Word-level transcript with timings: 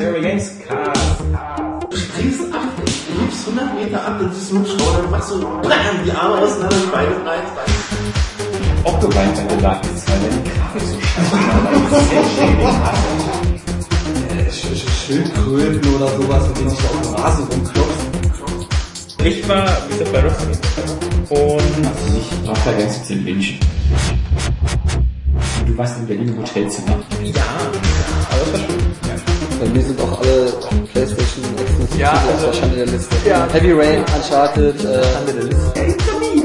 Harry 0.00 0.20
Games 0.20 0.52
Cast. 0.64 1.20
Du 1.90 1.96
springst 1.96 2.54
ab, 2.54 2.60
du 2.76 3.20
liebst 3.20 3.48
100 3.48 3.74
Meter 3.74 4.06
ab, 4.06 4.20
du 4.20 4.26
Schauder, 4.64 5.02
dann 5.02 5.10
machst 5.10 5.30
du 5.32 5.40
BAM, 5.40 6.04
die 6.04 6.12
Arme 6.12 6.38
auseinander, 6.38 6.76
die 6.76 6.90
Beine 6.92 7.16
rein. 7.26 7.42
Octobyte 8.84 9.34
bei 9.34 9.42
der 9.42 9.56
Dark 9.56 9.82
ist, 9.84 10.08
weil 10.08 10.20
deine 10.20 10.42
Grafik 10.44 10.82
so 10.82 10.98
scheiße 11.00 11.32
war, 12.62 12.94
schädlich 14.52 14.84
Schildkröten 15.04 15.94
oder 15.94 16.08
sowas, 16.16 16.48
mit 16.48 16.58
denen 16.58 16.70
sich 16.70 16.78
da 16.78 16.88
auf 16.88 17.00
dem 17.02 17.14
Rasen 17.14 17.44
rumklopft. 17.46 18.06
Ich 19.24 19.48
war 19.48 19.66
wieder 19.90 20.04
bei 20.12 20.20
Rockstar 20.20 20.84
und 21.30 21.86
Also 21.86 22.12
nicht 22.14 22.46
Dr. 22.46 22.72
Games 22.74 23.04
zu 23.04 23.24
wünschen. 23.24 23.58
Du 25.66 25.76
warst 25.76 25.98
in 25.98 26.06
Berlin 26.06 26.28
im 26.28 26.38
Hotelzimmer. 26.38 26.96
ja, 27.24 27.42
aber 28.30 28.44
das 28.52 28.52
war 28.52 28.58
schön. 28.58 29.17
Bei 29.60 29.66
mir 29.66 29.82
sind 29.82 30.00
auch 30.00 30.20
alle 30.20 30.52
Playstation 30.92 31.44
exklusiv 31.58 31.98
Ja, 31.98 32.12
also- 32.12 32.46
der 32.46 32.52
Schande 32.52 32.76
der 32.76 32.86
Liste. 32.86 33.16
Ja. 33.26 33.48
Heavy 33.52 33.72
Rain, 33.72 34.04
Uncharted, 34.14 34.84
äh, 34.84 35.02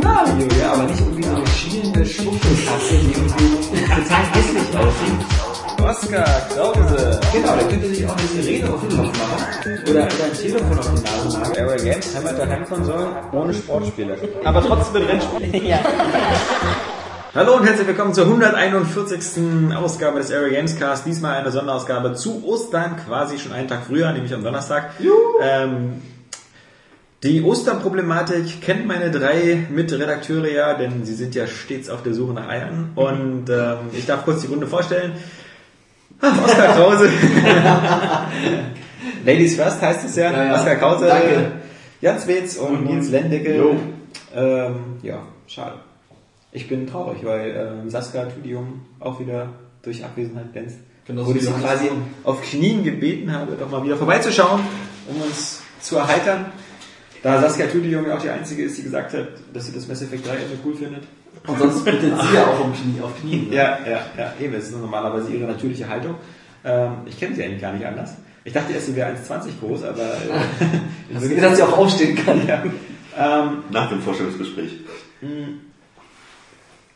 Mario, 0.03 0.47
ja, 0.59 0.73
aber 0.73 0.83
nicht 0.83 0.99
irgendwie 0.99 1.23
so 1.23 1.35
eine 1.35 1.47
schielende 1.47 2.05
Schwuchtelkasse, 2.05 2.95
die 3.01 3.11
irgendwie 3.11 3.81
total 3.83 4.25
hässlich 4.33 4.77
aussieht. 4.77 5.43
Oscar 5.83 6.23
Krause. 6.55 7.19
Genau, 7.33 7.55
da 7.55 7.63
könnte 7.63 7.87
sich 7.87 8.05
auch 8.05 8.15
eine 8.15 8.41
Sirene 8.41 8.73
auf 8.73 8.81
den 8.81 8.97
Kopf 8.97 9.17
machen. 9.17 9.79
Oder, 9.83 9.91
oder 9.91 10.05
ein 10.05 10.37
Telefon 10.41 10.79
auf 10.79 10.89
die 10.93 11.03
Nase 11.03 11.37
machen. 11.39 11.57
Area 11.57 11.75
Games 11.75 12.15
haben 12.15 12.25
halt 12.25 12.49
Heimkonsolen 12.49 13.07
ohne 13.31 13.53
Sportspiele. 13.53 14.17
Aber 14.43 14.61
trotzdem 14.65 15.01
mit 15.01 15.11
Rennspielen. 15.11 15.65
ja. 15.65 15.79
Hallo 17.35 17.55
und 17.55 17.65
herzlich 17.65 17.87
willkommen 17.87 18.13
zur 18.13 18.25
141. 18.25 19.75
Ausgabe 19.75 20.19
des 20.19 20.31
Area 20.31 20.49
Games 20.49 20.77
Cast. 20.77 21.05
Diesmal 21.07 21.37
eine 21.39 21.51
Sonderausgabe 21.51 22.13
zu 22.13 22.43
Ostern, 22.45 22.95
quasi 23.07 23.39
schon 23.39 23.53
einen 23.53 23.67
Tag 23.67 23.85
früher, 23.87 24.11
nämlich 24.11 24.33
am 24.33 24.43
Donnerstag. 24.43 24.91
Ähm, 25.41 26.01
die 27.23 27.41
Osterproblematik 27.41 28.61
kennt 28.61 28.85
meine 28.85 29.09
drei 29.09 29.65
Mitredakteure 29.71 30.51
ja, 30.51 30.73
denn 30.75 31.05
sie 31.05 31.15
sind 31.15 31.33
ja 31.33 31.47
stets 31.47 31.89
auf 31.89 32.03
der 32.03 32.13
Suche 32.13 32.33
nach 32.33 32.47
Eiern. 32.49 32.91
Und 32.95 33.49
ähm, 33.49 33.77
ich 33.93 34.05
darf 34.05 34.25
kurz 34.25 34.41
die 34.41 34.47
Runde 34.47 34.67
vorstellen. 34.67 35.13
Ah, 36.21 36.33
Oskar 36.45 36.75
Krause. 36.75 37.09
Ladies 39.25 39.55
First 39.55 39.81
heißt 39.81 40.05
es 40.05 40.15
ja. 40.17 40.31
Ja, 40.31 40.45
ja. 40.45 40.53
Oskar 40.53 40.75
Krause, 40.75 41.07
Danke. 41.07 41.51
Jans 41.99 42.27
Wetz 42.27 42.57
und 42.57 42.75
Und- 42.77 42.85
Nils 42.85 43.09
Lendecke. 43.09 43.75
Ähm, 44.35 44.75
ja, 45.01 45.23
schade. 45.47 45.75
Ich 46.53 46.67
bin 46.69 46.85
traurig, 46.87 47.25
weil 47.25 47.79
ähm, 47.83 47.89
Saskia 47.89 48.25
Tudium 48.25 48.81
auch 48.99 49.19
wieder 49.19 49.49
durch 49.81 50.03
Abwesenheit 50.05 50.53
glänzt. 50.53 50.77
Genauso 51.05 51.33
Wo 51.33 51.35
ich 51.35 51.43
sie 51.43 51.51
quasi 51.51 51.87
Sohn. 51.87 52.03
auf 52.23 52.41
Knien 52.43 52.83
gebeten 52.83 53.33
habe, 53.33 53.57
doch 53.59 53.69
mal 53.69 53.83
wieder 53.83 53.97
vorbeizuschauen, 53.97 54.61
um 55.09 55.21
uns 55.21 55.61
zu 55.81 55.97
erheitern. 55.97 56.45
Da 57.23 57.41
Saskia 57.41 57.67
Tudium 57.67 58.05
ja 58.07 58.15
auch 58.17 58.21
die 58.21 58.29
einzige 58.29 58.63
ist, 58.63 58.77
die 58.77 58.83
gesagt 58.83 59.13
hat, 59.13 59.27
dass 59.53 59.65
sie 59.65 59.73
das 59.73 59.87
Mass 59.87 60.01
Effect 60.01 60.25
3 60.27 60.31
Ende 60.35 60.57
cool 60.63 60.75
findet. 60.75 61.03
und 61.47 61.57
sonst 61.59 61.83
bittet 61.83 62.01
sie 62.21 62.35
ja 62.35 62.47
auch 62.47 62.63
um 62.63 62.71
Knie, 62.73 63.01
auf 63.01 63.19
Knien. 63.19 63.49
ne? 63.49 63.55
Ja, 63.55 63.79
ja, 63.89 63.99
ja, 64.17 64.33
eben, 64.39 64.53
das 64.53 64.65
ist 64.65 64.77
normalerweise 64.77 65.31
ihre 65.33 65.45
natürliche 65.47 65.87
Haltung. 65.89 66.15
Ähm, 66.63 66.91
ich 67.05 67.19
kenne 67.19 67.35
sie 67.35 67.43
eigentlich 67.43 67.61
gar 67.61 67.73
nicht 67.73 67.85
anders. 67.85 68.15
Ich 68.45 68.53
dachte 68.53 68.73
erst, 68.73 68.85
sie 68.87 68.95
wäre 68.95 69.09
1,20 69.11 69.59
groß, 69.59 69.83
aber 69.83 70.03
äh, 70.03 70.65
in 71.09 71.15
Also, 71.15 71.35
dass 71.41 71.57
sie 71.57 71.63
auch 71.63 71.77
aufstehen 71.77 72.15
kann. 72.15 72.45
ja. 72.47 72.61
ähm, 73.17 73.63
Nach 73.71 73.89
dem 73.89 74.01
Vorstellungsgespräch. 74.01 74.79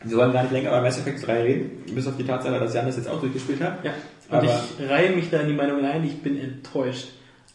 Wir 0.04 0.16
wollen 0.16 0.32
gar 0.32 0.42
nicht 0.42 0.52
länger 0.52 0.68
über 0.70 0.80
Mass 0.82 0.98
Effect 0.98 1.26
3 1.26 1.42
reden, 1.42 1.70
bis 1.94 2.06
auf 2.06 2.16
die 2.16 2.24
Tatsache, 2.24 2.58
dass 2.60 2.74
Jan 2.74 2.86
das 2.86 2.96
jetzt 2.96 3.08
auch 3.08 3.20
durchgespielt 3.20 3.60
hat. 3.60 3.84
Ja, 3.84 3.92
und 4.30 4.36
Aber- 4.38 4.62
ich 4.80 4.88
reihe 4.88 5.10
mich 5.10 5.30
da 5.30 5.40
in 5.40 5.48
die 5.48 5.54
Meinung 5.54 5.84
ein, 5.84 6.04
ich 6.04 6.18
bin 6.22 6.38
enttäuscht. 6.38 7.08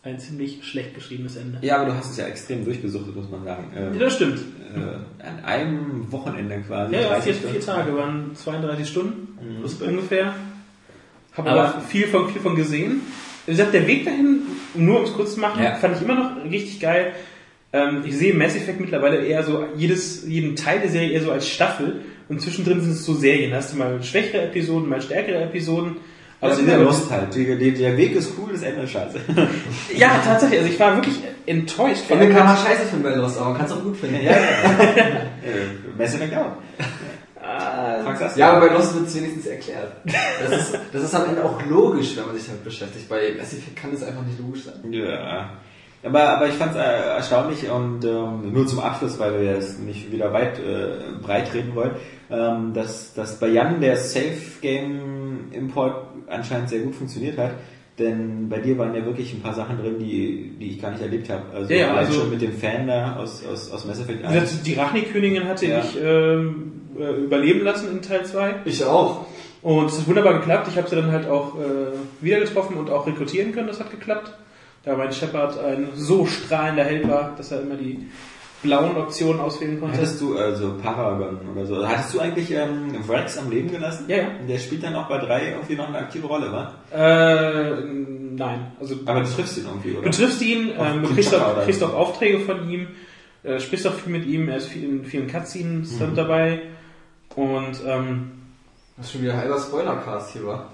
Ein 0.06 0.20
ziemlich 0.20 0.60
schlecht 0.68 0.94
geschriebenes 0.96 1.38
Ende. 1.38 1.60
Ja, 1.62 1.78
aber 1.78 1.86
du 1.92 1.96
hast 1.96 2.12
es 2.12 2.18
ja 2.18 2.26
extrem 2.26 2.66
durchgesuchtet, 2.66 3.16
muss 3.16 3.30
man 3.30 3.46
sagen. 3.46 3.72
Ähm, 3.74 3.94
Ja, 3.94 4.00
das 4.02 4.16
stimmt. 4.16 4.38
äh, 4.76 5.26
an 5.26 5.46
einem 5.46 6.12
Wochenende 6.12 6.60
quasi. 6.68 6.94
Ja, 6.94 7.02
ja 7.04 7.08
30 7.08 7.38
vier, 7.38 7.50
vier 7.52 7.62
Tage 7.62 7.96
waren 7.96 8.32
32 8.36 8.86
Stunden, 8.90 9.38
plus 9.62 9.80
Mhm. 9.80 9.88
ungefähr. 9.88 10.34
Habe 11.38 11.50
Aber- 11.52 11.62
aber 11.70 11.82
viel 11.84 12.08
von, 12.08 12.28
viel 12.30 12.42
von 12.42 12.58
gesehen. 12.58 13.00
Wie 13.46 13.52
gesagt, 13.52 13.74
der 13.74 13.88
Weg 13.88 14.04
dahin, 14.04 14.40
nur 14.76 15.00
um 15.00 15.06
es 15.06 15.14
kurz 15.14 15.36
zu 15.36 15.40
machen, 15.40 15.64
Ja. 15.64 15.76
fand 15.76 15.96
ich 15.96 16.02
immer 16.02 16.16
noch 16.16 16.44
richtig 16.52 16.82
geil. 16.82 17.14
Ähm, 17.72 18.04
ich 18.06 18.18
sehe 18.18 18.34
Mass 18.34 18.58
Effect 18.58 18.82
mittlerweile 18.82 19.24
eher 19.26 19.42
so, 19.44 19.66
jedes, 19.78 20.28
jeden 20.28 20.58
Teil 20.58 20.82
der 20.82 20.90
Serie 20.90 21.12
eher 21.12 21.22
so 21.24 21.32
als 21.32 21.48
Staffel. 21.48 22.02
Und 22.34 22.42
zwischendrin 22.42 22.82
sind 22.82 22.94
es 22.94 23.06
so 23.06 23.14
Serien. 23.14 23.52
Da 23.52 23.58
hast 23.58 23.74
du 23.74 23.78
mal 23.78 24.02
schwächere 24.02 24.46
Episoden, 24.46 24.90
mal 24.90 25.00
stärkere 25.00 25.44
Episoden. 25.44 25.98
Also 26.42 26.62
Aber 26.62 26.72
der 26.72 26.80
Lust 26.80 27.12
halt. 27.12 27.36
Die, 27.36 27.58
die, 27.58 27.74
der 27.74 27.96
Weg 27.96 28.16
ist 28.16 28.34
cool, 28.38 28.50
das 28.52 28.64
Ende 28.64 28.82
ist 28.82 28.92
scheiße. 28.92 29.20
Ja, 29.96 30.20
tatsächlich. 30.26 30.60
Also 30.60 30.72
ich 30.74 30.80
war 30.80 30.96
wirklich 30.96 31.16
enttäuscht. 31.46 32.12
Allem 32.12 32.34
kann 32.34 32.48
man 32.48 32.58
scheiße 32.58 32.88
finden 32.88 33.04
bei 33.04 33.14
Lost, 33.16 33.38
aber 33.38 33.50
man 33.50 33.58
kann 33.58 33.68
es 33.68 33.72
auch 33.72 33.84
gut 33.84 33.96
finden. 33.96 34.16
ja, 34.24 34.32
ja. 34.32 34.38
äh, 36.00 36.04
Effect 36.04 36.36
auch. 36.36 36.54
Ah? 37.40 38.32
Ja, 38.36 38.54
aber 38.54 38.68
bei 38.68 38.74
Lost 38.74 38.96
wird 38.96 39.08
es 39.08 39.16
wenigstens 39.16 39.46
erklärt. 39.46 39.92
Das 40.42 40.60
ist, 40.60 40.80
das 40.92 41.04
ist 41.04 41.14
am 41.14 41.26
Ende 41.30 41.46
auch 41.46 41.64
logisch, 41.68 42.18
wenn 42.18 42.26
man 42.26 42.36
sich 42.36 42.48
damit 42.48 42.64
beschäftigt. 42.64 43.08
Bei 43.08 43.36
Mass 43.38 43.54
Effect 43.54 43.76
kann 43.76 43.94
es 43.94 44.02
einfach 44.02 44.26
nicht 44.26 44.40
logisch 44.40 44.64
sein. 44.64 44.92
Ja. 44.92 45.52
Aber, 46.04 46.22
aber 46.38 46.48
ich 46.48 46.54
fand 46.56 46.72
es 46.72 46.78
äh, 46.78 46.82
erstaunlich 47.16 47.70
und 47.70 48.04
ähm, 48.04 48.52
nur 48.52 48.68
zum 48.68 48.80
Abschluss, 48.80 49.18
weil 49.20 49.40
wir 49.40 49.54
jetzt 49.54 49.80
nicht 49.80 50.12
wieder 50.12 50.34
weit 50.34 50.60
äh, 50.60 50.98
breit 51.22 51.54
reden 51.54 51.74
wollen, 51.76 51.92
ähm, 52.30 52.74
dass, 52.74 53.14
dass 53.14 53.40
bei 53.40 53.48
Jan 53.48 53.80
der 53.80 53.96
Safe-Game-Import 53.98 55.96
anscheinend 56.28 56.70
sehr 56.70 56.80
gut 56.80 56.96
funktioniert 56.96 57.38
hat. 57.38 57.52
Denn 58.00 58.50
bei 58.50 58.58
dir 58.58 58.76
waren 58.80 58.96
ja 58.96 59.06
wirklich 59.06 59.34
ein 59.34 59.42
paar 59.42 59.54
Sachen 59.54 59.78
drin, 59.78 60.00
die, 60.00 60.56
die 60.60 60.72
ich 60.72 60.82
gar 60.82 60.90
nicht 60.92 61.02
erlebt 61.04 61.30
habe. 61.30 61.44
Also, 61.54 61.72
Ja, 61.72 61.80
ja, 61.80 61.94
also- 61.94 62.22
schon 62.22 62.32
mit 62.32 62.42
dem 62.42 62.54
Fan 62.54 62.88
da 62.88 63.18
aus, 63.18 63.44
aus, 63.46 63.72
aus 63.72 63.86
Mass 63.86 64.00
Effect 64.00 64.24
Wie 64.24 64.26
1. 64.26 64.34
gesagt, 64.42 64.66
die 64.68 64.74
Rachni-Königin 64.74 65.48
hatte 65.48 65.68
Ja. 65.68 65.80
ich 65.80 65.98
ähm, 66.04 66.82
äh, 67.00 67.12
überleben 67.24 67.62
lassen 67.64 67.92
in 67.92 68.02
Teil 68.02 68.26
2. 68.26 68.56
Ich 68.66 68.84
auch. 68.84 69.26
Und 69.62 69.86
es 69.86 70.00
hat 70.00 70.08
wunderbar 70.08 70.34
geklappt. 70.40 70.68
Ich 70.70 70.78
habe 70.78 70.90
sie 70.90 70.96
dann 70.96 71.12
halt 71.12 71.30
auch 71.30 71.56
äh, 71.56 71.94
wieder 72.20 72.40
getroffen 72.40 72.78
und 72.78 72.90
auch 72.90 73.06
rekrutieren 73.06 73.54
können. 73.54 73.68
Das 73.68 73.80
hat 73.80 73.92
geklappt. 73.92 74.34
Da 74.86 74.98
mein 74.98 75.12
Shepard 75.14 75.58
ein 75.64 75.90
so 75.96 76.26
strahlender 76.26 76.84
Held 76.84 77.08
war, 77.08 77.34
dass 77.38 77.52
er 77.52 77.62
immer 77.62 77.76
die 77.76 78.10
blauen 78.62 78.96
Optionen 78.98 79.40
auswählen 79.42 79.80
konnte. 79.80 79.98
Hattest 79.98 80.20
du, 80.22 80.38
also 80.38 80.76
Paragon 80.82 81.38
oder 81.54 81.66
so, 81.66 81.88
hattest 81.88 82.14
du 82.14 82.20
eigentlich 82.20 82.52
ähm, 82.52 83.04
Vrax 83.04 83.38
am 83.38 83.50
Leben 83.50 83.70
gelassen? 83.72 84.06
Ja, 84.08 84.18
ja. 84.18 84.28
Der 84.48 84.58
spielt 84.58 84.84
dann 84.84 84.96
auch 84.96 85.08
bei 85.08 85.18
3 85.20 85.52
irgendwie 85.52 85.76
noch 85.76 85.88
eine 85.90 85.98
aktive 86.00 86.28
Rolle, 86.28 86.52
wa? 86.52 86.74
Äh, 86.92 87.82
nein. 88.36 88.72
Also 88.80 88.96
Aber 89.06 89.22
du 89.22 89.28
triffst 89.30 89.58
ihn 89.58 89.66
irgendwie, 89.66 89.92
oder? 89.94 90.10
du 90.10 90.18
triffst 90.18 90.42
ihn, 90.42 90.72
ähm, 90.78 91.02
du 91.04 91.10
kriegst 91.14 91.34
auch, 91.36 91.64
kriegst 91.64 91.84
auch 91.84 91.94
Aufträge 91.94 92.40
von 92.40 92.70
ihm, 92.70 92.88
äh, 93.44 93.60
sprichst 93.60 93.86
auch 93.88 93.94
viel 93.94 94.12
mit 94.14 94.26
ihm, 94.26 94.48
er 94.50 94.58
ist 94.58 94.68
viel, 94.68 94.84
in 94.84 95.06
vielen 95.06 95.28
Cutscenes 95.28 96.00
Mhm. 96.00 96.16
dabei. 96.16 96.62
Und 97.36 97.78
ähm, 97.86 98.32
Das 98.98 99.08
ist 99.08 99.12
schon 99.14 99.24
wieder 99.24 99.36
halber 99.36 99.60
Spoilercast 99.60 100.32
hier, 100.34 100.46
wa? 100.46 100.68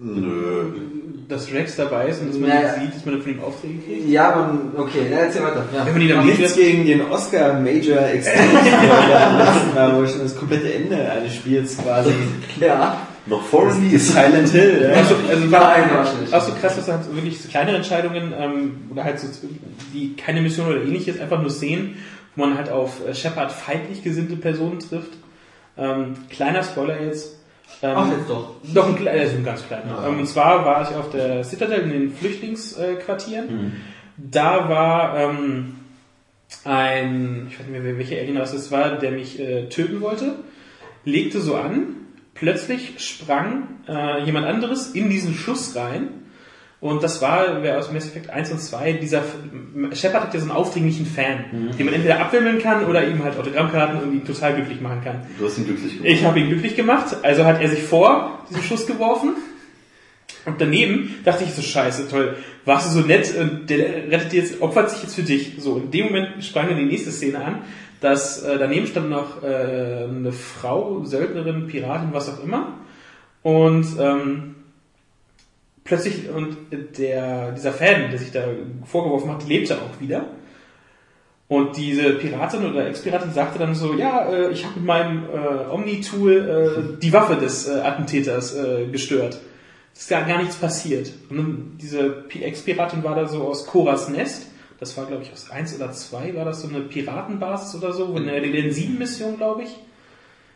Nö. 0.00 0.64
dass 1.28 1.52
Rex 1.52 1.76
dabei 1.76 2.08
ist 2.08 2.20
und 2.20 2.28
dass 2.30 2.38
man 2.38 2.50
Naja. 2.50 2.74
ihn 2.74 2.80
sieht, 2.82 2.94
dass 2.96 3.04
man 3.06 3.14
dann 3.14 3.22
von 3.22 3.32
ihm 3.32 3.40
Aufträge 3.40 3.78
kriegt. 3.78 4.08
Ja, 4.08 4.34
man, 4.36 4.72
okay, 4.76 5.06
na, 5.10 5.16
erzähl 5.18 5.42
weiter. 5.42 5.64
Ja. 5.74 5.86
Wenn 5.86 5.92
man 5.94 6.02
ihn 6.02 6.08
dann 6.08 6.26
Nichts 6.26 6.40
nicht 6.40 6.56
gegen 6.56 6.84
den 6.86 7.00
Oscar 7.02 7.54
Major 7.60 7.98
Extended 8.00 8.52
letzten 8.64 9.74
Mal, 9.74 9.94
wo 9.96 10.06
schon 10.06 10.18
das 10.20 10.36
komplette 10.36 10.72
Ende 10.74 11.10
eines 11.10 11.34
Spiels 11.34 11.78
quasi 11.78 12.12
ja. 12.60 13.06
Noch 13.24 13.42
vor 13.44 13.68
Release. 13.72 14.12
Silent 14.12 14.48
Hill, 14.48 14.88
ja. 14.90 14.96
Also, 14.98 15.14
also 15.28 15.52
war 15.52 15.60
war 15.60 16.04
auch 16.32 16.44
so 16.44 16.52
krass, 16.60 16.74
dass 16.74 16.88
halt 16.88 17.14
wirklich 17.14 17.40
so 17.40 17.48
kleine 17.48 17.70
Entscheidungen 17.76 18.34
ähm, 18.36 18.72
oder 18.90 19.04
halt 19.04 19.20
so 19.20 19.28
die 19.94 20.16
keine 20.16 20.40
Mission 20.42 20.66
oder 20.66 20.82
ähnliches, 20.82 21.20
einfach 21.20 21.40
nur 21.40 21.50
Szenen, 21.50 21.98
wo 22.34 22.44
man 22.44 22.58
halt 22.58 22.68
auf 22.68 23.06
äh, 23.06 23.14
Shepard 23.14 23.52
feindlich 23.52 24.02
gesinnte 24.02 24.34
Personen 24.34 24.80
trifft. 24.80 25.12
Ähm, 25.78 26.14
kleiner 26.30 26.64
Spoiler 26.64 27.00
jetzt. 27.00 27.36
Ähm, 27.82 27.94
Ach, 27.96 28.10
jetzt 28.10 28.28
doch. 28.28 28.54
Doch 28.74 28.96
ein, 28.96 29.08
also 29.08 29.36
ein 29.36 29.44
ganz 29.44 29.66
kleiner. 29.66 30.02
Ja. 30.02 30.08
Ähm, 30.08 30.20
und 30.20 30.26
zwar 30.26 30.64
war 30.64 30.82
ich 30.82 30.96
auf 30.96 31.10
der 31.10 31.44
Citadel 31.44 31.80
in 31.80 31.90
den 31.90 32.12
Flüchtlingsquartieren. 32.12 33.46
Mhm. 33.46 33.72
Da 34.16 34.68
war 34.68 35.18
ähm, 35.18 35.76
ein, 36.64 37.46
ich 37.48 37.58
weiß 37.58 37.66
nicht 37.66 37.82
mehr, 37.82 37.98
welcher 37.98 38.16
Alien 38.16 38.36
das 38.36 38.70
war, 38.70 38.98
der 38.98 39.12
mich 39.12 39.40
äh, 39.40 39.68
töten 39.68 40.00
wollte, 40.00 40.36
legte 41.04 41.40
so 41.40 41.56
an, 41.56 41.96
plötzlich 42.34 42.94
sprang 42.98 43.68
äh, 43.88 44.24
jemand 44.24 44.46
anderes 44.46 44.92
in 44.92 45.10
diesen 45.10 45.34
Schuss 45.34 45.74
rein. 45.76 46.08
Und 46.82 47.00
das 47.04 47.22
war, 47.22 47.62
wer 47.62 47.78
aus 47.78 47.92
Mass 47.92 48.06
Effect 48.06 48.28
1 48.28 48.50
und 48.50 48.60
2, 48.60 48.94
dieser 48.94 49.22
Shepard 49.92 50.24
hat 50.24 50.34
ja 50.34 50.40
so 50.40 50.46
einen 50.46 50.56
aufdringlichen 50.56 51.06
Fan, 51.06 51.44
den 51.78 51.86
man 51.86 51.94
entweder 51.94 52.18
abwimmeln 52.18 52.58
kann 52.58 52.86
oder 52.86 53.06
ihm 53.06 53.22
halt 53.22 53.38
Autogrammkarten 53.38 54.00
und 54.00 54.12
ihn 54.12 54.24
total 54.24 54.56
glücklich 54.56 54.80
machen 54.80 55.00
kann. 55.04 55.20
Du 55.38 55.46
hast 55.46 55.58
ihn 55.58 55.64
glücklich 55.64 55.98
gemacht. 55.98 56.12
Ich 56.12 56.24
habe 56.24 56.40
ihn 56.40 56.48
glücklich 56.48 56.74
gemacht, 56.74 57.16
also 57.22 57.44
hat 57.44 57.62
er 57.62 57.68
sich 57.68 57.84
vor 57.84 58.44
diesen 58.50 58.64
Schuss 58.64 58.88
geworfen. 58.88 59.34
Und 60.44 60.60
daneben 60.60 61.20
dachte 61.24 61.44
ich 61.44 61.54
so, 61.54 61.62
scheiße, 61.62 62.08
toll, 62.08 62.36
warst 62.64 62.88
du 62.88 63.00
so 63.00 63.06
nett 63.06 63.32
und 63.38 63.70
der 63.70 64.10
rettet 64.10 64.32
jetzt, 64.32 64.60
opfert 64.60 64.90
sich 64.90 65.04
jetzt 65.04 65.14
für 65.14 65.22
dich. 65.22 65.52
So, 65.58 65.76
in 65.76 65.92
dem 65.92 66.06
Moment 66.06 66.42
sprang 66.42 66.66
dann 66.68 66.78
die 66.78 66.84
nächste 66.84 67.12
Szene 67.12 67.44
an, 67.44 67.58
dass 68.00 68.42
äh, 68.42 68.58
daneben 68.58 68.88
stand 68.88 69.08
noch 69.08 69.40
äh, 69.44 69.46
eine 70.08 70.32
Frau, 70.32 71.04
Söldnerin, 71.04 71.68
Piratin, 71.68 72.08
was 72.10 72.28
auch 72.28 72.42
immer. 72.42 72.78
Und 73.44 73.86
ähm, 74.00 74.56
plötzlich, 75.84 76.28
und 76.30 76.56
der, 76.98 77.52
dieser 77.52 77.72
Fan, 77.72 78.10
der 78.10 78.18
sich 78.18 78.32
da 78.32 78.44
vorgeworfen 78.84 79.30
hat, 79.30 79.46
lebte 79.48 79.76
auch 79.76 80.00
wieder. 80.00 80.26
Und 81.48 81.76
diese 81.76 82.14
Piratin 82.14 82.64
oder 82.64 82.86
Ex-Piratin 82.86 83.32
sagte 83.32 83.58
dann 83.58 83.74
so, 83.74 83.92
ja, 83.92 84.26
äh, 84.26 84.50
ich 84.52 84.64
habe 84.64 84.76
mit 84.76 84.86
meinem 84.86 85.24
äh, 85.24 85.70
Omni-Tool 85.70 86.96
äh, 86.96 86.98
die 87.02 87.12
Waffe 87.12 87.36
des 87.36 87.68
äh, 87.68 87.80
Attentäters 87.80 88.56
äh, 88.56 88.86
gestört. 88.86 89.38
Es 89.94 90.02
ist 90.02 90.08
gar, 90.08 90.22
gar 90.22 90.38
nichts 90.38 90.56
passiert. 90.56 91.12
Und 91.28 91.36
dann 91.36 91.72
diese 91.78 92.24
Ex-Piratin 92.30 93.02
war 93.02 93.14
da 93.14 93.28
so 93.28 93.42
aus 93.42 93.66
Koras 93.66 94.08
Nest. 94.08 94.46
Das 94.80 94.96
war, 94.96 95.04
glaube 95.04 95.24
ich, 95.24 95.32
aus 95.32 95.50
1 95.50 95.76
oder 95.76 95.92
2 95.92 96.34
war 96.34 96.46
das 96.46 96.62
so 96.62 96.68
eine 96.68 96.80
Piratenbasis 96.80 97.74
oder 97.74 97.92
so, 97.92 98.16
in 98.16 98.24
der 98.24 98.40
den 98.40 98.72
7 98.72 98.98
Mission, 98.98 99.36
glaube 99.36 99.64
ich. 99.64 99.76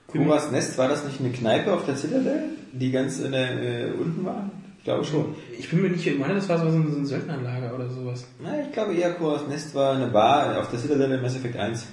Kuras 0.07 0.51
Nest, 0.51 0.79
war 0.79 0.89
das 0.89 1.05
nicht 1.05 1.21
eine 1.21 1.31
Kneipe 1.31 1.75
auf 1.75 1.85
der 1.85 1.97
Citadel, 1.97 2.45
die 2.73 2.91
ganz 2.91 3.21
in 3.21 3.33
der, 3.33 3.63
äh, 3.63 3.91
unten 3.93 4.25
war? 4.25 4.51
Ich 4.87 4.93
glaube 4.93 5.05
schon. 5.05 5.35
Ich 5.59 5.69
bin 5.69 5.83
mir 5.83 5.89
nicht, 5.89 6.07
ich 6.07 6.17
meine, 6.17 6.35
das 6.35 6.49
war 6.49 6.61
so 6.61 6.67
ein, 6.67 6.89
so 6.93 6.97
ein 6.97 7.05
Söldnerlager 7.05 7.75
oder 7.75 7.91
sowas. 7.91 8.25
Na, 8.41 8.53
ich 8.63 8.71
glaube 8.71 8.95
eher 8.95 9.15
Kuras 9.15 9.45
Nest 9.49 9.75
war 9.75 9.97
eine 9.97 10.07
Bar 10.07 10.61
auf 10.61 10.71
der 10.71 10.79
Citadel 10.79 11.11
in 11.11 11.23
Mass 11.23 11.35
Effect 11.35 11.57
1. 11.57 11.89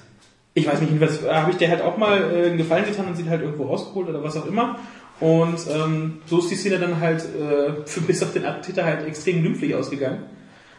Ich 0.53 0.67
weiß 0.67 0.79
nicht, 0.79 1.01
äh, 1.01 1.33
habe 1.33 1.49
ich 1.49 1.57
dir 1.57 1.69
halt 1.69 1.81
auch 1.81 1.97
mal 1.97 2.19
äh, 2.21 2.49
einen 2.49 2.57
Gefallen 2.57 2.85
getan 2.85 3.07
und 3.07 3.17
sie 3.17 3.27
halt 3.27 3.41
irgendwo 3.41 3.63
rausgeholt 3.63 4.09
oder 4.09 4.21
was 4.21 4.37
auch 4.37 4.45
immer. 4.45 4.77
Und 5.19 5.57
ähm, 5.71 6.19
so 6.27 6.37
ist 6.37 6.51
die 6.51 6.55
Szene 6.55 6.77
dann 6.77 6.99
halt 6.99 7.21
äh, 7.21 7.83
für 7.83 8.01
bis 8.01 8.21
auf 8.21 8.31
den 8.31 8.45
Attentäter 8.45 8.85
halt 8.85 9.07
extrem 9.07 9.41
glimpflich 9.41 9.73
ausgegangen. 9.73 10.27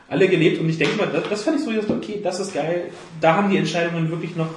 Alle 0.08 0.28
gelebt 0.28 0.60
und 0.60 0.68
ich 0.68 0.78
denke 0.78 0.96
mal, 0.96 1.08
das, 1.12 1.28
das 1.28 1.42
fand 1.42 1.56
ich 1.56 1.64
so, 1.64 1.72
ich 1.72 1.80
dachte, 1.80 1.94
okay, 1.94 2.20
das 2.22 2.38
ist 2.38 2.54
geil. 2.54 2.90
Da 3.20 3.34
haben 3.34 3.50
die 3.50 3.56
Entscheidungen 3.56 4.08
wirklich 4.08 4.36
noch, 4.36 4.50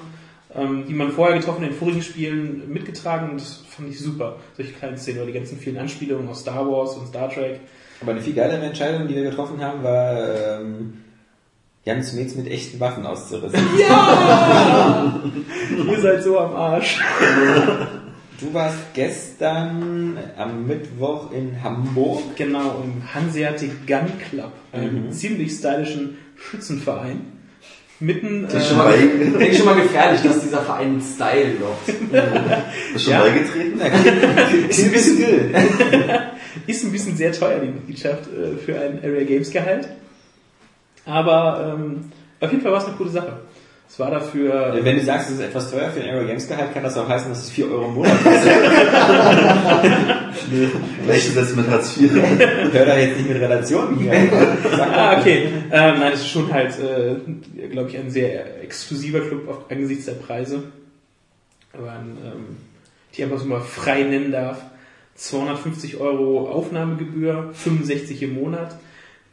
ähm, 0.57 0.85
die 0.87 0.93
man 0.93 1.11
vorher 1.11 1.37
getroffen 1.37 1.63
in 1.63 1.69
den 1.69 1.77
vorigen 1.77 2.01
Spielen 2.01 2.71
mitgetragen 2.71 3.31
und 3.31 3.39
das 3.39 3.63
fand 3.69 3.89
ich 3.89 3.99
super. 3.99 4.37
Solche 4.55 4.73
kleinen 4.73 4.97
Szenen 4.97 5.19
oder 5.19 5.27
die 5.27 5.33
ganzen 5.33 5.57
vielen 5.57 5.77
Anspielungen 5.77 6.27
aus 6.27 6.41
Star 6.41 6.69
Wars 6.69 6.95
und 6.95 7.07
Star 7.07 7.29
Trek. 7.29 7.61
Aber 8.01 8.11
eine 8.11 8.21
viel 8.21 8.33
geilere 8.33 8.65
Entscheidung, 8.65 9.07
die 9.07 9.15
wir 9.15 9.23
getroffen 9.23 9.61
haben, 9.61 9.83
war 9.83 10.59
ähm, 10.59 11.03
Jans 11.85 12.13
Metz 12.13 12.35
mit 12.35 12.47
echten 12.47 12.79
Waffen 12.79 13.05
auszurissen. 13.05 13.59
Ihr 15.89 16.01
seid 16.01 16.23
so 16.23 16.39
am 16.39 16.55
Arsch. 16.55 16.99
Du 18.39 18.53
warst 18.53 18.93
gestern 18.93 20.17
am 20.37 20.67
Mittwoch 20.67 21.31
in 21.31 21.63
Hamburg. 21.63 22.21
Genau, 22.35 22.83
im 22.83 23.01
Hanseatic 23.13 23.87
Gun 23.87 24.11
Club, 24.29 24.51
einem 24.71 25.11
ziemlich 25.11 25.53
stylischen 25.53 26.17
Schützenverein. 26.35 27.36
Mitten 27.99 28.43
Das 28.43 28.53
ist 28.53 28.65
äh, 28.65 28.67
schon 28.69 28.77
mal, 28.77 28.93
Ich 28.93 29.37
denke 29.37 29.55
schon 29.57 29.65
mal 29.65 29.75
gefährlich, 29.75 30.21
dass 30.21 30.41
dieser 30.41 30.61
Verein 30.61 30.87
einen 30.87 31.01
Style 31.01 31.53
lockt. 31.59 31.89
ist 32.95 33.03
schon 33.03 33.13
Ja. 33.13 33.21
beigetreten? 33.21 33.81
Ist 34.69 34.83
ein 34.85 34.91
bisschen. 34.91 35.55
Ist 36.67 36.83
ein 36.83 36.91
bisschen 36.91 37.15
sehr 37.17 37.31
teuer, 37.31 37.59
die 37.59 37.67
Mitgliedschaft 37.67 38.23
äh, 38.27 38.57
für 38.57 38.79
ein 38.79 38.99
Area 39.03 39.23
Games 39.25 39.49
Gehalt. 39.51 39.87
Aber 41.05 41.75
ähm, 41.79 42.11
auf 42.39 42.51
jeden 42.51 42.61
Fall 42.63 42.71
war 42.71 42.79
es 42.79 42.85
eine 42.85 42.95
coole 42.97 43.09
Sache. 43.09 43.39
Es 43.89 43.97
war 43.99 44.11
dafür. 44.11 44.77
Wenn 44.81 44.97
du 44.97 45.03
sagst, 45.03 45.29
es 45.29 45.35
ist 45.35 45.41
etwas 45.41 45.71
teuer 45.71 45.89
für 45.89 46.01
ein 46.01 46.09
Aero 46.09 46.25
Games 46.27 46.47
Gehalt, 46.47 46.73
kann 46.73 46.83
das 46.83 46.97
auch 46.97 47.07
heißen, 47.07 47.29
dass 47.29 47.43
es 47.45 47.49
4 47.49 47.71
Euro 47.71 47.85
im 47.85 47.93
Monat 47.93 48.21
kostet. 48.21 48.53
Welches 51.05 51.35
jetzt 51.35 51.55
mit 51.55 51.67
Hartz 51.69 51.97
IV? 51.97 52.11
Hör 52.71 52.85
da 52.85 52.97
jetzt 52.97 53.17
nicht 53.17 53.29
mit 53.29 53.41
Relationen 53.41 53.99
hier. 53.99 54.13
Ah, 54.79 55.19
okay. 55.19 55.49
Ähm, 55.71 55.99
nein, 55.99 56.13
es 56.13 56.21
ist 56.21 56.29
schon 56.29 56.51
halt, 56.51 56.73
äh, 56.79 57.67
glaube 57.67 57.89
ich, 57.89 57.97
ein 57.97 58.09
sehr 58.09 58.63
exklusiver 58.63 59.19
Club 59.19 59.47
auf, 59.47 59.71
angesichts 59.71 60.05
der 60.05 60.13
Preise. 60.13 60.63
Aber 61.73 61.93
ähm, 61.99 62.57
die 63.15 63.23
einfach 63.23 63.39
so 63.39 63.45
mal 63.45 63.61
frei 63.61 64.03
nennen 64.03 64.31
darf. 64.31 64.61
250 65.15 65.97
Euro 65.97 66.49
Aufnahmegebühr, 66.49 67.49
65 67.53 68.21
im 68.21 68.35
Monat, 68.35 68.75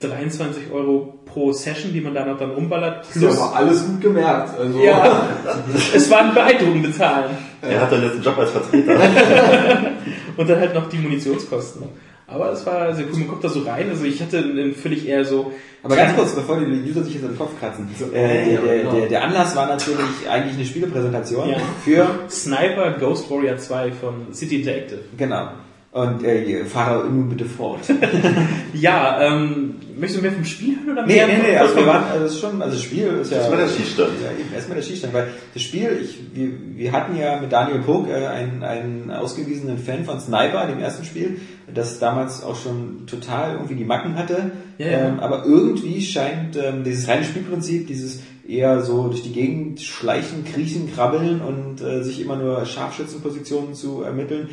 23 0.00 0.70
Euro 0.72 1.18
pro 1.26 1.52
Session, 1.52 1.92
die 1.92 2.00
man 2.00 2.14
dann 2.14 2.30
auch 2.32 2.38
dann 2.38 2.52
rumballert. 2.52 3.06
Das 3.06 3.16
ist 3.16 3.22
ja 3.22 3.30
aber 3.30 3.56
alles 3.56 3.86
gut 3.86 4.00
gemerkt. 4.00 4.58
Also, 4.58 4.82
Ja, 4.82 5.28
es 5.94 6.10
war 6.10 6.20
ein 6.20 6.34
beeindruckend 6.34 6.82
bezahlen. 6.84 7.36
Er 7.68 7.80
hat 7.80 7.92
dann 7.92 8.02
jetzt 8.02 8.14
einen 8.14 8.22
Job 8.22 8.38
als 8.38 8.50
Vertreter. 8.50 8.98
Und 10.36 10.48
dann 10.50 10.58
halt 10.60 10.74
noch 10.74 10.88
die 10.88 10.98
Munitionskosten. 10.98 11.82
Aber 12.26 12.52
es 12.52 12.64
war 12.64 12.92
sehr 12.94 13.04
cool, 13.12 13.18
man 13.18 13.28
kommt 13.28 13.44
da 13.44 13.48
so 13.48 13.60
rein. 13.60 13.88
Also 13.90 14.04
ich 14.04 14.20
hatte 14.22 14.38
einen 14.38 14.74
völlig 14.74 15.06
eher 15.06 15.24
so. 15.24 15.52
Aber 15.82 15.94
ganz 15.94 16.16
kurz, 16.16 16.34
bevor 16.34 16.58
die 16.58 16.90
User 16.90 17.02
sich 17.04 17.14
jetzt 17.14 17.24
den 17.24 17.36
Kopf 17.36 17.50
kratzen. 17.60 17.88
Äh, 18.12 18.50
der, 18.50 18.60
der, 18.60 18.90
der, 18.90 19.08
der 19.08 19.24
Anlass 19.24 19.54
war 19.54 19.66
natürlich 19.66 20.28
eigentlich 20.28 20.54
eine 20.56 20.64
Spielepräsentation 20.64 21.50
Ja. 21.50 21.56
für, 21.84 22.06
Sniper 22.30 22.92
Ghost 22.98 23.30
Warrior 23.30 23.58
2 23.58 23.92
von 23.92 24.32
City 24.32 24.60
Interactive. 24.60 25.00
genau. 25.16 25.48
Und 25.94 26.24
äh, 26.24 26.64
fahre 26.64 27.08
nun 27.08 27.28
bitte 27.28 27.44
fort. 27.44 27.80
Ja, 28.74 29.22
ähm, 29.22 29.76
möchtest 29.96 30.18
du 30.18 30.22
mehr 30.22 30.32
vom 30.32 30.44
Spiel 30.44 30.74
hören 30.84 30.90
oder 30.98 31.06
Nee, 31.06 31.14
mehr 31.14 31.26
nee, 31.28 31.34
nee, 31.36 31.52
von- 31.52 31.58
also 31.62 31.76
wir 31.76 31.86
waren, 31.86 32.04
also 32.10 32.24
das 32.24 32.32
ist 32.34 32.40
schon, 32.40 32.60
also 32.60 32.74
das 32.74 32.82
Spiel 32.82 33.06
ist 33.22 33.30
ja... 33.30 33.36
Erstmal 33.38 33.58
der 33.60 33.68
Schießstand. 33.68 34.10
Ja, 34.20 34.30
eben, 34.32 34.52
erstmal 34.52 34.76
der 34.76 34.82
Schießstand, 34.82 35.14
weil 35.14 35.28
das 35.54 35.62
Spiel, 35.62 36.00
ich, 36.02 36.18
wir, 36.34 36.48
wir 36.76 36.90
hatten 36.90 37.16
ja 37.16 37.40
mit 37.40 37.52
Daniel 37.52 37.78
Pog 37.78 38.08
äh, 38.08 38.26
einen, 38.26 38.64
einen 38.64 39.10
ausgewiesenen 39.12 39.78
Fan 39.78 40.04
von 40.04 40.18
Sniper, 40.18 40.66
dem 40.66 40.80
ersten 40.80 41.04
Spiel, 41.04 41.38
das 41.72 42.00
damals 42.00 42.42
auch 42.42 42.60
schon 42.60 43.06
total 43.06 43.52
irgendwie 43.52 43.76
die 43.76 43.84
Macken 43.84 44.18
hatte. 44.18 44.50
Ja, 44.78 44.86
ja. 44.88 45.08
Ähm, 45.08 45.20
aber 45.20 45.44
irgendwie 45.44 46.02
scheint 46.02 46.56
ähm, 46.56 46.82
dieses 46.82 47.06
reine 47.06 47.22
Spielprinzip, 47.22 47.86
dieses 47.86 48.20
eher 48.48 48.82
so 48.82 49.06
durch 49.06 49.22
die 49.22 49.32
Gegend 49.32 49.80
schleichen, 49.80 50.44
kriechen, 50.44 50.92
krabbeln 50.92 51.40
und 51.40 51.80
äh, 51.80 52.02
sich 52.02 52.20
immer 52.20 52.34
nur 52.34 52.66
Scharfschützenpositionen 52.66 53.74
zu 53.74 54.02
ermitteln, 54.02 54.48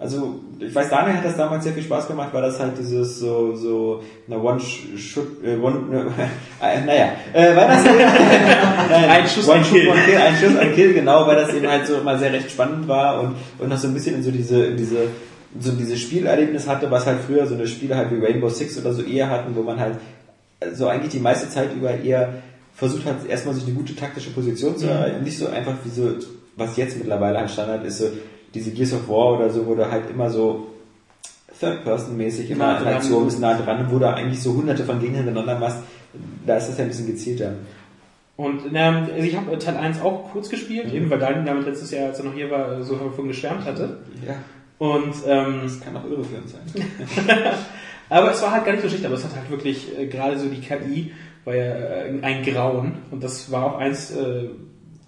also 0.00 0.40
ich 0.58 0.74
weiß, 0.74 0.88
Daniel 0.88 1.18
hat 1.18 1.24
das 1.26 1.36
damals 1.36 1.62
sehr 1.62 1.74
viel 1.74 1.82
Spaß 1.82 2.08
gemacht, 2.08 2.30
weil 2.32 2.40
das 2.40 2.58
halt 2.58 2.72
dieses 2.78 3.18
so 3.18 3.54
so 3.54 4.02
eine 4.26 4.42
One 4.42 4.58
Shot 4.58 5.26
äh, 5.44 5.56
One 5.56 5.80
ne, 5.90 6.06
äh, 6.62 6.80
naja, 6.86 7.12
äh, 7.34 7.54
weil 7.54 7.68
das 7.68 7.84
Ein 9.10 9.28
Schuss, 9.28 9.48
ein 9.50 9.62
Shoot, 9.62 9.74
Kill. 9.74 9.92
Kill, 10.06 10.16
ein 10.16 10.36
Schuss, 10.36 10.56
ein 10.56 10.74
Kill, 10.74 10.94
genau, 10.94 11.26
weil 11.26 11.36
das 11.36 11.52
eben 11.52 11.68
halt 11.68 11.86
so 11.86 11.96
immer 11.98 12.18
sehr 12.18 12.32
recht 12.32 12.50
spannend 12.50 12.88
war 12.88 13.20
und 13.20 13.36
und 13.58 13.68
noch 13.68 13.76
so 13.76 13.88
ein 13.88 13.94
bisschen 13.94 14.16
in 14.16 14.22
so 14.22 14.30
diese 14.30 14.64
in 14.64 14.76
diese 14.78 15.08
so 15.60 15.72
dieses 15.72 16.00
Spielerlebnis 16.00 16.66
hatte, 16.66 16.90
was 16.90 17.04
halt 17.04 17.18
früher 17.26 17.46
so 17.46 17.54
eine 17.54 17.66
Spiele 17.66 17.94
halt 17.94 18.10
wie 18.10 18.24
Rainbow 18.24 18.48
Six 18.48 18.78
oder 18.78 18.94
so 18.94 19.02
eher 19.02 19.28
hatten, 19.28 19.54
wo 19.54 19.62
man 19.62 19.78
halt 19.78 19.98
so 20.72 20.88
eigentlich 20.88 21.12
die 21.12 21.20
meiste 21.20 21.50
Zeit 21.50 21.74
über 21.74 21.94
eher 21.94 22.34
versucht 22.74 23.04
hat, 23.04 23.28
erstmal 23.28 23.54
sich 23.54 23.64
eine 23.64 23.74
gute 23.74 23.94
taktische 23.94 24.30
Position 24.30 24.78
zu 24.78 24.86
erhalten. 24.86 25.22
Nicht 25.22 25.36
so 25.36 25.48
einfach 25.48 25.74
wie 25.84 25.90
so, 25.90 26.14
was 26.56 26.76
jetzt 26.78 26.96
mittlerweile 26.96 27.38
halt 27.38 27.50
Standard 27.50 27.84
ist, 27.84 27.98
so 27.98 28.06
diese 28.54 28.70
Gears 28.72 28.92
of 28.94 29.08
War 29.08 29.36
oder 29.38 29.50
so, 29.50 29.66
wo 29.66 29.74
du 29.74 29.90
halt 29.90 30.10
immer 30.10 30.30
so 30.30 30.66
Third-Person-mäßig 31.58 32.50
immer 32.50 32.66
Nah 32.66 32.78
in 32.78 32.84
dran. 32.84 32.94
Aktion 32.94 33.24
bist, 33.26 33.40
nah 33.40 33.54
dran, 33.58 33.86
wo 33.90 33.98
du 33.98 34.08
eigentlich 34.08 34.42
so 34.42 34.54
hunderte 34.54 34.84
von 34.84 34.98
Gegnern 35.00 35.24
hintereinander 35.24 35.58
machst. 35.58 35.78
Da 36.46 36.56
ist 36.56 36.68
das 36.68 36.78
ja 36.78 36.84
ein 36.84 36.88
bisschen 36.90 37.06
gezielter. 37.06 37.54
Und 38.36 38.62
ähm, 38.72 39.08
also 39.12 39.22
ich 39.26 39.36
habe 39.36 39.58
Teil 39.58 39.76
1 39.76 40.00
auch 40.00 40.30
kurz 40.32 40.48
gespielt, 40.48 40.88
Mhm. 40.88 40.94
eben 40.96 41.10
weil 41.10 41.18
Daniel 41.18 41.44
damit 41.44 41.66
letztes 41.66 41.90
Jahr, 41.90 42.06
als 42.06 42.18
er 42.18 42.24
noch 42.24 42.34
hier 42.34 42.50
war, 42.50 42.82
so 42.82 42.96
davon 42.96 43.28
geschwärmt 43.28 43.64
hatte. 43.66 43.98
Ja, 44.26 44.36
Und 44.78 45.14
ähm, 45.26 45.60
das 45.62 45.78
kann 45.80 45.94
auch 45.96 46.04
irreführend 46.06 46.48
sein. 46.48 46.62
aber 48.08 48.30
es 48.30 48.40
war 48.40 48.52
halt 48.52 48.64
gar 48.64 48.72
nicht 48.72 48.82
so 48.82 48.88
schlecht, 48.88 49.04
aber 49.04 49.14
es 49.16 49.24
hat 49.24 49.36
halt 49.36 49.50
wirklich 49.50 49.96
äh, 49.98 50.06
gerade 50.06 50.38
so 50.38 50.48
die 50.48 50.60
KI 50.60 51.12
war 51.44 51.54
ja 51.54 51.64
äh, 51.64 52.18
ein 52.22 52.42
Grauen 52.42 52.92
und 53.10 53.22
das 53.22 53.50
war 53.52 53.66
auch 53.74 53.78
eins 53.78 54.10
äh, 54.10 54.44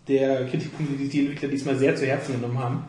der 0.08 0.46
Kritikpunkte, 0.46 0.96
die 0.96 1.08
die 1.08 1.20
Entwickler 1.20 1.49
diesmal 1.49 1.76
sehr 1.76 1.96
zu 1.96 2.04
Herzen 2.04 2.34
genommen 2.34 2.58
haben. 2.58 2.84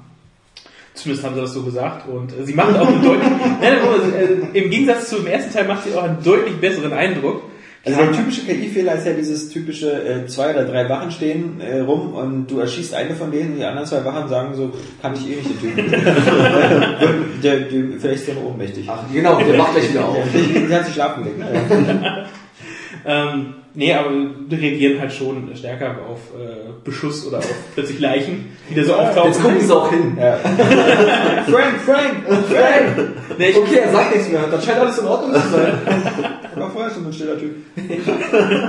Zumindest 0.93 1.25
haben 1.25 1.35
sie 1.35 1.41
das 1.41 1.53
so 1.53 1.63
gesagt 1.63 2.07
und 2.07 2.37
äh, 2.37 2.45
sie 2.45 2.53
machen 2.53 2.75
auch 2.75 2.87
einen 2.87 3.03
deutlich, 3.03 3.29
nein, 3.61 3.77
nein, 3.81 4.51
äh, 4.53 4.57
im 4.57 4.69
Gegensatz 4.69 5.09
zum 5.09 5.25
ersten 5.25 5.51
Teil 5.51 5.67
macht 5.67 5.85
sie 5.85 5.95
auch 5.95 6.03
einen 6.03 6.23
deutlich 6.23 6.55
besseren 6.57 6.93
Eindruck. 6.93 7.43
Also 7.85 7.99
der 7.99 8.13
typische 8.13 8.45
KI-Fehler 8.45 8.95
ist 8.95 9.05
ja 9.05 9.11
dieses 9.11 9.49
typische, 9.49 9.91
äh, 9.91 10.25
zwei 10.27 10.51
oder 10.51 10.63
drei 10.63 10.87
Wachen 10.87 11.11
stehen 11.11 11.59
äh, 11.59 11.79
rum 11.79 12.13
und 12.13 12.47
du 12.47 12.59
erschießt 12.59 12.93
eine 12.93 13.13
von 13.13 13.29
denen 13.29 13.53
und 13.53 13.57
die 13.57 13.65
anderen 13.65 13.85
zwei 13.85 14.05
Wachen 14.05 14.29
sagen 14.29 14.55
so, 14.55 14.71
kann 15.01 15.13
ich 15.15 15.29
eh 15.29 15.35
nicht, 15.35 15.49
den 15.49 15.59
Typen. 15.59 15.91
der, 17.43 17.59
der, 17.59 17.83
vielleicht 17.99 18.19
ist 18.19 18.27
der 18.29 18.41
ohnmächtig. 18.41 18.87
Ach, 18.87 19.03
genau, 19.11 19.37
der 19.37 19.57
macht 19.57 19.73
gleich 19.73 19.89
wieder 19.89 20.07
auf. 20.07 20.17
Sie 20.31 20.73
hat 20.73 20.85
sich 20.85 20.93
schlafen 20.93 21.25
gelegt. 21.25 21.43
Ähm, 23.05 23.55
nee, 23.75 23.93
aber 23.93 24.09
reagieren 24.51 24.99
halt 24.99 25.13
schon 25.13 25.49
stärker 25.55 25.97
auf 26.07 26.19
äh, 26.39 26.71
Beschuss 26.83 27.27
oder 27.27 27.39
auf 27.39 27.55
plötzlich 27.73 27.99
Leichen, 27.99 28.55
die 28.69 28.75
da 28.75 28.83
so 28.83 28.95
auftauchen. 28.95 29.31
Jetzt 29.31 29.41
gucken 29.41 29.61
sie 29.61 29.75
auch 29.75 29.89
hin. 29.89 30.17
Ja. 30.19 30.37
Frank, 30.37 31.79
Frank, 31.85 32.23
Frank! 32.49 33.09
Nee, 33.37 33.49
ich, 33.49 33.57
Okay, 33.57 33.79
er 33.79 33.91
sagt 33.91 34.15
nichts 34.15 34.29
mehr. 34.29 34.43
Dann 34.49 34.61
scheint 34.61 34.79
alles 34.79 34.97
in 34.99 35.07
Ordnung 35.07 35.33
zu 35.33 35.47
sein. 35.49 35.73
War 36.55 36.69
vorher 36.69 36.93
schon 36.93 37.07
ein 37.07 37.13
stiller 37.13 37.37
Typ. 37.37 37.55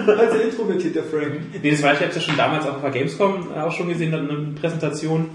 Also 0.08 0.38
introvertiert 0.38 0.94
der 0.94 1.04
Frank. 1.04 1.40
Nee, 1.62 1.70
das 1.70 1.82
war 1.82 1.92
ich, 1.92 2.00
ich 2.00 2.06
hab's 2.06 2.16
ja 2.16 2.20
schon 2.22 2.36
damals 2.36 2.66
auch 2.66 2.76
auf 2.76 2.82
der 2.82 2.90
Gamescom 2.90 3.48
äh, 3.54 3.60
auch 3.60 3.72
schon 3.72 3.88
gesehen, 3.88 4.12
dann 4.12 4.28
eine 4.28 4.54
Präsentation. 4.58 5.28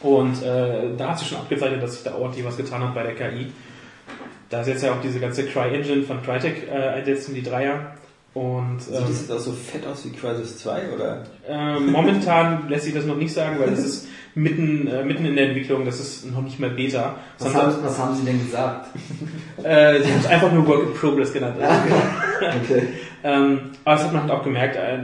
Und 0.00 0.42
äh, 0.42 0.94
da 0.96 1.10
hat 1.10 1.18
sich 1.18 1.28
schon 1.28 1.38
abgezeichnet, 1.38 1.82
dass 1.82 1.94
sich 1.94 2.04
da 2.04 2.14
ordentlich 2.14 2.44
was 2.44 2.56
getan 2.56 2.82
hat 2.82 2.94
bei 2.94 3.02
der 3.02 3.14
KI. 3.14 3.46
Da 4.48 4.60
ist 4.60 4.68
jetzt 4.68 4.84
ja 4.84 4.92
auch 4.92 5.00
diese 5.02 5.18
ganze 5.18 5.44
Cry-Engine 5.44 6.04
von 6.04 6.22
Crytek 6.22 6.68
äh, 6.68 6.72
einsetzt 6.72 7.28
in 7.28 7.34
die 7.34 7.42
Dreier. 7.42 7.96
Und 8.36 8.82
Sieht 8.82 8.94
ähm, 8.94 9.04
das 9.08 9.20
jetzt 9.22 9.32
auch 9.32 9.38
so 9.38 9.52
fett 9.52 9.86
aus 9.86 10.04
wie 10.04 10.10
Crisis 10.10 10.58
2 10.58 10.90
oder? 10.94 11.24
äh, 11.48 11.80
momentan 11.80 12.64
lässt 12.68 12.84
sich 12.84 12.92
das 12.92 13.06
noch 13.06 13.16
nicht 13.16 13.32
sagen, 13.32 13.58
weil 13.58 13.70
das 13.70 13.78
ist 13.78 14.08
mitten, 14.34 14.86
äh, 14.88 15.02
mitten 15.04 15.24
in 15.24 15.36
der 15.36 15.46
Entwicklung, 15.46 15.86
das 15.86 16.00
ist 16.00 16.30
noch 16.30 16.42
nicht 16.42 16.60
mal 16.60 16.68
Beta. 16.68 17.16
Was 17.38 17.54
haben, 17.54 17.72
was 17.82 17.98
haben 17.98 18.14
Sie 18.14 18.26
denn 18.26 18.38
gesagt? 18.38 18.88
Äh, 19.62 20.02
sie 20.02 20.12
haben 20.12 20.20
es 20.20 20.26
einfach 20.26 20.52
nur 20.52 20.66
Work 20.68 20.82
in 20.82 20.92
Progress 20.92 21.32
genannt. 21.32 21.56
Okay. 22.36 22.88
ähm, 23.24 23.60
aber 23.84 23.96
das 23.96 24.04
hat 24.04 24.12
man 24.12 24.22
halt 24.24 24.30
auch 24.30 24.44
gemerkt, 24.44 24.76
äh, 24.76 24.98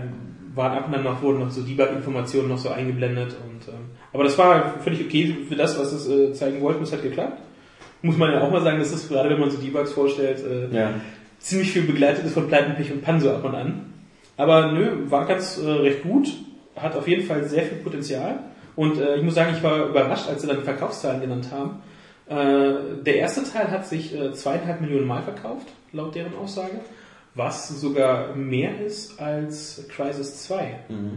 waren 0.54 0.76
ab 0.76 0.88
und 0.88 0.94
an 0.94 1.02
noch, 1.02 1.22
wurden 1.22 1.38
noch 1.40 1.50
so 1.50 1.62
Debug-Informationen 1.62 2.48
noch 2.48 2.58
so 2.58 2.68
eingeblendet. 2.68 3.34
Und, 3.42 3.66
ähm, 3.72 3.86
aber 4.12 4.24
das 4.24 4.36
war 4.36 4.74
völlig 4.80 5.06
okay 5.06 5.34
für 5.48 5.56
das, 5.56 5.78
was 5.78 5.90
es 5.92 6.06
äh, 6.06 6.34
zeigen 6.34 6.60
wollten. 6.60 6.82
Es 6.82 6.92
hat 6.92 7.02
geklappt. 7.02 7.40
Muss 8.02 8.18
man 8.18 8.30
ja 8.30 8.42
auch 8.42 8.50
mal 8.50 8.60
sagen, 8.60 8.78
dass 8.78 8.92
das 8.92 9.08
gerade, 9.08 9.30
wenn 9.30 9.40
man 9.40 9.50
so 9.50 9.56
Debugs 9.56 9.92
vorstellt, 9.92 10.44
äh, 10.46 10.76
Ja. 10.76 10.90
Ziemlich 11.42 11.72
viel 11.72 11.82
begleitet 11.82 12.24
ist 12.24 12.34
von 12.34 12.48
Pleiten, 12.48 12.74
Pech 12.74 12.92
und 12.92 13.02
Panso 13.02 13.30
ab 13.30 13.44
und 13.44 13.54
an. 13.54 13.92
Aber 14.36 14.72
nö, 14.72 15.10
war 15.10 15.26
ganz 15.26 15.58
äh, 15.58 15.68
recht 15.68 16.02
gut. 16.02 16.28
Hat 16.76 16.96
auf 16.96 17.06
jeden 17.06 17.24
Fall 17.26 17.44
sehr 17.44 17.64
viel 17.64 17.78
Potenzial. 17.78 18.38
Und 18.76 18.98
äh, 18.98 19.16
ich 19.16 19.22
muss 19.22 19.34
sagen, 19.34 19.54
ich 19.54 19.62
war 19.62 19.86
überrascht, 19.86 20.28
als 20.28 20.42
sie 20.42 20.48
dann 20.48 20.58
die 20.58 20.64
Verkaufszahlen 20.64 21.20
genannt 21.20 21.48
haben. 21.50 21.82
Äh, 22.28 23.02
der 23.04 23.16
erste 23.16 23.44
Teil 23.44 23.70
hat 23.70 23.86
sich 23.86 24.18
äh, 24.18 24.32
zweieinhalb 24.32 24.80
Millionen 24.80 25.06
Mal 25.06 25.22
verkauft, 25.22 25.66
laut 25.92 26.14
deren 26.14 26.34
Aussage. 26.36 26.80
Was 27.34 27.68
sogar 27.80 28.34
mehr 28.34 28.80
ist 28.84 29.18
als 29.18 29.86
Crisis 29.88 30.42
2. 30.44 30.74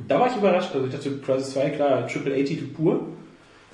Da 0.07 0.17
war 0.17 0.29
ich 0.29 0.37
überrascht. 0.37 0.73
Also 0.73 0.87
ich 0.87 0.93
dachte, 0.93 1.17
Crisis 1.17 1.51
2, 1.51 1.69
klar, 1.71 2.07
Triple 2.07 2.33
A-Titel 2.35 2.67
pur. 2.67 3.07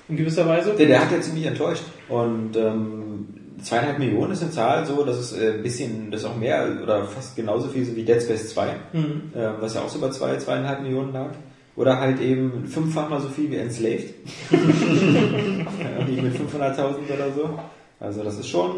In 0.08 0.16
gewisser 0.16 0.48
Weise. 0.48 0.74
Der, 0.74 0.86
der 0.86 1.00
hat 1.00 1.12
ja 1.12 1.20
ziemlich 1.20 1.46
enttäuscht. 1.46 1.84
Und 2.08 2.56
ähm, 2.56 3.28
zweieinhalb 3.62 3.98
Millionen 3.98 4.32
ist 4.32 4.42
eine 4.42 4.50
Zahl, 4.50 4.84
so, 4.86 5.04
das 5.04 5.18
ist 5.18 5.32
äh, 5.38 5.54
ein 5.54 5.62
bisschen, 5.62 6.10
das 6.10 6.22
ist 6.22 6.26
auch 6.26 6.36
mehr 6.36 6.68
oder 6.82 7.04
fast 7.04 7.36
genauso 7.36 7.68
viel 7.68 7.84
so 7.84 7.94
wie 7.96 8.02
Dead 8.04 8.20
Space 8.22 8.50
2, 8.50 8.66
Mhm. 8.92 9.22
äh, 9.34 9.48
was 9.60 9.74
ja 9.74 9.82
auch 9.82 9.88
so 9.88 10.00
bei 10.00 10.10
zwei, 10.10 10.36
zweieinhalb 10.36 10.82
Millionen 10.82 11.12
lag. 11.12 11.30
Oder 11.74 11.98
halt 11.98 12.20
eben 12.20 12.66
fünffach 12.66 13.08
mal 13.08 13.20
so 13.20 13.28
viel 13.28 13.50
wie 13.50 13.56
Enslaved. 13.56 14.12
ja, 14.50 16.04
die 16.04 16.20
mit 16.20 16.34
500.000 16.34 16.78
oder 17.14 17.32
so. 17.34 17.58
Also 17.98 18.22
das 18.24 18.38
ist 18.38 18.48
schon 18.48 18.70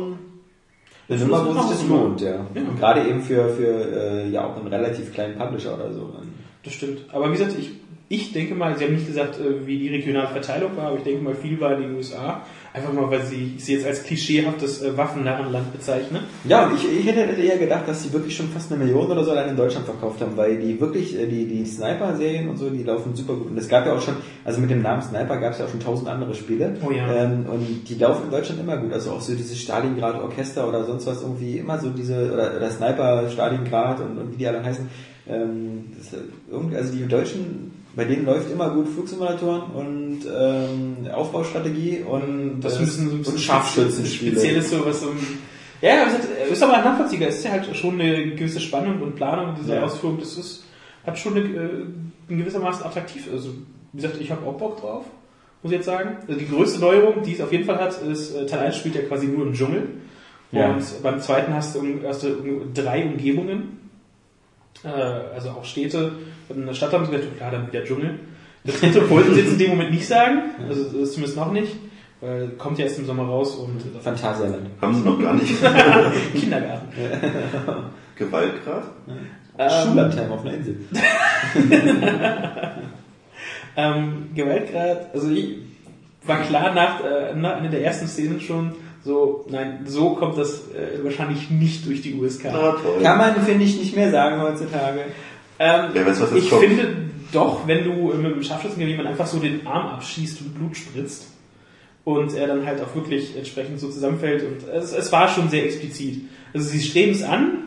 eine 1.08 1.18
Das 1.18 1.20
Nummer, 1.20 1.44
wo 1.44 1.52
sich 1.62 1.70
das 1.70 1.88
lohnt, 1.88 2.20
ja. 2.20 2.46
Und 2.54 2.78
gerade 2.78 3.08
eben 3.08 3.20
für, 3.20 3.48
für 3.50 3.66
äh, 3.66 4.28
ja 4.30 4.46
auch 4.46 4.56
einen 4.56 4.68
relativ 4.68 5.12
kleinen 5.12 5.36
Publisher 5.36 5.74
oder 5.74 5.92
so. 5.92 6.12
Das 6.62 6.72
stimmt. 6.72 7.00
Aber 7.12 7.28
wie 7.28 7.32
gesagt, 7.36 7.56
ich, 7.58 7.72
ich 8.08 8.32
denke 8.32 8.54
mal, 8.54 8.76
Sie 8.78 8.84
haben 8.84 8.94
nicht 8.94 9.06
gesagt, 9.06 9.40
äh, 9.40 9.66
wie 9.66 9.78
die 9.78 9.88
regionale 9.88 10.28
Verteilung 10.28 10.76
war, 10.76 10.86
aber 10.88 10.98
ich 10.98 11.02
denke 11.04 11.22
mal, 11.22 11.34
viel 11.34 11.60
war 11.60 11.74
in 11.74 11.82
den 11.82 11.94
USA. 11.96 12.42
Einfach 12.74 12.92
mal, 12.92 13.08
weil 13.08 13.24
Sie 13.24 13.54
sie 13.56 13.74
jetzt 13.74 13.86
als 13.86 14.02
klischeehaftes 14.02 14.82
äh, 14.82 14.96
Waffennarrenland 14.96 15.72
bezeichnen. 15.72 16.24
Ja, 16.42 16.66
und 16.66 16.74
ich, 16.74 16.84
ich 16.84 17.06
hätte 17.06 17.20
hätte 17.20 17.40
eher 17.40 17.56
gedacht, 17.56 17.86
dass 17.86 18.02
die 18.02 18.12
wirklich 18.12 18.34
schon 18.34 18.48
fast 18.48 18.72
eine 18.72 18.82
Million 18.82 19.08
oder 19.08 19.22
so 19.22 19.30
allein 19.30 19.50
in 19.50 19.56
Deutschland 19.56 19.86
verkauft 19.86 20.20
haben, 20.20 20.36
weil 20.36 20.58
die 20.58 20.80
wirklich, 20.80 21.16
äh, 21.16 21.28
die, 21.28 21.46
die 21.46 21.64
Sniper-Serien 21.64 22.48
und 22.48 22.56
so, 22.56 22.70
die 22.70 22.82
laufen 22.82 23.14
super 23.14 23.34
gut. 23.34 23.52
Und 23.52 23.58
es 23.58 23.68
gab 23.68 23.86
ja 23.86 23.94
auch 23.94 24.00
schon, 24.00 24.16
also 24.44 24.60
mit 24.60 24.70
dem 24.70 24.82
Namen 24.82 25.02
Sniper 25.02 25.36
gab 25.36 25.52
es 25.52 25.60
ja 25.60 25.66
auch 25.66 25.68
schon 25.68 25.78
tausend 25.78 26.08
andere 26.08 26.34
Spiele. 26.34 26.76
Oh 26.84 26.90
ja. 26.90 27.06
Ähm, 27.14 27.46
und 27.46 27.88
die 27.88 27.94
laufen 27.94 28.24
in 28.24 28.30
Deutschland 28.32 28.60
immer 28.60 28.76
gut. 28.76 28.92
Also 28.92 29.12
auch 29.12 29.20
so 29.20 29.36
dieses 29.36 29.56
Stalingrad-Orchester 29.60 30.68
oder 30.68 30.82
sonst 30.84 31.06
was 31.06 31.22
irgendwie, 31.22 31.58
immer 31.58 31.78
so 31.78 31.90
diese, 31.90 32.32
oder, 32.32 32.56
oder 32.56 32.70
Sniper, 32.72 33.30
Stalingrad 33.30 34.00
und, 34.00 34.18
und 34.18 34.32
wie 34.32 34.36
die 34.38 34.48
alle 34.48 34.64
heißen. 34.64 34.88
Ähm, 35.28 35.92
das, 35.96 36.20
irgendwie, 36.50 36.74
also 36.74 36.92
die 36.92 37.06
Deutschen, 37.06 37.83
bei 37.96 38.04
denen 38.04 38.24
läuft 38.26 38.50
immer 38.50 38.70
gut 38.70 38.88
Flugsimulatoren 38.88 39.62
und 39.72 40.20
ähm, 40.34 40.96
Aufbaustrategie 41.12 42.02
und, 42.08 42.60
Das 42.60 42.80
äh, 42.80 42.84
so 42.86 43.02
und 43.10 43.38
Scharfschützenspiele. 43.40 44.32
Spezielles 44.32 44.70
so, 44.70 44.84
was 44.84 45.02
ein, 45.02 45.16
ja, 45.80 46.06
es 46.44 46.50
ist, 46.52 46.62
aber 46.62 46.78
nachvollziehbar. 46.78 47.28
Es 47.28 47.36
ist 47.36 47.44
ja 47.44 47.52
halt 47.52 47.76
schon 47.76 48.00
eine 48.00 48.34
gewisse 48.34 48.60
Spannung 48.60 49.00
und 49.02 49.16
Planung 49.16 49.54
dieser 49.60 49.76
Ja. 49.76 49.82
Ausführung. 49.84 50.18
Das 50.18 50.36
ist, 50.38 50.64
hat 51.06 51.18
schon 51.18 51.36
eine, 51.36 51.44
äh, 51.44 51.70
in 52.28 52.38
gewissermaßen 52.38 52.84
attraktiv. 52.86 53.28
Also, 53.32 53.50
wie 53.92 54.00
gesagt, 54.00 54.20
ich 54.20 54.30
habe 54.30 54.46
auch 54.46 54.54
Bock 54.56 54.80
drauf, 54.80 55.04
muss 55.62 55.72
ich 55.72 55.76
jetzt 55.76 55.86
sagen. 55.86 56.16
Also 56.26 56.38
die 56.40 56.48
größte 56.48 56.80
Neuerung, 56.80 57.22
die 57.22 57.34
es 57.34 57.40
auf 57.40 57.52
jeden 57.52 57.64
Fall 57.64 57.78
hat, 57.80 58.00
ist, 58.02 58.34
äh, 58.34 58.46
Teil 58.46 58.60
1 58.66 58.76
spielt 58.76 58.94
ja 58.94 59.02
quasi 59.02 59.26
nur 59.26 59.46
im 59.46 59.52
Dschungel. 59.52 59.88
Ja. 60.52 60.72
Und 60.72 60.82
beim 61.02 61.20
zweiten 61.20 61.52
hast 61.52 61.74
du, 61.74 61.80
um- 61.80 62.00
hast 62.04 62.22
du 62.22 62.28
um 62.28 62.72
drei 62.74 63.04
Umgebungen. 63.04 63.78
Äh, 64.84 64.88
also 64.88 65.50
auch 65.50 65.64
Städte. 65.64 66.12
Und 66.48 66.58
in 66.58 66.66
der 66.66 66.74
Stadt 66.74 66.92
haben 66.92 67.06
sie 67.06 67.12
gesagt, 67.12 67.36
klar, 67.36 67.50
dann 67.50 67.66
wieder 67.66 67.84
Dschungel. 67.84 68.18
Das 68.64 68.82
wollten 69.10 69.34
sie 69.34 69.40
jetzt 69.40 69.52
in 69.52 69.58
dem 69.58 69.70
Moment 69.70 69.90
nicht 69.90 70.06
sagen. 70.06 70.42
Also 70.68 70.84
zumindest 71.04 71.36
noch 71.36 71.52
nicht. 71.52 71.76
Weil 72.20 72.48
kommt 72.50 72.78
ja 72.78 72.84
erst 72.84 72.98
im 72.98 73.06
Sommer 73.06 73.24
raus 73.24 73.56
und 73.56 73.82
Phantasialand. 74.02 74.68
Haben 74.80 74.94
sie 74.94 75.02
noch 75.02 75.20
gar 75.20 75.34
nicht. 75.34 75.54
Kindergarten. 76.34 76.88
Gewaltgrad? 78.16 78.84
Ähm, 79.58 79.70
Schullandheim 79.70 80.32
auf 80.32 80.44
einer 80.44 80.54
Insel. 80.54 80.76
Ähm, 83.76 84.30
Gewaltgrad, 84.34 85.12
also 85.12 85.30
ich, 85.30 85.56
war 86.24 86.42
klar 86.42 86.74
nach, 86.74 87.00
äh, 87.04 87.32
einer 87.32 87.68
der 87.68 87.84
ersten 87.84 88.06
Szenen 88.06 88.40
schon 88.40 88.72
so, 89.04 89.44
nein, 89.50 89.80
so 89.84 90.10
kommt 90.14 90.38
das 90.38 90.70
äh, 90.70 91.02
wahrscheinlich 91.02 91.50
nicht 91.50 91.84
durch 91.86 92.00
die 92.00 92.14
USK. 92.14 92.44
Na 92.44 92.72
toll. 92.72 93.02
Kann 93.02 93.18
man, 93.18 93.34
finde 93.42 93.64
ich, 93.64 93.78
nicht 93.78 93.94
mehr 93.94 94.10
sagen 94.10 94.40
heutzutage. 94.40 95.00
Ähm, 95.58 95.94
weiß, 95.94 96.20
was 96.20 96.30
jetzt 96.32 96.44
ich 96.44 96.50
kommt. 96.50 96.64
finde 96.64 96.96
doch, 97.32 97.66
wenn 97.66 97.84
du 97.84 98.14
mit 98.14 98.36
dem 98.36 98.42
Scharfschützengewehr 98.42 98.92
jemand 98.92 99.08
einfach 99.08 99.26
so 99.26 99.38
den 99.38 99.66
Arm 99.66 99.88
abschießt 99.94 100.40
und 100.40 100.54
Blut 100.54 100.76
spritzt 100.76 101.28
und 102.04 102.34
er 102.34 102.46
dann 102.46 102.64
halt 102.66 102.80
auch 102.80 102.94
wirklich 102.94 103.36
entsprechend 103.36 103.80
so 103.80 103.88
zusammenfällt 103.88 104.44
und 104.44 104.68
es, 104.68 104.92
es 104.92 105.10
war 105.10 105.28
schon 105.28 105.48
sehr 105.48 105.64
explizit. 105.64 106.22
Also 106.52 106.68
sie 106.68 106.80
streben 106.80 107.12
es 107.12 107.22
an. 107.22 107.58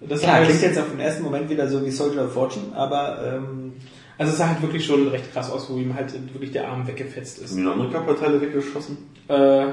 Das 0.00 0.20
Klar, 0.20 0.36
heißt, 0.36 0.48
klingt 0.50 0.62
jetzt 0.62 0.78
auf 0.78 0.90
den 0.90 1.00
ersten 1.00 1.24
Moment 1.24 1.48
wieder 1.50 1.68
so 1.68 1.84
wie 1.84 1.90
Soldier 1.90 2.24
of 2.24 2.32
Fortune, 2.32 2.66
aber 2.74 3.38
ähm, 3.38 3.72
also 4.18 4.32
es 4.32 4.38
sah 4.38 4.48
halt 4.48 4.62
wirklich 4.62 4.84
schon 4.84 5.08
recht 5.08 5.32
krass 5.32 5.50
aus, 5.50 5.68
wo 5.70 5.78
ihm 5.78 5.94
halt 5.94 6.12
wirklich 6.32 6.52
der 6.52 6.68
Arm 6.68 6.86
weggefetzt 6.86 7.38
ist. 7.38 7.50
Haben 7.50 7.56
die 7.56 7.62
noch 7.62 7.72
andere 7.72 7.90
Körperteile 7.90 8.40
weggeschossen? 8.40 8.98
Äh, 9.28 9.66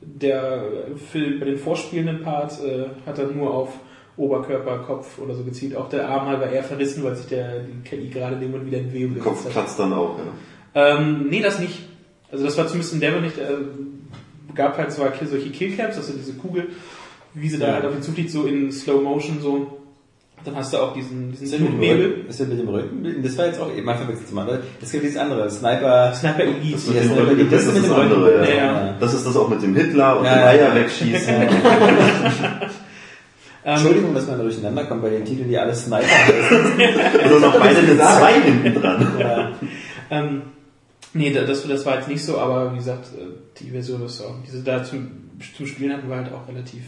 der 0.00 0.64
Film 1.10 1.40
bei 1.40 1.46
den 1.46 1.58
vorspielenden 1.58 2.22
Part 2.22 2.58
äh, 2.64 2.86
hat 3.06 3.18
er 3.18 3.26
nur 3.26 3.52
auf 3.52 3.70
Oberkörper, 4.16 4.78
Kopf 4.78 5.18
oder 5.18 5.34
so 5.34 5.42
gezielt. 5.42 5.74
Auch 5.76 5.88
der 5.88 6.08
Arm 6.08 6.26
halt 6.26 6.40
war 6.40 6.50
eher 6.50 6.62
verrissen, 6.64 7.02
weil 7.02 7.16
sich 7.16 7.26
der 7.26 7.60
die 7.60 7.88
KI 7.88 8.08
gerade 8.08 8.34
in 8.34 8.40
dem 8.42 8.50
Moment 8.50 8.66
wieder 8.68 8.78
in 8.78 8.88
Bewegung 8.88 9.14
Der 9.14 9.22
Kopf 9.22 9.38
gesetzt 9.38 9.56
hat. 9.56 9.64
platzt 9.64 9.78
dann 9.78 9.92
auch, 9.92 10.16
ja. 10.18 10.96
Ähm, 10.98 11.26
nee, 11.30 11.40
das 11.40 11.58
nicht. 11.58 11.78
Also 12.30 12.44
das 12.44 12.56
war 12.58 12.66
zumindest 12.66 12.94
in 12.94 13.00
Devil 13.00 13.20
nicht. 13.22 13.38
Äh, 13.38 13.44
gab 14.54 14.76
halt 14.76 14.92
zwar 14.92 15.12
solche 15.24 15.50
Killcaps, 15.50 15.96
also 15.96 16.12
diese 16.12 16.34
Kugel, 16.34 16.68
wie 17.34 17.48
sie 17.48 17.58
da 17.58 17.68
Ja. 17.68 17.72
halt 17.74 17.86
auf 17.86 17.94
ihn 17.94 18.02
zufliegt, 18.02 18.30
so 18.30 18.44
in 18.44 18.70
Slow 18.70 19.00
Motion 19.02 19.38
so. 19.40 19.78
Dann 20.44 20.56
hast 20.56 20.72
du 20.72 20.78
auch 20.78 20.92
diesen, 20.92 21.30
diesen 21.30 21.44
ist 21.44 21.52
das 21.54 21.60
mit 21.60 21.68
dem 21.70 21.78
Blutnebel. 21.78 22.06
Rücken? 22.06 22.28
Ist 22.28 22.40
das 22.40 22.48
mit 22.48 22.58
dem 22.58 22.68
Rücken? 22.68 23.22
Das 23.22 23.38
war 23.38 23.46
jetzt 23.46 23.60
auch 23.60 23.72
eben, 23.72 23.84
man 23.86 23.96
verwechselt 23.96 24.26
es 24.26 24.32
mal. 24.34 24.60
Es 24.82 24.90
gibt 24.90 25.04
dieses 25.04 25.16
andere, 25.16 25.48
Sniper. 25.48 26.12
Sniper 26.14 26.42
Elite. 26.42 26.72
Das 26.74 26.86
Ja, 26.94 27.02
Sniper, 27.04 27.26
Rücken, 27.30 27.50
das 27.50 27.64
das 27.64 27.74
ist 27.74 27.76
das 27.76 27.84
dem 27.84 28.00
andere, 28.00 28.36
ja. 28.38 28.44
Ja, 28.50 28.56
ja. 28.86 28.96
Das 28.98 29.14
ist 29.14 29.24
das 29.26 29.36
auch 29.36 29.48
mit 29.48 29.62
dem 29.62 29.74
Hitler 29.76 30.18
und 30.18 30.24
Ja, 30.24 30.34
dem 30.34 30.40
ja, 30.40 30.46
Eier 30.48 30.68
ja. 30.68 30.74
wegschießen. 30.74 31.34
Ähm, 33.64 33.74
Entschuldigung, 33.74 34.14
dass 34.14 34.26
man 34.26 34.38
da 34.38 34.42
durcheinander 34.42 34.84
kommt 34.86 35.02
bei 35.02 35.10
den 35.10 35.24
Titeln, 35.24 35.48
die 35.48 35.56
alle 35.58 35.74
Sniper 35.74 36.04
heißen. 36.08 37.22
Also 37.22 37.38
noch 37.38 37.58
beide 37.58 37.78
eine 37.78 37.96
2 37.96 38.32
hinten 38.40 38.80
dran. 38.80 39.06
ja. 39.18 39.52
Ähm, 40.10 40.42
nee, 41.14 41.32
da- 41.32 41.44
das, 41.44 41.66
das 41.66 41.86
war 41.86 41.96
jetzt 41.96 42.08
nicht 42.08 42.24
so, 42.24 42.38
aber 42.38 42.72
wie 42.72 42.76
gesagt, 42.78 43.06
äh, 43.16 43.24
die 43.60 43.70
Version 43.70 44.04
ist 44.04 44.20
auch, 44.20 44.34
diese 44.46 44.62
da 44.62 44.82
zum, 44.82 45.10
zum 45.56 45.66
Spielen 45.66 45.92
hatten 45.92 46.08
wir 46.08 46.16
halt 46.16 46.32
auch 46.32 46.46
relativ 46.48 46.82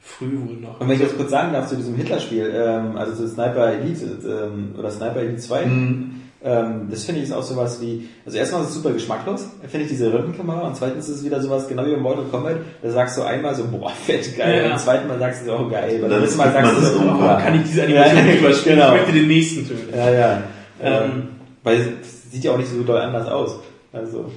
früh 0.00 0.38
wohl 0.46 0.56
noch. 0.56 0.80
Und 0.80 0.88
wenn 0.88 0.96
ich 0.96 1.02
das 1.02 1.16
kurz 1.16 1.30
sagen 1.30 1.52
darf 1.52 1.68
zu 1.68 1.76
diesem 1.76 1.94
Hitler-Spiel, 1.96 2.52
ähm, 2.54 2.96
also 2.96 3.14
zu 3.14 3.28
Sniper 3.28 3.72
Elite 3.72 4.04
ähm, 4.26 4.74
oder 4.78 4.90
Sniper 4.90 5.16
Elite 5.20 5.40
2, 5.40 5.66
Mhm. 5.66 6.10
Ähm, 6.44 6.88
das 6.90 7.04
finde 7.04 7.22
ich 7.22 7.28
ist 7.28 7.32
auch 7.32 7.42
sowas 7.42 7.80
wie, 7.80 8.08
also 8.26 8.36
erstmal 8.36 8.62
ist 8.62 8.68
es 8.68 8.74
super 8.74 8.92
geschmacklos, 8.92 9.46
finde 9.62 9.84
ich 9.86 9.88
diese 9.88 10.12
Rückenkamera 10.12 10.66
und 10.68 10.76
zweitens 10.76 11.08
ist 11.08 11.16
es 11.16 11.24
wieder 11.24 11.40
sowas, 11.40 11.66
genau 11.66 11.86
wie 11.86 11.92
bei 11.92 11.96
Mortal 11.96 12.24
Kombat, 12.26 12.56
da 12.82 12.90
sagst 12.90 13.16
du 13.16 13.22
einmal 13.22 13.54
so, 13.54 13.64
boah, 13.66 13.90
fett 13.90 14.36
geil, 14.36 14.66
Ja. 14.66 14.72
und 14.72 14.78
zweiten 14.78 15.08
Mal 15.08 15.18
sagst 15.18 15.42
du 15.42 15.46
so, 15.46 15.56
oh 15.56 15.68
geil, 15.70 15.98
beim 16.00 16.10
Dann 16.10 16.20
dritten 16.20 16.36
Mal 16.36 16.52
sagst 16.52 16.72
du 16.76 16.80
es 16.82 16.92
so, 16.92 16.98
boah, 17.00 17.38
kann 17.42 17.54
ich 17.54 17.62
diese 17.62 17.82
Animation 17.84 18.16
Ja, 18.16 18.22
nicht 18.22 18.40
überspielen, 18.40 18.78
genau. 18.78 18.94
ich 18.94 19.00
möchte 19.00 19.12
den 19.14 19.26
nächsten 19.28 19.66
töten. 19.66 19.96
Ja, 19.96 20.10
ja. 20.10 20.42
Ähm, 20.82 21.02
Ähm, 21.04 21.28
weil 21.62 21.80
es 22.02 22.30
sieht 22.30 22.44
ja 22.44 22.52
auch 22.52 22.58
nicht 22.58 22.68
so 22.68 22.82
doll 22.82 23.00
anders 23.00 23.26
aus. 23.28 23.56
Also, 23.92 24.30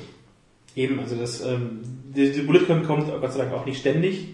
Eben, 0.75 0.99
also 0.99 1.15
das, 1.15 1.41
ähm, 1.41 1.79
die, 2.15 2.31
die 2.31 2.41
Bullet 2.41 2.59
Time 2.65 2.83
kommt 2.83 3.09
Gott 3.19 3.33
sei 3.33 3.39
Dank 3.39 3.53
auch 3.53 3.65
nicht 3.65 3.79
ständig. 3.79 4.27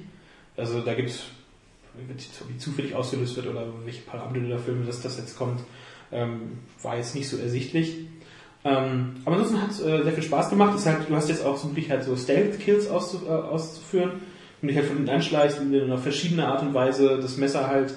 Also 0.58 0.82
da 0.82 0.94
gibt's, 0.94 1.24
wie 2.50 2.58
zufällig 2.58 2.94
ausgelöst 2.96 3.36
wird 3.38 3.48
oder 3.48 3.64
welche 3.86 4.02
Parameter 4.02 4.48
der 4.48 4.60
Filme, 4.60 4.86
dass 4.86 5.02
das 5.02 5.18
jetzt 5.18 5.38
kommt, 5.38 5.62
ähm, 6.14 6.60
war 6.82 6.98
jetzt 6.98 7.16
nicht 7.16 7.28
so 7.28 7.38
ersichtlich. 7.38 7.96
Ähm, 8.66 9.16
aber 9.26 9.36
ansonsten 9.36 9.62
hat 9.62 9.72
es 9.72 9.82
äh, 9.82 10.04
sehr 10.04 10.14
viel 10.14 10.24
Spaß 10.24 10.50
gemacht. 10.50 10.76
Ist 10.76 10.86
halt, 10.86 11.10
du 11.10 11.16
hast 11.16 11.30
jetzt 11.30 11.46
auch 11.46 11.58
so 11.58 11.70
wirklich 11.70 11.90
halt 11.90 12.04
so 12.04 12.16
Stealth-Kills 12.16 12.90
auszu, 12.90 13.22
äh, 13.28 13.30
auszuführen 13.30 14.12
und 14.62 14.68
dich 14.68 14.78
halt 14.78 14.88
von 14.88 14.98
hinten 14.98 15.12
anschleichst 15.12 15.60
in 15.60 15.76
einer 15.76 15.98
verschiedenen 15.98 16.46
Art 16.46 16.62
und 16.62 16.74
Weise 16.74 17.20
das 17.22 17.38
Messer 17.38 17.68
halt 17.68 17.94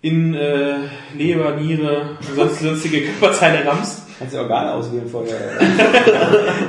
in 0.00 0.34
äh, 0.34 0.76
Leber, 1.16 1.56
Niere, 1.56 2.16
sonst, 2.34 2.60
sonstige 2.60 3.02
Körperteile 3.02 3.66
rammst. 3.66 4.02
Kannst 4.18 4.34
du 4.34 4.38
Organe 4.40 4.72
auswählen 4.74 5.08
vorher. 5.08 5.36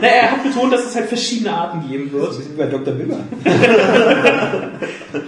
Na, 0.02 0.08
er 0.08 0.32
hat 0.32 0.44
betont, 0.44 0.72
dass 0.72 0.86
es 0.86 0.96
halt 0.96 1.08
verschiedene 1.08 1.52
Arten 1.52 1.88
geben 1.90 2.12
Das 2.14 2.22
wird. 2.22 2.30
ist 2.32 2.38
ein 2.38 2.40
bisschen 2.40 2.54
wie 2.54 2.58
bei 2.58 2.68
Dr. 2.68 2.94
Miller. 2.94 3.20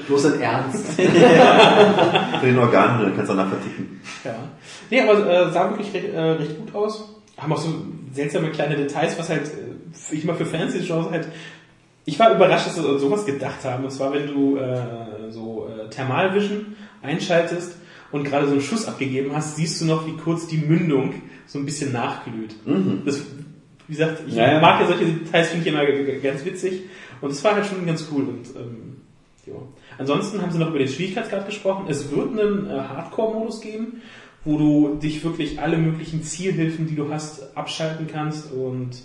Bloß 0.07 0.25
in 0.25 0.41
Ernst. 0.41 0.85
Für 1.01 2.45
den 2.45 2.59
Organen, 2.59 3.01
dann 3.01 3.15
kannst 3.15 3.31
du 3.31 3.35
danach 3.35 3.49
verticken. 3.49 4.01
Ja. 4.23 4.35
Nee, 4.91 5.01
aber 5.01 5.27
äh, 5.27 5.51
sah 5.51 5.69
wirklich 5.69 5.93
recht, 5.93 6.13
äh, 6.13 6.19
recht 6.19 6.59
gut 6.59 6.75
aus. 6.75 7.09
Haben 7.37 7.53
auch 7.53 7.57
so 7.57 7.69
seltsame 8.13 8.49
kleine 8.51 8.75
Details, 8.75 9.17
was 9.17 9.29
halt 9.29 9.45
äh, 9.47 10.15
ich 10.15 10.23
mal 10.23 10.35
für 10.35 10.45
Fans 10.45 10.73
des 10.73 10.85
Genres 10.85 11.09
halt. 11.09 11.27
Ich 12.05 12.19
war 12.19 12.33
überrascht, 12.35 12.67
dass 12.67 12.75
sie 12.75 12.99
sowas 12.99 13.25
gedacht 13.25 13.63
haben. 13.63 13.83
Und 13.83 13.91
zwar, 13.91 14.13
wenn 14.13 14.27
du 14.27 14.57
äh, 14.57 15.31
so 15.31 15.67
äh, 15.69 15.89
Thermalvision 15.89 16.75
einschaltest 17.01 17.77
und 18.11 18.23
gerade 18.23 18.45
so 18.47 18.53
einen 18.53 18.61
Schuss 18.61 18.85
abgegeben 18.85 19.31
hast, 19.33 19.55
siehst 19.55 19.81
du 19.81 19.85
noch, 19.85 20.05
wie 20.05 20.17
kurz 20.17 20.47
die 20.47 20.57
Mündung 20.57 21.13
so 21.47 21.59
ein 21.59 21.65
bisschen 21.65 21.91
nachglüht. 21.91 22.55
Das, 23.05 23.21
wie 23.87 23.93
gesagt, 23.93 24.23
ich 24.27 24.35
Ja, 24.35 24.53
ja. 24.53 24.59
mag 24.59 24.81
ja 24.81 24.87
solche 24.87 25.05
Details, 25.05 25.49
finde 25.49 25.69
ich 25.69 25.73
immer 25.73 26.19
ganz 26.21 26.45
witzig. 26.45 26.83
Und 27.21 27.31
es 27.31 27.43
war 27.43 27.55
halt 27.55 27.65
schon 27.65 27.85
ganz 27.85 28.07
cool. 28.11 28.23
Und 28.23 28.47
ähm, 28.55 28.97
ja. 29.45 29.53
Ansonsten 29.97 30.41
haben 30.41 30.51
sie 30.51 30.57
noch 30.59 30.69
über 30.69 30.79
den 30.79 30.87
Schwierigkeitsgrad 30.87 31.45
gesprochen. 31.45 31.85
Es 31.89 32.11
wird 32.11 32.39
einen 32.39 32.67
äh, 32.67 32.73
Hardcore-Modus 32.79 33.61
geben, 33.61 34.01
wo 34.43 34.57
du 34.57 34.95
dich 35.01 35.23
wirklich 35.23 35.59
alle 35.61 35.77
möglichen 35.77 36.23
Zielhilfen, 36.23 36.87
die 36.87 36.95
du 36.95 37.09
hast, 37.11 37.55
abschalten 37.55 38.07
kannst 38.07 38.51
und 38.51 39.01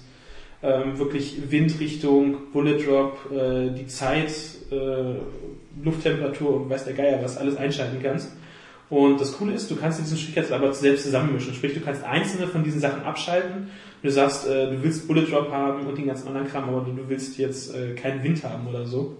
ähm, 0.62 0.98
wirklich 0.98 1.50
Windrichtung, 1.50 2.36
Bullet 2.52 2.78
Drop, 2.78 3.18
äh, 3.30 3.70
die 3.70 3.86
Zeit, 3.86 4.32
äh, 4.70 5.14
Lufttemperatur 5.84 6.62
und 6.62 6.70
weiß 6.70 6.84
der 6.84 6.94
Geier 6.94 7.22
was, 7.22 7.36
alles 7.36 7.56
einschalten 7.56 7.98
kannst. 8.02 8.32
Und 8.88 9.20
das 9.20 9.36
Coole 9.36 9.52
ist, 9.52 9.70
du 9.70 9.76
kannst 9.76 9.98
diesen 9.98 10.16
Schwierigkeitsgrad 10.16 10.60
aber 10.60 10.72
selbst 10.72 11.04
zusammenmischen. 11.04 11.54
Sprich, 11.54 11.74
du 11.74 11.80
kannst 11.80 12.04
einzelne 12.04 12.46
von 12.46 12.62
diesen 12.62 12.80
Sachen 12.80 13.02
abschalten. 13.02 13.68
Du 14.02 14.10
sagst, 14.10 14.46
äh, 14.46 14.70
du 14.70 14.82
willst 14.82 15.08
Bullet 15.08 15.26
Drop 15.26 15.50
haben 15.50 15.86
und 15.86 15.98
den 15.98 16.06
ganzen 16.06 16.28
anderen 16.28 16.46
Kram, 16.46 16.68
aber 16.68 16.82
du, 16.82 17.08
willst 17.08 17.36
jetzt 17.38 17.74
äh, 17.74 17.94
keinen 17.94 18.22
Wind 18.22 18.44
haben 18.44 18.66
oder 18.68 18.86
so. 18.86 19.16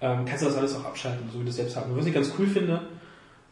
Ähm, 0.00 0.24
kannst 0.26 0.42
du 0.42 0.46
das 0.46 0.56
alles 0.56 0.74
auch 0.74 0.84
abschalten, 0.84 1.28
so 1.32 1.38
wie 1.38 1.44
du 1.44 1.50
es 1.50 1.56
selbst 1.56 1.76
haben. 1.76 1.96
Was 1.96 2.06
ich 2.06 2.14
ganz 2.14 2.32
cool 2.38 2.46
finde. 2.46 2.82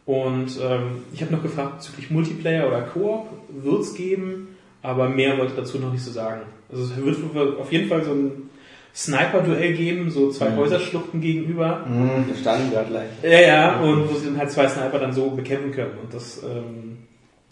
Und 0.05 0.59
ähm, 0.61 1.03
ich 1.13 1.21
habe 1.21 1.33
noch 1.33 1.41
gefragt 1.41 1.77
bezüglich 1.77 2.11
Multiplayer 2.11 2.67
oder 2.67 2.81
Koop, 2.81 3.27
wird 3.49 3.81
es 3.81 3.95
geben, 3.95 4.49
aber 4.81 5.09
mehr 5.09 5.37
wollte 5.37 5.53
ich 5.53 5.57
dazu 5.57 5.79
noch 5.79 5.91
nicht 5.91 6.03
so 6.03 6.11
sagen. 6.11 6.41
Also 6.69 6.83
es 6.83 6.95
wird 6.97 7.17
auf 7.59 7.71
jeden 7.71 7.87
Fall 7.87 8.03
so 8.03 8.11
ein 8.11 8.49
Sniper-Duell 8.95 9.73
geben, 9.73 10.09
so 10.09 10.31
zwei 10.31 10.49
Mhm. 10.49 10.57
Häuserschluchten 10.57 11.19
gegenüber. 11.21 11.85
Der 12.29 12.35
Stalingrad 12.35 12.89
leicht. 12.89 13.11
Ja, 13.23 13.41
ja, 13.41 13.79
und 13.81 14.09
wo 14.09 14.15
sie 14.17 14.27
dann 14.27 14.37
halt 14.37 14.51
zwei 14.51 14.67
Sniper 14.67 14.99
dann 14.99 15.11
so 15.13 15.29
bekämpfen 15.31 15.71
können. 15.71 15.91
Und 16.01 16.13
das 16.13 16.41
ähm, 16.43 16.97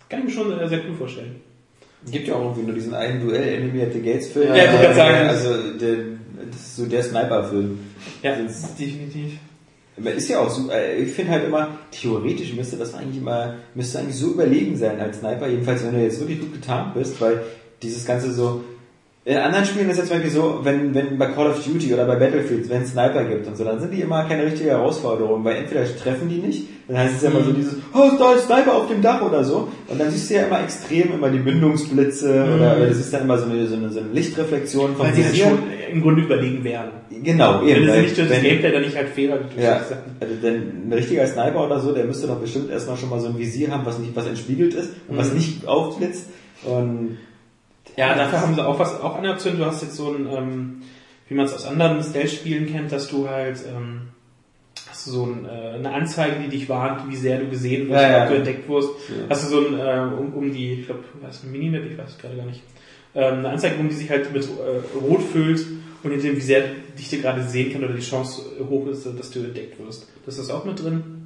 kann 0.09 0.19
ich 0.19 0.25
mir 0.25 0.31
schon 0.31 0.57
äh, 0.57 0.67
sehr 0.69 0.79
cool 0.89 0.95
vorstellen. 0.95 1.35
Gibt 2.09 2.27
ja 2.27 2.35
auch 2.35 2.41
irgendwie 2.43 2.63
nur 2.63 2.73
diesen 2.75 2.93
einen 2.93 3.21
Duell 3.21 3.55
Enemy 3.61 3.81
at 3.81 3.93
the 3.93 4.01
Gates 4.01 4.27
Film. 4.27 4.49
Ja, 4.49 4.55
ich 4.65 4.71
wollte 4.71 4.83
gerade 4.83 4.95
sagen. 4.95 5.27
Also, 5.27 5.49
der, 5.79 5.95
das 6.51 6.59
ist 6.61 6.75
so 6.77 6.85
der 6.85 7.03
Sniper-Film. 7.03 7.79
Ja, 8.21 8.35
Das- 8.41 8.75
definitiv. 8.75 9.33
Ist 9.95 10.27
ja 10.29 10.39
auch 10.39 10.49
so, 10.49 10.71
äh, 10.71 10.97
ich 11.03 11.11
finde 11.11 11.33
halt 11.33 11.45
immer, 11.45 11.67
theoretisch 11.91 12.53
müsste 12.53 12.77
das 12.77 12.95
eigentlich 12.95 13.17
immer, 13.21 13.55
müsste 13.75 13.99
eigentlich 13.99 14.15
so 14.15 14.31
überlegen 14.31 14.75
sein 14.75 14.99
als 14.99 15.19
Sniper, 15.19 15.47
jedenfalls 15.47 15.85
wenn 15.85 15.93
du 15.93 16.01
jetzt 16.01 16.19
wirklich 16.19 16.39
gut 16.39 16.51
getarnt 16.53 16.95
bist, 16.95 17.21
weil 17.21 17.43
dieses 17.83 18.03
Ganze 18.03 18.33
so, 18.33 18.63
in 19.25 19.37
anderen 19.37 19.63
Spielen 19.65 19.89
ist 19.89 19.99
es 19.99 20.07
zum 20.09 20.17
Beispiel 20.17 20.31
so, 20.31 20.59
wenn, 20.63 20.93
wenn 20.93 21.17
bei 21.17 21.27
Call 21.27 21.47
of 21.47 21.63
Duty 21.63 21.93
oder 21.93 22.03
bei 22.05 22.17
Battlefield, 22.17 22.69
wenn 22.69 22.81
es 22.81 22.89
Sniper 22.91 23.23
gibt 23.23 23.47
und 23.47 23.55
so, 23.55 23.63
dann 23.63 23.79
sind 23.79 23.93
die 23.93 24.01
immer 24.01 24.25
keine 24.25 24.45
richtige 24.45 24.71
Herausforderung, 24.71 25.45
weil 25.45 25.55
entweder 25.55 25.85
treffen 25.95 26.27
die 26.27 26.39
nicht, 26.39 26.67
dann 26.89 26.97
heißt 26.97 27.15
es 27.15 27.21
ja 27.23 27.29
immer 27.29 27.41
so 27.41 27.53
dieses, 27.53 27.75
oh, 27.93 28.11
da 28.19 28.33
ist 28.33 28.47
Sniper 28.47 28.75
auf 28.75 28.89
dem 28.89 29.01
Dach 29.01 29.21
oder 29.21 29.45
so, 29.45 29.69
und 29.87 29.97
dann 29.97 30.11
siehst 30.11 30.29
du 30.29 30.33
ja 30.33 30.47
immer 30.47 30.61
extrem 30.61 31.13
immer 31.13 31.29
die 31.29 31.39
Mündungsblitze 31.39 32.29
oder, 32.43 32.75
oder 32.75 32.87
das 32.87 32.97
ist 32.97 33.13
dann 33.13 33.21
immer 33.21 33.37
so 33.37 33.45
eine, 33.49 33.65
so 33.65 33.75
eine, 33.75 33.89
so 33.89 33.99
eine 33.99 34.09
Lichtreflexion 34.09 34.95
vom 34.97 35.05
Weil 35.05 35.13
sie 35.13 35.23
halt 35.23 35.33
Visier. 35.33 35.45
schon 35.45 35.59
im 35.93 36.01
Grunde 36.01 36.21
überlegen 36.23 36.63
wären. 36.65 36.89
Genau, 37.23 37.61
Wenn 37.61 37.69
eben. 37.83 37.93
sie 37.93 38.01
nicht 38.01 38.17
durch 38.17 38.27
das 38.27 38.41
Gameplay 38.41 38.71
dann 38.73 38.81
nicht 38.81 38.97
halt 38.97 39.07
Fehler 39.09 39.39
ja, 39.57 39.81
also 40.19 40.33
denn 40.41 40.87
ein 40.89 40.91
richtiger 40.93 41.25
Sniper 41.27 41.65
oder 41.65 41.79
so, 41.79 41.93
der 41.93 42.03
müsste 42.03 42.27
doch 42.27 42.39
bestimmt 42.41 42.69
erstmal 42.69 42.97
schon 42.97 43.09
mal 43.09 43.21
so 43.21 43.27
ein 43.27 43.37
Visier 43.37 43.71
haben, 43.71 43.85
was 43.85 43.99
nicht, 43.99 44.13
was 44.15 44.27
entspiegelt 44.27 44.73
ist 44.73 44.89
und 45.07 45.17
was 45.17 45.29
Mhm. 45.29 45.35
nicht 45.37 45.65
aufblitzt. 45.67 46.25
Und 46.65 47.17
Ja, 47.95 48.15
dafür 48.15 48.41
haben 48.41 48.55
sie 48.55 48.65
auch 48.65 48.79
was, 48.79 48.99
auch 49.01 49.17
eine 49.17 49.31
Option. 49.31 49.57
Du 49.57 49.65
hast 49.65 49.81
jetzt 49.83 49.95
so 49.95 50.11
ein, 50.13 50.27
ähm, 50.31 50.81
wie 51.27 51.35
man 51.35 51.45
es 51.45 51.53
aus 51.53 51.65
anderen 51.65 52.01
Stealth-Spielen 52.03 52.71
kennt, 52.71 52.91
dass 52.91 53.07
du 53.07 53.29
halt, 53.29 53.59
ähm, 53.67 54.09
hast 54.89 55.07
du 55.07 55.11
so 55.11 55.25
ein, 55.25 55.45
äh, 55.45 55.75
eine 55.75 55.93
Anzeige, 55.93 56.35
die 56.43 56.49
dich 56.49 56.69
warnt, 56.69 57.09
wie 57.09 57.15
sehr 57.15 57.37
du 57.39 57.47
gesehen 57.49 57.89
wirst, 57.89 58.01
Ja, 58.01 58.11
ja. 58.11 58.23
ob 58.23 58.29
du 58.29 58.35
entdeckt 58.35 58.67
wirst. 58.69 58.89
Ja. 59.09 59.15
Hast 59.29 59.45
du 59.45 59.47
so 59.49 59.67
ein, 59.67 59.79
äh, 59.79 60.13
um, 60.19 60.33
um 60.33 60.53
die, 60.53 60.73
ich 60.81 60.85
glaube, 60.87 61.03
was 61.21 61.37
ist 61.37 61.43
ein 61.45 61.51
Minimap, 61.51 61.83
ich 61.89 61.97
weiß 61.97 62.09
es 62.09 62.17
gerade 62.17 62.35
gar 62.35 62.45
nicht. 62.45 62.61
Ähm, 63.15 63.39
eine 63.39 63.49
Anzeige, 63.49 63.75
um 63.79 63.87
die 63.89 63.95
sich 63.95 64.09
halt 64.09 64.33
mit 64.33 64.43
äh, 64.43 64.97
Rot 64.97 65.21
füllt 65.21 65.63
und 66.03 66.11
in 66.11 66.21
dem, 66.21 66.35
wie 66.35 66.41
sehr 66.41 66.63
dich 66.97 67.09
dir 67.09 67.21
gerade 67.21 67.43
sehen 67.43 67.71
kann 67.71 67.83
oder 67.83 67.93
die 67.93 68.01
Chance 68.01 68.41
hoch 68.69 68.87
ist, 68.87 69.05
dass 69.17 69.29
du 69.31 69.39
entdeckt 69.39 69.79
wirst. 69.79 70.07
Das 70.25 70.37
ist 70.39 70.49
auch 70.49 70.65
mit 70.65 70.81
drin. 70.83 71.22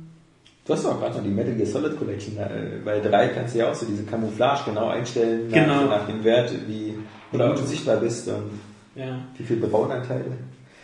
Du 0.68 0.74
hast 0.74 0.86
doch 0.86 1.00
gerade 1.00 1.16
noch 1.18 1.24
die 1.24 1.30
Metal 1.30 1.54
Gear 1.54 1.68
Solid 1.68 1.98
Collection. 1.98 2.38
äh, 2.38 2.78
Bei 2.84 3.00
3 3.00 3.30
kannst 3.30 3.56
du 3.56 3.60
ja 3.60 3.70
auch 3.72 3.76
so 3.76 3.86
diese 3.86 4.04
Camouflage 4.04 4.62
genau 4.66 4.90
einstellen 4.90 5.48
nach, 5.50 5.54
Genau. 5.58 5.86
nach 5.86 6.06
dem 6.08 6.24
Wert, 6.24 6.52
wie, 6.68 6.94
wie 7.32 7.36
Oder- 7.36 7.50
gut 7.50 7.60
du 7.60 7.64
sichtbar 7.66 7.98
bist 7.98 8.28
und 8.28 8.60
Ja. 8.96 9.20
wie 9.38 9.44
viel 9.44 9.58
Bebauenanteile. 9.58 10.26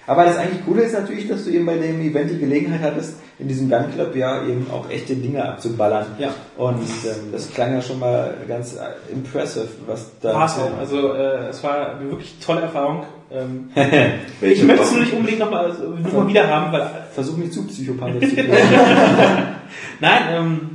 Aber 0.06 0.26
das 0.26 0.38
eigentlich 0.38 0.66
Coole 0.66 0.84
ist 0.84 0.94
natürlich, 0.94 1.28
dass 1.28 1.46
du 1.46 1.52
eben 1.52 1.66
bei 1.66 1.78
dem 1.78 2.02
Event 2.02 2.30
die 2.30 2.40
Gelegenheit 2.40 2.82
hattest, 2.82 3.16
in 3.40 3.48
diesem 3.48 3.70
Gun 3.70 3.92
Club 3.94 4.16
ja 4.16 4.46
eben 4.46 4.68
auch 4.72 4.90
echte 4.90 5.16
Dinge 5.16 5.44
abzuballern. 5.44 6.06
Ja. 6.20 6.34
Und 6.58 6.82
ähm, 6.82 7.32
das 7.32 7.52
klang 7.54 7.74
ja 7.74 7.82
schon 7.82 8.00
mal 8.00 8.36
ganz 8.48 8.76
äh, 8.76 9.12
impressive, 9.12 9.68
was 9.88 10.12
da. 10.22 10.34
War 10.34 10.46
es 10.46 10.58
auch. 10.58 10.78
Also 10.78 11.14
äh, 11.14 11.48
es 11.50 11.64
war 11.64 11.96
eine 11.96 12.10
wirklich 12.10 12.36
tolle 12.40 12.62
Erfahrung. 12.62 13.06
Ähm, 13.32 13.70
ich 14.42 14.64
möchte 14.64 14.84
es 14.84 14.92
nur 14.92 15.02
nicht 15.02 15.14
unbedingt 15.14 15.40
nochmal 15.40 15.66
also, 15.66 15.90
noch 15.90 16.14
mal 16.14 16.28
wieder 16.28 16.48
haben, 16.48 16.72
weil 16.74 16.90
Versuch 17.14 17.38
nicht 17.38 17.54
zu 17.54 17.66
psychopathisch 17.66 18.30
zu 18.30 18.36
werden. 18.38 18.52
Nein, 20.02 20.22
ähm, 20.32 20.70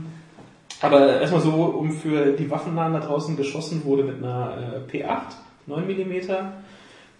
aber 0.80 1.20
erstmal 1.20 1.42
so, 1.42 1.50
um 1.50 1.92
für 1.92 2.32
die 2.32 2.50
Waffennahen 2.50 2.94
da 2.94 3.00
draußen 3.00 3.36
geschossen 3.36 3.84
wurde 3.84 4.04
mit 4.04 4.22
einer 4.22 4.80
äh, 4.90 4.96
P8, 4.96 5.34
9 5.66 5.86
mm, 5.86 6.30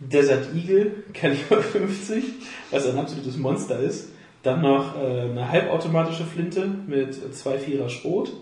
Desert 0.01 0.55
Eagle, 0.55 0.93
Kaliber 1.13 1.63
50, 1.63 2.23
was 2.71 2.87
ein 2.87 2.99
absolutes 2.99 3.37
Monster 3.37 3.79
ist. 3.81 4.11
Dann 4.43 4.63
noch 4.63 4.97
äh, 4.97 5.23
eine 5.31 5.51
halbautomatische 5.51 6.25
Flinte 6.25 6.69
mit 6.87 7.15
2,4er 7.15 7.89
Schrot. 7.89 8.33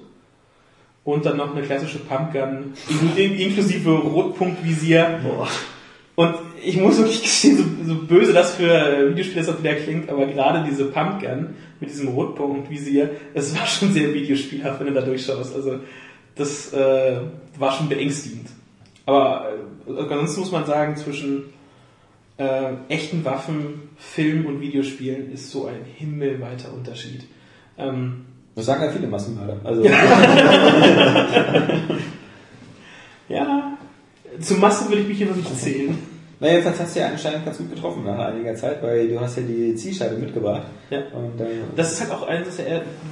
Und 1.04 1.24
dann 1.24 1.36
noch 1.36 1.54
eine 1.54 1.64
klassische 1.64 2.00
Pumpgun, 2.00 2.72
in- 3.16 3.38
inklusive 3.38 3.90
Rotpunktvisier. 3.90 5.20
Und 6.16 6.34
ich 6.64 6.76
muss 6.78 6.98
wirklich 6.98 7.22
gestehen, 7.22 7.56
so, 7.58 7.94
so 7.94 8.00
böse 8.02 8.32
das 8.32 8.54
für 8.56 8.70
äh, 8.72 9.10
Videospiele 9.10 9.44
das 9.44 9.54
auch 9.54 9.60
wieder 9.60 9.74
klingt, 9.74 10.08
aber 10.10 10.26
gerade 10.26 10.64
diese 10.68 10.86
Pumpgun 10.86 11.50
mit 11.78 11.90
diesem 11.90 12.08
Rotpunktvisier, 12.08 13.10
das 13.34 13.56
war 13.56 13.66
schon 13.66 13.92
sehr 13.92 14.12
videospielhaft, 14.14 14.80
wenn 14.80 14.88
du 14.88 14.94
da 14.94 15.02
durchschaust. 15.02 15.54
Also 15.54 15.78
das 16.34 16.72
äh, 16.72 17.18
war 17.58 17.72
schon 17.72 17.88
beängstigend. 17.88 18.48
Aber 19.06 19.52
äh, 19.86 20.00
ansonsten 20.00 20.40
muss 20.40 20.52
man 20.52 20.66
sagen, 20.66 20.96
zwischen 20.96 21.44
äh, 22.38 22.72
echten 22.88 23.24
Waffen, 23.24 23.88
Film 23.96 24.46
und 24.46 24.60
Videospielen 24.60 25.32
ist 25.32 25.50
so 25.50 25.66
ein 25.66 25.84
himmelweiter 25.94 26.72
Unterschied. 26.74 27.24
Ähm, 27.78 28.26
Das 28.54 28.66
sagen 28.66 28.82
ja 28.84 28.90
viele 28.90 29.06
Massenmörder. 29.06 29.56
Also, 29.64 29.84
ja, 33.28 33.78
zur 34.40 34.58
Masse 34.58 34.88
würde 34.88 35.02
ich 35.02 35.08
mich 35.08 35.18
hier 35.18 35.28
noch 35.28 35.36
nicht 35.36 35.58
zählen. 35.58 35.96
naja, 36.40 36.54
jedenfalls 36.54 36.80
hast 36.80 36.96
du 36.96 37.00
ja 37.00 37.08
anscheinend 37.08 37.44
ganz 37.44 37.58
gut 37.58 37.70
getroffen 37.70 38.04
nach 38.04 38.18
einiger 38.18 38.54
Zeit, 38.54 38.82
weil 38.82 39.08
du 39.08 39.20
hast 39.20 39.36
ja 39.36 39.42
die 39.44 39.74
Zielscheibe 39.76 40.16
mitgebracht. 40.16 40.66
Ja. 40.90 40.98
Und, 41.12 41.40
äh, 41.40 41.46
Das 41.74 41.92
ist 41.92 42.00
halt 42.02 42.10
auch 42.10 42.26
eines, 42.26 42.60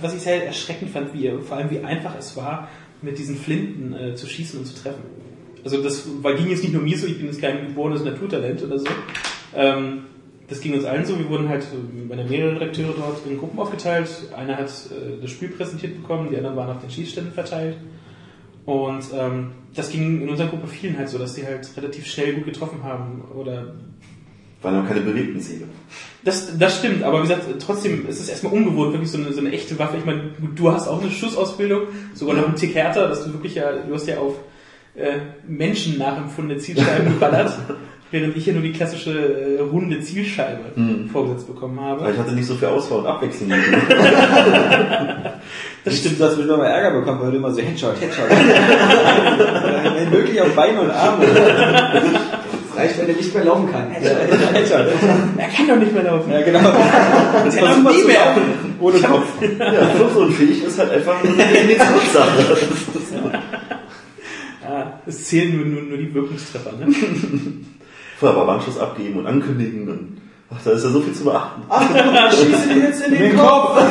was 0.03 0.15
ich 0.15 0.21
sehr 0.21 0.47
erschreckend 0.47 0.91
fand, 0.91 1.15
wie, 1.15 1.31
vor 1.41 1.57
allem 1.57 1.71
wie 1.71 1.81
einfach 1.81 2.15
es 2.19 2.37
war, 2.37 2.69
mit 3.01 3.19
diesen 3.19 3.37
Flinten 3.37 3.95
äh, 3.95 4.15
zu 4.15 4.27
schießen 4.27 4.59
und 4.59 4.67
zu 4.67 4.75
treffen. 4.83 5.05
Also 5.65 5.83
das 5.83 6.07
war, 6.23 6.35
ging 6.35 6.51
jetzt 6.51 6.63
nicht 6.63 6.75
nur 6.75 6.83
mir 6.83 6.97
so, 6.97 7.07
ich 7.07 7.17
bin 7.17 7.27
jetzt 7.27 7.41
kein 7.41 7.69
geborenes 7.69 8.05
Naturtalent 8.05 8.63
oder 8.63 8.79
so. 8.79 8.87
Ähm, 9.57 10.05
das 10.49 10.61
ging 10.61 10.75
uns 10.75 10.85
allen 10.85 11.07
so, 11.07 11.19
wir 11.19 11.29
wurden 11.31 11.49
halt, 11.49 11.67
bei 12.09 12.17
mehrere 12.17 12.57
Redakteure 12.57 12.95
dort 12.97 13.27
in 13.27 13.39
Gruppen 13.39 13.59
aufgeteilt. 13.59 14.09
Einer 14.37 14.59
hat 14.59 14.69
äh, 14.69 15.21
das 15.23 15.31
Spiel 15.31 15.49
präsentiert 15.49 16.01
bekommen, 16.01 16.29
die 16.31 16.37
anderen 16.37 16.57
waren 16.57 16.71
auf 16.71 16.81
den 16.81 16.91
Schießständen 16.91 17.33
verteilt. 17.33 17.77
Und 18.67 19.05
ähm, 19.15 19.53
das 19.75 19.91
ging 19.91 20.23
in 20.23 20.29
unserer 20.29 20.49
Gruppe 20.49 20.67
vielen 20.67 20.99
halt 20.99 21.09
so, 21.09 21.19
dass 21.19 21.35
die 21.35 21.45
halt 21.45 21.69
relativ 21.77 22.07
schnell 22.07 22.35
gut 22.35 22.45
getroffen 22.45 22.83
haben 22.83 23.23
oder 23.35 23.75
Waren 24.63 24.83
auch 24.83 24.89
keine 24.89 25.01
bewegten 25.01 25.41
Ziele. 25.41 25.67
das, 26.25 26.57
das 26.59 26.79
stimmt, 26.79 27.03
aber 27.03 27.19
wie 27.19 27.29
gesagt, 27.29 27.43
trotzdem 27.59 28.09
ist 28.09 28.21
es 28.21 28.29
erstmal 28.31 28.55
ungewohnt, 28.55 28.93
wirklich 28.93 29.11
so 29.11 29.19
eine, 29.19 29.33
so 29.33 29.41
eine 29.41 29.53
echte 29.53 29.79
Waffe. 29.79 29.99
Ich 29.99 30.07
meine, 30.07 30.31
du 30.55 30.73
hast 30.73 30.89
auch 30.89 31.03
eine 31.03 31.11
Schussausbildung, 31.11 31.83
sogar 32.15 32.37
noch 32.37 32.47
einen 32.47 32.57
Tick 32.57 32.75
härter, 32.75 33.09
dass 33.09 33.25
du 33.25 33.33
wirklich 33.33 33.57
ja, 33.57 33.73
du 33.73 33.95
hast 33.95 34.07
ja 34.07 34.19
auf 34.19 34.37
äh, 34.97 35.19
Menschen 35.47 35.99
nachempfundene 35.99 36.61
Zielscheiben 36.61 37.07
geballert, 37.15 37.53
während 38.11 38.37
ich 38.37 38.47
ja 38.47 38.53
nur 38.53 38.63
die 38.63 38.73
klassische 38.73 39.11
äh, 39.59 39.61
runde 39.61 40.01
Zielscheibe 40.01 40.61
Mhm. 40.77 41.09
vorgesetzt 41.11 41.47
bekommen 41.49 41.79
Aber 41.79 42.03
habe. 42.03 42.13
ich 42.13 42.19
hatte 42.19 42.33
nicht 42.33 42.47
so 42.47 42.55
viel 42.55 42.69
Auswahl 42.69 42.99
und 43.01 43.07
Abwechslung. 43.07 43.51
Das 45.85 45.99
stimmt, 45.99 46.19
du 46.19 46.25
hast 46.25 46.37
bestimmt 46.37 46.57
mal 46.59 46.65
Ärger 46.67 46.99
bekommen, 46.99 47.21
weil 47.21 47.31
du 47.33 47.37
immer 47.37 47.51
so 47.51 47.61
Headshot, 47.61 48.01
Headshot. 48.01 48.25
Wenn 49.97 50.11
möglich 50.11 50.41
auf 50.41 50.55
Beine 50.55 50.81
und 50.81 50.91
Arme. 50.91 51.27
Das 51.27 52.79
reicht, 52.83 52.99
wenn 53.01 53.09
er 53.11 53.15
nicht 53.17 53.35
mehr 53.35 53.45
laufen 53.45 53.71
kann. 53.71 53.91
Headshot, 53.91 54.55
Headshot. 54.55 54.87
Er 55.37 55.49
kann 55.49 55.69
doch 55.69 55.77
nicht 55.77 55.93
mehr 55.93 56.05
laufen. 56.05 56.33
Ja, 56.33 56.41
genau. 56.41 56.73
Das 57.45 57.55
Er 57.57 57.75
super 57.75 57.93
nie 57.93 58.05
mehr. 58.05 58.15
laufen, 58.25 58.43
ohne 58.81 58.99
Kopf. 59.01 59.27
Ja, 59.59 59.87
fluchtunfähig 59.95 60.65
ist 60.65 60.79
halt 60.79 60.91
einfach 60.91 61.23
eine 61.23 61.33
Definitionssache. 61.35 62.57
Es 65.07 65.25
zählen 65.25 65.57
nur, 65.57 65.67
nur, 65.67 65.83
nur 65.83 65.99
die 65.99 66.13
Wirkungstreffer. 66.15 66.73
Ne? 66.73 66.87
Vorher 68.19 68.39
aber 68.39 68.47
Warnschuss 68.47 68.79
abgeben 68.79 69.19
und 69.19 69.27
ankündigen 69.27 69.89
und 69.89 70.21
ach, 70.51 70.59
da 70.65 70.71
ist 70.73 70.85
ja 70.85 70.91
so 70.91 71.01
viel 71.01 71.13
zu 71.13 71.25
beachten. 71.25 71.63
Schieße 72.31 72.69
dir 72.69 72.85
jetzt 72.85 73.07
in 73.07 73.15
den 73.15 73.37
Kopf! 73.37 73.81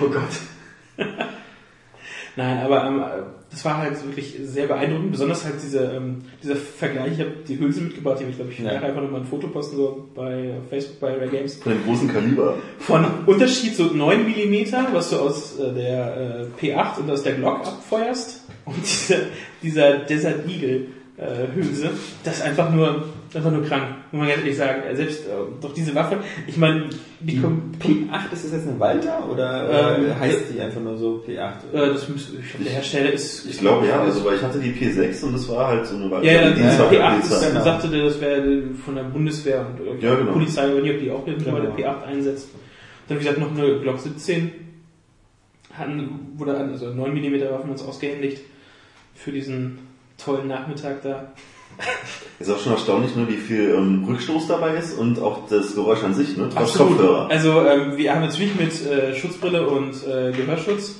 oh 0.00 0.08
Gott. 0.08 1.06
Nein, 2.36 2.58
aber 2.58 2.86
ähm, 2.86 3.02
das 3.50 3.64
war 3.64 3.78
halt 3.78 4.04
wirklich 4.06 4.36
sehr 4.44 4.66
beeindruckend. 4.66 5.10
Besonders 5.10 5.44
halt 5.44 5.54
dieser, 5.62 5.94
ähm, 5.94 6.18
dieser 6.42 6.56
Vergleich. 6.56 7.12
Ich 7.14 7.20
habe 7.20 7.32
die 7.46 7.58
Hülse 7.58 7.80
mitgebracht, 7.80 8.18
die 8.18 8.22
habe 8.24 8.30
ich 8.30 8.36
glaube 8.36 8.52
ich 8.52 8.58
Ja. 8.60 8.72
nachher 8.74 8.88
einfach 8.88 9.02
nochmal 9.02 9.20
ein 9.22 9.26
Foto 9.26 9.48
posten 9.48 9.76
so 9.76 10.08
bei 10.14 10.52
Facebook 10.70 11.00
bei 11.00 11.14
Rare 11.14 11.28
Games. 11.28 11.56
Von 11.56 11.72
dem 11.72 11.84
großen 11.84 12.08
Kaliber. 12.08 12.54
Von 12.78 13.04
Unterschied 13.26 13.74
so 13.74 13.84
9 13.86 14.24
mm, 14.24 14.72
was 14.92 15.10
du 15.10 15.16
aus 15.16 15.58
äh, 15.58 15.72
der 15.74 16.46
äh, 16.60 16.64
P8 16.64 17.00
und 17.00 17.10
aus 17.10 17.22
der 17.24 17.34
Glock 17.34 17.66
abfeuerst 17.66 18.44
und 18.64 18.76
dieser, 18.82 19.18
dieser 19.62 19.98
Desert 19.98 20.48
Eagle 20.48 20.86
äh, 21.16 21.54
Hülse, 21.54 21.90
das 22.24 22.40
einfach 22.42 22.72
nur, 22.72 23.04
einfach 23.34 23.50
nur 23.50 23.62
krank, 23.64 23.84
muss 24.12 24.18
man 24.20 24.28
ganz 24.28 24.40
ehrlich 24.40 24.56
sagen. 24.56 24.82
Äh, 24.82 24.96
Selbst 24.96 25.26
äh, 25.26 25.30
doch 25.60 25.72
diese 25.74 25.94
Waffe, 25.94 26.18
ich 26.46 26.56
meine, 26.56 26.90
die 27.20 27.40
kommt, 27.40 27.76
P8, 27.82 28.32
ist 28.32 28.44
das 28.44 28.52
jetzt 28.52 28.66
eine 28.68 28.80
Walter 28.80 29.28
oder 29.30 29.96
Ähm, 29.98 30.10
äh, 30.10 30.14
heißt 30.14 30.44
die 30.54 30.60
einfach 30.60 30.80
nur 30.80 30.96
so 30.96 31.22
P8? 31.26 31.38
äh, 31.72 31.88
das 31.92 32.08
müsste, 32.08 32.36
ich 32.38 32.48
glaube, 32.50 32.64
der 32.64 32.72
Hersteller 32.74 33.12
ist, 33.12 33.46
Ich 33.46 33.58
glaube 33.60 33.86
ja, 33.86 34.00
also 34.00 34.24
weil 34.24 34.36
ich 34.36 34.42
hatte 34.42 34.58
die 34.58 34.72
P6 34.72 35.24
und 35.24 35.32
das 35.34 35.48
war 35.48 35.68
halt 35.68 35.86
so 35.86 35.96
eine 35.96 36.08
Ja, 36.26 36.32
ja, 36.32 36.48
die 36.50 36.56
die 36.56 36.60
ja, 36.62 36.70
zweite 36.76 36.96
P8 36.96 37.10
Polizei. 37.10 37.34
ist, 37.36 37.48
genau. 37.52 37.64
sagte 37.64 37.88
der, 37.88 38.04
das 38.04 38.20
wäre 38.20 38.62
von 38.84 38.94
der 38.96 39.02
Bundeswehr 39.04 39.66
und 39.66 39.84
irgendwie 39.86 40.06
Ja, 40.06 40.14
genau. 40.16 40.32
Polizei, 40.32 40.62
weiß 40.74 40.82
nicht, 40.82 40.94
ob 40.94 41.00
die 41.00 41.10
auch 41.10 41.26
mittlerweile 41.26 41.70
Genau. 41.76 41.88
P8 41.90 42.02
einsetzt. 42.04 42.48
Dann, 43.08 43.18
wie 43.18 43.22
gesagt, 43.24 43.38
noch 43.40 43.50
eine 43.56 43.80
Glock 43.80 43.98
17. 43.98 44.52
Hatten, 45.72 46.32
wurde 46.36 46.56
an, 46.56 46.70
also 46.70 46.92
9 46.92 47.12
mm 47.14 47.40
Waffen 47.52 47.70
uns 47.70 47.82
ausgehändigt 47.82 48.40
für 49.14 49.30
diesen 49.30 49.78
tollen 50.18 50.48
Nachmittag 50.48 51.02
da. 51.02 51.32
Ist 52.38 52.50
auch 52.50 52.58
schon 52.58 52.72
erstaunlich, 52.72 53.14
ne, 53.16 53.26
wie 53.28 53.36
viel 53.36 53.74
ähm, 53.76 54.04
Rückstoß 54.08 54.46
dabei 54.46 54.76
ist 54.76 54.96
und 54.96 55.20
auch 55.20 55.46
das 55.48 55.74
Geräusch 55.74 56.02
an 56.02 56.14
sich, 56.14 56.36
ne? 56.36 56.48
Trotz 56.48 56.70
Absolut. 56.70 56.96
Kopfhörer. 56.96 57.30
Also 57.30 57.66
ähm, 57.66 57.96
wir 57.96 58.14
haben 58.14 58.22
natürlich 58.22 58.54
mit 58.54 58.86
äh, 58.86 59.14
Schutzbrille 59.14 59.66
und 59.66 59.94
äh, 60.06 60.32
Gehörschutz 60.32 60.96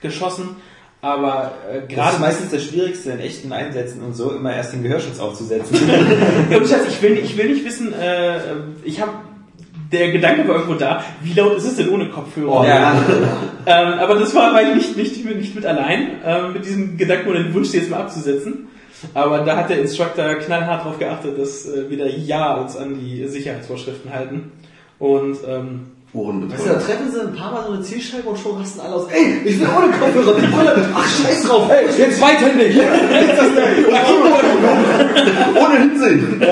geschossen, 0.00 0.56
aber 1.00 1.52
äh, 1.72 1.92
Gerade 1.92 2.18
meistens 2.18 2.50
das 2.50 2.64
Schwierigste 2.64 3.12
in 3.12 3.20
echten 3.20 3.52
Einsätzen 3.52 4.02
und 4.02 4.14
so, 4.14 4.32
immer 4.32 4.52
erst 4.52 4.72
den 4.72 4.82
Gehörschutz 4.82 5.20
aufzusetzen. 5.20 5.76
Und 6.50 6.68
Schatz, 6.68 6.88
ich 6.88 7.00
will, 7.02 7.18
ich 7.18 7.36
will 7.36 7.50
nicht 7.50 7.64
wissen, 7.64 7.92
äh, 7.92 8.38
ich 8.82 9.00
habe 9.00 9.12
der 9.92 10.10
Gedanke 10.10 10.46
war 10.46 10.56
irgendwo 10.56 10.74
da, 10.74 11.02
wie 11.22 11.32
laut 11.32 11.56
ist 11.56 11.64
es 11.64 11.76
denn 11.76 11.88
ohne 11.88 12.10
Kopfhörer? 12.10 12.60
Oh, 12.60 12.64
Ja. 12.64 12.94
Ähm, 13.64 13.98
aber 13.98 14.16
das 14.16 14.34
war 14.34 14.52
weil 14.54 14.74
nicht, 14.74 14.96
nicht, 14.96 15.24
nicht 15.24 15.54
mit 15.54 15.64
allein, 15.64 16.10
ähm, 16.24 16.52
mit 16.52 16.64
diesem 16.64 16.96
Gedanken 16.96 17.28
oder 17.28 17.42
dem 17.42 17.54
Wunsch, 17.54 17.70
die 17.70 17.78
jetzt 17.78 17.90
mal 17.90 18.00
abzusetzen. 18.00 18.68
Aber 19.14 19.40
da 19.40 19.56
hat 19.56 19.70
der 19.70 19.80
Instructor 19.80 20.34
knallhart 20.36 20.84
darauf 20.84 20.98
geachtet, 20.98 21.38
dass 21.38 21.66
äh, 21.66 21.88
wir 21.88 21.98
da 21.98 22.06
ja 22.06 22.54
uns 22.56 22.76
an 22.76 22.98
die 22.98 23.26
Sicherheitsvorschriften 23.26 24.12
halten. 24.12 24.52
Und 24.98 25.38
ähm, 25.46 25.86
Ohren 26.14 26.50
Weißt 26.50 26.64
du, 26.64 26.70
da 26.70 26.78
treffen 26.78 27.12
sie 27.12 27.20
ein 27.20 27.34
paar 27.34 27.52
Mal 27.52 27.64
so 27.66 27.72
eine 27.72 27.82
Zielscheibe 27.82 28.30
und 28.30 28.38
schon 28.38 28.56
rasten 28.56 28.80
alle 28.80 28.94
aus. 28.94 29.08
Ey, 29.10 29.42
ich 29.44 29.60
will 29.60 29.68
ohne 29.68 29.92
Kopfhörer, 29.92 30.40
die 30.40 30.46
Brille. 30.46 30.88
Ach, 30.94 31.06
scheiß 31.06 31.44
drauf. 31.44 31.70
Ey, 31.70 31.84
Jetzt 31.98 32.18
zweithändig! 32.18 32.76
Ohne 35.54 35.78
Hinsehen! 35.80 36.42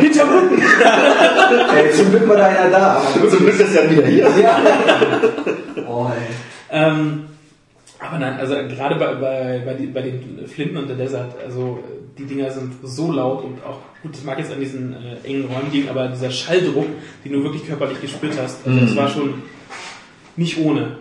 Hinterrücken! 0.00 0.62
ey, 1.76 1.92
zum 1.92 2.10
Glück 2.10 2.28
war 2.28 2.36
da 2.36 2.46
einer 2.46 2.68
da. 2.68 3.02
Zum 3.30 3.38
Glück 3.38 3.60
ist 3.60 3.74
ja 3.74 3.88
wieder 3.88 4.06
hier. 4.06 4.28
ja. 4.42 4.58
Oh, 5.88 6.08
ey. 6.08 6.34
Ähm, 6.72 7.26
aber 7.98 8.18
nein, 8.18 8.38
also 8.38 8.54
gerade 8.54 8.94
bei, 8.96 9.14
bei, 9.14 9.62
bei, 9.64 9.86
bei 9.92 10.02
den 10.02 10.46
Flinten 10.46 10.76
und 10.76 10.88
der 10.88 10.96
Desert, 10.96 11.34
also 11.44 11.82
die 12.16 12.24
Dinger 12.24 12.50
sind 12.50 12.72
so 12.82 13.12
laut 13.12 13.44
und 13.44 13.64
auch, 13.64 13.78
gut, 14.02 14.14
das 14.14 14.24
mag 14.24 14.38
jetzt 14.38 14.52
an 14.52 14.60
diesen 14.60 14.92
äh, 14.92 15.26
engen 15.26 15.46
Räumen 15.46 15.72
liegen, 15.72 15.88
aber 15.88 16.08
dieser 16.08 16.30
Schalldruck, 16.30 16.86
den 17.24 17.32
du 17.32 17.42
wirklich 17.42 17.66
körperlich 17.66 18.00
gespürt 18.00 18.34
hast, 18.40 18.66
also 18.66 18.80
das 18.80 18.96
war 18.96 19.08
schon 19.08 19.42
nicht 20.36 20.58
ohne. 20.58 20.98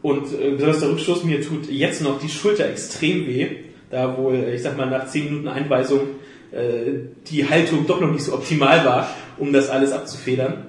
Und 0.00 0.32
äh, 0.32 0.52
besonders 0.52 0.80
der 0.80 0.90
Rückstoß, 0.90 1.24
mir 1.24 1.42
tut 1.42 1.70
jetzt 1.70 2.02
noch 2.02 2.20
die 2.20 2.28
Schulter 2.28 2.68
extrem 2.68 3.26
weh, 3.26 3.48
da 3.90 4.16
wohl, 4.16 4.34
äh, 4.34 4.54
ich 4.54 4.62
sag 4.62 4.76
mal, 4.76 4.88
nach 4.88 5.06
10 5.06 5.24
Minuten 5.24 5.48
Einweisung 5.48 6.00
äh, 6.52 6.92
die 7.26 7.48
Haltung 7.48 7.86
doch 7.86 8.00
noch 8.00 8.10
nicht 8.10 8.24
so 8.24 8.34
optimal 8.34 8.84
war, 8.84 9.10
um 9.36 9.52
das 9.52 9.68
alles 9.68 9.92
abzufedern. 9.92 10.66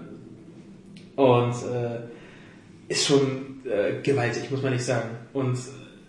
Und 1.15 1.53
äh, 1.53 2.91
ist 2.91 3.05
schon 3.05 3.48
äh, 3.69 4.01
gewaltig, 4.01 4.49
muss 4.51 4.61
man 4.63 4.73
nicht 4.73 4.83
sagen. 4.85 5.09
Und 5.33 5.57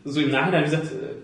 so 0.04 0.20
im 0.20 0.30
Nachhinein, 0.30 0.62
wie 0.62 0.70
gesagt, 0.70 0.86
äh, 0.92 1.14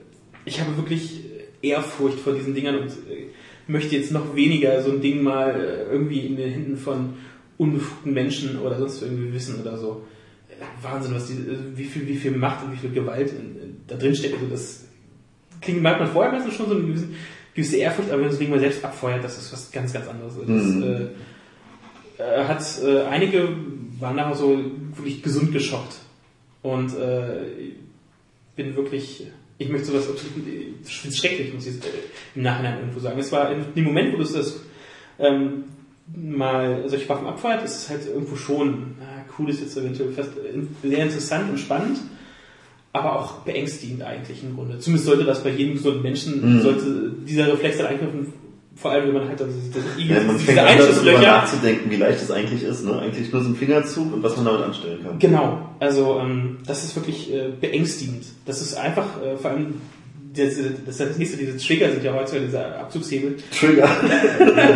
ich 0.44 0.60
habe 0.60 0.76
wirklich 0.76 1.20
Ehrfurcht 1.62 2.18
vor 2.20 2.34
diesen 2.34 2.54
Dingern 2.54 2.78
und 2.78 2.90
äh, 2.90 3.26
möchte 3.66 3.96
jetzt 3.96 4.12
noch 4.12 4.34
weniger 4.36 4.82
so 4.82 4.92
ein 4.92 5.00
Ding 5.00 5.22
mal 5.22 5.50
äh, 5.54 5.92
irgendwie 5.92 6.20
in 6.20 6.36
den 6.36 6.52
Händen 6.52 6.76
von 6.76 7.14
unbefugten 7.58 8.12
Menschen 8.12 8.58
oder 8.58 8.78
sonst 8.78 9.02
irgendwie 9.02 9.32
wissen 9.32 9.60
oder 9.60 9.76
so. 9.78 10.04
Wahnsinn, 10.80 11.14
was 11.14 11.26
die, 11.26 11.36
wie 11.74 11.84
viel, 11.84 12.06
wie 12.06 12.16
viel 12.16 12.32
Macht 12.32 12.64
und 12.64 12.72
wie 12.72 12.78
viel 12.78 12.90
Gewalt 12.90 13.30
in, 13.30 13.60
in, 13.60 13.76
da 13.86 13.96
drin 13.96 14.14
steckt. 14.14 14.34
Also 14.34 14.46
das 14.46 14.84
klingt, 15.60 15.82
merkt 15.82 16.00
man 16.00 16.08
vorher 16.08 16.32
meistens 16.32 16.54
schon 16.54 16.68
so 16.68 16.74
eine 16.74 16.84
gewisse, 16.84 17.08
gewisse 17.54 17.76
Ehrfurcht, 17.76 18.10
aber 18.10 18.22
wenn 18.22 18.28
das 18.28 18.38
Ding 18.38 18.50
mal 18.50 18.60
selbst 18.60 18.84
abfeuert, 18.84 19.22
das 19.24 19.36
ist 19.38 19.52
was 19.52 19.70
ganz, 19.70 19.92
ganz 19.92 20.06
anderes. 20.08 20.34
Das, 20.34 20.48
Mhm. 20.48 21.08
äh, 22.18 22.44
hat 22.44 22.62
äh, 22.82 23.02
einige 23.02 23.48
waren 23.98 24.16
nachher 24.16 24.34
so 24.34 24.58
wirklich 24.94 25.22
gesund 25.22 25.52
geschockt 25.52 25.96
und 26.72 26.90
äh, 26.96 27.72
bin 28.56 28.74
wirklich 28.76 29.26
ich 29.58 29.68
möchte 29.68 29.86
sowas 29.88 30.08
absolut 30.10 30.46
ich 30.84 30.96
finde 31.00 31.14
es 31.14 31.18
schrecklich 31.18 31.54
muss 31.54 31.66
ich 31.66 31.76
äh, 31.76 31.88
im 32.34 32.42
Nachhinein 32.42 32.78
irgendwo 32.80 33.00
sagen 33.00 33.18
es 33.18 33.30
war 33.32 33.52
in 33.52 33.64
dem 33.74 33.84
Moment 33.84 34.12
wo 34.12 34.18
du 34.18 34.24
das 34.24 34.60
ähm, 35.18 35.64
mal 36.14 36.88
solche 36.88 37.08
Waffen 37.08 37.26
abfeuert 37.26 37.64
ist 37.64 37.76
es 37.76 37.90
halt 37.90 38.06
irgendwo 38.06 38.36
schon 38.36 38.96
na, 39.00 39.24
cool 39.38 39.48
ist 39.50 39.60
jetzt 39.60 39.76
eventuell 39.76 40.12
fast 40.12 40.32
äh, 40.36 40.88
sehr 40.88 41.02
interessant 41.04 41.50
und 41.50 41.58
spannend 41.58 41.98
aber 42.92 43.14
auch 43.20 43.40
beängstigend 43.40 44.02
eigentlich 44.02 44.42
im 44.42 44.54
Grunde. 44.54 44.78
Zumindest 44.78 45.04
sollte 45.06 45.24
das 45.24 45.44
bei 45.44 45.50
jedem 45.50 45.74
gesunden 45.74 46.00
Menschen, 46.02 46.56
Mhm. 46.56 46.60
sollte 46.62 47.12
dieser 47.28 47.52
Reflex 47.52 47.76
dann 47.76 47.88
eingreifen, 47.88 48.32
vor 48.76 48.90
allem 48.90 49.06
wenn 49.06 49.14
man 49.14 49.28
halt 49.28 49.40
also 49.40 49.54
diese, 49.54 49.80
Ja, 50.12 50.20
man 50.22 50.36
diese 50.36 50.46
fängt 50.46 50.58
an, 50.58 50.66
darüber 50.66 50.84
Einschusslöcher. 50.84 51.20
nachzudenken, 51.20 51.90
wie 51.90 51.96
leicht 51.96 52.22
es 52.22 52.30
eigentlich 52.30 52.62
ist. 52.62 52.84
Ne? 52.84 52.98
Eigentlich 52.98 53.32
nur 53.32 53.42
so 53.42 53.48
ein 53.48 53.56
Fingerzug 53.56 54.12
und 54.12 54.22
was 54.22 54.36
man 54.36 54.44
damit 54.44 54.62
anstellen 54.62 55.02
kann. 55.02 55.18
Genau, 55.18 55.70
also 55.80 56.18
ähm, 56.20 56.58
das 56.66 56.84
ist 56.84 56.94
wirklich 56.94 57.32
äh, 57.32 57.48
beängstigend. 57.60 58.24
Das 58.44 58.60
ist 58.60 58.74
einfach, 58.74 59.22
äh, 59.22 59.36
vor 59.36 59.50
allem 59.52 59.74
das, 60.34 60.54
das, 60.84 60.98
das 60.98 61.16
nächste, 61.16 61.38
diese 61.38 61.56
Trigger 61.56 61.90
sind 61.90 62.04
ja 62.04 62.12
heutzutage 62.12 62.44
diese 62.44 62.64
Abzugshebel, 62.76 63.36
Trigger. 63.58 63.88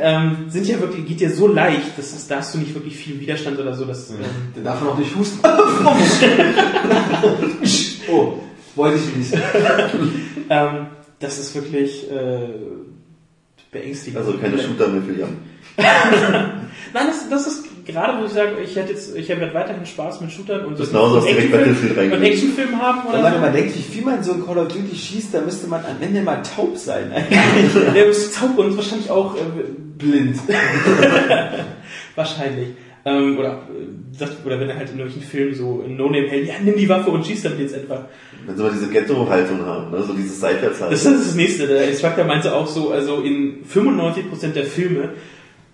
ähm, 0.00 0.46
sind 0.48 0.66
ja 0.66 0.78
wirklich, 0.80 1.06
geht 1.06 1.20
ja 1.22 1.30
so 1.30 1.46
leicht, 1.46 1.96
dass 1.96 2.12
das, 2.12 2.26
da 2.28 2.36
hast 2.36 2.54
du 2.54 2.58
nicht 2.58 2.74
wirklich 2.74 2.96
viel 2.96 3.18
Widerstand 3.18 3.58
oder 3.58 3.74
so. 3.74 3.84
Das, 3.86 4.10
ähm, 4.10 4.16
Der 4.54 4.64
darf 4.64 4.82
noch 4.82 4.98
nicht 4.98 5.16
husten. 5.16 5.38
oh, 8.10 8.34
wollte 8.74 8.98
ich 8.98 9.16
nicht. 9.16 9.32
ähm, 10.50 10.86
das 11.18 11.38
ist 11.38 11.54
wirklich 11.54 12.10
äh, 12.10 12.48
beängstigend. 13.70 14.18
Also 14.18 14.38
keine 14.38 14.58
Shooter 14.58 14.88
mehr 14.88 15.02
für 15.02 15.18
Jan. 15.18 15.36
Nein, 16.92 17.06
das, 17.06 17.28
das 17.28 17.46
ist 17.46 17.84
gerade, 17.84 18.20
wo 18.20 18.26
ich 18.26 18.32
sage, 18.32 18.52
ich 18.62 18.76
hätte 18.76 18.92
jetzt, 18.92 19.16
ich 19.16 19.28
hätte 19.28 19.52
weiterhin 19.54 19.84
Spaß 19.84 20.20
mit 20.20 20.30
Shootern 20.30 20.66
und 20.66 20.78
hast 20.78 20.92
du 20.92 21.20
direkt 21.20 21.52
Battlefield 21.52 21.92
und 21.92 21.98
reingelegt. 21.98 22.34
Actionfilm 22.34 22.80
haben 22.80 23.00
Wenn 23.04 23.20
oder 23.20 23.22
man 23.22 23.32
so. 23.32 23.38
immer 23.38 23.50
denkt, 23.50 23.76
wie 23.76 23.82
viel 23.82 24.04
man 24.04 24.22
so 24.22 24.32
in 24.32 24.44
Call 24.46 24.58
of 24.58 24.68
Duty 24.68 24.94
schießt, 24.94 25.34
da 25.34 25.40
müsste 25.40 25.66
man 25.66 25.84
am 25.84 26.00
Ende 26.00 26.22
mal 26.22 26.42
taub 26.42 26.76
sein. 26.76 27.10
Der 27.94 28.06
ist 28.06 28.36
taub 28.36 28.58
und 28.58 28.76
wahrscheinlich 28.76 29.10
auch 29.10 29.34
äh, 29.36 29.38
blind. 29.96 30.38
wahrscheinlich. 32.14 32.68
Ähm, 33.08 33.38
oder, 33.38 33.52
äh, 33.52 34.18
das, 34.18 34.30
oder 34.44 34.58
wenn 34.60 34.68
er 34.68 34.76
halt 34.76 34.90
in 34.90 34.98
irgendwelchen 34.98 35.30
Filmen 35.30 35.54
so 35.54 35.82
in 35.86 35.96
No-Name 35.96 36.26
hält, 36.28 36.46
ja, 36.48 36.54
nimm 36.62 36.76
die 36.76 36.88
Waffe 36.88 37.10
und 37.10 37.24
schieß 37.26 37.42
damit 37.42 37.60
jetzt 37.60 37.74
etwa. 37.76 38.06
Wenn 38.46 38.56
sie 38.56 38.62
mal 38.62 38.72
diese 38.72 38.88
Ghetto-Haltung 38.90 39.64
haben, 39.64 39.90
ne? 39.90 40.02
so 40.02 40.12
dieses 40.14 40.40
Seitwärtshaltung. 40.40 40.90
Das 40.90 41.04
ist 41.04 41.26
das 41.28 41.34
nächste. 41.34 41.66
Der 41.66 41.88
Instructor 41.88 42.24
meinte 42.24 42.54
auch 42.54 42.66
so, 42.66 42.90
also 42.90 43.20
in 43.22 43.64
95% 43.64 44.52
der 44.54 44.64
Filme 44.64 45.10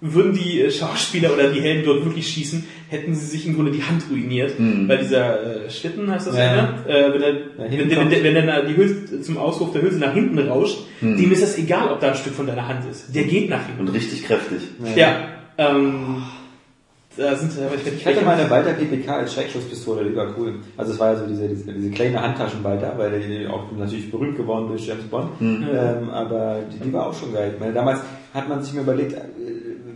würden 0.01 0.35
die 0.35 0.61
äh, 0.61 0.70
Schauspieler 0.70 1.33
oder 1.33 1.51
die 1.51 1.61
Helden 1.62 1.85
dort 1.87 2.05
wirklich 2.05 2.27
schießen, 2.29 2.66
hätten 2.90 3.14
sie 3.14 3.25
sich 3.27 3.47
im 3.47 3.55
Grunde 3.55 3.70
die 3.73 3.83
Hand 3.83 4.03
ruiniert, 4.11 4.59
Mhm. 4.61 4.87
weil 4.87 4.99
dieser 4.99 5.64
äh, 5.64 5.70
Schlitten 5.70 6.11
heißt 6.11 6.27
das 6.27 6.37
Ja. 6.37 6.44
ja, 6.44 6.62
ne? 6.62 6.75
äh, 6.87 7.14
wenn, 7.14 7.23
er, 7.23 7.31
Ja, 7.33 7.38
wenn, 7.57 7.70
hinten 7.70 7.90
wenn, 7.90 7.99
kommt. 7.99 8.23
wenn, 8.23 8.47
dann 8.47 8.66
die 8.68 8.77
Hülse 8.77 9.20
zum 9.23 9.38
Auswurf 9.38 9.73
der 9.73 9.81
Hülse 9.81 9.99
nach 9.99 10.12
hinten 10.12 10.38
rauscht, 10.40 10.81
dem 11.01 11.33
ist 11.33 11.42
das 11.42 11.57
egal, 11.57 11.90
ob 11.90 12.01
da 12.01 12.09
ein 12.09 12.16
Stück 12.16 12.35
von 12.35 12.47
deiner 12.47 12.68
Hand 12.68 12.81
ist. 12.90 13.14
Der 13.14 13.25
geht 13.25 13.49
nach 13.49 13.64
hinten. 13.66 13.81
Und 13.88 13.94
richtig 13.94 14.25
kräftig. 14.25 14.61
Ja, 14.94 15.16
ähm, 15.57 16.23
Da 17.16 17.37
sind, 17.37 17.53
aber 17.64 17.77
ich, 17.77 17.87
Ich 17.87 18.07
hatte 18.07 18.24
mal 18.24 18.37
eine 18.37 18.50
Walter 18.50 18.72
PPK 18.72 19.16
als 19.16 19.35
Schreckschusspistole, 19.35 20.05
die 20.09 20.16
war 20.16 20.29
cool. 20.37 20.57
Also 20.77 20.92
es 20.92 20.98
war 20.98 21.12
ja 21.12 21.18
so 21.18 21.27
diese, 21.27 21.48
diese, 21.48 21.72
diese 21.72 21.90
kleine 21.90 22.20
Handtaschenwalter, 22.20 22.94
weil 22.96 23.20
die 23.20 23.46
auch 23.46 23.70
natürlich 23.77 24.11
berühmt 24.11 24.37
geworden 24.37 24.68
durch 24.68 24.87
James 24.87 25.05
Bond. 25.05 25.31
Ähm, 25.40 26.11
aber 26.11 26.59
die, 26.72 26.79
die 26.85 26.92
war 26.92 27.07
auch 27.07 27.14
schon 27.14 27.33
geil. 27.33 27.55
Meine, 27.61 27.72
damals 27.72 28.00
hat 28.33 28.48
man 28.48 28.62
sich 28.62 28.72
mir 28.72 28.81
überlegt, 28.81 29.12
äh, 29.12 29.18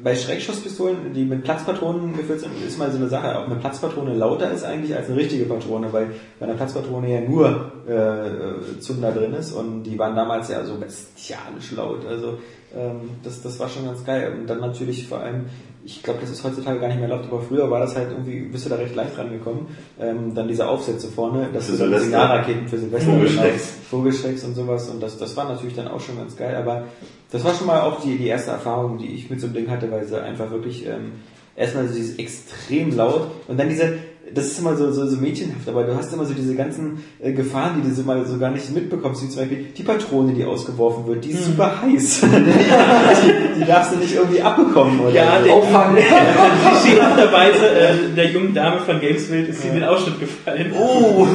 bei 0.03 0.15
Schreckschusspistolen, 0.15 1.13
die 1.13 1.25
mit 1.25 1.43
Platzpatronen 1.43 2.17
gefüllt 2.17 2.41
sind, 2.41 2.53
ist 2.67 2.79
mal 2.79 2.91
so 2.91 2.99
eine 2.99 3.09
Sache, 3.09 3.37
ob 3.37 3.47
eine 3.47 3.57
Platzpatrone 3.57 4.15
lauter 4.15 4.51
ist 4.53 4.65
eigentlich 4.65 4.95
als 4.95 5.09
eine 5.09 5.17
richtige 5.17 5.45
Patrone, 5.45 5.93
weil 5.93 6.11
bei 6.39 6.47
einer 6.47 6.55
Platzpatrone 6.55 7.13
ja 7.13 7.21
nur 7.21 7.73
äh, 7.89 8.81
Zunder 8.81 9.11
drin 9.11 9.35
ist 9.35 9.53
und 9.53 9.83
die 9.83 9.99
waren 9.99 10.15
damals 10.15 10.49
ja 10.51 10.65
so 10.65 10.77
bestialisch 10.77 11.73
laut. 11.73 12.07
Also 12.07 12.39
ähm, 12.77 13.11
das, 13.23 13.43
das 13.43 13.59
war 13.59 13.69
schon 13.69 13.87
ganz 13.87 14.05
geil. 14.05 14.33
Und 14.39 14.47
dann 14.47 14.61
natürlich 14.61 15.09
vor 15.09 15.21
allem, 15.21 15.47
ich 15.85 16.03
glaube, 16.03 16.21
das 16.21 16.31
ist 16.31 16.45
heutzutage 16.45 16.81
gar 16.81 16.89
nicht 16.89 17.01
mehr 17.01 17.09
erlaubt, 17.09 17.27
aber 17.31 17.41
früher 17.41 17.71
war 17.71 17.81
das 17.81 17.97
halt 17.97 18.11
irgendwie, 18.11 18.41
bist 18.41 18.67
du 18.67 18.71
da 18.71 18.77
recht 18.77 18.95
leicht 18.95 19.17
rangekommen. 19.17 19.67
Ähm, 19.99 20.35
dann 20.35 20.49
diese 20.49 20.69
Aufsätze 20.69 21.09
vorne, 21.09 21.49
das 21.53 21.65
Für 21.67 21.73
sind 21.73 21.79
Silvester. 21.79 22.05
Signalraketen 22.05 22.69
für 22.69 22.79
Silvester. 22.79 23.13
Vogelschrecks. 23.13 23.67
genau. 23.73 23.85
Vogelschrecks 23.91 24.45
und 24.45 24.55
sowas 24.55 24.89
und 24.89 25.03
das, 25.03 25.17
das 25.17 25.37
war 25.37 25.49
natürlich 25.49 25.77
dann 25.77 25.89
auch 25.89 26.01
schon 26.01 26.17
ganz 26.19 26.37
geil, 26.37 26.57
aber 26.57 26.85
das 27.31 27.45
war 27.45 27.55
schon 27.55 27.67
mal 27.67 27.81
auch 27.81 28.01
die, 28.03 28.19
die 28.19 28.27
erste 28.27 28.51
Erfahrung, 28.51 28.99
die 28.99 29.15
ich 29.15 29.31
mit 29.31 29.41
so 29.41 29.47
einem 29.47 29.55
Ding 29.55 29.71
hatte, 29.71 29.91
weil 29.91 30.05
sie 30.05 30.21
einfach 30.23 30.51
wirklich 30.51 30.87
ähm, 30.87 31.13
erstmal 31.57 31.89
so 31.89 31.95
dieses 31.95 32.19
extrem 32.19 32.95
laut 32.95 33.31
und 33.49 33.59
dann 33.59 33.69
diese, 33.69 33.99
das 34.35 34.47
ist 34.47 34.59
immer 34.59 34.77
so, 34.77 34.91
so, 34.93 35.07
so 35.07 35.17
mädchenhaft, 35.17 35.69
aber 35.69 35.85
du 35.85 35.97
hast 35.97 36.13
immer 36.13 36.25
so 36.25 36.35
diese 36.35 36.55
ganzen 36.55 37.03
äh, 37.21 37.33
Gefahren, 37.33 37.81
die 37.83 37.89
du 37.89 37.95
so 37.95 38.03
mal 38.03 38.25
so 38.27 38.39
gar 38.39 38.51
nicht 38.51 38.71
mitbekommst, 38.73 39.23
wie 39.23 39.29
zum 39.29 39.41
Beispiel 39.41 39.67
die 39.77 39.83
Patrone, 39.83 40.33
die 40.33 40.45
ausgeworfen 40.45 41.07
wird, 41.07 41.25
die 41.25 41.31
ist 41.31 41.47
super 41.47 41.83
heiß. 41.83 42.21
die, 42.23 43.61
die 43.61 43.65
darfst 43.65 43.93
du 43.93 43.97
nicht 43.99 44.15
irgendwie 44.15 44.41
abbekommen 44.41 45.01
oder 45.01 45.11
Ja, 45.11 45.39
der 45.41 45.53
Auffangen. 45.53 45.97
Klischeehafterweise 46.83 47.69
äh, 47.69 48.15
der 48.17 48.31
jungen 48.31 48.55
Dame 48.55 48.81
von 48.81 49.01
Gameswild 49.01 49.49
ist 49.49 49.63
sie 49.63 49.69
in 49.69 49.75
den 49.75 49.85
Ausschnitt 49.85 50.21
gefallen. 50.21 50.73
Oh, 50.79 51.27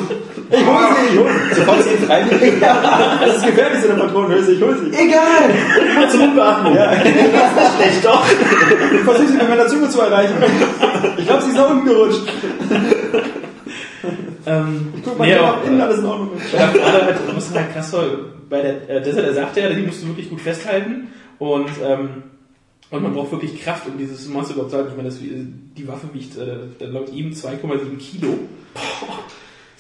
ich 0.49 0.65
hol 0.65 0.75
sie, 0.99 1.13
ich 1.13 1.19
hol 1.19 1.27
sie. 1.49 1.56
Sofort 1.56 1.79
ist 1.79 1.89
sie 1.89 2.06
frei. 2.06 2.23
Das 3.23 3.38
ist 3.38 3.45
gefährlich, 3.45 3.82
so 3.82 3.89
eine 3.89 4.01
Patronenhülse, 4.01 4.53
ich 4.53 4.62
hol 4.62 4.77
sie. 4.77 4.97
Egal! 4.97 6.10
Zur 6.10 6.19
Mundbeatmung. 6.19 6.75
Ja. 6.75 6.91
Schlecht 6.93 8.03
doch. 8.03 8.25
Ich 8.93 9.01
versuche 9.01 9.27
sie 9.27 9.38
mit 9.38 9.49
meiner 9.49 9.67
Zunge 9.67 9.89
zu 9.89 10.01
erreichen. 10.01 10.34
Ich 11.17 11.25
glaube, 11.25 11.41
sie 11.41 11.49
ist 11.49 11.56
nach 11.56 11.69
unten 11.69 11.86
Ähm, 14.45 14.93
Guck 15.03 15.17
mal, 15.17 15.25
nee, 15.25 15.33
ja, 15.33 15.61
innen 15.65 15.79
alles 15.79 15.99
in 15.99 16.05
Ordnung. 16.05 16.31
Ich 16.37 16.51
glaube, 16.51 16.77
gerade 16.77 17.05
halt, 17.05 17.17
was 17.33 17.53
halt 17.53 17.73
krass 17.73 17.93
war, 17.93 18.03
bei 18.49 18.61
der 18.61 18.89
äh, 18.89 19.01
Desert, 19.01 19.25
er 19.25 19.33
sagte 19.33 19.61
ja, 19.61 19.69
die 19.69 19.83
musst 19.83 20.03
du 20.03 20.07
wirklich 20.07 20.29
gut 20.29 20.41
festhalten 20.41 21.07
und, 21.39 21.69
ähm, 21.81 22.23
und 22.89 23.03
man 23.03 23.13
braucht 23.13 23.31
wirklich 23.31 23.61
Kraft, 23.61 23.87
um 23.87 23.97
dieses 23.97 24.27
Monster 24.27 24.53
überhaupt 24.53 24.71
zu 24.71 24.77
halten. 24.77 24.89
Ich 24.91 24.97
meine, 24.97 25.09
das, 25.09 25.19
die 25.19 25.87
Waffe 25.87 26.09
wiegt 26.13 26.37
äh, 26.37 26.85
laut 26.85 27.11
ihm 27.11 27.31
2,7 27.31 27.97
Kilo. 27.97 28.37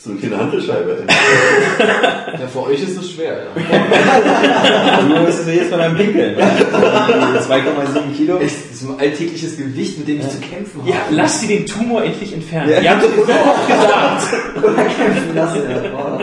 So 0.03 0.09
eine 0.11 0.19
kleine 0.19 0.37
Handelscheibe. 0.37 1.03
Ja, 2.39 2.47
für 2.47 2.63
euch 2.63 2.81
ist 2.81 2.97
es 2.97 3.11
schwer, 3.11 3.43
ja. 3.45 4.99
Du 5.01 5.05
musst 5.21 5.47
jetzt 5.47 5.69
mal 5.71 5.77
beim 5.77 5.95
Pinkeln. 5.95 6.35
2,7 6.35 8.15
Kilo. 8.17 8.39
Das 8.39 8.51
ist 8.51 8.83
ein 8.83 8.99
alltägliches 8.99 9.55
Gewicht, 9.55 9.99
mit 9.99 10.07
dem 10.07 10.19
ich 10.19 10.27
zu 10.29 10.39
kämpfen 10.39 10.81
habe. 10.81 10.89
Ja, 10.89 10.95
lass 11.11 11.39
sie 11.41 11.47
den 11.47 11.65
Tumor 11.65 12.03
endlich 12.03 12.33
entfernen. 12.33 12.71
Ja. 12.71 12.81
Die 12.81 12.89
haben 12.89 13.01
so 13.15 13.31
oft 13.31 13.67
gesagt. 13.67 14.97
kämpfen 14.97 15.35
lassen, 15.35 15.61
ja. 15.69 16.19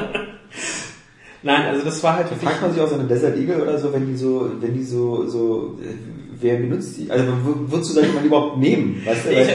Nein, 1.42 1.66
also 1.68 1.84
das 1.84 2.02
war 2.02 2.16
halt 2.16 2.26
fragt 2.42 2.60
man 2.60 2.72
sich 2.74 2.82
auch 2.82 2.88
so 2.88 2.96
eine 2.96 3.04
Desert 3.04 3.38
Eagle 3.38 3.62
oder 3.62 3.78
so, 3.78 3.92
wenn 3.94 4.06
die 4.06 4.16
so, 4.16 4.50
wenn 4.60 4.74
die 4.74 4.82
so, 4.84 5.26
so, 5.26 5.78
äh, 5.82 5.94
wer 6.38 6.56
benutzt 6.56 6.98
die? 6.98 7.10
Also, 7.10 7.24
wo- 7.44 7.76
wozu 7.76 7.92
sollte 7.94 8.10
man 8.10 8.22
die 8.24 8.26
überhaupt 8.28 8.58
nehmen? 8.58 9.00
Weißt 9.06 9.24
du? 9.26 9.30
Ich, 9.30 9.48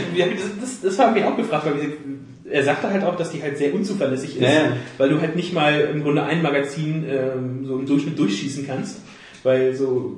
das, 0.61 0.81
das 0.81 0.97
haben 0.99 1.13
wir 1.13 1.27
auch 1.27 1.37
gefragt, 1.37 1.65
weil 1.67 1.75
wir, 1.75 1.89
er 2.49 2.63
sagte 2.63 2.91
halt 2.91 3.03
auch, 3.03 3.15
dass 3.15 3.31
die 3.31 3.41
halt 3.41 3.57
sehr 3.57 3.73
unzuverlässig 3.73 4.37
ist, 4.37 4.41
Ja, 4.41 4.73
weil 4.97 5.09
du 5.09 5.19
halt 5.19 5.35
nicht 5.35 5.53
mal 5.53 5.79
im 5.81 6.03
Grunde 6.03 6.23
ein 6.23 6.41
Magazin 6.41 7.05
ähm, 7.07 7.65
so 7.65 7.79
im 7.79 7.85
Durchschnitt 7.85 8.17
durchschießen 8.17 8.67
kannst, 8.67 9.01
weil 9.43 9.73
so 9.75 10.17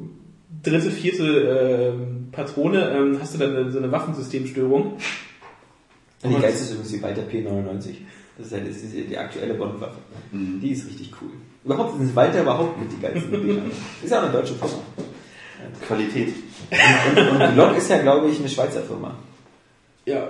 dritte, 0.63 0.91
vierte 0.91 1.93
ähm, 1.93 2.27
Patrone 2.31 2.91
ähm, 2.91 3.17
hast 3.21 3.35
du 3.35 3.39
dann 3.39 3.71
so 3.71 3.77
eine 3.77 3.91
Waffensystemstörung. 3.91 4.97
Und 6.23 6.35
die 6.35 6.41
geilste 6.41 6.63
ist 6.63 6.71
übrigens 6.71 6.91
die 6.91 7.01
Walter 7.01 7.21
P99. 7.21 7.95
Das 8.37 8.47
ist, 8.47 8.53
halt, 8.53 8.69
das 8.69 8.77
ist 8.77 8.93
die, 8.93 9.03
die 9.03 9.17
aktuelle 9.17 9.53
Bondwaffe. 9.53 9.97
Die 10.31 10.71
ist 10.71 10.87
richtig 10.87 11.11
cool. 11.21 11.29
Überhaupt 11.63 11.97
sind 11.97 12.15
Walter 12.15 12.41
überhaupt 12.41 12.79
mit 12.79 12.91
die 12.91 13.01
geilsten 13.01 13.31
Dinger. 13.31 13.61
Ist 14.03 14.11
ja 14.11 14.19
auch 14.19 14.23
eine 14.23 14.31
deutsche 14.31 14.53
Firma. 14.53 14.75
Qualität. 15.85 16.33
Und, 16.69 17.41
und 17.41 17.53
Glock 17.55 17.77
ist 17.77 17.89
ja, 17.89 18.01
glaube 18.01 18.29
ich, 18.29 18.39
eine 18.39 18.47
Schweizer 18.47 18.81
Firma. 18.83 19.15
Ja, 20.05 20.29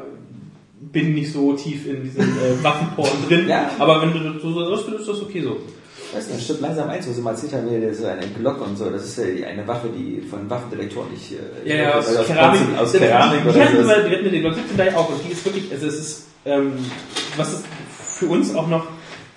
bin 0.92 1.14
nicht 1.14 1.32
so 1.32 1.54
tief 1.54 1.88
in 1.88 2.04
diesem 2.04 2.24
äh, 2.24 2.64
Waffenporn 2.64 3.10
drin, 3.28 3.48
Ja. 3.48 3.72
aber 3.80 4.02
wenn 4.02 4.14
du 4.14 4.20
das 4.34 4.42
so 4.42 4.76
sagst, 4.76 4.88
ist 5.00 5.08
das 5.08 5.22
okay 5.22 5.42
so. 5.42 5.58
Weißt 6.14 6.30
du, 6.30 6.34
das 6.36 6.44
stimmt 6.46 6.62
langsam 6.62 6.90
eins, 6.90 7.06
wo 7.08 7.12
sie 7.12 7.22
mal 7.22 7.32
erzählt 7.32 7.52
haben, 7.54 7.68
hier, 7.68 7.82
das 7.82 7.98
ist 8.00 8.06
eine 8.06 8.26
Glock 8.40 8.66
und 8.66 8.78
so, 8.78 8.90
das 8.90 9.04
ist 9.04 9.18
ja 9.18 9.48
eine 9.48 9.68
Waffe, 9.68 9.90
die 9.96 10.22
von 10.22 10.50
Waffendetektoren 10.50 11.12
nicht, 11.12 11.34
äh, 11.34 11.70
Ja, 11.70 11.76
ja, 11.76 11.94
aus, 11.96 12.08
also 12.08 12.24
Keramik. 12.24 12.62
Bronze- 12.62 12.82
aus 12.82 12.92
Die- 12.94 12.98
Keramik 13.00 13.42
die, 13.44 13.50
oder 13.50 13.54
die 13.58 13.64
hatten 13.66 13.78
so. 13.84 13.88
wir, 13.90 13.96
hatten 13.96 14.24
wir 14.24 14.32
die 14.32 14.40
Glock 14.42 14.54
17 14.56 14.78
da 14.78 14.98
auch 14.98 15.10
und 15.10 15.20
die 15.28 15.32
ist 15.34 15.46
wirklich, 15.46 15.72
also 15.72 15.88
es 15.88 15.96
ist, 16.00 16.28
ähm, 16.46 16.74
was 17.36 17.54
es 17.54 17.64
für 18.20 18.28
uns 18.28 18.56
auch 18.56 18.68
noch, 18.70 18.88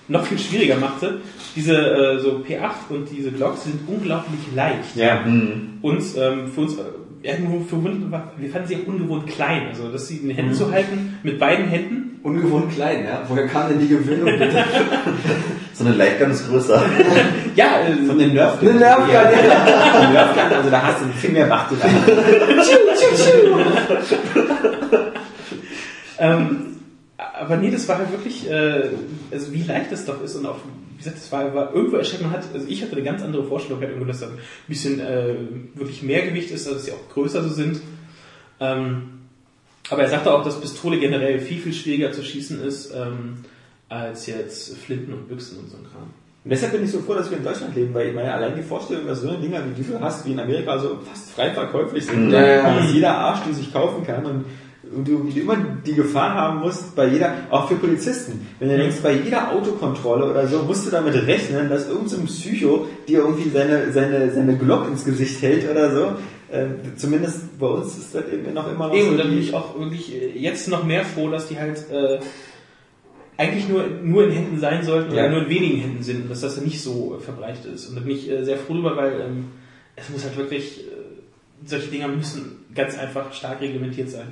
noch 0.07 0.25
viel 0.25 0.39
schwieriger 0.39 0.77
machte, 0.77 1.19
diese 1.57 1.75
äh, 1.75 2.19
so 2.19 2.41
P8 2.47 2.89
und 2.89 3.09
diese 3.11 3.31
Glocks 3.31 3.65
sind 3.65 3.81
unglaublich 3.87 4.39
leicht. 4.55 4.95
Ja. 4.95 5.23
Und 5.25 6.03
ähm, 6.17 6.47
für 6.53 6.61
uns, 6.61 6.77
ja, 7.23 7.37
nur 7.39 7.65
für 7.65 7.75
uns, 7.75 8.11
war- 8.11 8.31
wir 8.37 8.49
fanden 8.49 8.67
sie 8.67 8.77
auch 8.77 8.87
ungewohnt 8.87 9.27
klein, 9.27 9.67
also 9.69 9.89
dass 9.91 10.07
sie 10.07 10.17
in 10.17 10.27
den 10.29 10.37
Händen 10.37 10.53
zu 10.53 10.71
halten, 10.71 11.17
mit 11.23 11.39
beiden 11.39 11.67
Händen. 11.67 12.07
Ungewohnt 12.23 12.71
klein, 12.71 13.03
ja. 13.03 13.23
Woher 13.27 13.47
kam 13.47 13.67
denn 13.69 13.79
die 13.79 13.87
Gewöhnung 13.87 14.37
bitte? 14.37 14.63
So 15.73 15.85
eine 15.85 15.95
Lightgun 15.95 16.29
ist 16.31 16.47
größer. 16.47 16.83
Ja, 17.55 17.79
äh, 17.81 18.05
Von 18.05 18.19
den 18.19 18.33
Nerf 18.33 18.61
Eine 18.61 18.73
Nerfgun, 18.75 19.09
ja. 19.11 19.31
Die 19.31 20.13
Nerfgun, 20.13 20.57
also 20.57 20.69
da 20.69 20.81
hast 20.83 21.01
du 21.01 21.05
viel 21.17 21.31
mehr 21.31 21.47
Macht. 21.47 21.71
drin. 21.71 21.79
Ähm, 26.19 26.75
aber 27.17 27.57
nee, 27.57 27.71
das 27.71 27.87
war 27.87 27.97
halt 27.97 28.11
wirklich, 28.11 28.47
äh, 28.47 28.89
also 29.31 29.51
wie 29.53 29.63
leicht 29.63 29.91
das 29.91 30.05
doch 30.05 30.21
ist 30.23 30.35
und 30.35 30.45
auch, 30.45 30.59
gesagt, 31.03 31.17
das 31.17 31.31
war, 31.31 31.53
war 31.53 31.73
irgendwo 31.73 31.97
erschreckend. 31.97 32.31
Man 32.31 32.37
hat, 32.37 32.45
also 32.53 32.67
ich 32.67 32.81
hatte 32.81 32.93
eine 32.93 33.03
ganz 33.03 33.21
andere 33.21 33.43
Vorstellung, 33.43 33.79
halt 33.79 33.89
irgendwo, 33.89 34.07
dass 34.07 34.19
da 34.21 34.27
ein 34.27 34.37
bisschen 34.67 34.99
äh, 34.99 35.35
wirklich 35.75 36.01
mehr 36.03 36.25
Gewicht 36.25 36.51
ist, 36.51 36.67
also 36.67 36.77
dass 36.77 36.85
sie 36.85 36.91
auch 36.91 37.09
größer 37.13 37.43
so 37.43 37.49
sind. 37.49 37.81
Ähm, 38.59 39.03
aber 39.89 40.03
er 40.03 40.09
sagte 40.09 40.33
auch, 40.33 40.43
dass 40.43 40.61
Pistole 40.61 40.99
generell 40.99 41.39
viel, 41.39 41.59
viel 41.59 41.73
schwieriger 41.73 42.11
zu 42.11 42.23
schießen 42.23 42.63
ist, 42.63 42.93
ähm, 42.95 43.37
als 43.89 44.27
jetzt 44.27 44.77
Flinten 44.77 45.13
und 45.13 45.27
Büchsen 45.27 45.59
und 45.59 45.69
so 45.69 45.77
ein 45.77 45.83
Kram. 45.83 46.09
Und 46.43 46.49
deshalb 46.49 46.71
bin 46.71 46.83
ich 46.83 46.91
so 46.91 46.99
froh, 47.01 47.13
dass 47.13 47.29
wir 47.29 47.37
in 47.37 47.43
Deutschland 47.43 47.75
leben, 47.75 47.93
weil 47.93 48.09
ich 48.09 48.15
meine, 48.15 48.33
allein 48.33 48.55
die 48.55 48.63
Vorstellung, 48.63 49.05
dass 49.05 49.21
so 49.21 49.29
eine 49.29 49.37
Dinger 49.39 49.61
wie 49.75 49.83
du 49.83 49.99
hast, 49.99 50.25
wie 50.25 50.31
in 50.31 50.39
Amerika 50.39 50.79
so 50.79 50.97
fast 51.07 51.31
frei 51.31 51.51
verkäuflich 51.51 52.05
sind, 52.05 52.31
Ja, 52.31 52.41
ja. 52.41 52.79
dass 52.79 52.91
jeder 52.91 53.15
Arsch 53.15 53.41
die 53.47 53.53
sich 53.53 53.71
kaufen 53.71 54.03
kann 54.05 54.25
und, 54.25 54.45
und 54.95 55.07
du 55.07 55.27
immer 55.39 55.55
die 55.85 55.93
Gefahr 55.93 56.33
haben 56.33 56.59
musst, 56.59 56.95
bei 56.95 57.07
jeder, 57.07 57.33
auch 57.49 57.67
für 57.69 57.75
Polizisten, 57.75 58.45
wenn 58.59 58.69
du 58.69 58.77
denkst, 58.77 58.97
bei 59.01 59.13
jeder 59.13 59.51
Autokontrolle 59.51 60.29
oder 60.29 60.47
so, 60.47 60.63
musst 60.63 60.85
du 60.85 60.91
damit 60.91 61.15
rechnen, 61.15 61.69
dass 61.69 61.87
irgendein 61.87 62.09
so 62.09 62.25
Psycho 62.25 62.87
dir 63.07 63.19
irgendwie 63.19 63.49
seine, 63.49 63.91
seine, 63.91 64.31
seine 64.33 64.57
Glock 64.57 64.87
ins 64.87 65.05
Gesicht 65.05 65.41
hält 65.41 65.69
oder 65.69 65.95
so. 65.95 66.11
Ähm, 66.53 66.75
zumindest 66.97 67.57
bei 67.57 67.67
uns 67.67 67.97
ist 67.97 68.13
das 68.13 68.23
eben 68.27 68.53
noch 68.53 68.69
immer 68.69 68.87
noch 68.89 68.93
Eben, 68.93 69.05
so 69.05 69.11
und 69.13 69.17
dann 69.19 69.29
die- 69.29 69.35
bin 69.35 69.43
ich 69.43 69.53
auch 69.53 69.79
wirklich 69.79 70.13
äh, 70.13 70.37
jetzt 70.37 70.67
noch 70.67 70.83
mehr 70.83 71.05
froh, 71.05 71.29
dass 71.29 71.47
die 71.47 71.57
halt 71.57 71.89
äh, 71.89 72.19
eigentlich 73.37 73.67
nur, 73.69 73.87
nur 74.03 74.25
in 74.25 74.31
Händen 74.31 74.59
sein 74.59 74.83
sollten 74.83 75.15
Ja. 75.15 75.23
oder 75.23 75.31
nur 75.31 75.43
in 75.43 75.49
wenigen 75.49 75.79
Händen 75.79 76.03
sind 76.03 76.29
dass 76.29 76.41
das 76.41 76.59
nicht 76.61 76.81
so 76.81 77.17
äh, 77.17 77.23
verbreitet 77.23 77.65
ist. 77.73 77.87
Und 77.87 77.95
da 77.95 78.01
bin 78.01 78.11
ich 78.15 78.29
äh, 78.29 78.43
sehr 78.43 78.57
froh 78.57 78.73
drüber, 78.73 78.95
weil 78.97 79.21
ähm, 79.21 79.45
es 79.95 80.09
muss 80.09 80.23
halt 80.25 80.37
wirklich, 80.37 80.79
äh, 80.81 80.91
solche 81.65 81.87
Dinger 81.87 82.07
müssen 82.09 82.65
ganz 82.75 82.97
einfach 82.97 83.33
stark 83.33 83.61
reglementiert 83.61 84.09
sein. 84.09 84.27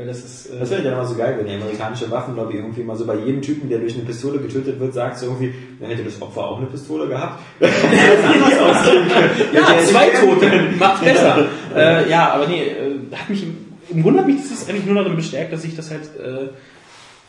Weil 0.00 0.06
das 0.06 0.24
ist. 0.24 0.46
Äh, 0.46 0.60
Das 0.60 0.70
wäre 0.70 0.82
ja 0.82 0.92
immer 0.94 1.04
so 1.04 1.14
geil, 1.14 1.34
wenn 1.36 1.46
die 1.46 1.52
amerikanische 1.52 2.10
Waffenlobby 2.10 2.56
irgendwie 2.56 2.82
mal 2.82 2.96
so 2.96 3.04
bei 3.04 3.16
jedem 3.16 3.42
Typen, 3.42 3.68
der 3.68 3.80
durch 3.80 3.94
eine 3.94 4.04
Pistole 4.04 4.38
getötet 4.38 4.80
wird, 4.80 4.94
sagt 4.94 5.18
so 5.18 5.26
irgendwie, 5.26 5.52
dann 5.78 5.90
hätte 5.90 6.04
das 6.04 6.22
Opfer 6.22 6.40
auch 6.42 6.56
eine 6.56 6.68
Pistole 6.68 7.06
gehabt. 7.06 7.42
ja, 7.60 7.68
zwei 9.84 10.08
Tote, 10.08 10.50
macht 10.78 11.04
besser. 11.04 11.48
äh, 11.76 12.08
ja, 12.08 12.32
aber 12.32 12.46
nee, 12.46 12.62
äh, 12.62 13.14
hat 13.14 13.28
mich 13.28 13.42
im, 13.42 13.58
im 13.90 14.02
Grunde 14.02 14.20
hat 14.20 14.26
mich 14.26 14.36
das 14.48 14.70
eigentlich 14.70 14.86
nur 14.86 14.94
darin 14.94 15.16
bestärkt, 15.16 15.52
dass 15.52 15.64
ich 15.64 15.76
das 15.76 15.90
halt 15.90 16.08
äh, 16.18 16.48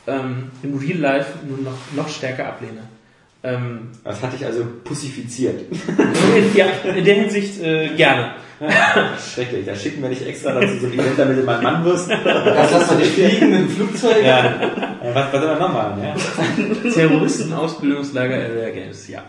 ähm, 0.09 0.51
im 0.63 0.77
Real 0.77 0.97
Life 0.97 1.39
nur 1.45 1.57
noch, 1.57 1.77
noch 1.93 2.07
stärker 2.07 2.47
ablehne. 2.47 2.83
Ähm, 3.43 3.89
Das 4.05 4.23
hatte 4.23 4.37
ich 4.37 4.45
also 4.45 4.65
pussifiziert. 4.85 5.61
ja, 6.55 6.67
in 6.95 7.03
der 7.03 7.15
Hinsicht 7.15 7.61
äh, 7.61 7.89
gerne. 7.97 8.35
Schrecklich, 9.33 9.65
da 9.65 9.75
schicken 9.75 10.03
wir 10.03 10.09
dich 10.09 10.27
extra 10.27 10.51
dazu 10.51 10.79
so 10.79 10.87
ein 10.87 10.93
Event, 10.93 11.17
damit 11.17 11.37
du 11.39 11.43
mein 11.43 11.63
Mann 11.63 11.83
wirst. 11.83 12.09
Das 12.09 12.71
lassen 12.71 12.89
wir 12.91 13.05
nicht 13.05 13.13
fliegen 13.13 13.55
im 13.55 13.69
Flugzeug. 13.69 14.23
Ja. 14.23 14.45
Ja, 15.03 15.15
Was, 15.15 15.33
was 15.33 15.41
soll 15.41 15.49
man 15.49 15.59
noch 15.59 15.73
machen? 15.73 16.03
Ja? 16.03 16.91
Terroristenausbildungslager 16.91 18.35
Area 18.35 18.69
Games, 18.69 19.07
ja. 19.07 19.23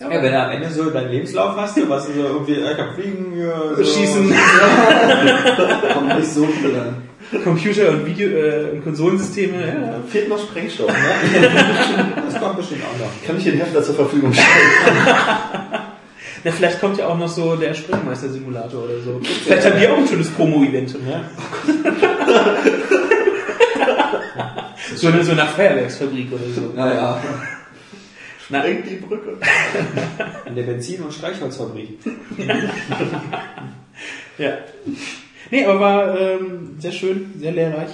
ja, 0.00 0.10
wenn 0.10 0.22
du 0.22 0.42
am 0.42 0.50
Ende 0.50 0.70
so 0.70 0.88
deinen 0.88 1.10
Lebenslauf 1.10 1.54
hast, 1.56 1.76
du, 1.76 1.88
was 1.88 2.06
du 2.06 2.14
so 2.14 2.20
irgendwie, 2.20 2.54
äh, 2.54 2.70
ich 2.70 2.76
kann 2.78 2.94
fliegen, 2.94 3.38
ja, 3.38 3.74
so. 3.76 3.84
Schießen. 3.84 4.34
Kommt 5.94 6.16
nicht 6.16 6.32
so 6.32 6.46
viel 6.46 6.74
an. 6.76 7.42
Computer 7.44 7.90
und 7.90 8.06
Video 8.06 8.30
äh, 8.30 8.70
und 8.72 8.84
Konsolensysteme. 8.84 9.60
Ja. 9.60 10.00
Fehlt 10.08 10.30
noch 10.30 10.38
Sprengstoff, 10.38 10.88
ne? 10.88 10.94
Das 12.24 12.40
kommt 12.40 12.56
bestimmt 12.56 12.82
auch 12.84 12.98
noch. 12.98 13.26
Kann 13.26 13.36
ich 13.36 13.44
den 13.44 13.58
Hefter 13.58 13.82
zur 13.82 13.96
Verfügung 13.96 14.32
stellen? 14.32 14.48
Na, 16.44 16.50
vielleicht 16.52 16.80
kommt 16.80 16.98
ja 16.98 17.06
auch 17.08 17.18
noch 17.18 17.28
so 17.28 17.56
der 17.56 17.74
Sprengmeister-Simulator 17.74 18.84
oder 18.84 19.00
so. 19.00 19.20
Vielleicht 19.44 19.66
haben 19.66 19.80
die 19.80 19.88
auch 19.88 19.98
ein 19.98 20.06
schönes 20.06 20.30
Promo-Event. 20.30 20.94
Ja. 21.08 21.24
So 24.94 25.08
eine, 25.08 25.22
so 25.22 25.32
eine 25.32 25.44
Feuerwerksfabrik 25.44 26.32
oder 26.32 26.50
so. 26.54 26.72
Naja. 26.74 27.20
Na, 28.48 28.60
Sprengt 28.62 28.88
die 28.88 28.96
Brücke. 28.96 29.36
In 30.46 30.54
der 30.54 30.62
Benzin- 30.62 31.02
und 31.02 31.12
Streichholzfabrik. 31.12 31.98
ja. 34.38 34.58
Nee, 35.50 35.64
aber 35.64 35.80
war 35.80 36.18
ähm, 36.18 36.76
sehr 36.78 36.92
schön, 36.92 37.34
sehr 37.38 37.52
lehrreich. 37.52 37.90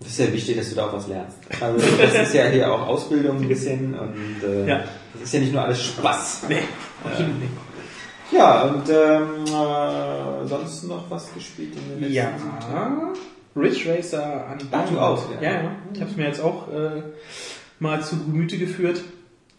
Das 0.00 0.08
ist 0.10 0.18
ja 0.18 0.32
wichtig, 0.32 0.58
dass 0.58 0.68
du 0.70 0.76
da 0.76 0.86
auch 0.88 0.92
was 0.92 1.08
lernst. 1.08 1.38
Also 1.60 1.78
das 1.98 2.28
ist 2.28 2.34
ja 2.34 2.46
hier 2.46 2.70
auch 2.70 2.86
Ausbildung 2.86 3.40
ein 3.40 3.48
bisschen 3.48 3.94
und 3.94 4.42
äh, 4.46 4.68
Ja. 4.68 4.84
Das 5.14 5.22
ist 5.22 5.34
ja 5.34 5.40
nicht 5.40 5.52
nur 5.52 5.62
alles 5.62 5.82
Spaß. 5.82 6.42
Nee, 6.48 6.54
nicht. 6.54 7.52
Ja, 8.32 8.62
und 8.62 8.88
ähm, 8.88 9.44
äh, 9.46 10.46
sonst 10.46 10.84
noch 10.84 11.08
was 11.10 11.32
gespielt 11.34 11.74
in 11.76 11.88
den 11.88 12.00
letzten 12.00 12.14
Ja. 12.14 12.30
Tagen? 12.60 13.00
Ridge 13.56 13.88
Racer 13.88 14.46
an 14.48 14.58
Ah, 14.72 14.84
du 14.90 14.98
auch, 14.98 15.30
ja. 15.34 15.40
Ja, 15.40 15.62
ja. 15.62 15.70
Ich 15.92 16.00
habe 16.00 16.10
es 16.10 16.16
mir 16.16 16.26
jetzt 16.26 16.40
auch 16.40 16.68
äh, 16.72 17.02
mal 17.78 18.02
zu 18.02 18.16
Gemüte 18.18 18.58
geführt. 18.58 19.02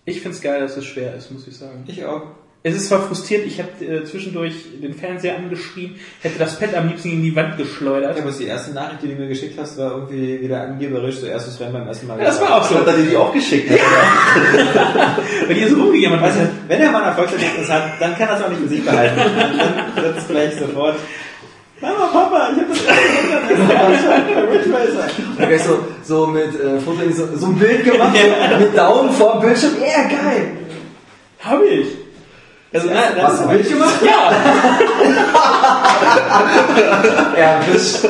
Ich 0.04 0.22
find's 0.22 0.42
geil, 0.42 0.60
dass 0.60 0.76
es 0.76 0.86
schwer 0.86 1.16
ist, 1.16 1.32
muss 1.32 1.48
ich 1.48 1.56
sagen. 1.58 1.84
Ich 1.88 2.04
auch. 2.06 2.24
Es 2.68 2.74
ist 2.74 2.88
zwar 2.88 3.04
frustrierend, 3.04 3.46
ich 3.46 3.60
habe 3.60 3.86
äh, 3.86 4.04
zwischendurch 4.06 4.56
den 4.82 4.96
Fernseher 4.96 5.36
angeschrien, 5.36 5.98
hätte 6.24 6.40
das 6.40 6.58
Pad 6.58 6.74
am 6.74 6.88
liebsten 6.88 7.12
in 7.12 7.22
die 7.22 7.36
Wand 7.36 7.60
geschleudert. 7.60 8.18
Ja, 8.18 8.24
aber 8.24 8.32
die 8.32 8.48
erste 8.48 8.74
Nachricht, 8.74 9.04
die 9.04 9.10
du 9.10 9.14
mir 9.14 9.28
geschickt 9.28 9.54
hast, 9.60 9.78
war 9.78 9.92
irgendwie 9.92 10.42
wieder 10.42 10.64
angeberisch, 10.64 11.18
so 11.18 11.28
erstes 11.28 11.60
Rennen 11.60 11.74
beim 11.74 11.88
ersten 11.88 12.08
Mal. 12.08 12.18
Ja, 12.18 12.26
das 12.26 12.42
war 12.42 12.56
auch 12.56 12.64
so. 12.64 12.74
Hat 12.80 12.88
er 12.88 12.94
dir 12.94 13.04
die 13.04 13.16
auch 13.16 13.32
geschickt? 13.32 13.70
Ne? 13.70 13.78
Weil 15.48 15.58
ihr 15.58 15.70
so 15.70 15.76
rumgegangen 15.76 16.20
Weißt 16.20 16.40
habt. 16.40 16.48
du, 16.48 16.70
wenn 16.70 16.82
er 16.82 16.92
mal 16.92 17.04
ein 17.04 17.10
Erfolgserlebnis 17.10 17.70
hat, 17.70 18.02
dann 18.02 18.18
kann 18.18 18.30
er 18.30 18.36
es 18.36 18.44
auch 18.44 18.50
nicht 18.50 18.62
für 18.62 18.68
sich 18.68 18.84
behalten. 18.84 19.16
Dann 19.96 20.04
wird 20.04 20.18
es 20.18 20.28
gleich 20.28 20.56
sofort. 20.56 20.96
Mama, 21.82 22.08
Papa, 22.12 22.50
ich 22.52 22.62
hab 22.62 22.68
das 22.68 22.80
Ridge 24.50 24.74
Racer. 25.40 25.64
So, 25.64 25.80
so 26.04 26.28
mit 26.28 26.60
äh, 26.60 26.80
Foto, 26.80 27.02
so, 27.12 27.28
so 27.38 27.46
ein 27.46 27.60
Bild 27.60 27.84
gemacht, 27.84 28.18
so, 28.18 28.58
mit 28.60 28.76
Daumen 28.76 29.12
vor 29.12 29.34
dem 29.34 29.42
Bildschirm. 29.50 29.74
Ja, 29.82 30.02
geil. 30.08 30.48
Hab 31.42 31.62
ich. 31.62 32.05
Also, 32.76 32.90
na, 32.94 33.12
das 33.16 33.24
Hast 33.24 33.40
du 33.42 33.48
ein 33.48 33.56
Bild 33.58 33.70
gemacht? 33.70 33.96
Ja! 34.06 34.32
Erwischt. 37.38 38.06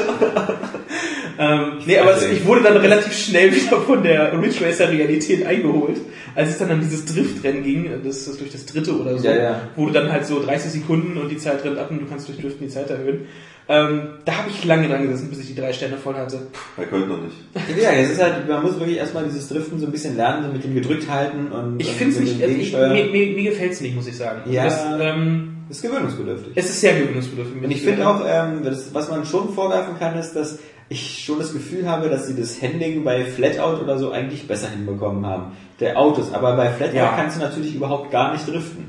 Ähm, 1.37 1.73
nee, 1.85 1.99
aber 1.99 2.15
es, 2.15 2.23
ich 2.23 2.45
wurde 2.45 2.63
dann 2.63 2.77
relativ 2.77 3.13
schnell 3.15 3.53
wieder 3.53 3.81
von 3.81 4.01
der 4.01 4.31
Ridge 4.41 4.65
Racer 4.65 4.89
Realität 4.89 5.45
eingeholt, 5.45 5.97
als 6.33 6.49
es 6.49 6.57
dann 6.57 6.71
an 6.71 6.79
dieses 6.79 7.05
Driftrennen 7.05 7.61
ging, 7.63 7.89
das 8.03 8.25
ist 8.25 8.39
durch 8.39 8.51
das 8.51 8.65
dritte 8.65 8.97
oder 8.99 9.17
so, 9.17 9.27
Ja, 9.27 9.35
ja. 9.35 9.61
wo 9.75 9.85
du 9.85 9.91
dann 9.91 10.11
halt 10.11 10.25
so 10.25 10.41
30 10.41 10.71
Sekunden 10.71 11.17
und 11.17 11.29
die 11.29 11.37
Zeit 11.37 11.63
rennt 11.63 11.77
ab 11.77 11.91
und 11.91 11.99
du 11.99 12.05
kannst 12.07 12.27
durch 12.29 12.39
Driften 12.39 12.65
die 12.67 12.73
Zeit 12.73 12.89
erhöhen. 12.89 13.27
Ähm, 13.67 14.09
da 14.25 14.37
habe 14.37 14.49
ich 14.49 14.63
lange 14.63 14.87
dran 14.87 15.01
gesessen, 15.03 15.29
bis 15.29 15.39
ich 15.39 15.47
die 15.47 15.55
drei 15.55 15.73
Sterne 15.73 15.97
voll 15.97 16.13
hatte. 16.13 16.47
Bei 16.77 16.85
Köln 16.85 17.09
noch 17.09 17.19
nicht. 17.21 17.35
Ja, 17.81 17.91
es 17.91 18.11
ist 18.11 18.21
halt, 18.21 18.47
man 18.47 18.61
muss 18.61 18.77
wirklich 18.79 18.97
erstmal 18.97 19.23
dieses 19.23 19.49
Driften 19.49 19.79
so 19.79 19.87
ein 19.87 19.91
bisschen 19.91 20.15
lernen, 20.15 20.43
so 20.45 20.51
mit 20.51 20.63
dem 20.63 20.75
gedrückt 20.75 21.09
halten 21.09 21.51
und 21.51 21.79
Ich 21.79 21.91
finde 21.93 22.13
es 22.15 22.19
nicht, 22.21 22.43
also 22.43 22.55
ich, 22.55 22.73
mir, 22.73 23.05
mir, 23.05 23.35
mir 23.35 23.49
gefällt 23.49 23.71
es 23.73 23.81
nicht, 23.81 23.95
muss 23.95 24.05
ich 24.07 24.17
sagen. 24.17 24.41
Ja. 24.51 24.65
Das, 24.65 24.85
ähm, 24.99 25.51
ist 25.67 25.81
gewöhnungsbedürftig. 25.81 26.51
es 26.53 26.69
ist 26.69 26.81
sehr 26.81 26.99
gewöhnungsbedürftig. 26.99 27.63
Und 27.63 27.71
ich 27.71 27.81
finde 27.81 28.07
auch, 28.07 28.21
ähm, 28.27 28.63
das, 28.63 28.93
was 28.93 29.09
man 29.09 29.25
schon 29.25 29.51
vorwerfen 29.53 29.97
kann, 29.97 30.15
ist, 30.15 30.33
dass 30.35 30.59
ich 30.89 31.23
schon 31.25 31.39
das 31.39 31.51
Gefühl 31.53 31.89
habe, 31.89 32.09
dass 32.09 32.27
sie 32.27 32.35
das 32.39 32.61
Handling 32.61 33.03
bei 33.03 33.25
Flatout 33.25 33.81
oder 33.83 33.97
so 33.97 34.11
eigentlich 34.11 34.47
besser 34.47 34.69
hinbekommen 34.69 35.25
haben. 35.25 35.53
Der 35.79 35.97
Autos. 35.99 36.31
Aber 36.33 36.55
bei 36.55 36.69
Flatout 36.69 36.95
Ja. 36.95 37.13
kannst 37.15 37.37
du 37.37 37.41
natürlich 37.41 37.73
überhaupt 37.73 38.11
gar 38.11 38.33
nicht 38.33 38.47
driften. 38.47 38.85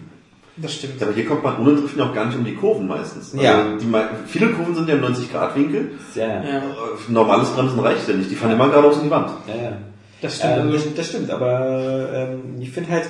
Das 0.57 0.75
stimmt. 0.75 1.03
Aber 1.03 1.13
hier 1.13 1.27
kommt 1.27 1.43
man 1.43 1.59
ohne 1.61 1.77
Driften 1.77 2.01
auch 2.01 2.15
gar 2.15 2.27
nicht 2.27 2.37
um 2.37 2.45
die 2.45 2.55
Kurven 2.55 2.87
meistens. 2.87 3.33
Also 3.33 3.45
Ja. 3.45 3.77
Die, 3.77 3.87
viele 4.27 4.53
Kurven 4.53 4.75
sind 4.75 4.89
ja 4.89 4.95
im 4.95 5.05
90-Grad-Winkel. 5.05 5.91
Ja, 6.15 6.27
ja. 6.27 6.59
Äh, 6.59 6.63
Normales 7.09 7.51
Bremsen 7.51 7.79
reicht 7.81 8.09
ja 8.09 8.15
nicht. 8.15 8.31
Die 8.31 8.35
fahren 8.35 8.53
immer 8.53 8.69
geradeaus 8.69 8.97
in 8.99 9.05
die 9.05 9.11
Wand. 9.11 9.31
ja, 9.47 9.55
ja. 9.55 9.73
das 10.23 10.37
stimmt. 10.37 10.57
Ähm, 10.57 10.73
das, 10.73 10.95
das 10.95 11.07
stimmt, 11.09 11.31
aber 11.31 12.09
ähm, 12.15 12.57
ich 12.61 12.71
finde 12.71 12.91
halt, 12.91 13.09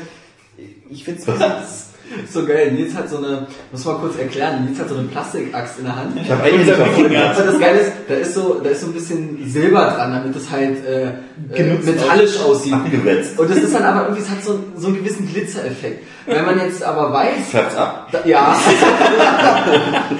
ich 0.90 1.04
finde 1.04 1.20
es 1.20 1.26
So 2.32 2.46
geil. 2.46 2.72
Nils 2.72 2.94
hat 2.94 3.08
so 3.08 3.18
eine, 3.18 3.46
muss 3.72 3.84
mal 3.84 3.96
kurz 3.96 4.18
erklären, 4.18 4.64
Nils 4.64 4.78
hat 4.78 4.88
so 4.88 4.96
eine 4.96 5.08
Plastikaxt 5.08 5.78
in 5.78 5.84
der 5.84 5.96
Hand. 5.96 6.16
Ich 6.20 6.30
habe 6.30 6.42
eigentlich 6.42 6.68
davon 6.68 7.46
das 7.46 7.58
Geile 7.58 7.80
ist, 7.80 7.92
da 8.08 8.14
ist 8.14 8.34
so, 8.34 8.60
da 8.62 8.70
ist 8.70 8.80
so 8.80 8.86
ein 8.86 8.92
bisschen 8.92 9.38
Silber 9.48 9.92
dran, 9.96 10.12
damit 10.12 10.36
es 10.36 10.50
halt 10.50 10.84
äh, 10.86 11.06
äh, 11.06 11.12
Genutzt 11.54 11.86
metallisch 11.86 12.40
aussieht. 12.40 12.72
abgewetzt. 12.72 13.38
Und 13.38 13.50
das 13.50 13.58
ist 13.58 13.74
dann 13.74 13.82
aber 13.82 14.02
irgendwie, 14.02 14.22
es 14.22 14.30
hat 14.30 14.42
so, 14.42 14.58
so 14.76 14.86
einen 14.88 14.96
gewissen 14.96 15.28
Glitzereffekt. 15.28 16.04
Wenn 16.26 16.44
man 16.44 16.58
jetzt 16.58 16.82
aber 16.82 17.12
weiß, 17.12 17.50
Färbt's 17.50 17.76
ab. 17.76 18.08
da, 18.10 18.24
ja. 18.24 18.58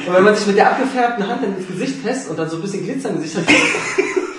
und 0.07 0.15
wenn 0.15 0.25
man 0.25 0.37
sich 0.37 0.47
mit 0.47 0.57
der 0.57 0.71
abgefärbten 0.73 1.27
Hand 1.27 1.43
dann 1.43 1.57
ins 1.57 1.67
Gesicht 1.67 2.03
fest 2.03 2.31
und 2.31 2.39
dann 2.39 2.49
so 2.49 2.57
ein 2.57 2.63
bisschen 2.63 2.85
Glitzer 2.85 3.11
im 3.11 3.17
Gesicht 3.17 3.37
hat, 3.37 3.45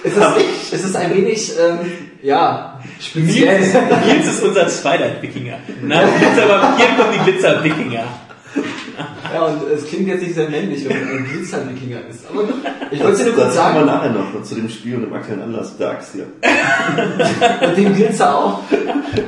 ist 0.04 0.18
es, 0.18 0.74
ist 0.74 0.86
es 0.86 0.96
ein 0.96 1.14
wenig, 1.14 1.52
ähm, 1.60 1.80
ja, 2.22 2.80
speziell. 3.00 3.60
Nils, 3.60 3.74
Nils 4.06 4.28
ist 4.28 4.44
unser 4.44 4.68
Twilight-Wikinger. 4.68 5.58
Nein, 5.84 6.08
Glitzer, 6.20 6.44
aber 6.44 6.78
hier 6.78 6.88
kommt 6.98 7.14
die 7.14 7.32
Glitzer-Wikinger. 7.32 8.04
Ja, 9.34 9.46
und 9.46 9.62
es 9.70 9.86
klingt 9.86 10.08
jetzt 10.08 10.24
nicht 10.24 10.34
sehr 10.34 10.50
männlich, 10.50 10.88
wenn 10.88 11.06
man 11.06 11.18
ein 11.18 11.26
Glitzer-Wikinger 11.26 12.00
ist. 12.10 12.26
Aber 12.30 12.44
ich 12.90 13.00
wollte 13.00 13.14
es 13.14 13.20
dir 13.20 13.26
nur 13.26 13.36
kurz 13.36 13.56
Das 13.56 13.66
kommen 13.66 13.76
wir 13.76 13.86
sagen, 13.86 13.86
nachher 13.86 14.10
noch 14.10 14.44
zu 14.44 14.56
dem 14.56 14.70
Spiel 14.70 14.96
und 14.96 15.02
dem 15.04 15.14
aktuellen 15.14 15.42
Anlass 15.42 15.78
der 15.78 15.92
Axt 15.92 16.14
hier. 16.14 16.26
und 17.68 17.78
den 17.78 17.94
Glitzer 17.94 18.36
auch. 18.36 18.62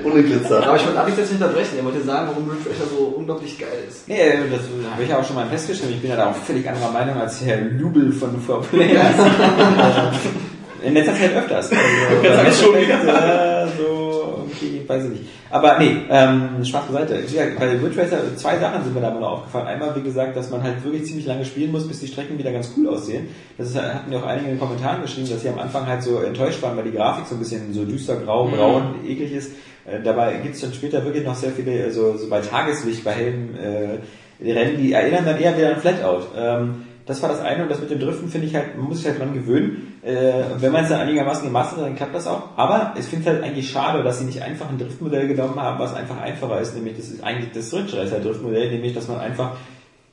Ohne 0.03 0.23
Glitzer. 0.23 0.65
Aber 0.65 0.75
ich 0.77 0.85
wollte 0.85 0.99
Alex 0.99 1.17
jetzt 1.17 1.31
nicht 1.31 1.41
unterbrechen. 1.41 1.77
Er 1.77 1.85
wollte 1.85 2.01
sagen, 2.01 2.29
warum 2.29 2.49
Racer 2.49 2.89
so 2.89 3.13
unglaublich 3.17 3.59
geil 3.59 3.83
ist. 3.87 4.07
Nee, 4.07 4.17
das 4.49 4.61
habe 4.91 5.03
ich 5.03 5.09
ja 5.09 5.19
auch 5.19 5.25
schon 5.25 5.35
mal 5.35 5.47
festgestellt. 5.47 5.91
Ich 5.93 6.01
bin 6.01 6.09
ja 6.09 6.15
da 6.15 6.31
auch 6.31 6.35
völlig 6.35 6.67
anderer 6.67 6.91
Meinung 6.91 7.17
als 7.17 7.43
Herr 7.45 7.61
Lubel 7.61 8.11
von 8.11 8.41
Four 8.41 8.63
Players. 8.63 9.13
In 10.83 10.93
letzter 10.93 11.15
Zeit 11.15 11.35
öfters. 11.35 11.71
Also, 11.71 12.23
Jetzt 12.45 12.61
schon 12.61 12.75
wieder. 12.75 13.67
so, 13.77 14.45
okay, 14.47 14.81
weiß 14.85 15.05
ich 15.05 15.09
nicht. 15.09 15.23
Aber 15.51 15.79
nee, 15.79 15.97
ähm, 16.09 16.63
Spaß 16.63 16.85
beiseite. 16.85 17.23
Ja, 17.33 17.43
bei 17.57 17.71
Ridge 17.71 17.99
Racer, 17.99 18.35
zwei 18.35 18.59
Sachen 18.59 18.83
sind 18.83 18.93
mir 18.93 19.01
da 19.01 19.11
mal 19.11 19.23
aufgefallen. 19.23 19.67
Einmal, 19.67 19.95
wie 19.95 20.01
gesagt, 20.01 20.37
dass 20.37 20.49
man 20.49 20.61
halt 20.61 20.83
wirklich 20.83 21.05
ziemlich 21.05 21.25
lange 21.25 21.43
spielen 21.43 21.71
muss, 21.71 21.87
bis 21.87 21.99
die 21.99 22.07
Strecken 22.07 22.37
wieder 22.37 22.51
ganz 22.51 22.71
cool 22.77 22.87
aussehen. 22.87 23.27
Das 23.57 23.69
ist, 23.69 23.81
hatten 23.81 24.11
ja 24.11 24.19
auch 24.19 24.25
einige 24.25 24.49
in 24.49 24.55
den 24.55 24.59
Kommentaren 24.59 25.01
geschrieben, 25.01 25.29
dass 25.29 25.41
sie 25.41 25.49
am 25.49 25.59
Anfang 25.59 25.87
halt 25.87 26.03
so 26.03 26.19
enttäuscht 26.19 26.61
waren, 26.61 26.77
weil 26.77 26.83
die 26.83 26.91
Grafik 26.91 27.25
so 27.25 27.35
ein 27.35 27.39
bisschen 27.39 27.73
so 27.73 27.83
düster, 27.85 28.17
grau, 28.17 28.47
braun, 28.47 28.95
eklig 29.05 29.33
ist. 29.33 29.51
Äh, 29.85 30.01
dabei 30.03 30.35
gibt's 30.37 30.61
dann 30.61 30.73
später 30.73 31.03
wirklich 31.03 31.25
noch 31.25 31.35
sehr 31.35 31.51
viele, 31.51 31.83
also 31.83 32.15
so 32.17 32.29
bei 32.29 32.41
Tageslicht, 32.41 33.03
bei 33.03 33.13
hellen 33.13 33.57
äh, 33.57 33.97
Rennen, 34.41 34.77
die 34.77 34.93
erinnern 34.93 35.25
dann 35.25 35.39
eher 35.39 35.57
wieder 35.57 35.73
an 35.75 35.81
Flatout. 35.81 36.27
Ähm, 36.37 36.85
das 37.09 37.23
war 37.23 37.29
das 37.29 37.41
eine 37.41 37.63
und 37.63 37.71
das 37.71 37.79
mit 37.79 37.89
dem 37.89 37.99
Driften 37.99 38.29
finde 38.29 38.45
ich 38.45 38.53
halt, 38.53 38.77
man 38.77 38.85
muss 38.85 38.99
sich 38.99 39.07
halt 39.07 39.19
dran 39.19 39.33
gewöhnen. 39.33 39.97
Äh, 40.03 40.43
wenn 40.59 40.71
man 40.71 40.83
es 40.83 40.89
dann 40.89 40.99
einigermaßen 40.99 41.43
gemacht 41.43 41.71
hat, 41.71 41.83
dann 41.83 41.95
klappt 41.95 42.13
das 42.13 42.27
auch. 42.27 42.49
Aber 42.55 42.93
ich 42.99 43.05
finde 43.05 43.27
es 43.27 43.33
halt 43.33 43.43
eigentlich 43.43 43.71
schade, 43.71 44.03
dass 44.03 44.19
sie 44.19 44.25
nicht 44.25 44.43
einfach 44.43 44.69
ein 44.69 44.77
Driftmodell 44.77 45.27
genommen 45.27 45.59
haben, 45.59 45.79
was 45.79 45.95
einfach 45.95 46.21
einfacher 46.21 46.61
ist, 46.61 46.75
nämlich 46.75 46.97
das 46.97 47.07
ist 47.07 47.23
eigentlich 47.23 47.51
das 47.51 47.73
Ridge 47.73 47.97
Racer 47.97 48.19
Driftmodell, 48.19 48.69
nämlich 48.69 48.93
dass 48.93 49.07
man 49.07 49.17
einfach 49.17 49.55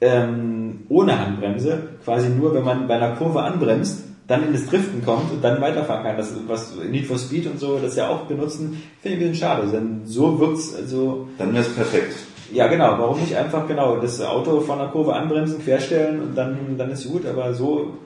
ähm, 0.01 0.87
ohne 0.89 1.21
Handbremse, 1.21 1.83
quasi 2.03 2.31
nur 2.31 2.55
wenn 2.55 2.65
man 2.65 2.89
bei 2.89 2.97
einer 2.97 3.15
Kurve 3.17 3.43
anbremst, 3.43 4.05
dann 4.27 4.47
in 4.47 4.55
das 4.55 4.67
Driften 4.67 5.05
kommt 5.05 5.31
und 5.31 5.45
dann 5.45 5.61
weiterfahren 5.61 6.03
kann. 6.03 6.17
Das 6.17 6.33
was 6.47 6.77
Need 6.77 7.05
for 7.05 7.19
Speed 7.19 7.47
und 7.47 7.61
so, 7.61 7.79
das 7.79 7.95
ja 7.97 8.09
auch 8.09 8.23
benutzen, 8.23 8.83
finde 9.03 9.19
ich 9.19 9.23
ein 9.23 9.31
bisschen 9.33 9.35
schade. 9.35 9.69
Denn 9.71 10.01
so 10.07 10.41
wirkt's 10.41 10.75
also 10.75 11.29
Dann 11.37 11.53
wäre 11.53 11.63
es 11.63 11.75
perfekt. 11.75 12.15
Ja, 12.53 12.67
genau. 12.69 12.99
Warum 12.99 13.21
nicht 13.21 13.37
einfach 13.37 13.67
genau 13.67 13.97
das 13.97 14.21
Auto 14.21 14.61
von 14.61 14.79
der 14.79 14.89
Kurve 14.89 15.15
anbremsen, 15.15 15.63
querstellen 15.63 16.21
und 16.21 16.35
dann, 16.35 16.77
dann 16.77 16.91
ist 16.91 17.09
gut, 17.09 17.27
aber 17.27 17.55
so. 17.55 17.97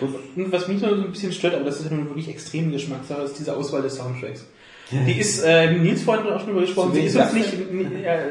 Und 0.00 0.52
was 0.52 0.68
mich 0.68 0.82
noch 0.82 0.90
so 0.90 0.96
ein 0.96 1.10
bisschen 1.10 1.32
stört, 1.32 1.54
aber 1.54 1.64
das 1.64 1.80
ist 1.80 1.90
ja 1.90 1.96
nun 1.96 2.08
wirklich 2.08 2.28
extrem 2.28 2.72
Geschmackssache, 2.72 3.22
ist 3.22 3.38
diese 3.38 3.56
Auswahl 3.56 3.82
des 3.82 3.96
Soundtracks. 3.96 4.44
Die 4.90 5.12
ist, 5.18 5.42
äh, 5.42 5.72
Nils 5.72 6.02
vorhin 6.02 6.26
auch 6.26 6.38
schon 6.38 6.48
darüber 6.48 6.60
gesprochen, 6.62 6.92
sie 6.94 7.02
ist 7.02 7.16
uns 7.16 7.32
nicht, 7.32 7.52
ja, 8.02 8.14
ja, 8.14 8.24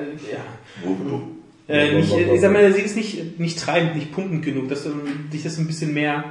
äh, 1.67 1.95
nicht, 1.95 2.15
ich 2.15 2.41
sag 2.41 2.51
mal, 2.51 2.71
sie 2.73 2.81
ist 2.81 2.95
nicht, 2.95 3.39
nicht 3.39 3.59
treibend, 3.59 3.95
nicht 3.95 4.11
pumpend 4.11 4.43
genug, 4.43 4.69
dass 4.69 4.83
du 4.83 4.91
dich 5.33 5.43
das 5.43 5.57
ein 5.57 5.67
bisschen 5.67 5.93
mehr, 5.93 6.25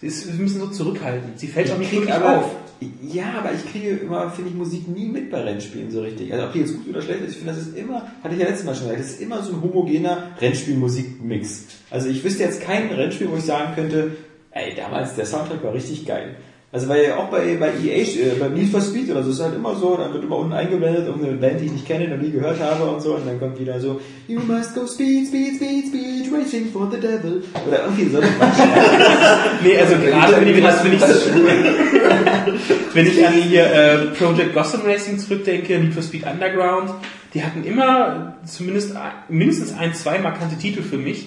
sie 0.00 0.06
ist 0.06 0.28
ein 0.28 0.38
bisschen 0.38 0.60
so 0.60 0.68
zurückhaltend. 0.68 1.38
Sie 1.38 1.48
fällt 1.48 1.70
auch 1.70 1.78
nicht 1.78 1.92
wirklich 1.92 2.12
aber, 2.12 2.38
auf. 2.38 2.56
Ja, 3.02 3.38
aber 3.38 3.52
ich 3.54 3.70
kriege 3.70 3.96
immer, 3.96 4.30
finde 4.30 4.50
ich, 4.50 4.56
Musik 4.56 4.86
nie 4.88 5.06
mit 5.06 5.30
bei 5.30 5.40
Rennspielen 5.40 5.90
so 5.90 6.02
richtig. 6.02 6.32
Also 6.32 6.46
ob 6.46 6.52
die 6.52 6.60
jetzt 6.60 6.74
gut 6.74 6.88
oder 6.88 7.00
schlecht 7.00 7.22
ist, 7.22 7.30
ich 7.30 7.36
finde, 7.38 7.54
das 7.54 7.62
ist 7.62 7.76
immer, 7.76 8.06
hatte 8.22 8.34
ich 8.34 8.40
ja 8.40 8.46
letztes 8.46 8.66
Mal 8.66 8.74
schon 8.74 8.84
gesagt, 8.84 9.00
das 9.00 9.10
ist 9.12 9.20
immer 9.22 9.42
so 9.42 9.54
ein 9.54 9.62
homogener 9.62 10.30
Rennspielmusikmix. 10.40 11.64
Also 11.90 12.08
ich 12.10 12.22
wüsste 12.22 12.42
jetzt 12.42 12.60
kein 12.60 12.90
Rennspiel, 12.92 13.30
wo 13.30 13.36
ich 13.36 13.44
sagen 13.44 13.74
könnte, 13.74 14.12
ey, 14.50 14.74
damals 14.74 15.14
der 15.14 15.24
Soundtrack 15.24 15.62
war 15.64 15.72
richtig 15.72 16.04
geil. 16.04 16.36
Also 16.76 16.90
weil 16.90 17.10
auch 17.12 17.30
bei, 17.30 17.56
bei 17.58 17.68
EA, 17.68 18.02
äh, 18.02 18.34
bei 18.38 18.48
Need 18.48 18.68
for 18.68 18.82
Speed 18.82 19.10
oder 19.10 19.22
so 19.22 19.30
ist 19.30 19.42
halt 19.42 19.54
immer 19.54 19.74
so, 19.74 19.96
dann 19.96 20.12
wird 20.12 20.24
immer 20.24 20.36
unten 20.36 20.52
eingeblendet, 20.52 21.06
irgendeine 21.06 21.38
Band, 21.38 21.58
die 21.58 21.64
ich 21.64 21.72
nicht 21.72 21.86
kenne, 21.86 22.06
noch 22.06 22.22
nie 22.22 22.30
gehört 22.30 22.60
habe 22.60 22.84
und 22.84 23.00
so, 23.00 23.14
und 23.14 23.26
dann 23.26 23.40
kommt 23.40 23.58
wieder 23.58 23.80
so, 23.80 23.98
You 24.28 24.40
must 24.40 24.74
go 24.74 24.86
speed, 24.86 25.26
speed, 25.26 25.56
speed, 25.56 25.86
speed, 25.86 26.30
racing 26.30 26.70
for 26.70 26.90
the 26.92 27.00
devil. 27.00 27.42
Oder 27.66 27.84
irgendwie 27.84 28.10
so. 28.10 28.18
Nee, 29.64 29.78
also 29.78 29.94
gerade 29.94 30.36
wenn 30.36 30.48
ich, 30.48 30.62
das, 30.62 30.84
wenn 30.84 30.92
ich, 30.92 31.00
wenn 32.94 33.06
ich 33.06 33.26
an 33.26 33.32
hier 33.32 33.72
äh, 33.72 33.96
Project 34.08 34.52
Gotham 34.52 34.82
Racing 34.84 35.18
zurückdenke, 35.18 35.78
Need 35.78 35.94
for 35.94 36.02
Speed 36.02 36.24
Underground, 36.26 36.90
die 37.32 37.42
hatten 37.42 37.64
immer 37.64 38.36
zumindest 38.44 38.94
mindestens 39.30 39.72
ein, 39.78 39.94
zwei 39.94 40.18
markante 40.18 40.58
Titel 40.58 40.82
für 40.82 40.98
mich. 40.98 41.26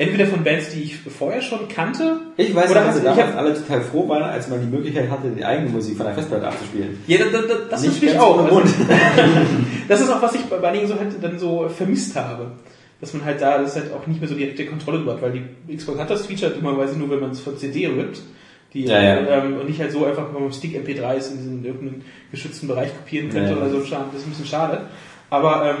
Entweder 0.00 0.26
von 0.26 0.42
Bands, 0.42 0.70
die 0.70 0.82
ich 0.82 0.96
vorher 0.98 1.42
schon 1.42 1.68
kannte. 1.68 2.16
Ich 2.38 2.54
weiß 2.54 2.70
Oder 2.70 2.86
nicht, 2.86 2.88
dass 2.88 2.96
hast- 2.96 3.02
wir 3.04 3.10
ich 3.10 3.16
damals 3.18 3.34
hab- 3.34 3.38
alle 3.38 3.54
total 3.54 3.80
froh 3.82 4.08
waren, 4.08 4.22
als 4.22 4.48
man 4.48 4.60
die 4.62 4.66
Möglichkeit 4.74 5.10
hatte, 5.10 5.28
die 5.28 5.44
eigene 5.44 5.68
Musik 5.68 5.96
von 5.98 6.06
der 6.06 6.14
Festplatte 6.14 6.48
abzuspielen. 6.48 6.98
Ja, 7.06 7.18
das, 7.18 7.32
das, 7.32 7.68
das 7.70 7.84
ist 7.84 8.00
ganz 8.00 8.16
auch. 8.18 8.38
Also, 8.44 8.62
das 9.88 10.00
ist 10.00 10.10
auch, 10.10 10.22
was 10.22 10.34
ich 10.34 10.40
bei 10.46 10.60
einigen 10.68 10.86
so 10.86 10.98
halt 10.98 11.10
dann 11.22 11.38
so 11.38 11.68
vermisst 11.68 12.16
habe. 12.16 12.46
Dass 13.00 13.12
man 13.14 13.24
halt 13.24 13.40
da 13.42 13.58
das 13.58 13.76
halt 13.76 13.92
auch 13.92 14.06
nicht 14.06 14.20
mehr 14.20 14.28
so 14.28 14.34
direkte 14.34 14.64
Kontrolle 14.66 14.98
drüber 14.98 15.12
hat, 15.14 15.22
weil 15.22 15.42
die 15.68 15.76
Xbox 15.76 15.98
hat 15.98 16.10
das 16.10 16.26
Feature 16.26 16.50
dummerweise 16.52 16.98
nur, 16.98 17.10
wenn 17.10 17.20
man 17.20 17.30
es 17.32 17.40
von 17.40 17.56
CD 17.58 17.86
rippt. 17.86 18.20
Die, 18.72 18.84
Ja, 18.84 19.02
ja. 19.02 19.16
Ähm, 19.38 19.56
und 19.58 19.68
nicht 19.68 19.80
halt 19.80 19.90
so 19.92 20.04
einfach, 20.06 20.32
wenn 20.34 20.42
man 20.44 20.52
Stick 20.52 20.74
MP3s 20.76 21.30
in 21.32 21.36
diesen 21.38 21.64
irgendeinen 21.64 22.04
geschützten 22.30 22.68
Bereich 22.68 22.94
kopieren 22.96 23.28
könnte 23.30 23.50
Ja, 23.52 23.56
oder 23.58 23.68
so. 23.68 23.84
Schade, 23.84 24.04
Das 24.12 24.20
ist 24.22 24.26
ein 24.26 24.30
bisschen 24.30 24.46
schade. 24.46 24.82
Aber 25.28 25.64
ähm, 25.70 25.76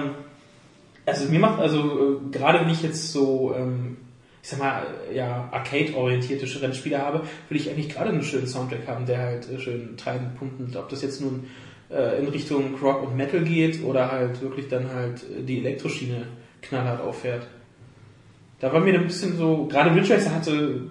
also 1.06 1.28
mir 1.30 1.38
macht 1.40 1.58
also 1.60 1.78
äh, 1.78 2.30
gerade 2.36 2.60
wenn 2.60 2.70
ich 2.70 2.82
jetzt 2.82 3.12
so 3.12 3.54
ähm, 3.56 3.96
ich 4.42 4.48
sag 4.48 4.58
mal, 4.58 4.82
äh, 5.10 5.16
ja, 5.16 5.48
arcade-orientierte 5.50 6.62
Rennspiele 6.62 6.98
habe, 6.98 7.22
will 7.48 7.58
ich 7.58 7.70
eigentlich 7.70 7.90
gerade 7.90 8.10
einen 8.10 8.22
schönen 8.22 8.46
Soundtrack 8.46 8.86
haben, 8.86 9.06
der 9.06 9.18
halt 9.18 9.50
äh, 9.50 9.58
schön 9.58 9.96
treibend, 9.96 10.36
pumpend, 10.38 10.76
ob 10.76 10.88
das 10.88 11.02
jetzt 11.02 11.20
nun 11.20 11.46
äh, 11.90 12.20
in 12.20 12.28
Richtung 12.28 12.74
Rock 12.80 13.02
und 13.02 13.16
Metal 13.16 13.40
geht 13.40 13.82
oder 13.84 14.10
halt 14.10 14.40
wirklich 14.40 14.68
dann 14.68 14.92
halt 14.92 15.22
äh, 15.24 15.42
die 15.42 15.58
Elektroschiene 15.58 16.26
knallhart 16.62 17.00
auffährt. 17.00 17.46
Da 18.60 18.72
war 18.72 18.80
mir 18.80 18.94
ein 18.94 19.06
bisschen 19.06 19.36
so, 19.36 19.66
gerade 19.66 19.94
Ridge 19.94 20.14
Racer 20.14 20.34
hatte, 20.34 20.88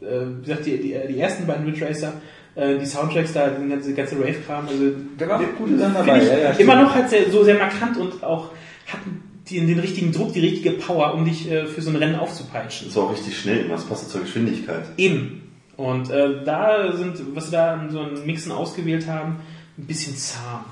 äh, 0.00 0.06
wie 0.38 0.46
gesagt, 0.46 0.66
die, 0.66 0.78
die, 0.78 0.96
die 1.08 1.18
ersten 1.18 1.46
beiden 1.46 1.66
Ridge 1.66 1.84
Racer, 1.84 2.12
die 2.58 2.86
Soundtracks 2.86 3.34
da, 3.34 3.50
die 3.50 3.68
ganze, 3.68 3.92
ganze 3.92 4.18
Rave-Kram, 4.18 4.66
also 4.66 4.84
Da 5.18 5.28
war 5.28 5.38
auch 5.38 5.42
Finde 5.42 5.76
dabei. 5.76 6.24
Ja, 6.24 6.38
ja, 6.38 6.50
immer 6.52 6.82
noch 6.82 6.94
halt 6.94 7.10
sehr, 7.10 7.30
so 7.30 7.44
sehr 7.44 7.58
markant 7.58 7.98
und 7.98 8.24
auch 8.24 8.48
hatten 8.86 9.10
die, 9.10 9.25
den 9.50 9.78
richtigen 9.78 10.12
Druck, 10.12 10.32
die 10.32 10.40
richtige 10.40 10.72
Power, 10.72 11.14
um 11.14 11.24
dich 11.24 11.50
äh, 11.50 11.66
für 11.66 11.80
so 11.80 11.90
ein 11.90 11.96
Rennen 11.96 12.16
aufzupeitschen. 12.16 12.88
Das 12.88 12.96
war 12.96 13.04
auch 13.04 13.12
richtig 13.12 13.38
schnell, 13.38 13.68
das 13.68 13.84
passt 13.84 14.10
zur 14.10 14.22
Geschwindigkeit. 14.22 14.84
Eben. 14.96 15.42
Und 15.76 16.10
äh, 16.10 16.44
da 16.44 16.92
sind, 16.96 17.34
was 17.34 17.46
sie 17.46 17.52
da 17.52 17.74
in 17.80 17.90
so 17.90 18.00
einem 18.00 18.24
Mixen 18.24 18.50
ausgewählt 18.50 19.06
haben, 19.06 19.36
ein 19.78 19.84
bisschen 19.86 20.16
zahm. 20.16 20.64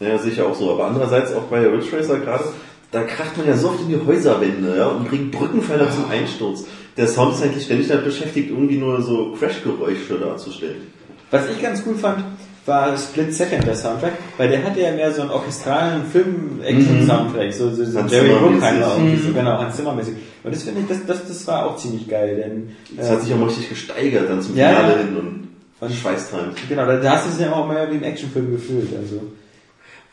Ja, 0.00 0.18
sicher 0.18 0.46
auch 0.46 0.54
so. 0.54 0.72
Aber 0.72 0.86
andererseits 0.86 1.32
auch 1.32 1.44
bei 1.44 1.66
Ridge 1.66 1.96
Racer 1.96 2.18
gerade, 2.18 2.44
da 2.90 3.02
kracht 3.02 3.36
man 3.36 3.46
ja 3.46 3.56
so 3.56 3.68
oft 3.68 3.80
in 3.82 3.88
die 3.88 4.06
Häuserwände 4.06 4.76
ja, 4.76 4.86
und 4.86 5.08
bringt 5.08 5.32
Brückenpfeiler 5.32 5.90
zum 5.90 6.10
Einsturz. 6.10 6.64
Der 6.96 7.06
Sound 7.06 7.34
ist 7.34 7.42
eigentlich 7.42 7.64
ständig 7.64 7.88
damit 7.88 8.06
beschäftigt, 8.06 8.50
irgendwie 8.50 8.78
nur 8.78 9.02
so 9.02 9.36
Crash-Geräusche 9.38 10.18
darzustellen. 10.18 10.86
Was 11.30 11.48
ich 11.50 11.60
ganz 11.60 11.82
cool 11.86 11.94
fand, 11.94 12.24
war 12.68 12.96
Split 12.96 13.34
Second, 13.34 13.66
der 13.66 13.74
Soundtrack, 13.74 14.12
weil 14.36 14.48
der 14.48 14.62
hatte 14.62 14.80
ja 14.80 14.92
mehr 14.92 15.10
so 15.12 15.22
einen 15.22 15.30
orchestralen 15.30 16.04
Film-Action-Soundtrack, 16.04 17.52
so, 17.52 17.70
so, 17.70 17.84
so 17.84 18.00
Jerry 18.00 18.34
Bruckheimer 18.38 18.96
irgendwie, 18.96 19.16
so 19.16 19.32
genau, 19.32 19.58
Hans 19.58 19.76
Zimmer 19.76 19.94
mäßig. 19.94 20.14
Und 20.44 20.54
das 20.54 20.62
finde 20.62 20.82
ich, 20.82 20.86
das, 20.86 21.04
das, 21.06 21.26
das 21.26 21.46
war 21.46 21.66
auch 21.66 21.76
ziemlich 21.76 22.06
geil, 22.08 22.36
denn, 22.36 22.76
Das 22.96 23.10
hat 23.10 23.22
sich 23.22 23.32
auch 23.32 23.38
mal 23.38 23.46
richtig 23.46 23.70
gesteigert 23.70 24.28
dann 24.28 24.42
zum 24.42 24.56
Ja, 24.56 24.68
Finale 24.68 24.92
ja. 24.92 24.98
hin 24.98 25.16
und, 25.16 25.48
und 25.80 25.92
schweißtreibend. 25.92 26.56
genau, 26.68 26.86
da, 26.86 26.96
da 26.96 27.12
hast 27.12 27.26
du 27.26 27.30
es 27.32 27.40
ja 27.40 27.52
auch 27.52 27.66
mehr 27.66 27.90
wie 27.90 27.96
im 27.96 28.04
Actionfilm 28.04 28.52
gefühlt, 28.52 28.88
also. 28.96 29.22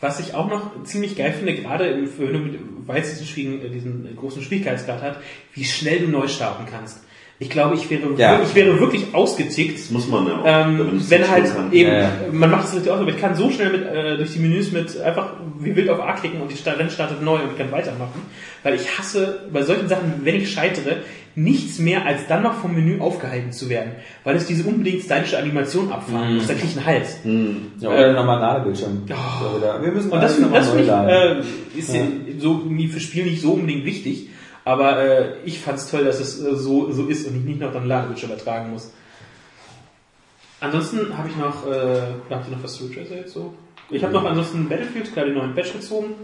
Was 0.02 0.20
ich 0.20 0.34
auch 0.34 0.50
noch 0.50 0.84
ziemlich 0.84 1.16
geil 1.16 1.34
finde, 1.34 1.56
gerade 1.56 2.08
weil 2.86 3.02
es 3.02 3.18
diesen, 3.18 3.62
äh, 3.66 3.70
diesen 3.70 4.16
großen 4.16 4.42
Schwierigkeitsgrad 4.42 5.02
hat, 5.02 5.18
wie 5.54 5.64
schnell 5.64 6.00
du 6.00 6.08
neu 6.08 6.28
starten 6.28 6.66
kannst. 6.70 7.00
Ich 7.38 7.50
glaube, 7.50 7.76
ich 7.76 7.90
wäre, 7.90 8.02
Ja. 8.16 8.42
ich 8.42 8.56
wäre 8.56 8.80
wirklich 8.80 9.14
ausgetickt, 9.14 9.78
Das 9.78 9.92
muss 9.92 10.08
man 10.08 10.26
ja 10.26 10.40
auch. 10.40 10.44
Ähm, 10.46 11.02
wenn 11.10 11.30
halt 11.30 11.52
eben, 11.74 11.92
Ja, 11.92 12.00
ja. 12.00 12.10
man 12.32 12.50
macht 12.50 12.68
es 12.68 12.76
richtig 12.76 12.92
aus, 12.92 13.00
aber 13.02 13.10
ich 13.10 13.20
kann 13.20 13.36
so 13.36 13.52
schnell 13.52 13.72
mit, 13.72 13.86
äh, 13.86 14.16
durch 14.16 14.32
die 14.32 14.40
Menüs 14.40 14.72
mit 14.72 15.00
einfach 15.02 15.34
wie 15.60 15.76
wild 15.76 15.90
auf 15.90 16.00
A 16.00 16.14
klicken 16.14 16.40
und 16.42 16.50
die 16.50 16.70
Rennen 16.70 16.90
startet 16.90 17.22
neu 17.22 17.36
und 17.42 17.52
ich 17.52 17.58
kann 17.58 17.72
weitermachen. 17.74 18.22
Weil 18.64 18.76
ich 18.76 18.98
hasse 18.98 19.42
bei 19.52 19.64
solchen 19.64 19.90
Sachen, 19.90 20.22
wenn 20.24 20.36
ich 20.36 20.50
scheitere, 20.50 20.98
nichts 21.36 21.80
mehr 21.80 22.06
als 22.06 22.28
dann 22.28 22.44
noch 22.44 22.54
vom 22.54 22.74
Menü 22.74 23.02
aufgehalten 23.02 23.52
zu 23.52 23.70
werden. 23.70 23.92
Weil 24.24 24.38
es 24.38 24.46
diese 24.46 24.64
unbedingt 24.64 25.04
stylische 25.04 25.38
Animation 25.38 25.92
abfahren 25.92 26.36
muss, 26.36 26.48
da 26.48 26.54
krieg 26.54 26.70
ich 26.70 26.78
einen 26.78 26.86
Hals. 26.86 27.20
Ja, 27.82 27.90
oder 27.90 28.14
nochmal 28.14 28.38
einen 28.38 28.42
Ladebildschirm. 28.44 29.04
Wieder. 29.06 29.82
Wir 29.82 29.92
müssen 29.92 30.10
Und 30.10 30.22
das, 30.24 30.40
das 30.40 30.70
finde 30.70 30.84
ich, 30.84 31.78
äh, 31.78 31.80
ist 31.80 31.94
ja. 31.94 32.02
so 32.40 32.64
für 32.90 33.00
Spiel 33.02 33.26
nicht 33.26 33.42
so 33.42 33.52
unbedingt 33.52 33.84
wichtig. 33.84 34.30
Aber 34.66 35.00
äh, 35.00 35.34
ich 35.46 35.60
fand 35.60 35.78
es 35.78 35.90
toll, 35.90 36.04
dass 36.04 36.20
es 36.20 36.42
äh, 36.42 36.56
so, 36.56 36.92
so 36.92 37.06
ist 37.06 37.28
und 37.28 37.38
ich 37.38 37.44
nicht 37.44 37.60
noch 37.62 37.72
dann 37.72 37.88
Ladebildschirm 37.88 38.32
übertragen 38.32 38.72
muss. 38.72 38.90
Ansonsten 40.60 41.16
habe 41.18 41.30
ich 41.30 41.36
noch, 41.38 41.68
äh, 41.68 42.02
habt 42.30 42.48
ihr 42.50 42.56
noch 42.56 42.64
was 42.64 42.74
zu 42.76 42.86
Ridge 42.86 43.02
Racer 43.02 43.16
jetzt 43.18 43.34
so? 43.34 43.54
Ich 43.92 44.04
habe 44.04 44.14
noch 44.14 44.26
ansonsten 44.26 44.68
Battlefield, 44.68 45.14
klar, 45.14 45.26
den 45.26 45.36
neuen 45.36 45.54
Patch 45.54 45.74
gezogen. 45.74 46.16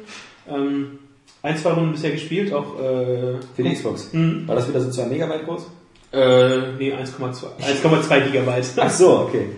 Ähm, 0.49 0.99
ein, 1.43 1.57
zwei 1.57 1.71
Runden 1.73 1.91
bisher 1.91 2.11
gespielt, 2.11 2.51
auch 2.53 2.79
äh, 2.79 3.35
Für 3.55 3.63
die 3.63 3.73
Xbox. 3.73 4.09
hm, 4.11 4.47
War 4.47 4.55
das 4.55 4.67
wieder 4.67 4.81
so 4.81 4.89
2 4.89 5.05
Megabyte 5.05 5.45
groß? 5.45 5.67
äh, 6.13 6.71
nee, 6.77 6.93
1,2 6.93 7.45
1,2 7.61 8.19
Gigabyte, 8.25 8.65
Ach 8.77 8.89
so, 8.89 9.19
okay. 9.19 9.49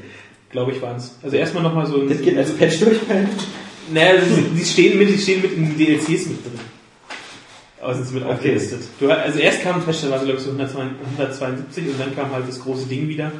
glaube 0.51 0.71
ich, 0.73 0.81
waren 0.81 0.97
es. 0.97 1.17
Also 1.23 1.37
erstmal 1.37 1.63
nochmal 1.63 1.85
so 1.85 2.01
ein... 2.01 2.09
Das 2.09 2.21
geht 2.21 2.37
als 2.37 2.53
Patch 2.55 2.79
durch. 2.81 2.97
Naja, 3.91 4.21
sie, 4.21 4.55
sie 4.57 4.65
stehen 4.65 4.99
mit, 4.99 5.09
sie 5.09 5.17
stehen 5.17 5.41
mit 5.41 5.53
in 5.53 5.65
den 5.65 5.77
DLCs 5.77 6.27
mit 6.27 6.45
drin. 6.45 6.59
Aber 7.83 7.93
sind 7.95 8.05
sie 8.07 8.13
mit 8.15 8.23
aufgelistet. 8.23 8.81
Du, 8.99 9.09
also 9.11 9.39
erst 9.39 9.61
kam 9.61 9.81
so 9.81 10.07
glaube 10.07 10.31
ich 10.33 10.39
so 10.39 10.51
172 10.51 11.87
und 11.89 11.99
dann 11.99 12.15
kam 12.15 12.31
halt 12.31 12.47
das 12.47 12.59
große 12.61 12.85
Ding 12.87 13.07
wieder. 13.07 13.31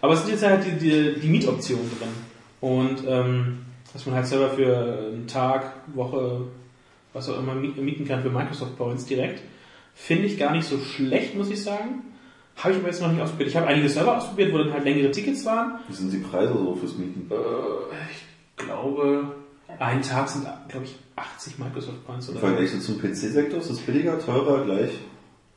Aber 0.00 0.14
es 0.14 0.20
sind 0.22 0.32
jetzt 0.32 0.44
halt 0.44 0.64
die, 0.66 0.72
die, 0.78 1.20
die 1.20 1.28
Mietoptionen 1.28 1.88
drin. 1.98 2.08
Und 2.60 3.04
ähm, 3.06 3.58
dass 3.92 4.04
man 4.06 4.16
halt 4.16 4.26
selber 4.26 4.50
für 4.50 5.10
einen 5.12 5.26
Tag, 5.26 5.72
Woche, 5.94 6.42
was 7.12 7.28
auch 7.28 7.38
immer 7.38 7.54
miet- 7.54 7.76
mieten 7.80 8.06
kann 8.06 8.22
für 8.22 8.30
Microsoft 8.30 8.76
Points 8.76 9.06
direkt. 9.06 9.42
Finde 9.94 10.24
ich 10.26 10.38
gar 10.38 10.52
nicht 10.52 10.66
so 10.68 10.78
schlecht, 10.78 11.34
muss 11.36 11.50
ich 11.50 11.62
sagen. 11.62 12.02
Habe 12.56 12.72
ich 12.72 12.78
aber 12.80 12.88
jetzt 12.88 13.00
noch 13.00 13.10
nicht 13.12 13.20
ausprobiert. 13.22 13.48
Ich 13.50 13.56
habe 13.56 13.66
einige 13.68 13.88
Server 13.88 14.16
ausprobiert, 14.16 14.52
wo 14.52 14.58
dann 14.58 14.72
halt 14.72 14.84
längere 14.84 15.10
Tickets 15.12 15.44
waren. 15.44 15.78
Wie 15.88 15.94
sind 15.94 16.12
die 16.12 16.18
Preise 16.18 16.52
so 16.52 16.74
fürs 16.74 16.96
Mieten? 16.96 17.30
Äh, 17.30 17.34
ich 18.10 18.64
glaube, 18.64 19.34
ein 19.78 20.02
Tag 20.02 20.28
sind, 20.28 20.46
glaube 20.68 20.86
ich, 20.86 20.96
80 21.16 21.58
Microsoft 21.58 22.06
Points 22.06 22.28
Im 22.28 22.32
oder 22.36 22.40
so. 22.40 22.46
Vergleich 22.46 22.70
so 22.70 22.78
zum 22.78 23.00
PC-Sektor 23.00 23.60
ist 23.60 23.70
das 23.70 23.78
billiger, 23.78 24.18
teurer, 24.18 24.64
gleich? 24.64 24.90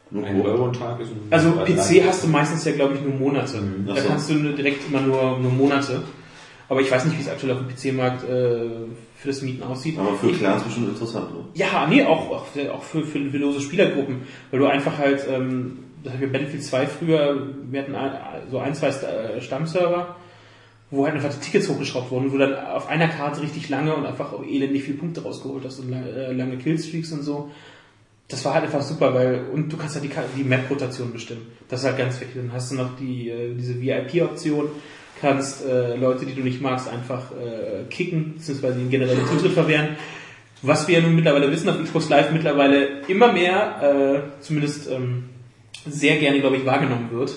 Nur 0.10 0.26
Ein 0.26 0.42
Euro 0.42 0.66
am 0.66 0.74
Tag 0.74 1.00
ist 1.00 1.10
ein 1.10 1.22
Also 1.30 1.58
ein- 1.58 1.66
PC 1.66 2.04
hast 2.06 2.24
du 2.24 2.28
meistens 2.28 2.66
ja, 2.66 2.74
glaube 2.74 2.96
ich, 2.96 3.02
nur 3.02 3.14
Monate. 3.14 3.62
Ach 3.90 3.96
Da 3.96 4.02
so. 4.02 4.08
kannst 4.10 4.30
du 4.30 4.34
direkt 4.54 4.88
immer 4.90 5.00
nur, 5.02 5.40
nur 5.40 5.52
Monate. 5.52 6.02
Aber 6.68 6.82
ich 6.82 6.92
weiß 6.92 7.06
nicht, 7.06 7.18
wie 7.18 7.22
es 7.22 7.30
aktuell 7.30 7.54
auf 7.54 7.60
dem 7.60 7.68
PC-Markt 7.70 8.24
äh, 8.24 8.28
für 9.18 9.28
das 9.28 9.42
Mieten 9.42 9.64
aussieht. 9.64 9.98
Aber 9.98 10.14
für 10.16 10.32
Clans 10.34 10.64
bestimmt 10.64 10.90
interessant, 10.90 11.30
oder? 11.32 11.46
Ja, 11.54 11.86
nee, 11.88 12.04
auch, 12.04 12.30
auch, 12.30 12.46
auch 12.74 12.84
für, 12.84 13.04
für, 13.06 13.30
für 13.30 13.38
lose 13.38 13.62
Spielergruppen. 13.62 14.24
Weil 14.52 14.60
du 14.60 14.66
einfach 14.68 14.98
halt, 14.98 15.26
ähm, 15.30 15.80
das 16.04 16.14
hatten 16.14 16.22
wir 16.22 16.32
Battlefield 16.32 16.64
2 16.64 16.88
früher, 16.88 17.48
wir 17.70 17.82
hatten 17.82 17.96
ein, 17.96 18.12
so 18.50 18.58
ein, 18.60 18.74
zwei 18.76 18.88
äh, 18.88 19.40
Stammserver, 19.42 20.16
wo 20.92 21.06
halt 21.06 21.16
einfach 21.16 21.34
die 21.34 21.40
Tickets 21.40 21.70
hochgeschraubt 21.70 22.12
wurden, 22.12 22.32
wo 22.32 22.38
dann 22.38 22.54
auf 22.54 22.88
einer 22.88 23.08
Karte 23.08 23.42
richtig 23.42 23.70
lange 23.70 23.96
und 23.96 24.06
einfach 24.06 24.34
elendig 24.44 24.84
viele 24.84 24.98
Punkte 24.98 25.24
rausgeholt 25.24 25.64
hast 25.66 25.80
und 25.80 25.90
lange, 25.90 26.10
äh, 26.10 26.34
lange 26.34 26.58
Killstreaks 26.58 27.14
und 27.14 27.24
so. 27.24 27.50
Das 28.28 28.44
war 28.46 28.54
halt 28.54 28.66
einfach 28.66 28.82
super, 28.82 29.14
weil, 29.14 29.46
und 29.54 29.72
du 29.72 29.78
kannst 29.78 29.96
halt 29.96 30.06
die, 30.06 30.12
die 30.38 30.44
Map-Rotation 30.44 31.12
bestimmen. 31.14 31.48
Das 31.70 31.82
ist 31.82 31.86
halt 31.86 31.98
ganz 31.98 32.20
wichtig. 32.20 32.36
Dann 32.36 32.54
hast 32.54 32.72
du 32.72 32.76
noch 32.76 32.98
die, 32.98 33.30
äh, 33.30 33.56
diese 33.56 33.82
VIP-Option, 33.82 34.70
kannst 35.20 35.66
äh, 35.66 35.96
Leute, 35.96 36.26
die 36.26 36.34
du 36.34 36.42
nicht 36.42 36.62
magst, 36.62 36.90
einfach 36.90 37.32
äh, 37.32 37.84
kicken, 37.90 38.36
beziehungsweise 38.36 38.80
ihnen 38.80 38.90
generell 38.90 39.16
den 39.16 39.28
Zutritt 39.28 39.54
verwehren. 39.54 39.96
Was 40.62 40.88
wir 40.88 41.00
ja 41.00 41.02
nun 41.02 41.16
mittlerweile 41.16 41.52
wissen 41.52 41.70
auf 41.70 41.82
Xbox 41.82 42.10
Live 42.10 42.32
mittlerweile 42.32 43.02
immer 43.08 43.32
mehr, 43.32 43.82
äh, 43.82 44.42
zumindest 44.42 44.90
ähm, 44.92 45.30
sehr 45.88 46.18
gerne, 46.18 46.40
glaube 46.40 46.58
ich, 46.58 46.66
wahrgenommen 46.66 47.10
wird. 47.12 47.34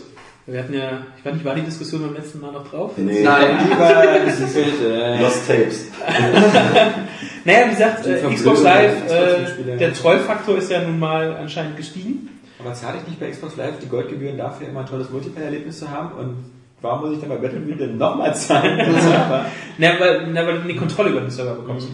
Wir 0.46 0.58
hatten 0.58 0.74
ja, 0.74 1.06
ich 1.18 1.24
weiß 1.24 1.34
nicht, 1.34 1.44
war 1.44 1.54
die 1.54 1.62
Diskussion 1.62 2.02
beim 2.02 2.14
letzten 2.14 2.40
Mal 2.40 2.52
noch 2.52 2.68
drauf? 2.68 2.92
Nee. 2.96 3.22
Nein, 3.22 3.58
lieber, 3.68 4.18
das 4.26 4.40
ist 4.56 4.56
äh, 4.56 5.20
Lost 5.20 5.46
Tapes. 5.46 5.86
Naja, 7.46 7.66
wie 7.66 7.70
gesagt, 7.70 8.06
Die 8.06 8.10
äh, 8.10 8.34
Xbox 8.34 8.62
Live, 8.62 9.10
äh, 9.10 9.76
der 9.76 9.92
Trollfaktor 9.92 10.56
ist 10.56 10.70
ja 10.70 10.80
nun 10.80 10.98
mal 10.98 11.36
anscheinend 11.36 11.76
gestiegen. 11.76 12.30
Aber 12.58 12.72
zahle 12.72 12.98
ich 13.02 13.06
nicht 13.06 13.20
bei 13.20 13.30
Xbox 13.30 13.56
Live 13.56 13.78
die 13.82 13.88
Goldgebühren 13.88 14.38
dafür, 14.38 14.68
immer 14.68 14.80
ein 14.80 14.86
tolles 14.86 15.10
Multiplayer-Erlebnis 15.10 15.78
zu 15.78 15.90
haben? 15.90 16.12
Und 16.18 16.36
warum 16.80 17.02
muss 17.02 17.12
ich 17.14 17.20
dann 17.20 17.28
bei 17.28 17.36
Battlefield 17.36 17.80
denn 17.80 17.98
nochmal 17.98 18.34
zahlen? 18.34 18.80
Aber 18.80 19.44
Na, 19.78 20.00
weil, 20.00 20.26
na, 20.32 20.46
weil 20.46 20.62
du 20.62 20.68
die 20.68 20.76
Kontrolle 20.76 21.10
über 21.10 21.20
den 21.20 21.30
Server 21.30 21.56
bekommst. 21.56 21.88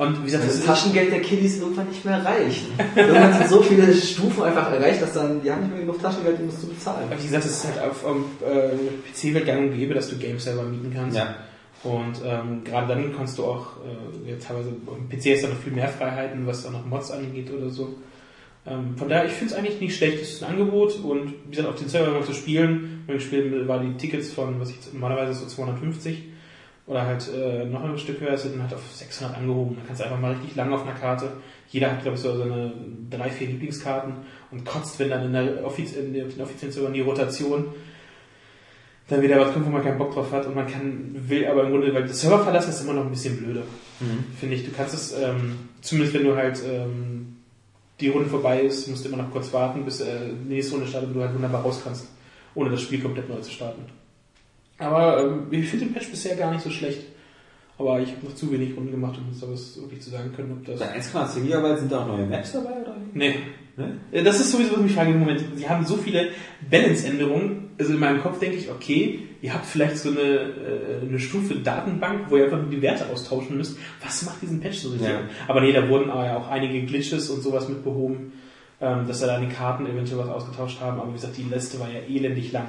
Und 0.00 0.18
wie 0.22 0.24
gesagt, 0.24 0.44
Das 0.44 0.52
das 0.52 0.60
ist 0.60 0.66
Taschengeld 0.66 1.12
der 1.12 1.20
Kiddies 1.20 1.60
irgendwann 1.60 1.86
nicht 1.88 2.02
mehr 2.06 2.24
reicht. 2.24 2.64
Irgendwann 2.96 3.34
sind 3.34 3.50
so 3.50 3.60
viele 3.60 3.92
Stufen 3.92 4.44
einfach 4.44 4.72
erreicht, 4.72 5.02
dass 5.02 5.12
dann, 5.12 5.42
die 5.42 5.52
haben 5.52 5.60
nicht 5.60 5.72
mehr 5.72 5.80
genug 5.80 6.00
Taschengeld, 6.00 6.40
um 6.40 6.46
das 6.46 6.58
zu 6.58 6.68
bezahlen. 6.68 7.06
wie 7.10 7.22
gesagt, 7.22 7.44
es 7.44 7.50
ist 7.50 7.66
halt 7.66 7.90
auf, 7.90 8.02
auf 8.06 8.16
äh, 8.40 8.70
PC 9.12 9.34
wird 9.34 9.44
gang 9.44 9.70
und 9.70 9.76
gäbe, 9.76 9.92
dass 9.92 10.08
du 10.08 10.16
Games 10.16 10.42
selber 10.42 10.62
mieten 10.62 10.90
kannst. 10.94 11.18
Ja. 11.18 11.34
Und 11.82 12.14
ähm, 12.24 12.64
gerade 12.64 12.88
dann 12.88 13.14
kannst 13.14 13.36
du 13.36 13.44
auch, 13.44 13.76
äh, 14.26 14.30
jetzt 14.30 14.46
teilweise, 14.46 14.70
im 14.70 15.08
PC 15.10 15.26
ist 15.26 15.44
da 15.44 15.48
noch 15.48 15.58
viel 15.58 15.74
mehr 15.74 15.88
Freiheiten, 15.88 16.46
was 16.46 16.62
dann 16.62 16.72
noch 16.72 16.86
Mods 16.86 17.10
angeht 17.10 17.52
oder 17.52 17.68
so. 17.68 17.94
Ähm, 18.66 18.96
von 18.96 19.06
daher, 19.06 19.26
ich 19.26 19.32
finde 19.32 19.52
es 19.52 19.58
eigentlich 19.58 19.82
nicht 19.82 19.96
schlecht, 19.98 20.22
es 20.22 20.32
ist 20.32 20.42
ein 20.42 20.52
Angebot 20.52 20.98
und 21.04 21.34
wie 21.44 21.50
gesagt, 21.50 21.68
auf 21.68 21.76
den 21.76 21.90
Server 21.90 22.12
mal 22.12 22.24
zu 22.24 22.32
spielen, 22.32 23.04
wenn 23.06 23.16
ich 23.16 23.22
gespielt 23.30 23.68
war 23.68 23.78
die 23.80 23.92
Tickets 23.98 24.32
von, 24.32 24.58
was 24.60 24.70
ich 24.70 24.76
normalerweise 24.94 25.34
so 25.34 25.44
250 25.44 26.30
oder 26.90 27.06
halt 27.06 27.30
äh, 27.32 27.64
noch 27.66 27.84
ein 27.84 27.96
Stück 27.98 28.20
höher 28.20 28.36
sind, 28.36 28.60
halt 28.60 28.74
auf 28.74 28.82
600 28.92 29.36
angehoben. 29.36 29.76
Da 29.76 29.82
kannst 29.86 30.00
du 30.00 30.06
einfach 30.06 30.18
mal 30.18 30.32
richtig 30.32 30.56
lang 30.56 30.72
auf 30.72 30.82
einer 30.82 30.98
Karte. 30.98 31.30
Jeder 31.68 31.92
hat, 31.92 32.02
glaube 32.02 32.16
ich, 32.16 32.22
so 32.22 32.36
seine 32.36 32.72
drei, 33.08 33.30
vier 33.30 33.46
Lieblingskarten 33.46 34.12
und 34.50 34.64
kotzt, 34.64 34.98
wenn 34.98 35.08
dann 35.08 35.26
in 35.26 35.32
der 35.32 35.64
Offiz 35.64 35.92
in 35.92 36.12
den 36.12 36.40
offiziellen 36.40 36.72
Servern 36.72 36.92
die 36.92 37.00
Rotation 37.00 37.66
dann 39.06 39.22
wieder 39.22 39.38
was 39.38 39.52
kommt, 39.52 39.66
wo 39.66 39.70
man 39.70 39.84
keinen 39.84 39.98
Bock 39.98 40.12
drauf 40.12 40.32
hat 40.32 40.46
und 40.46 40.56
man 40.56 40.66
kann, 40.66 41.14
will 41.14 41.46
aber 41.46 41.62
im 41.62 41.70
Grunde, 41.70 41.94
weil 41.94 42.06
das 42.06 42.20
Server 42.20 42.42
verlassen 42.42 42.70
ist 42.70 42.82
immer 42.82 42.94
noch 42.94 43.04
ein 43.04 43.10
bisschen 43.10 43.36
blöde. 43.36 43.62
Finde 44.40 44.56
ich. 44.56 44.64
Du 44.64 44.72
kannst 44.72 44.94
es, 44.94 45.16
ähm, 45.16 45.58
zumindest 45.82 46.14
wenn 46.14 46.24
du 46.24 46.34
halt 46.34 46.60
ähm, 46.68 47.36
die 48.00 48.08
Runde 48.08 48.28
vorbei 48.28 48.62
ist, 48.62 48.88
musst 48.88 49.04
du 49.04 49.10
immer 49.10 49.22
noch 49.22 49.30
kurz 49.30 49.52
warten, 49.52 49.84
bis 49.84 50.00
äh, 50.00 50.06
die 50.44 50.54
nächste 50.54 50.72
Runde 50.72 50.88
startet 50.88 51.10
und 51.10 51.14
du 51.14 51.20
halt 51.20 51.34
wunderbar 51.34 51.62
raus 51.62 51.82
kannst, 51.84 52.08
ohne 52.56 52.70
das 52.70 52.82
Spiel 52.82 53.00
komplett 53.00 53.28
neu 53.28 53.38
zu 53.40 53.52
starten. 53.52 53.99
Aber 54.80 55.22
ähm, 55.22 55.46
ich 55.50 55.68
finde 55.68 55.86
den 55.86 55.94
Patch 55.94 56.10
bisher 56.10 56.36
gar 56.36 56.50
nicht 56.52 56.62
so 56.62 56.70
schlecht. 56.70 57.02
Aber 57.78 57.98
ich 57.98 58.10
habe 58.10 58.26
noch 58.26 58.34
zu 58.34 58.52
wenig 58.52 58.76
Runden 58.76 58.90
gemacht, 58.90 59.18
um 59.18 59.28
uns 59.28 59.40
da 59.40 59.46
was 59.50 59.80
wirklich 59.80 60.02
zu 60.02 60.10
sagen 60.10 60.32
können, 60.36 60.52
ob 60.52 60.66
das. 60.66 60.80
Bei 60.80 60.98
1,10 60.98 61.44
GB 61.44 61.76
sind 61.78 61.90
da 61.90 62.02
auch 62.02 62.08
neue 62.08 62.26
Maps 62.26 62.52
dabei, 62.52 62.72
oder? 62.82 62.94
Nee. 63.14 63.36
Ne? 63.76 63.96
Äh, 64.12 64.22
Das 64.22 64.38
ist 64.38 64.52
sowieso, 64.52 64.72
was 64.74 64.80
mich 64.80 64.92
frage 64.92 65.12
im 65.12 65.20
Moment. 65.20 65.42
Sie 65.54 65.66
haben 65.66 65.86
so 65.86 65.96
viele 65.96 66.28
Balance-Änderungen. 66.70 67.70
Also 67.78 67.94
in 67.94 68.00
meinem 68.00 68.20
Kopf 68.20 68.38
denke 68.38 68.56
ich, 68.56 68.70
okay, 68.70 69.20
ihr 69.40 69.54
habt 69.54 69.64
vielleicht 69.64 69.96
so 69.96 70.10
eine, 70.10 70.20
äh, 70.20 71.06
eine 71.08 71.18
Stufe 71.18 71.54
Datenbank, 71.54 72.26
wo 72.28 72.36
ihr 72.36 72.44
einfach 72.44 72.60
nur 72.60 72.68
die 72.70 72.82
Werte 72.82 73.06
austauschen 73.08 73.56
müsst. 73.56 73.78
Was 74.04 74.24
macht 74.26 74.42
diesen 74.42 74.60
Patch 74.60 74.80
so 74.80 74.90
richtig? 74.90 75.08
Ja. 75.08 75.20
Aber 75.48 75.62
nee, 75.62 75.72
da 75.72 75.88
wurden 75.88 76.10
aber 76.10 76.26
ja 76.26 76.36
auch 76.36 76.48
einige 76.48 76.84
Glitches 76.84 77.30
und 77.30 77.40
sowas 77.42 77.66
mit 77.70 77.82
behoben, 77.82 78.32
ähm, 78.82 79.06
dass 79.06 79.20
da 79.20 79.40
die 79.40 79.48
Karten 79.48 79.86
eventuell 79.86 80.18
was 80.18 80.28
ausgetauscht 80.28 80.80
haben. 80.82 81.00
Aber 81.00 81.08
wie 81.08 81.14
gesagt, 81.14 81.38
die 81.38 81.44
Liste 81.44 81.80
war 81.80 81.88
ja 81.90 82.00
elendig 82.00 82.52
lang 82.52 82.66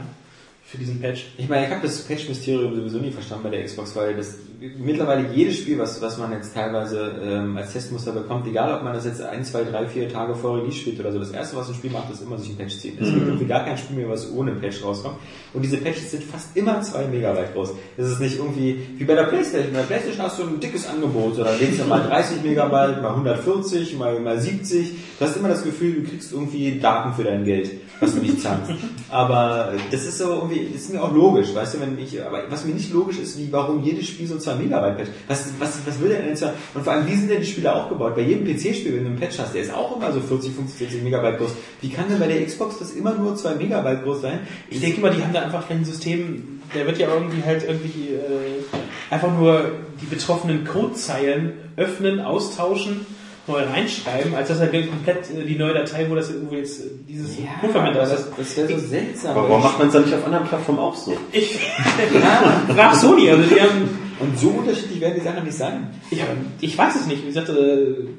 für 0.71 0.77
diesen 0.77 1.01
Patch. 1.01 1.25
Ich 1.37 1.49
meine, 1.49 1.65
ich 1.65 1.71
habe 1.71 1.81
das 1.81 2.01
Patch-Mysterium 2.03 2.73
sowieso 2.73 2.99
nie 2.99 3.11
verstanden 3.11 3.43
bei 3.43 3.49
der 3.49 3.65
Xbox, 3.65 3.93
weil 3.93 4.15
das 4.15 4.37
mittlerweile 4.79 5.27
jedes 5.33 5.57
Spiel, 5.57 5.77
was, 5.77 6.01
was 6.01 6.17
man 6.17 6.31
jetzt 6.31 6.53
teilweise 6.53 7.11
ähm, 7.21 7.57
als 7.57 7.73
Testmuster 7.73 8.13
bekommt, 8.13 8.47
egal 8.47 8.73
ob 8.77 8.81
man 8.81 8.93
das 8.93 9.03
jetzt 9.03 9.21
ein, 9.21 9.43
zwei, 9.43 9.65
drei, 9.65 9.85
vier 9.85 10.07
Tage 10.07 10.33
vor 10.33 10.57
Release 10.57 10.77
spielt 10.77 10.97
oder 11.01 11.11
so, 11.11 11.19
das 11.19 11.31
erste, 11.31 11.57
was 11.57 11.67
ein 11.67 11.75
Spiel 11.75 11.91
macht, 11.91 12.09
ist 12.09 12.21
immer 12.21 12.37
sich 12.37 12.51
ein 12.51 12.55
Patch 12.55 12.77
ziehen. 12.77 12.97
Es 13.01 13.09
gibt 13.11 13.27
irgendwie 13.27 13.47
gar 13.47 13.65
kein 13.65 13.77
Spiel 13.77 13.97
mehr, 13.97 14.07
was 14.07 14.31
ohne 14.31 14.53
Patch 14.53 14.81
rauskommt. 14.81 15.17
Und 15.53 15.61
diese 15.61 15.75
Patches 15.75 16.11
sind 16.11 16.23
fast 16.23 16.55
immer 16.55 16.81
zwei 16.81 17.05
Megabyte 17.05 17.53
groß. 17.53 17.73
Es 17.97 18.07
ist 18.07 18.21
nicht 18.21 18.37
irgendwie 18.37 18.79
wie 18.97 19.03
bei 19.03 19.15
der 19.15 19.23
Playstation. 19.23 19.73
Bei 19.73 19.79
der 19.79 19.87
Playstation 19.87 20.25
hast 20.25 20.39
du 20.39 20.43
ein 20.43 20.59
dickes 20.61 20.87
Angebot, 20.87 21.35
so 21.35 21.43
da 21.43 21.53
legst 21.53 21.81
du 21.81 21.83
mal 21.83 22.01
30 22.01 22.43
Megabyte, 22.43 23.01
mal 23.01 23.09
140, 23.09 23.97
mal, 23.97 24.17
mal 24.21 24.39
70. 24.39 24.93
Du 25.19 25.25
hast 25.25 25.35
immer 25.35 25.49
das 25.49 25.65
Gefühl, 25.65 25.95
du 25.95 26.09
kriegst 26.09 26.31
irgendwie 26.31 26.79
Daten 26.79 27.13
für 27.13 27.25
dein 27.25 27.43
Geld, 27.43 27.71
was 28.01 28.15
du 28.15 28.21
nicht 28.21 28.41
zahlst. 28.41 28.71
Aber 29.09 29.73
das 29.91 30.05
ist 30.05 30.17
so 30.17 30.33
irgendwie, 30.33 30.69
das 30.73 30.81
ist 30.81 30.93
mir 30.93 31.01
auch 31.01 31.13
logisch, 31.13 31.53
weißt 31.53 31.75
du, 31.75 31.81
wenn 31.81 31.97
ich, 31.99 32.21
aber 32.21 32.43
was 32.49 32.65
mir 32.65 32.73
nicht 32.73 32.91
logisch 32.91 33.19
ist, 33.19 33.37
wie, 33.37 33.51
warum 33.51 33.83
jedes 33.83 34.07
Spiel 34.07 34.27
so 34.27 34.37
2 34.37 34.55
Megabyte 34.55 34.97
Patch. 34.97 35.09
Was, 35.27 35.45
was, 35.59 35.79
was 35.85 36.01
will 36.01 36.09
denn 36.09 36.27
jetzt? 36.27 36.43
Und 36.43 36.83
vor 36.83 36.93
allem, 36.93 37.07
wie 37.07 37.15
sind 37.15 37.29
denn 37.29 37.39
die 37.39 37.47
Spiele 37.47 37.73
aufgebaut? 37.73 38.15
Bei 38.15 38.21
jedem 38.21 38.45
PC-Spiel, 38.45 38.95
wenn 38.95 39.03
du 39.03 39.09
einen 39.11 39.19
Patch 39.19 39.37
hast, 39.37 39.53
der 39.53 39.61
ist 39.61 39.73
auch 39.73 39.95
immer 39.95 40.11
so 40.11 40.19
40, 40.19 40.53
50, 40.53 40.79
60 40.79 41.03
Megabyte 41.03 41.37
groß. 41.37 41.51
Wie 41.81 41.89
kann 41.89 42.09
denn 42.09 42.19
bei 42.19 42.27
der 42.27 42.43
Xbox 42.43 42.79
das 42.79 42.91
immer 42.91 43.13
nur 43.13 43.35
2 43.35 43.55
Megabyte 43.55 44.03
groß 44.03 44.21
sein? 44.21 44.39
Ich 44.69 44.81
denke 44.81 44.99
mal, 44.99 45.11
die 45.11 45.23
haben 45.23 45.33
da 45.33 45.43
einfach 45.43 45.69
ein 45.69 45.85
System, 45.85 46.61
der 46.73 46.87
wird 46.87 46.97
ja 46.97 47.07
irgendwie 47.13 47.43
halt 47.43 47.63
irgendwie 47.63 48.09
äh, 48.09 49.13
einfach 49.13 49.31
nur 49.37 49.71
die 50.01 50.07
betroffenen 50.07 50.65
Codezeilen 50.65 51.53
öffnen, 51.77 52.19
austauschen, 52.19 53.05
neu 53.47 53.63
reinschreiben, 53.63 54.35
als 54.35 54.49
dass 54.49 54.59
er 54.59 54.67
komplett 54.67 55.17
äh, 55.35 55.43
die 55.45 55.57
neue 55.57 55.73
Datei, 55.73 56.05
wo 56.09 56.15
das 56.15 56.31
wo 56.49 56.55
jetzt 56.55 56.79
äh, 56.79 56.89
dieses 57.07 57.37
Pufferment 57.59 57.95
aber 57.95 58.03
ist. 58.03 58.11
das, 58.13 58.29
das 58.37 58.57
wäre 58.57 58.79
so 58.79 58.87
seltsam. 58.87 59.37
Aber 59.37 59.49
warum 59.49 59.63
macht 59.63 59.77
man 59.79 59.87
es 59.87 59.93
dann 59.93 60.03
nicht 60.05 60.13
auf 60.13 60.25
anderen 60.25 60.47
Plattformen 60.47 60.79
auch 60.79 60.95
so? 60.95 61.17
Ich 61.31 61.57
frag 62.75 62.95
Sony, 62.95 63.29
also 63.29 63.43
die 63.43 63.59
haben 63.59 63.89
Und 64.19 64.37
so 64.37 64.49
unterschiedlich 64.49 65.01
werden 65.01 65.15
die 65.17 65.21
Sachen 65.25 65.43
nicht 65.43 65.57
sein. 65.57 65.89
ich, 66.11 66.21
ich 66.61 66.77
weiß 66.77 66.95
es 66.95 67.07
nicht. 67.07 67.23
Wie 67.23 67.27
gesagt, 67.27 67.49
äh, 67.49 67.53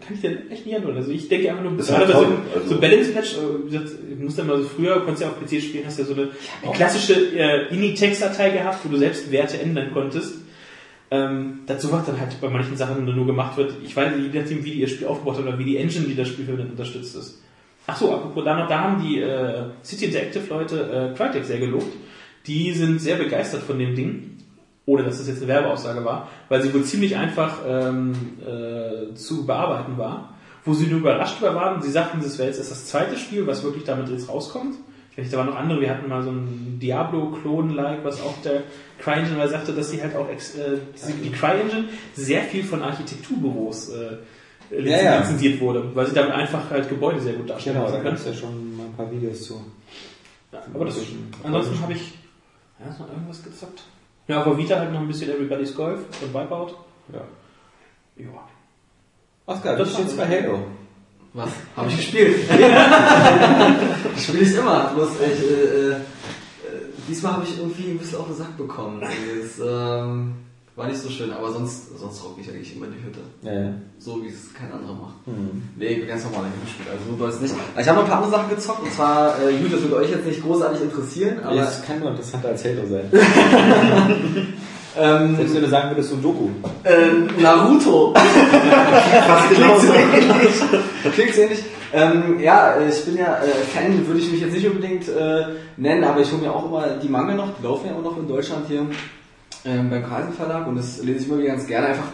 kann 0.04 0.14
ich 0.14 0.20
dir 0.20 0.38
echt 0.50 0.66
nicht 0.66 0.74
antworten. 0.76 0.98
Also 0.98 1.12
ich 1.12 1.28
denke 1.28 1.50
einfach 1.50 1.62
nur, 1.62 1.76
Das 1.76 1.86
gerade 1.86 2.04
ist 2.04 2.12
bei 2.12 2.18
so, 2.18 2.24
toll. 2.24 2.36
Also- 2.56 2.68
so 2.74 2.80
Balance 2.80 3.10
Patch, 3.12 3.36
wie 3.66 3.70
gesagt, 3.70 3.90
ich 4.12 4.18
muss 4.18 4.34
dann 4.36 4.46
mal 4.48 4.58
so 4.60 4.68
früher, 4.68 4.96
konntest 5.04 5.22
ja 5.22 5.28
auf 5.28 5.38
PC 5.40 5.62
spielen, 5.62 5.84
hast 5.86 5.98
ja 6.00 6.04
so 6.04 6.14
eine, 6.14 6.30
eine 6.64 6.72
klassische 6.72 7.14
äh, 7.14 7.72
INI-Text-Datei 7.72 8.50
gehabt, 8.50 8.78
wo 8.84 8.88
du 8.88 8.96
selbst 8.98 9.30
Werte 9.30 9.60
ändern 9.60 9.90
konntest. 9.92 10.34
Ähm, 11.12 11.60
dazu 11.66 11.92
was 11.92 12.06
dann 12.06 12.18
halt 12.18 12.40
bei 12.40 12.48
manchen 12.48 12.74
Sachen 12.74 13.04
nur 13.04 13.26
gemacht 13.26 13.58
wird. 13.58 13.74
Ich 13.84 13.94
weiß 13.94 14.16
nicht, 14.16 14.32
je 14.32 14.40
nachdem, 14.40 14.64
wie 14.64 14.70
die 14.70 14.80
ihr 14.80 14.88
Spiel 14.88 15.06
aufgebaut 15.06 15.36
hat 15.36 15.42
oder 15.42 15.58
wie 15.58 15.64
die 15.66 15.76
Engine, 15.76 16.06
die 16.06 16.16
das 16.16 16.28
Spiel 16.28 16.46
verwendet, 16.46 16.70
unterstützt 16.70 17.14
ist. 17.14 17.42
Ach 17.86 17.94
so, 17.94 18.14
apropos 18.14 18.42
da 18.42 18.58
noch, 18.58 18.66
da 18.66 18.80
haben 18.80 19.02
die 19.02 19.20
äh, 19.20 19.64
City 19.84 20.06
Interactive 20.06 20.48
Leute 20.48 21.12
äh, 21.12 21.14
Crytek 21.14 21.44
sehr 21.44 21.58
gelobt. 21.58 21.92
Die 22.46 22.72
sind 22.72 22.98
sehr 22.98 23.16
begeistert 23.16 23.62
von 23.62 23.78
dem 23.78 23.94
Ding, 23.94 24.38
ohne 24.86 25.02
dass 25.02 25.18
das 25.18 25.28
jetzt 25.28 25.42
eine 25.42 25.48
Werbeaussage 25.48 26.02
war, 26.02 26.30
weil 26.48 26.62
sie 26.62 26.72
wohl 26.72 26.82
ziemlich 26.82 27.14
einfach 27.14 27.58
ähm, 27.68 28.14
äh, 28.40 29.14
zu 29.14 29.44
bearbeiten 29.44 29.98
war. 29.98 30.32
Wo 30.64 30.72
sie 30.72 30.86
nur 30.86 31.00
überrascht 31.00 31.40
über 31.40 31.54
waren, 31.54 31.82
sie 31.82 31.90
sagten, 31.90 32.20
das 32.22 32.38
wäre 32.38 32.48
jetzt 32.48 32.58
erst 32.58 32.70
das 32.70 32.86
zweite 32.86 33.18
Spiel, 33.18 33.46
was 33.46 33.64
wirklich 33.64 33.84
damit 33.84 34.08
jetzt 34.08 34.30
rauskommt. 34.30 34.76
Nicht, 35.16 35.32
da 35.32 35.38
waren 35.38 35.46
noch 35.48 35.56
andere, 35.56 35.80
wir 35.80 35.90
hatten 35.90 36.08
mal 36.08 36.22
so 36.22 36.30
ein 36.30 36.78
Diablo-Klon-like, 36.80 38.02
was 38.04 38.20
auch 38.22 38.40
der 38.42 38.62
CryEngine 38.98 39.36
mal 39.36 39.48
sagte, 39.48 39.72
dass 39.72 39.90
sie 39.90 40.00
halt 40.02 40.16
auch 40.16 40.28
äh, 40.28 40.36
diese- 40.36 41.12
die 41.12 41.30
CryEngine 41.30 41.84
sehr 42.14 42.42
viel 42.44 42.64
von 42.64 42.82
Architekturbüros 42.82 43.90
äh, 43.90 44.16
lizen- 44.70 44.86
Ja, 44.90 45.02
ja. 45.02 45.18
lizenziert 45.18 45.60
wurde, 45.60 45.94
weil 45.94 46.06
sie 46.06 46.14
damit 46.14 46.32
einfach 46.32 46.70
halt 46.70 46.88
Gebäude 46.88 47.20
sehr 47.20 47.34
gut 47.34 47.50
darstellen 47.50 47.76
Genau, 47.76 47.90
da 47.90 47.98
gab 48.00 48.14
es 48.14 48.24
ja 48.24 48.32
schon 48.32 48.74
mal 48.76 48.86
ein 48.86 48.92
paar 48.94 49.10
Videos 49.10 49.42
zu. 49.42 49.60
Ja, 50.50 50.62
aber 50.74 50.84
das, 50.86 50.98
ansonsten 51.42 51.80
habe 51.82 51.92
ich 51.92 52.14
ja, 52.82 52.90
ist 52.90 52.98
noch 53.00 53.08
irgendwas 53.10 53.42
gezockt. 53.44 53.82
Ja, 54.28 54.38
auf 54.38 54.44
der 54.44 54.56
Vita 54.58 54.78
halt 54.78 54.92
noch 54.92 55.00
ein 55.00 55.08
bisschen 55.08 55.30
Everybody's 55.30 55.74
Golf 55.74 56.00
und 56.22 56.32
Wipeout. 56.34 56.74
Ja. 57.12 57.20
Ja. 58.16 58.48
Oskar, 59.46 59.76
du 59.76 59.84
Das 59.84 59.92
steht's 59.92 60.16
war- 60.16 60.26
bei 60.26 60.40
Halo. 60.42 60.58
Was? 61.34 61.50
Habe 61.76 61.88
ich 61.88 61.96
gespielt? 61.96 62.36
Spiele 64.18 64.42
ich 64.42 64.54
immer. 64.54 64.92
Bloß 64.94 65.08
ich, 65.14 65.50
äh, 65.50 65.90
äh, 65.92 65.96
diesmal 67.08 67.32
habe 67.34 67.44
ich 67.44 67.58
irgendwie 67.58 67.92
ein 67.92 67.98
bisschen 67.98 68.18
auf 68.18 68.26
den 68.26 68.36
Sack 68.36 68.56
bekommen. 68.58 69.00
Das 69.00 69.58
ähm, 69.58 70.34
war 70.76 70.88
nicht 70.88 71.00
so 71.00 71.08
schön, 71.08 71.32
aber 71.32 71.50
sonst, 71.50 71.98
sonst 71.98 72.22
rock 72.22 72.36
ich 72.38 72.50
eigentlich 72.50 72.76
immer 72.76 72.86
die 72.86 73.02
Hütte. 73.02 73.20
Ja, 73.42 73.52
ja. 73.52 73.74
So 73.98 74.22
wie 74.22 74.28
es 74.28 74.52
kein 74.52 74.72
anderer 74.72 74.94
macht. 74.94 75.14
Hm. 75.24 75.62
Nee, 75.76 76.04
ganz 76.04 76.24
normal 76.24 76.44
gespielt. 76.62 76.88
Also 76.90 77.12
so 77.12 77.16
soll 77.16 77.30
es 77.30 77.40
nicht. 77.40 77.54
Ich 77.80 77.88
habe 77.88 77.98
noch 77.98 78.04
ein 78.04 78.10
paar 78.10 78.22
andere 78.22 78.32
Sachen 78.32 78.50
gezockt 78.50 78.82
und 78.82 78.92
zwar, 78.92 79.42
äh, 79.42 79.56
gut, 79.56 79.72
das 79.72 79.82
wird 79.82 79.92
euch 79.94 80.10
jetzt 80.10 80.26
nicht 80.26 80.42
großartig 80.42 80.82
interessieren, 80.82 81.40
aber 81.42 81.56
Das 81.56 81.82
kann 81.82 82.00
nur 82.00 82.10
interessanter 82.10 82.48
als 82.48 82.62
Halo 82.64 82.86
sein. 82.86 83.10
ähm, 85.00 85.36
Selbst 85.36 85.54
wenn 85.54 85.62
du 85.62 85.68
sagen 85.68 85.90
würdest, 85.90 86.10
so 86.10 86.16
ein 86.16 86.22
Doku. 86.22 86.48
äh, 86.84 87.40
Naruto. 87.40 88.14
Fast 89.26 89.48
Klingt 89.54 89.80
so 89.80 89.92
ähnlich. 89.92 91.14
Klingt 91.14 91.38
ähnlich. 91.38 91.64
Ähm, 91.94 92.40
ja, 92.40 92.76
ich 92.88 93.04
bin 93.04 93.16
ja 93.16 93.36
äh, 93.36 93.48
Fan, 93.74 94.06
würde 94.06 94.20
ich 94.20 94.30
mich 94.32 94.40
jetzt 94.40 94.54
nicht 94.54 94.66
unbedingt 94.66 95.08
äh, 95.08 95.44
nennen, 95.76 96.04
aber 96.04 96.20
ich 96.20 96.32
hole 96.32 96.40
mir 96.42 96.52
auch 96.52 96.64
immer 96.66 96.86
die 97.02 97.08
Manga 97.08 97.34
noch, 97.34 97.50
die 97.58 97.62
laufen 97.62 97.86
ja 97.86 97.94
auch 97.94 98.02
noch 98.02 98.16
in 98.18 98.26
Deutschland 98.26 98.64
hier 98.66 98.86
ähm, 99.66 99.90
beim 99.90 100.02
Carlsen 100.08 100.32
Verlag 100.32 100.66
und 100.66 100.76
das 100.76 101.02
lese 101.02 101.18
ich 101.20 101.28
immer 101.28 101.38
wieder 101.38 101.48
ganz 101.48 101.66
gerne. 101.66 101.88
Einfach 101.88 102.06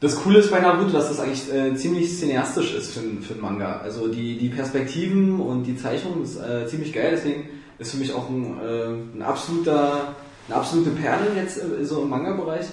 das 0.00 0.16
Coole 0.16 0.40
ist 0.40 0.50
bei 0.50 0.58
Naruto, 0.58 0.90
dass 0.90 1.08
das 1.08 1.20
eigentlich 1.20 1.52
äh, 1.54 1.72
ziemlich 1.76 2.18
cineastisch 2.18 2.74
ist 2.74 2.94
für, 2.94 3.00
ein- 3.00 3.22
für 3.22 3.34
einen 3.34 3.42
Manga. 3.42 3.80
Also 3.84 4.08
die, 4.08 4.36
die 4.38 4.48
Perspektiven 4.48 5.38
und 5.38 5.62
die 5.64 5.76
Zeichnung 5.76 6.24
ist 6.24 6.36
äh, 6.38 6.66
ziemlich 6.66 6.92
geil, 6.92 7.10
deswegen 7.12 7.48
ist 7.78 7.92
für 7.92 7.98
mich 7.98 8.12
auch 8.12 8.28
ein, 8.28 8.58
äh, 8.60 9.16
ein 9.18 9.22
absoluter, 9.22 10.16
eine 10.48 10.56
absolute 10.56 10.90
Perle 10.90 11.26
jetzt 11.36 11.58
äh, 11.58 11.84
so 11.84 12.02
im 12.02 12.10
Manga-Bereich. 12.10 12.66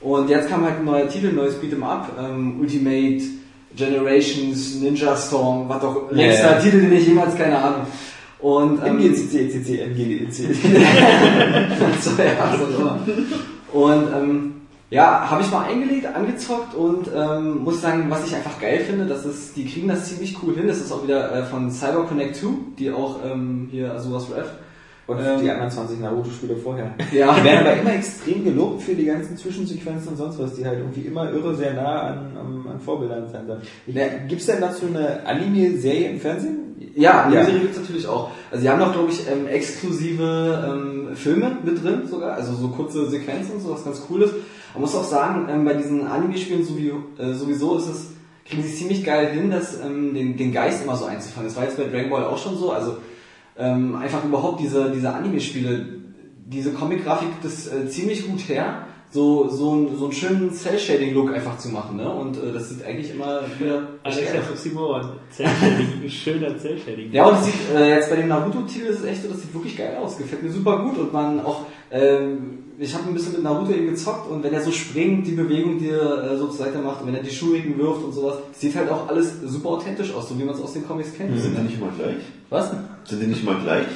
Und 0.00 0.28
jetzt 0.28 0.48
kam 0.48 0.64
halt 0.64 0.78
ein 0.78 0.84
neuer 0.84 1.08
Titel, 1.08 1.28
ein 1.28 1.34
neues 1.36 1.54
Beat'em 1.60 1.82
Up, 1.82 2.12
ähm, 2.18 2.60
Ultimate 2.60 3.22
Generations, 3.74 4.76
Ninja 4.80 5.16
Storm, 5.16 5.68
was 5.68 5.80
doch 5.80 6.10
Ja, 6.10 6.16
längster. 6.16 6.60
Titel, 6.60 6.80
den 6.80 6.92
ich 6.92 7.06
jemals, 7.06 7.34
keine 7.36 7.58
Ahnung. 7.58 7.86
Und 8.38 8.84
ähm, 8.84 8.98
NGCC, 8.98 9.48
ECC, 9.48 9.86
NGCC. 9.86 10.44
so, 12.00 12.10
ja, 12.22 12.56
so. 12.58 13.78
Und 13.78 14.06
ähm, 14.14 14.54
ja, 14.90 15.28
habe 15.30 15.42
ich 15.42 15.50
mal 15.50 15.64
eingelegt, 15.64 16.06
angezockt 16.06 16.74
und 16.74 17.08
ähm, 17.16 17.64
muss 17.64 17.80
sagen, 17.80 18.06
was 18.10 18.26
ich 18.26 18.36
einfach 18.36 18.60
geil 18.60 18.80
finde, 18.80 19.06
das 19.06 19.24
ist, 19.24 19.56
die 19.56 19.64
kriegen 19.66 19.88
das 19.88 20.08
ziemlich 20.08 20.36
cool 20.42 20.54
hin. 20.54 20.68
Das 20.68 20.76
ist 20.78 20.92
auch 20.92 21.02
wieder 21.02 21.32
äh, 21.34 21.44
von 21.44 21.70
Cyber 21.70 22.04
Connect 22.04 22.36
2, 22.36 22.46
die 22.78 22.90
auch 22.92 23.18
ähm, 23.24 23.68
hier 23.70 23.92
Asuras 23.94 24.30
Rev 24.30 24.46
Und 25.06 25.18
Ähm, 25.18 25.40
die 25.42 25.50
anderen 25.50 25.70
20 25.70 26.00
Naruto-Spiele 26.00 26.56
vorher. 26.56 26.94
Ja. 27.12 27.34
Die 27.34 27.44
werden 27.44 27.66
aber 27.66 27.80
immer 27.80 27.94
extrem 27.94 28.42
gelobt 28.44 28.82
für 28.82 28.94
die 28.94 29.04
ganzen 29.04 29.36
Zwischensequenzen 29.36 30.08
und 30.08 30.16
sonst 30.16 30.38
was, 30.38 30.54
die 30.54 30.64
halt 30.64 30.78
irgendwie 30.78 31.02
immer 31.02 31.30
irre 31.30 31.54
sehr 31.54 31.74
nah 31.74 32.02
an, 32.02 32.18
an, 32.36 32.64
an 32.72 32.80
Vorbildern 32.80 33.28
sein 33.30 33.46
sollen. 33.46 33.60
Ja. 33.86 34.06
Gibt's 34.26 34.46
denn 34.46 34.60
dazu 34.60 34.86
eine 34.86 35.24
Anime-Serie 35.26 36.10
im 36.10 36.20
Fernsehen? 36.20 36.58
Ja, 36.96 37.28
die 37.28 37.34
Ja. 37.34 37.44
Serie 37.44 37.60
gibt's 37.60 37.78
natürlich 37.78 38.06
auch. 38.06 38.30
Also 38.50 38.62
die 38.62 38.70
haben 38.70 38.78
noch, 38.78 38.92
glaube 38.92 39.10
ich, 39.10 39.20
ähm, 39.30 39.46
exklusive 39.46 40.64
ähm, 40.72 41.16
Filme 41.16 41.58
mit 41.62 41.82
drin 41.84 42.02
sogar, 42.08 42.34
also 42.34 42.54
so 42.54 42.68
kurze 42.68 43.08
Sequenzen 43.10 43.56
und 43.56 43.60
so, 43.60 43.70
was 43.72 43.84
ganz 43.84 44.02
cool 44.08 44.22
ist. 44.22 44.34
Man 44.72 44.80
muss 44.80 44.94
auch 44.94 45.04
sagen, 45.04 45.48
ähm, 45.50 45.64
bei 45.64 45.74
diesen 45.74 46.06
Anime-Spielen 46.06 46.64
sowie, 46.64 46.92
äh, 47.18 47.32
sowieso 47.34 47.76
ist 47.78 47.88
es, 47.88 48.06
kriegen 48.46 48.62
sie 48.62 48.74
ziemlich 48.74 49.04
geil 49.04 49.28
hin, 49.32 49.50
das, 49.50 49.78
ähm, 49.84 50.14
den, 50.14 50.36
den 50.36 50.52
Geist 50.52 50.82
immer 50.82 50.96
so 50.96 51.04
einzufangen. 51.04 51.48
Das 51.48 51.56
war 51.56 51.64
jetzt 51.64 51.76
bei 51.76 51.84
Dragon 51.84 52.10
Ball 52.10 52.24
auch 52.24 52.38
schon 52.38 52.56
so, 52.58 52.72
also 52.72 52.96
ähm, 53.58 53.96
einfach 53.96 54.24
überhaupt 54.24 54.60
diese, 54.60 54.90
diese 54.90 55.12
Anime-Spiele, 55.12 55.86
diese 56.46 56.72
Comic-Grafik 56.72 57.28
gibt 57.30 57.44
es 57.44 57.66
äh, 57.72 57.88
ziemlich 57.88 58.26
gut 58.26 58.40
her, 58.48 58.86
so, 59.10 59.48
so, 59.48 59.74
ein- 59.76 59.96
so 59.96 60.04
einen 60.06 60.12
schönen 60.12 60.52
Cell-Shading-Look 60.52 61.32
einfach 61.32 61.56
zu 61.58 61.68
machen, 61.68 61.96
ne? 61.96 62.10
Und 62.12 62.36
äh, 62.36 62.52
das 62.52 62.68
sieht 62.70 62.84
eigentlich 62.84 63.12
immer 63.14 63.42
wieder 63.60 63.86
Alexia 64.02 64.40
Fuximoan, 64.42 65.12
Zellshading, 65.30 66.08
schöner 66.08 66.58
Zellshading. 66.58 67.12
ja, 67.12 67.24
und 67.26 67.38
es 67.38 67.44
sieht, 67.44 67.54
äh, 67.76 67.90
jetzt 67.90 68.10
bei 68.10 68.16
dem 68.16 68.26
Naruto-Titel 68.28 68.86
ist 68.86 68.98
es 69.00 69.04
echt 69.04 69.22
so, 69.22 69.28
das 69.28 69.40
sieht 69.42 69.54
wirklich 69.54 69.76
geil 69.76 69.96
aus. 70.02 70.18
Gefällt 70.18 70.42
mir 70.42 70.50
super 70.50 70.78
gut 70.82 70.98
und 70.98 71.12
man 71.12 71.38
auch, 71.40 71.66
ähm, 71.92 72.58
ich 72.76 72.92
habe 72.92 73.06
ein 73.06 73.14
bisschen 73.14 73.34
mit 73.34 73.44
Naruto 73.44 73.70
eben 73.72 73.86
gezockt 73.86 74.28
und 74.28 74.42
wenn 74.42 74.52
er 74.52 74.60
so 74.60 74.72
springt, 74.72 75.24
die 75.28 75.32
Bewegung, 75.32 75.78
die 75.78 75.90
er 75.90 76.32
äh, 76.32 76.36
so 76.36 76.48
zur 76.48 76.66
Seite 76.66 76.78
macht 76.78 77.00
und 77.02 77.06
wenn 77.06 77.14
er 77.14 77.22
die 77.22 77.30
Shuriken 77.30 77.78
wirft 77.78 78.02
und 78.02 78.12
sowas, 78.12 78.38
sieht 78.52 78.74
halt 78.74 78.90
auch 78.90 79.08
alles 79.08 79.40
super 79.44 79.68
authentisch 79.70 80.12
aus, 80.12 80.28
so 80.28 80.36
wie 80.38 80.42
man 80.42 80.56
es 80.56 80.60
aus 80.60 80.72
den 80.72 80.84
Comics 80.88 81.14
kennt. 81.16 81.40
Sind 81.40 81.56
die 81.56 81.62
nicht 81.62 81.78
immer 81.78 81.92
gleich? 81.96 82.16
Was? 82.50 82.72
Sind 83.04 83.20
die 83.22 83.26
nicht 83.26 83.42
immer 83.42 83.56
gleich? 83.56 83.86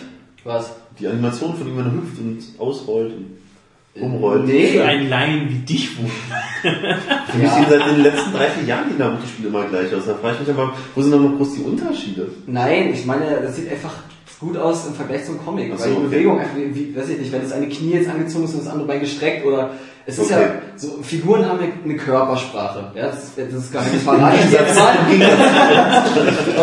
Was? 0.44 0.72
Die 0.98 1.06
Animation 1.06 1.54
von 1.56 1.66
ihm, 1.68 1.76
wenn 1.78 1.86
er 1.86 1.92
hüpft 1.92 2.18
und 2.18 2.38
ausrollt 2.58 3.12
und 3.14 4.02
rumrollt. 4.02 4.46
Für 4.46 4.52
Nee. 4.52 4.80
einen 4.80 5.08
Laien 5.08 5.48
wie 5.50 5.58
dich 5.58 5.98
wohl. 5.98 6.10
Für 6.62 7.38
mich 7.38 7.50
sehen 7.50 7.66
seit 7.68 7.86
den 7.90 8.02
letzten 8.02 8.32
drei, 8.32 8.46
vier 8.48 8.64
Jahren 8.64 8.86
die 8.92 8.98
Naruto-Spiele 8.98 9.48
immer 9.48 9.64
gleich 9.66 9.94
aus. 9.94 10.06
Da 10.06 10.14
frage 10.14 10.36
ich 10.40 10.46
mich 10.48 10.56
aber, 10.56 10.72
wo 10.94 11.02
sind 11.02 11.12
denn 11.12 11.22
noch 11.22 11.36
groß 11.36 11.54
die 11.54 11.62
Unterschiede? 11.62 12.28
Nein, 12.46 12.92
ich 12.92 13.04
meine, 13.06 13.40
das 13.42 13.56
sieht 13.56 13.70
einfach 13.70 13.94
gut 14.40 14.56
aus 14.56 14.86
im 14.86 14.94
Vergleich 14.94 15.24
zum 15.24 15.44
Comic. 15.44 15.72
So, 15.76 15.84
weil 15.84 15.90
die 15.90 15.96
okay. 15.96 16.04
Bewegung, 16.06 16.38
einfach 16.38 16.56
wie, 16.56 16.74
wie, 16.74 16.96
weiß 16.96 17.08
ich 17.08 17.18
nicht, 17.18 17.32
wenn 17.32 17.42
das 17.42 17.52
eine 17.52 17.68
Knie 17.68 17.92
jetzt 17.92 18.08
angezogen 18.08 18.44
ist 18.44 18.54
und 18.54 18.60
das 18.64 18.68
andere 18.68 18.86
Bein 18.86 19.00
gestreckt 19.00 19.44
oder 19.44 19.70
es 20.08 20.16
ist 20.18 20.32
Okay. 20.32 20.40
ja 20.42 20.62
so, 20.74 21.02
Figuren 21.02 21.44
haben 21.46 21.58
eine 21.84 21.96
Körpersprache. 21.96 22.92
Ja, 22.94 23.08
das, 23.08 23.32
das 23.36 23.52
ist 23.52 23.70
gar 23.70 23.82
nicht 23.82 24.02
verraten 24.02 24.38
jetzt 24.50 24.74
mal. 24.74 24.96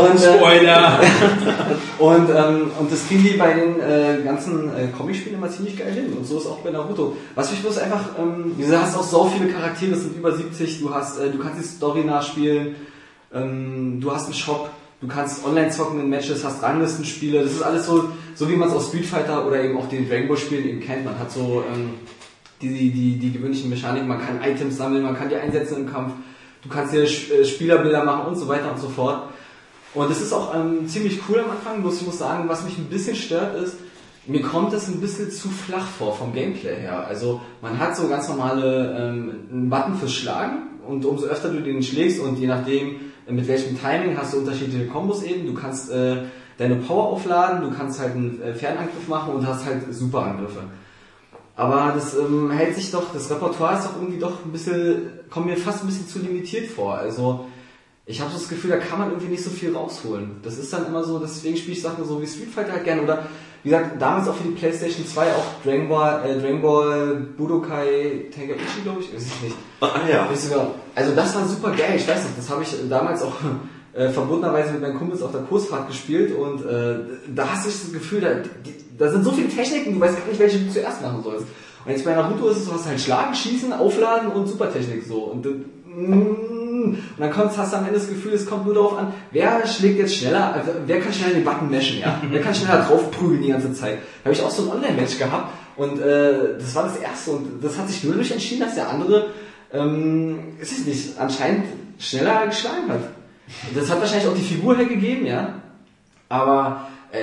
Und, 0.01 0.15
äh, 0.15 0.37
Spoiler! 0.37 0.99
Und, 1.99 2.29
ähm, 2.29 2.71
und 2.79 2.91
das 2.91 3.07
kriegen 3.07 3.23
die 3.23 3.37
bei 3.37 3.53
den 3.53 3.79
äh, 3.79 4.23
ganzen 4.23 4.69
äh, 4.75 4.87
Comic-Spielen 4.87 5.35
immer 5.35 5.49
ziemlich 5.49 5.77
geil 5.77 5.93
hin. 5.93 6.11
Und 6.17 6.25
so 6.25 6.39
ist 6.39 6.47
auch 6.47 6.57
bei 6.57 6.71
Naruto. 6.71 7.15
Was 7.35 7.51
mich 7.51 7.61
bloß 7.61 7.77
einfach, 7.77 8.01
ähm, 8.19 8.55
du 8.57 8.77
hast 8.77 8.97
auch 8.97 9.03
so 9.03 9.25
viele 9.25 9.51
Charaktere, 9.51 9.91
es 9.93 10.01
sind 10.01 10.17
über 10.17 10.35
70, 10.35 10.79
du 10.79 10.93
hast, 10.93 11.19
äh, 11.19 11.29
du 11.29 11.37
kannst 11.37 11.59
die 11.59 11.67
Story 11.67 12.03
nachspielen, 12.03 12.75
ähm, 13.33 13.99
du 14.01 14.11
hast 14.11 14.25
einen 14.25 14.33
Shop, 14.33 14.69
du 15.01 15.07
kannst 15.07 15.45
online 15.45 15.69
zocken 15.69 15.99
in 15.99 16.09
Matches, 16.09 16.43
hast 16.43 16.63
Ranglistenspiele, 16.63 17.43
das 17.43 17.51
ist 17.51 17.61
alles 17.61 17.85
so, 17.85 18.09
so 18.33 18.49
wie 18.49 18.55
man 18.55 18.69
es 18.69 18.75
aus 18.75 18.87
Street 18.87 19.05
Fighter 19.05 19.45
oder 19.47 19.63
eben 19.63 19.77
auch 19.77 19.87
den 19.87 20.09
Dragon 20.09 20.27
Ball 20.27 20.37
Spielen 20.37 20.67
eben 20.67 20.81
kennt. 20.81 21.05
Man 21.05 21.17
hat 21.17 21.31
so 21.31 21.63
ähm, 21.73 21.91
die, 22.69 22.91
die, 22.91 23.17
die, 23.17 23.31
gewöhnlichen 23.31 23.69
Mechaniken, 23.69 24.07
man 24.07 24.19
kann 24.19 24.41
Items 24.43 24.77
sammeln, 24.77 25.03
man 25.03 25.15
kann 25.15 25.29
die 25.29 25.35
einsetzen 25.35 25.77
im 25.77 25.91
Kampf, 25.91 26.13
du 26.63 26.69
kannst 26.69 26.93
dir 26.93 27.03
äh, 27.03 27.45
Spielerbilder 27.45 28.03
machen 28.03 28.27
und 28.27 28.35
so 28.35 28.47
weiter 28.47 28.71
und 28.71 28.79
so 28.79 28.89
fort. 28.89 29.29
Und 29.93 30.09
das 30.09 30.21
ist 30.21 30.33
auch 30.33 30.53
ähm, 30.53 30.87
ziemlich 30.87 31.19
cool 31.29 31.39
am 31.39 31.51
Anfang, 31.51 31.81
bloß 31.81 32.01
ich 32.01 32.05
muss 32.05 32.17
sagen, 32.17 32.49
was 32.49 32.63
mich 32.65 32.77
ein 32.77 32.85
bisschen 32.85 33.15
stört 33.15 33.55
ist, 33.55 33.77
mir 34.27 34.41
kommt 34.41 34.73
das 34.73 34.87
ein 34.87 34.99
bisschen 34.99 35.29
zu 35.31 35.49
flach 35.49 35.85
vor 35.85 36.15
vom 36.15 36.33
Gameplay 36.33 36.75
her. 36.75 37.05
Also 37.07 37.41
man 37.61 37.77
hat 37.77 37.95
so 37.95 38.07
ganz 38.07 38.27
normale 38.27 38.97
ähm, 38.97 39.31
einen 39.51 39.69
Button 39.69 39.95
fürs 39.95 40.13
Schlagen 40.13 40.79
und 40.87 41.05
umso 41.05 41.27
öfter 41.27 41.49
du 41.49 41.61
den 41.61 41.83
schlägst 41.83 42.19
und 42.19 42.37
je 42.39 42.47
nachdem 42.47 42.95
äh, 43.27 43.31
mit 43.31 43.47
welchem 43.47 43.79
Timing 43.79 44.17
hast 44.17 44.33
du 44.33 44.39
unterschiedliche 44.39 44.87
Kombos 44.87 45.23
eben. 45.23 45.45
Du 45.45 45.53
kannst 45.53 45.91
äh, 45.91 46.23
deine 46.57 46.75
Power 46.75 47.09
aufladen, 47.09 47.61
du 47.61 47.75
kannst 47.75 47.99
halt 47.99 48.15
einen 48.15 48.41
äh, 48.41 48.53
Fernangriff 48.53 49.07
machen 49.07 49.35
und 49.35 49.47
hast 49.47 49.65
halt 49.65 49.93
Superangriffe. 49.93 50.63
Aber 51.55 51.93
das 51.95 52.13
ähm, 52.15 52.51
hält 52.51 52.75
sich 52.75 52.91
doch, 52.91 53.13
das 53.13 53.29
Repertoire 53.31 53.77
ist 53.77 53.85
doch 53.85 53.95
irgendwie 53.95 54.19
doch 54.19 54.43
ein 54.43 54.51
bisschen, 54.51 55.19
kommt 55.29 55.45
mir 55.45 55.55
fast 55.55 55.83
ein 55.83 55.87
bisschen 55.87 56.07
zu 56.07 56.19
limitiert 56.19 56.67
vor. 56.67 56.95
Also 56.95 57.45
ich 58.05 58.19
habe 58.19 58.29
so 58.29 58.37
das 58.37 58.49
Gefühl, 58.49 58.71
da 58.71 58.77
kann 58.77 58.99
man 58.99 59.09
irgendwie 59.09 59.31
nicht 59.31 59.43
so 59.43 59.49
viel 59.49 59.75
rausholen. 59.75 60.37
Das 60.43 60.57
ist 60.57 60.71
dann 60.73 60.85
immer 60.85 61.03
so, 61.03 61.17
deswegen 61.17 61.55
spiele 61.55 61.77
ich 61.77 61.81
Sachen 61.81 62.05
so 62.05 62.21
wie 62.21 62.27
Street 62.27 62.49
Fighter 62.49 62.73
halt 62.73 62.83
gerne 62.83 63.01
oder 63.01 63.25
wie 63.63 63.69
gesagt, 63.69 63.99
damals 63.99 64.27
auch 64.27 64.35
für 64.35 64.43
die 64.43 64.53
Playstation 64.53 65.07
2 65.07 65.33
auch 65.33 65.45
Dragon 65.63 65.89
Ball, 65.89 66.23
äh, 66.23 66.39
Dragon 66.39 66.61
Ball 66.61 67.15
Budokai 67.35 68.29
Tenkaichi, 68.31 68.81
glaube 68.83 69.01
ich, 69.01 69.11
weiß 69.11 69.25
ich 69.25 69.41
nicht. 69.41 69.55
Ah 69.81 70.01
ja. 70.07 70.29
Weiß 70.29 70.49
sogar. 70.49 70.67
Also 70.93 71.15
das 71.15 71.33
war 71.33 71.47
super 71.47 71.71
geil, 71.71 71.93
ich 71.95 72.07
weiß 72.07 72.25
nicht, 72.25 72.37
das 72.37 72.49
habe 72.49 72.61
ich 72.61 72.75
damals 72.87 73.23
auch 73.23 73.33
äh, 73.93 74.09
verbundenerweise 74.09 74.73
mit 74.73 74.81
meinen 74.81 74.97
Kumpels 74.99 75.23
auf 75.23 75.31
der 75.31 75.41
Kursfahrt 75.41 75.87
gespielt 75.87 76.35
und 76.35 76.63
äh, 76.63 76.99
da 77.33 77.49
hast 77.49 77.65
du 77.65 77.71
das 77.71 77.91
Gefühl, 77.91 78.21
da, 78.21 78.35
die, 78.35 78.84
da 78.97 79.11
sind 79.11 79.23
so 79.23 79.31
viele 79.31 79.49
Techniken, 79.49 79.93
du 79.95 79.99
weißt 79.99 80.17
gar 80.17 80.27
nicht, 80.27 80.39
welche 80.39 80.59
du 80.59 80.71
zuerst 80.71 81.01
machen 81.01 81.21
sollst. 81.23 81.45
Und 81.85 81.91
jetzt 81.91 82.05
bei 82.05 82.13
Naruto 82.15 82.49
ist 82.49 82.57
es 82.57 82.65
so, 82.65 82.73
hast 82.73 82.85
du 82.85 82.89
halt 82.89 82.99
Schlagen, 82.99 83.35
Schießen, 83.35 83.71
Aufladen 83.73 84.29
und 84.31 84.47
Supertechnik 84.47 85.03
so. 85.07 85.17
Und, 85.25 85.45
dann- 85.45 85.65
und 85.85 86.97
dann 87.17 87.31
kommst, 87.31 87.57
hast 87.57 87.73
du 87.73 87.77
am 87.77 87.85
Ende 87.85 87.99
das 87.99 88.09
Gefühl, 88.09 88.33
es 88.33 88.45
kommt 88.45 88.65
nur 88.65 88.73
darauf 88.73 88.97
an, 88.97 89.13
wer 89.31 89.65
schlägt 89.67 89.99
jetzt 89.99 90.15
schneller, 90.15 90.53
also 90.53 90.71
wer 90.85 90.99
kann 90.99 91.13
schneller 91.13 91.35
den 91.35 91.43
Button 91.45 91.69
meshen, 91.69 91.99
ja? 91.99 92.21
Wer 92.29 92.41
kann 92.41 92.53
schneller 92.55 92.81
draufprügeln 92.83 93.41
die 93.41 93.49
ganze 93.49 93.71
Zeit. 93.73 93.99
Da 94.23 94.25
habe 94.29 94.33
ich 94.33 94.41
auch 94.41 94.49
so 94.49 94.63
ein 94.63 94.77
Online-Match 94.77 95.17
gehabt 95.17 95.51
und 95.77 95.99
äh, 96.01 96.57
das 96.57 96.75
war 96.75 96.83
das 96.83 96.97
erste 96.97 97.31
und 97.31 97.63
das 97.63 97.77
hat 97.77 97.87
sich 97.87 98.03
nur 98.03 98.15
durch 98.15 98.31
entschieden, 98.31 98.61
dass 98.61 98.75
der 98.75 98.89
andere, 98.89 99.27
ähm, 99.71 100.39
ist 100.59 100.71
es 100.79 100.85
nicht, 100.85 101.19
anscheinend 101.19 101.65
schneller 101.99 102.47
geschlagen 102.47 102.89
hat. 102.89 103.01
Das 103.75 103.89
hat 103.89 103.99
wahrscheinlich 104.01 104.27
auch 104.27 104.35
die 104.35 104.41
Figur 104.41 104.75
hergegeben, 104.75 105.25
ja. 105.25 105.61
Aber 106.29 106.87
äh, 107.11 107.19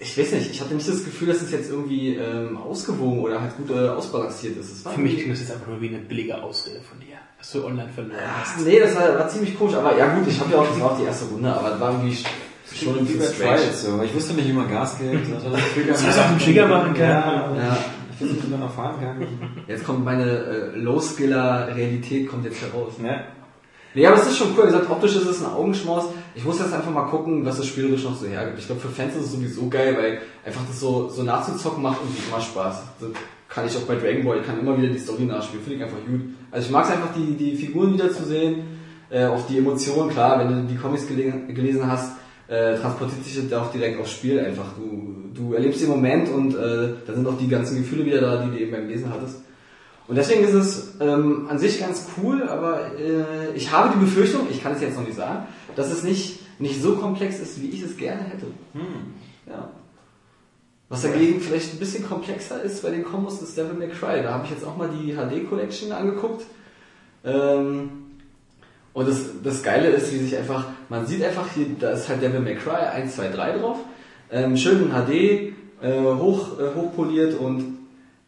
ich 0.00 0.16
weiß 0.16 0.32
nicht, 0.32 0.50
ich 0.50 0.60
hatte 0.60 0.74
nicht 0.74 0.88
das 0.88 1.04
Gefühl, 1.04 1.28
dass 1.28 1.42
es 1.42 1.50
jetzt 1.50 1.70
irgendwie 1.70 2.14
ähm, 2.14 2.56
ausgewogen 2.56 3.20
oder 3.20 3.40
halt 3.40 3.56
gut 3.56 3.70
äh, 3.70 3.88
ausbalanciert 3.88 4.56
ist. 4.56 4.86
Für 4.86 5.00
mich 5.00 5.16
klingt 5.16 5.32
das 5.32 5.40
jetzt 5.40 5.50
einfach 5.50 5.66
nur 5.66 5.80
wie 5.80 5.88
eine 5.88 5.98
billige 5.98 6.40
Ausrede 6.40 6.80
von 6.80 7.00
dir, 7.00 7.16
dass 7.36 7.50
du 7.50 7.64
online 7.64 7.88
verloren 7.88 8.20
hast. 8.40 8.54
Ach, 8.58 8.64
nee, 8.64 8.78
das 8.78 8.94
war, 8.94 9.18
war 9.18 9.28
ziemlich 9.28 9.58
komisch, 9.58 9.74
aber 9.74 9.98
ja 9.98 10.14
gut, 10.14 10.28
ich 10.28 10.38
habe 10.38 10.52
ja 10.52 10.58
auch, 10.58 10.68
das 10.68 10.80
war 10.80 10.92
auch 10.92 10.98
die 10.98 11.04
erste 11.04 11.24
Runde, 11.26 11.52
aber 11.52 11.70
das 11.70 11.80
war 11.80 11.92
irgendwie 11.92 12.16
schon 12.72 12.98
ein 12.98 13.06
bisschen 13.06 13.34
strange. 13.34 13.72
So. 13.72 14.00
Ich 14.02 14.14
wusste 14.14 14.34
nicht, 14.34 14.48
wie 14.48 14.52
man 14.52 14.70
Gas 14.70 14.98
gibt. 14.98 15.26
Dass 15.88 16.02
man 16.02 16.10
es 16.10 16.18
auf 16.18 16.28
dem 16.28 16.38
Trigger 16.38 16.68
machen 16.68 16.94
kann. 16.94 17.08
Ja, 17.08 17.56
Ja, 17.56 17.78
ich 18.12 18.20
wusste 18.20 18.34
nicht, 18.34 18.46
wie 18.46 18.50
man 18.50 18.60
noch 18.60 18.74
fahren 18.74 19.00
kann. 19.00 19.26
jetzt 19.66 19.84
kommt 19.84 20.04
meine 20.04 20.24
äh, 20.24 20.78
Low-Skiller-Realität 20.78 22.28
kommt 22.28 22.44
jetzt 22.44 22.62
heraus. 22.62 22.94
Ja. 23.02 23.22
Nee, 23.98 24.06
aber 24.06 24.16
es 24.16 24.28
ist 24.28 24.38
schon 24.38 24.50
cool. 24.56 24.62
Wie 24.62 24.66
gesagt, 24.66 24.88
optisch 24.88 25.16
ist 25.16 25.26
es 25.26 25.42
ein 25.42 25.50
Augenschmaus. 25.50 26.04
Ich 26.36 26.44
muss 26.44 26.60
jetzt 26.60 26.72
einfach 26.72 26.92
mal 26.92 27.06
gucken, 27.06 27.44
was 27.44 27.56
das 27.56 27.66
spielerisch 27.66 28.04
noch 28.04 28.14
so 28.14 28.28
hergibt. 28.28 28.60
Ich 28.60 28.66
glaube, 28.66 28.80
für 28.80 28.90
Fans 28.90 29.16
ist 29.16 29.24
es 29.24 29.32
sowieso 29.32 29.68
geil, 29.68 29.96
weil 29.98 30.20
einfach 30.46 30.60
das 30.68 30.78
so, 30.78 31.08
so 31.08 31.24
nachzuzocken 31.24 31.82
macht 31.82 31.98
irgendwie 32.00 32.22
immer 32.28 32.40
Spaß. 32.40 32.80
Das 33.00 33.08
kann 33.48 33.66
ich 33.66 33.76
auch 33.76 33.80
bei 33.80 33.96
Dragon 33.96 34.24
Ball, 34.24 34.38
ich 34.38 34.46
kann 34.46 34.60
immer 34.60 34.78
wieder 34.78 34.92
die 34.92 35.00
Story 35.00 35.24
nachspielen. 35.24 35.64
Finde 35.64 35.78
ich 35.78 35.82
einfach 35.82 35.98
gut. 36.06 36.20
Also 36.52 36.66
ich 36.66 36.72
mag 36.72 36.84
es 36.84 36.92
einfach, 36.92 37.12
die, 37.12 37.34
die 37.34 37.56
Figuren 37.56 37.94
wiederzusehen, 37.94 38.62
äh, 39.10 39.24
auch 39.24 39.44
die 39.48 39.58
Emotionen. 39.58 40.10
Klar, 40.10 40.38
wenn 40.38 40.48
du 40.48 40.72
die 40.72 40.78
Comics 40.78 41.08
gelesen, 41.08 41.52
gelesen 41.52 41.90
hast, 41.90 42.12
äh, 42.46 42.76
transportiert 42.76 43.24
sich 43.24 43.50
das 43.50 43.60
auch 43.60 43.72
direkt 43.72 43.98
aufs 43.98 44.12
Spiel 44.12 44.38
einfach. 44.38 44.74
Du, 44.76 45.30
du 45.34 45.54
erlebst 45.54 45.82
den 45.82 45.88
Moment 45.88 46.28
und 46.28 46.54
äh, 46.54 46.90
da 47.04 47.14
sind 47.14 47.26
auch 47.26 47.36
die 47.36 47.48
ganzen 47.48 47.76
Gefühle 47.78 48.04
wieder 48.04 48.20
da, 48.20 48.44
die 48.44 48.50
du 48.52 48.62
eben 48.62 48.70
beim 48.70 48.86
Lesen 48.86 49.12
hattest. 49.12 49.40
Und 50.08 50.16
deswegen 50.16 50.42
ist 50.42 50.54
es 50.54 50.94
ähm, 51.00 51.46
an 51.50 51.58
sich 51.58 51.78
ganz 51.78 52.06
cool, 52.16 52.48
aber 52.48 52.98
äh, 52.98 53.54
ich 53.54 53.70
habe 53.70 53.92
die 53.94 54.04
Befürchtung, 54.04 54.48
ich 54.50 54.62
kann 54.62 54.72
es 54.72 54.80
jetzt 54.80 54.96
noch 54.96 55.04
nicht 55.04 55.16
sagen, 55.16 55.46
dass 55.76 55.92
es 55.92 56.02
nicht, 56.02 56.40
nicht 56.58 56.82
so 56.82 56.96
komplex 56.96 57.38
ist, 57.38 57.60
wie 57.60 57.68
ich 57.68 57.82
es 57.82 57.96
gerne 57.96 58.22
hätte. 58.22 58.46
Ja. 59.46 59.68
Was 60.88 61.02
dagegen 61.02 61.40
vielleicht 61.40 61.74
ein 61.74 61.78
bisschen 61.78 62.08
komplexer 62.08 62.62
ist 62.62 62.82
bei 62.82 62.88
den 62.88 63.04
Kombos 63.04 63.42
ist 63.42 63.58
Devil 63.58 63.74
May 63.74 63.88
Cry. 63.88 64.22
Da 64.22 64.32
habe 64.32 64.44
ich 64.46 64.50
jetzt 64.50 64.64
auch 64.64 64.78
mal 64.78 64.88
die 64.88 65.12
HD 65.12 65.46
Collection 65.46 65.92
angeguckt. 65.92 66.46
Ähm, 67.24 67.90
und 68.94 69.06
das, 69.06 69.20
das 69.44 69.62
Geile 69.62 69.88
ist, 69.88 70.10
wie 70.12 70.18
sich 70.18 70.36
einfach, 70.38 70.64
man 70.88 71.06
sieht 71.06 71.22
einfach 71.22 71.46
hier, 71.54 71.66
da 71.78 71.90
ist 71.90 72.08
halt 72.08 72.22
Devil 72.22 72.40
May 72.40 72.56
Cry 72.56 72.86
1, 72.94 73.14
2, 73.14 73.28
3 73.28 73.58
drauf. 73.58 73.76
Ähm, 74.30 74.56
schön 74.56 74.82
in 74.82 74.90
HD, 74.90 75.52
äh, 75.82 76.00
hoch, 76.02 76.58
äh, 76.58 76.74
hochpoliert 76.74 77.38
und 77.38 77.77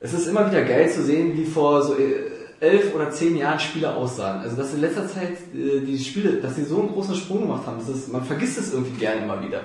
es 0.01 0.13
ist 0.13 0.27
immer 0.27 0.51
wieder 0.51 0.63
geil 0.65 0.89
zu 0.91 1.03
sehen, 1.03 1.37
wie 1.37 1.45
vor 1.45 1.83
so 1.83 1.95
äh, 1.97 2.31
elf 2.61 2.95
oder 2.95 3.11
zehn 3.11 3.37
Jahren 3.37 3.59
Spiele 3.61 3.95
aussahen. 3.95 4.41
Also 4.43 4.57
dass 4.57 4.75
in 4.75 4.81
letzter 4.81 5.07
Zeit 5.09 5.33
äh, 5.55 5.81
die 5.81 5.99
Spiele, 5.99 6.33
dass 6.35 6.57
sie 6.57 6.65
so 6.65 6.81
einen 6.81 6.93
großen 6.93 7.15
Sprung 7.15 7.41
gemacht 7.43 7.67
haben, 7.67 7.79
das 7.79 7.89
ist, 7.97 8.13
man 8.13 8.25
vergisst 8.25 8.59
es 8.59 8.73
irgendwie 8.73 8.99
gerne 8.99 9.23
immer 9.25 9.43
wieder. 9.47 9.61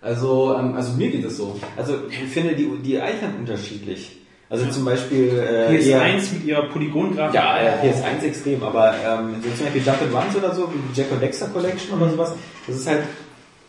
Also, 0.00 0.54
ähm, 0.58 0.74
also 0.76 0.92
mir 0.94 1.10
geht 1.10 1.24
es 1.24 1.36
so. 1.38 1.58
Also 1.76 1.94
ich 2.10 2.16
finde 2.30 2.54
die, 2.54 2.68
die 2.82 3.00
Eichern 3.00 3.34
unterschiedlich. 3.38 4.18
Also 4.50 4.66
zum 4.66 4.84
Beispiel 4.84 5.30
äh, 5.30 5.74
eher- 5.82 6.00
PS1 6.02 6.34
mit 6.34 6.44
ihrer 6.44 6.68
Polygongrafik. 6.68 7.34
Ja, 7.34 7.58
äh, 7.58 7.88
PS1 7.90 8.22
extrem, 8.26 8.62
aber 8.62 8.94
ähm, 9.04 9.36
so 9.42 9.48
zum 9.56 9.64
Beispiel 9.66 9.82
Jump 9.82 10.02
and 10.02 10.14
Runs 10.14 10.36
oder 10.36 10.54
so, 10.54 10.68
wie 10.72 10.78
die 10.92 11.00
Jack 11.00 11.10
und 11.10 11.20
Dexter 11.22 11.46
Collection 11.48 11.98
oder 11.98 12.10
sowas, 12.10 12.32
das 12.66 12.76
ist 12.76 12.86
halt 12.86 13.02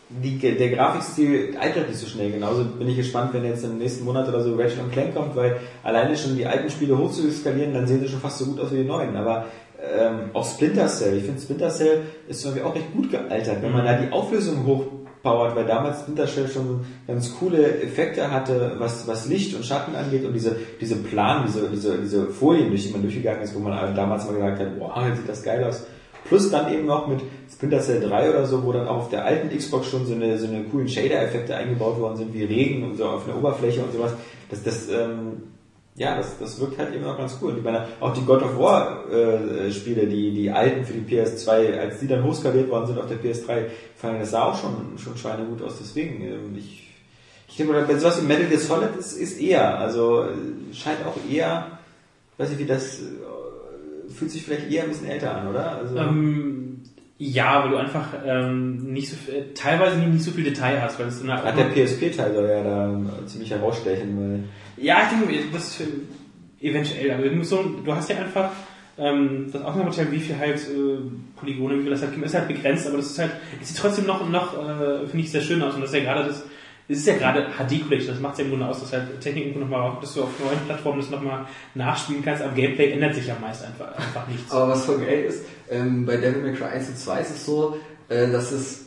die, 0.08 0.38
der 0.38 0.70
Grafikstil 0.70 1.56
altert 1.58 1.88
nicht 1.88 1.98
so 1.98 2.06
schnell. 2.06 2.30
Genauso 2.30 2.64
bin 2.64 2.88
ich 2.88 2.96
gespannt, 2.96 3.32
wenn 3.32 3.44
jetzt 3.44 3.64
im 3.64 3.78
nächsten 3.78 4.04
Monat 4.04 4.28
oder 4.28 4.42
so 4.42 4.54
Ratchet 4.54 4.92
Clank 4.92 5.14
kommt, 5.14 5.34
weil 5.34 5.56
alleine 5.82 6.16
schon 6.16 6.36
die 6.36 6.46
alten 6.46 6.70
Spiele 6.70 6.96
hoch 6.96 7.10
zu 7.10 7.28
skalieren, 7.30 7.74
dann 7.74 7.86
sehen 7.86 8.00
sie 8.00 8.08
schon 8.08 8.20
fast 8.20 8.38
so 8.38 8.46
gut 8.46 8.60
aus 8.60 8.72
wie 8.72 8.78
die 8.78 8.84
neuen. 8.84 9.16
Aber 9.16 9.46
ähm, 9.78 10.30
auch 10.32 10.48
Splinter 10.48 10.86
Cell, 10.86 11.16
ich 11.18 11.24
finde 11.24 11.40
Splinter 11.40 11.70
Cell 11.70 12.02
ist 12.28 12.40
zum 12.40 12.52
Beispiel 12.52 12.68
auch 12.68 12.74
recht 12.74 12.92
gut 12.92 13.10
gealtert, 13.10 13.62
wenn 13.62 13.72
man 13.72 13.84
da 13.84 13.94
die 13.94 14.12
Auflösung 14.12 14.64
hochpowert, 14.64 15.56
weil 15.56 15.66
damals 15.66 16.00
Splinter 16.00 16.26
Cell 16.26 16.48
schon 16.48 16.86
ganz 17.08 17.34
coole 17.38 17.82
Effekte 17.82 18.30
hatte, 18.30 18.76
was, 18.78 19.08
was 19.08 19.26
Licht 19.26 19.56
und 19.56 19.64
Schatten 19.64 19.96
angeht 19.96 20.24
und 20.24 20.32
diese, 20.32 20.56
diese 20.80 20.96
Plan, 20.96 21.44
diese, 21.46 21.68
diese, 21.68 21.98
diese 21.98 22.28
Folien, 22.28 22.68
durch 22.68 22.86
die 22.86 22.92
man 22.92 23.02
durchgegangen 23.02 23.42
ist, 23.42 23.54
wo 23.56 23.58
man 23.58 23.94
damals 23.94 24.24
mal 24.26 24.34
gesagt 24.34 24.60
hat, 24.60 24.78
boah, 24.78 25.04
sieht 25.14 25.28
das 25.28 25.42
geil 25.42 25.64
aus. 25.64 25.84
Plus 26.28 26.50
dann 26.50 26.72
eben 26.72 26.86
noch 26.86 27.06
mit 27.06 27.20
Splinter 27.50 27.80
Cell 27.80 28.00
3 28.00 28.30
oder 28.30 28.46
so, 28.46 28.64
wo 28.64 28.72
dann 28.72 28.88
auch 28.88 28.96
auf 28.96 29.08
der 29.10 29.24
alten 29.24 29.56
Xbox 29.56 29.88
schon 29.88 30.06
so 30.06 30.14
eine, 30.14 30.38
so 30.38 30.46
eine 30.46 30.64
coolen 30.64 30.88
Shader-Effekte 30.88 31.56
eingebaut 31.56 31.98
worden 31.98 32.16
sind, 32.16 32.34
wie 32.34 32.44
Regen 32.44 32.84
und 32.84 32.96
so 32.96 33.06
auf 33.06 33.26
einer 33.26 33.38
Oberfläche 33.38 33.82
und 33.82 33.92
sowas. 33.92 34.12
Das, 34.50 34.62
das, 34.62 34.88
ähm, 34.88 35.42
ja, 35.96 36.16
das, 36.16 36.38
das 36.38 36.60
wirkt 36.60 36.78
halt 36.78 36.94
immer 36.94 37.08
noch 37.08 37.18
ganz 37.18 37.38
cool. 37.40 37.54
Ich 37.56 37.64
meine, 37.64 37.86
auch 38.00 38.12
die 38.12 38.24
God 38.24 38.42
of 38.42 38.58
War 38.58 39.10
äh, 39.10 39.72
Spiele, 39.72 40.06
die, 40.06 40.32
die 40.32 40.50
alten 40.50 40.84
für 40.84 40.92
die 40.92 41.16
PS2, 41.16 41.78
als 41.78 42.00
die 42.00 42.06
dann 42.06 42.22
hochskaliert 42.22 42.68
worden 42.68 42.86
sind 42.86 42.98
auf 42.98 43.06
der 43.06 43.18
PS3, 43.18 43.66
fanden 43.96 44.20
das 44.20 44.30
sah 44.30 44.44
auch 44.44 44.60
schon, 44.60 44.98
schon 44.98 45.16
schweinegut 45.16 45.62
aus. 45.62 45.78
Deswegen, 45.80 46.22
ähm, 46.22 46.54
ich, 46.58 46.92
ich 47.48 47.56
denke 47.56 47.72
mal, 47.72 47.88
wenn 47.88 47.98
sowas 47.98 48.20
wie 48.20 48.26
Metal 48.26 48.46
Gear 48.46 48.60
Solid 48.60 48.96
ist, 48.98 49.14
ist 49.14 49.40
eher, 49.40 49.78
also 49.78 50.24
äh, 50.24 50.74
scheint 50.74 50.98
auch 51.06 51.16
eher, 51.30 51.78
weiß 52.36 52.52
ich 52.52 52.58
wie 52.58 52.66
das, 52.66 53.00
äh, 53.00 53.04
fühlt 54.08 54.30
sich 54.30 54.42
vielleicht 54.42 54.70
eher 54.70 54.84
ein 54.84 54.88
bisschen 54.88 55.08
älter 55.08 55.34
an, 55.36 55.48
oder? 55.48 55.76
Also, 55.76 55.96
Ähm, 55.96 56.82
ja, 57.18 57.62
weil 57.64 57.70
du 57.70 57.76
einfach 57.76 58.08
ähm, 58.26 58.92
nicht 58.92 59.08
so 59.08 59.16
viel, 59.16 59.54
teilweise 59.54 59.98
nicht 59.98 60.22
so 60.22 60.32
viel 60.32 60.44
Detail 60.44 60.82
hast, 60.82 60.98
weil 60.98 61.06
es 61.06 61.18
dann 61.20 61.32
Hat 61.32 61.56
der 61.56 61.64
PSP-Teil 61.64 62.34
soll 62.34 62.48
ja 62.48 62.62
da 62.62 63.00
ziemlich 63.24 63.50
herausstechen, 63.50 64.18
weil. 64.18 64.44
Ja, 64.84 65.02
ich 65.04 65.18
denke, 65.26 65.48
das 65.52 65.80
ist 65.80 65.88
eventuell, 66.60 67.10
aber 67.12 67.22
du 67.22 67.94
hast 67.94 68.10
ja 68.10 68.18
einfach 68.18 68.50
ähm, 68.98 69.48
das 69.52 69.62
Aufnahmeteil, 69.62 70.10
wie 70.10 70.20
viel 70.20 70.38
halt 70.38 70.58
äh, 70.58 70.98
Polygone, 71.36 71.78
wie 71.78 71.82
viel 71.82 71.90
das 71.90 72.02
halt 72.02 72.14
gibt, 72.14 72.24
ist 72.24 72.34
halt 72.34 72.48
begrenzt, 72.48 72.86
aber 72.86 72.96
das 72.96 73.10
ist 73.10 73.18
halt, 73.18 73.32
es 73.60 73.68
sieht 73.68 73.78
trotzdem 73.78 74.06
noch, 74.06 74.28
noch 74.28 74.54
äh, 74.54 75.06
finde 75.06 75.24
ich, 75.24 75.30
sehr 75.30 75.42
schön 75.42 75.62
aus 75.62 75.74
und 75.74 75.82
das 75.82 75.90
ist 75.90 75.96
ja 75.96 76.04
gerade 76.04 76.28
das, 76.28 76.44
es 76.88 76.98
ist 76.98 77.06
ja 77.06 77.16
gerade 77.16 77.46
HD 77.58 77.82
Collection, 77.82 78.12
das 78.12 78.20
macht 78.20 78.34
es 78.34 78.38
ja 78.38 78.44
im 78.44 78.50
Grunde 78.50 78.66
aus, 78.66 78.80
dass 78.80 78.92
halt 78.92 79.20
Technik 79.20 79.46
irgendwo 79.46 79.60
nochmal, 79.60 79.96
dass 80.00 80.14
du 80.14 80.22
auf 80.22 80.28
neuen 80.38 80.58
Plattformen 80.66 81.00
das 81.00 81.10
nochmal 81.10 81.46
nachspielen 81.74 82.24
kannst, 82.24 82.42
am 82.42 82.54
Gameplay 82.54 82.92
ändert 82.92 83.14
sich 83.14 83.26
ja 83.26 83.36
meist 83.40 83.64
einfach, 83.64 83.92
einfach 83.96 84.28
nichts. 84.28 84.52
Aber 84.52 84.68
was 84.68 84.84
voll 84.84 84.98
geil 84.98 85.24
ist, 85.24 85.44
ähm, 85.68 86.06
bei 86.06 86.16
Devil 86.16 86.42
May 86.42 86.54
Cry 86.54 86.66
1 86.66 86.88
und 86.88 86.98
2 86.98 87.20
ist 87.20 87.30
es 87.30 87.46
so, 87.46 87.76
äh, 88.08 88.30
dass 88.30 88.52
es 88.52 88.84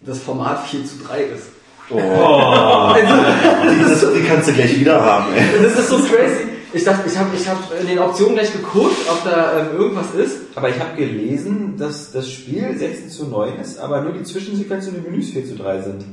das 0.00 0.18
Format 0.18 0.66
4 0.66 0.84
zu 0.86 1.04
3 1.04 1.22
ist. 1.24 1.48
Oh, 1.90 1.94
die, 2.96 3.82
das, 3.82 4.00
die 4.14 4.22
kannst 4.26 4.48
du 4.48 4.52
gleich 4.54 4.80
wieder 4.80 5.02
haben, 5.02 5.34
ey. 5.34 5.42
Das 5.62 5.78
ist 5.78 5.88
so 5.88 5.98
crazy. 5.98 6.48
Ich 6.74 6.84
dachte, 6.84 7.06
ich 7.06 7.18
habe 7.18 7.36
ich 7.36 7.46
hab 7.46 7.58
in 7.78 7.86
den 7.86 7.98
Optionen 7.98 8.34
gleich 8.34 8.50
geguckt, 8.50 8.96
ob 9.10 9.22
da 9.24 9.60
ähm, 9.60 9.78
irgendwas 9.78 10.14
ist. 10.14 10.38
Aber 10.54 10.70
ich 10.70 10.80
habe 10.80 10.96
gelesen, 10.96 11.76
dass 11.76 12.12
das 12.12 12.30
Spiel 12.30 12.74
16 12.74 13.10
zu 13.10 13.26
9 13.26 13.58
ist, 13.60 13.78
aber 13.78 14.00
nur 14.00 14.12
die 14.12 14.22
Zwischensequenzen 14.22 14.94
und 14.94 15.04
die 15.04 15.10
Menüs 15.10 15.30
4 15.32 15.44
zu 15.44 15.56
3 15.56 15.82
sind. 15.82 16.04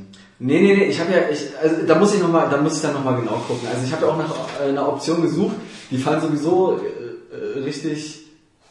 Nee, 0.42 0.58
nee, 0.58 0.74
nee, 0.74 0.84
ich 0.84 0.98
habe 0.98 1.12
ja, 1.12 1.18
ich, 1.30 1.48
also 1.62 1.86
da 1.86 1.94
muss 1.96 2.14
ich 2.14 2.22
noch 2.22 2.32
mal, 2.32 2.48
da 2.48 2.56
muss 2.56 2.76
ich 2.76 2.82
dann 2.82 2.94
nochmal 2.94 3.20
genau 3.20 3.36
gucken. 3.46 3.68
Also 3.68 3.84
ich 3.84 3.92
habe 3.92 4.06
ja 4.06 4.12
auch 4.12 4.16
nach 4.16 4.34
äh, 4.58 4.70
einer 4.70 4.88
Option 4.88 5.20
gesucht, 5.20 5.54
die 5.90 5.98
fallen 5.98 6.22
sowieso 6.22 6.78
äh, 6.78 7.58
äh, 7.58 7.62
richtig, 7.62 8.20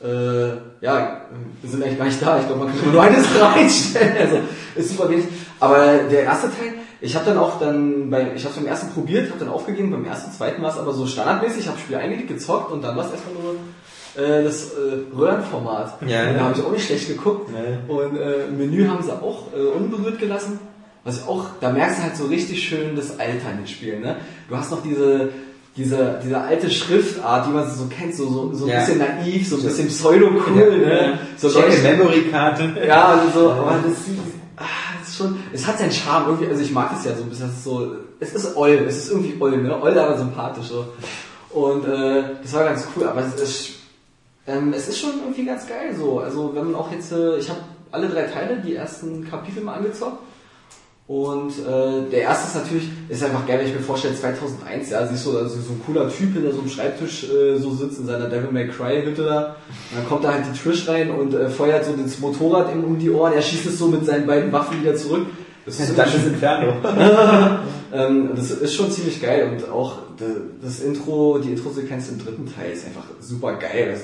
äh, 0.02 0.48
ja, 0.82 1.22
sind 1.64 1.84
eigentlich 1.84 2.00
gar 2.00 2.06
nicht 2.06 2.20
da. 2.20 2.40
Ich 2.40 2.48
glaube, 2.48 2.66
man 2.66 2.76
kann 2.76 2.92
nur 2.92 3.04
eines 3.04 3.24
reinstellen. 3.40 4.18
Also 4.18 4.38
ist 4.76 4.90
super 4.90 5.12
wenig. 5.12 5.26
Aber 5.60 6.00
der 6.10 6.24
erste 6.24 6.48
Teil, 6.48 6.74
ich 7.02 7.16
habe 7.16 7.26
dann 7.26 7.38
auch 7.38 7.60
dann 7.60 8.10
bei, 8.10 8.32
ich 8.36 8.44
habe 8.46 8.56
beim 8.56 8.66
ersten 8.66 8.92
probiert, 8.92 9.30
habe 9.30 9.40
dann 9.40 9.50
aufgegeben. 9.50 9.92
Beim 9.92 10.06
ersten, 10.06 10.32
zweiten 10.32 10.64
war 10.64 10.72
es 10.72 10.78
aber 10.78 10.94
so 10.94 11.06
standardmäßig. 11.06 11.60
Ich 11.60 11.68
habe 11.68 11.78
Spiel 11.78 11.98
eingelegt, 11.98 12.30
gezockt 12.30 12.72
und 12.72 12.84
dann 12.84 12.98
war 12.98 13.06
es 13.06 13.12
erstmal 13.12 13.36
nur 13.36 13.54
äh, 14.16 14.44
das 14.44 14.72
äh, 14.72 15.16
Röhrenformat. 15.16 16.02
Ja, 16.08 16.22
und 16.22 16.34
da 16.34 16.34
ja. 16.34 16.40
habe 16.40 16.56
ich 16.58 16.66
auch 16.66 16.72
nicht 16.72 16.88
schlecht 16.88 17.10
geguckt. 17.10 17.52
Nee. 17.52 17.94
Und 17.94 18.18
äh, 18.18 18.46
im 18.48 18.58
Menü 18.58 18.88
haben 18.88 19.04
sie 19.04 19.12
auch 19.12 19.54
äh, 19.56 19.60
unberührt 19.60 20.18
gelassen. 20.18 20.60
Was 21.04 21.28
auch, 21.28 21.46
da 21.62 21.72
merkst 21.72 22.00
du 22.00 22.04
halt 22.04 22.16
so 22.18 22.26
richtig 22.26 22.62
schön 22.68 22.96
das 22.96 23.20
Alter 23.20 23.52
in 23.52 23.58
den 23.60 23.68
Spielen. 23.68 24.02
Ne? 24.02 24.18
Du 24.50 24.58
hast 24.58 24.70
noch 24.72 24.84
diese, 24.84 25.30
diese, 25.78 26.20
diese 26.24 26.38
alte 26.40 26.70
Schriftart, 26.70 27.48
die 27.48 27.52
man 27.52 27.70
so 27.70 27.86
kennt, 27.86 28.14
so, 28.16 28.28
so, 28.30 28.54
so 28.54 28.66
ein 28.66 28.72
Ja. 28.72 28.80
bisschen 28.80 28.98
naiv, 29.00 29.48
so 29.48 29.56
ein 29.58 29.64
bisschen 29.64 29.88
pseudo-cool. 29.88 30.78
Ne? 30.80 31.20
So 31.38 31.48
Memory-Karte. 31.50 32.74
ja, 32.86 33.06
also 33.08 33.40
so, 33.40 33.52
aber 33.52 33.80
das, 33.88 34.06
sieht- 34.06 34.18
ah, 34.58 34.64
das 35.00 35.10
ist 35.10 35.18
schon, 35.18 35.40
es 35.54 35.66
hat 35.66 35.80
seinen 35.80 35.92
Charme 35.92 36.26
irgendwie, 36.28 36.48
also 36.48 36.62
ich 36.62 36.72
mag 36.72 36.90
das 36.92 37.06
ja 37.06 37.16
so 37.16 37.24
ein 37.24 37.30
bisschen, 37.30 37.48
das 37.48 37.56
ist 37.58 37.64
so, 37.64 37.96
es 38.20 38.34
ist 38.34 38.58
oll, 38.58 38.86
es 38.88 38.98
ist 38.98 39.12
irgendwie 39.12 39.36
oll, 39.40 39.58
ne, 39.58 39.82
oll, 39.82 39.98
aber 39.98 40.18
sympathisch 40.18 40.68
so. 40.68 40.86
Und 41.52 41.88
äh, 41.88 42.24
das 42.44 42.54
war 42.54 42.66
ganz 42.66 42.86
cool, 42.96 43.08
aber 43.08 43.22
es 43.26 43.42
ist, 43.42 43.70
ähm, 44.48 44.74
es 44.76 44.90
ist 44.90 45.00
schon 45.00 45.12
irgendwie 45.22 45.46
ganz 45.46 45.66
geil 45.66 45.96
so, 45.98 46.20
also 46.20 46.52
wenn 46.54 46.66
man 46.66 46.76
auch 46.76 46.92
jetzt, 46.92 47.12
äh, 47.14 47.38
ich 47.38 47.50
habe 47.50 47.60
alle 47.92 48.08
drei 48.10 48.24
Teile, 48.24 48.58
die 48.64 48.76
ersten 48.76 49.28
Kapitel 49.28 49.64
mal 49.64 49.76
angezockt 49.76 50.20
und 51.10 51.54
äh, 51.58 52.08
der 52.12 52.22
erste 52.22 52.50
ist 52.50 52.56
natürlich, 52.56 52.88
ist 53.10 53.24
einfach 53.24 53.48
geil, 53.48 53.58
wenn 53.58 53.68
ich 53.68 53.74
mir 53.74 53.80
vorstelle, 53.80 54.14
2001, 54.14 54.92
ja, 54.92 55.08
siehst 55.08 55.26
du, 55.26 55.40
also 55.40 55.60
so 55.60 55.74
ein 55.74 55.82
cooler 55.84 56.08
Typ 56.08 56.36
hinter 56.36 56.52
so 56.52 56.60
einem 56.60 56.70
Schreibtisch 56.70 57.24
äh, 57.24 57.58
so 57.58 57.74
sitzt 57.74 57.98
in 57.98 58.06
seiner 58.06 58.30
Devil 58.30 58.52
May 58.52 58.68
Cry 58.68 59.02
Hütte 59.02 59.24
da. 59.24 59.56
Und 59.90 59.98
dann 59.98 60.08
kommt 60.08 60.24
da 60.24 60.34
halt 60.34 60.44
die 60.46 60.56
Trish 60.56 60.88
rein 60.88 61.10
und 61.10 61.34
äh, 61.34 61.50
feuert 61.50 61.86
so 61.86 61.94
das 61.94 62.20
Motorrad 62.20 62.72
ihm 62.76 62.84
um 62.84 63.00
die 63.00 63.10
Ohren. 63.10 63.34
Er 63.34 63.42
schießt 63.42 63.66
es 63.66 63.80
so 63.80 63.88
mit 63.88 64.06
seinen 64.06 64.28
beiden 64.28 64.52
Waffen 64.52 64.80
wieder 64.82 64.96
zurück. 64.96 65.26
Das 65.66 65.80
ist, 65.80 65.94
Das 65.98 66.14
ist 66.14 66.28
Inferno. 66.28 66.74
ähm, 67.92 68.30
das 68.36 68.52
ist 68.52 68.76
schon 68.76 68.92
ziemlich 68.92 69.20
geil 69.20 69.50
und 69.52 69.68
auch 69.68 69.98
das 70.62 70.80
Intro, 70.80 71.40
die 71.40 71.54
Intro-Sequenz 71.54 72.10
im 72.10 72.20
dritten 72.20 72.54
Teil 72.54 72.74
ist 72.74 72.86
einfach 72.86 73.06
super 73.20 73.56
geil. 73.56 73.98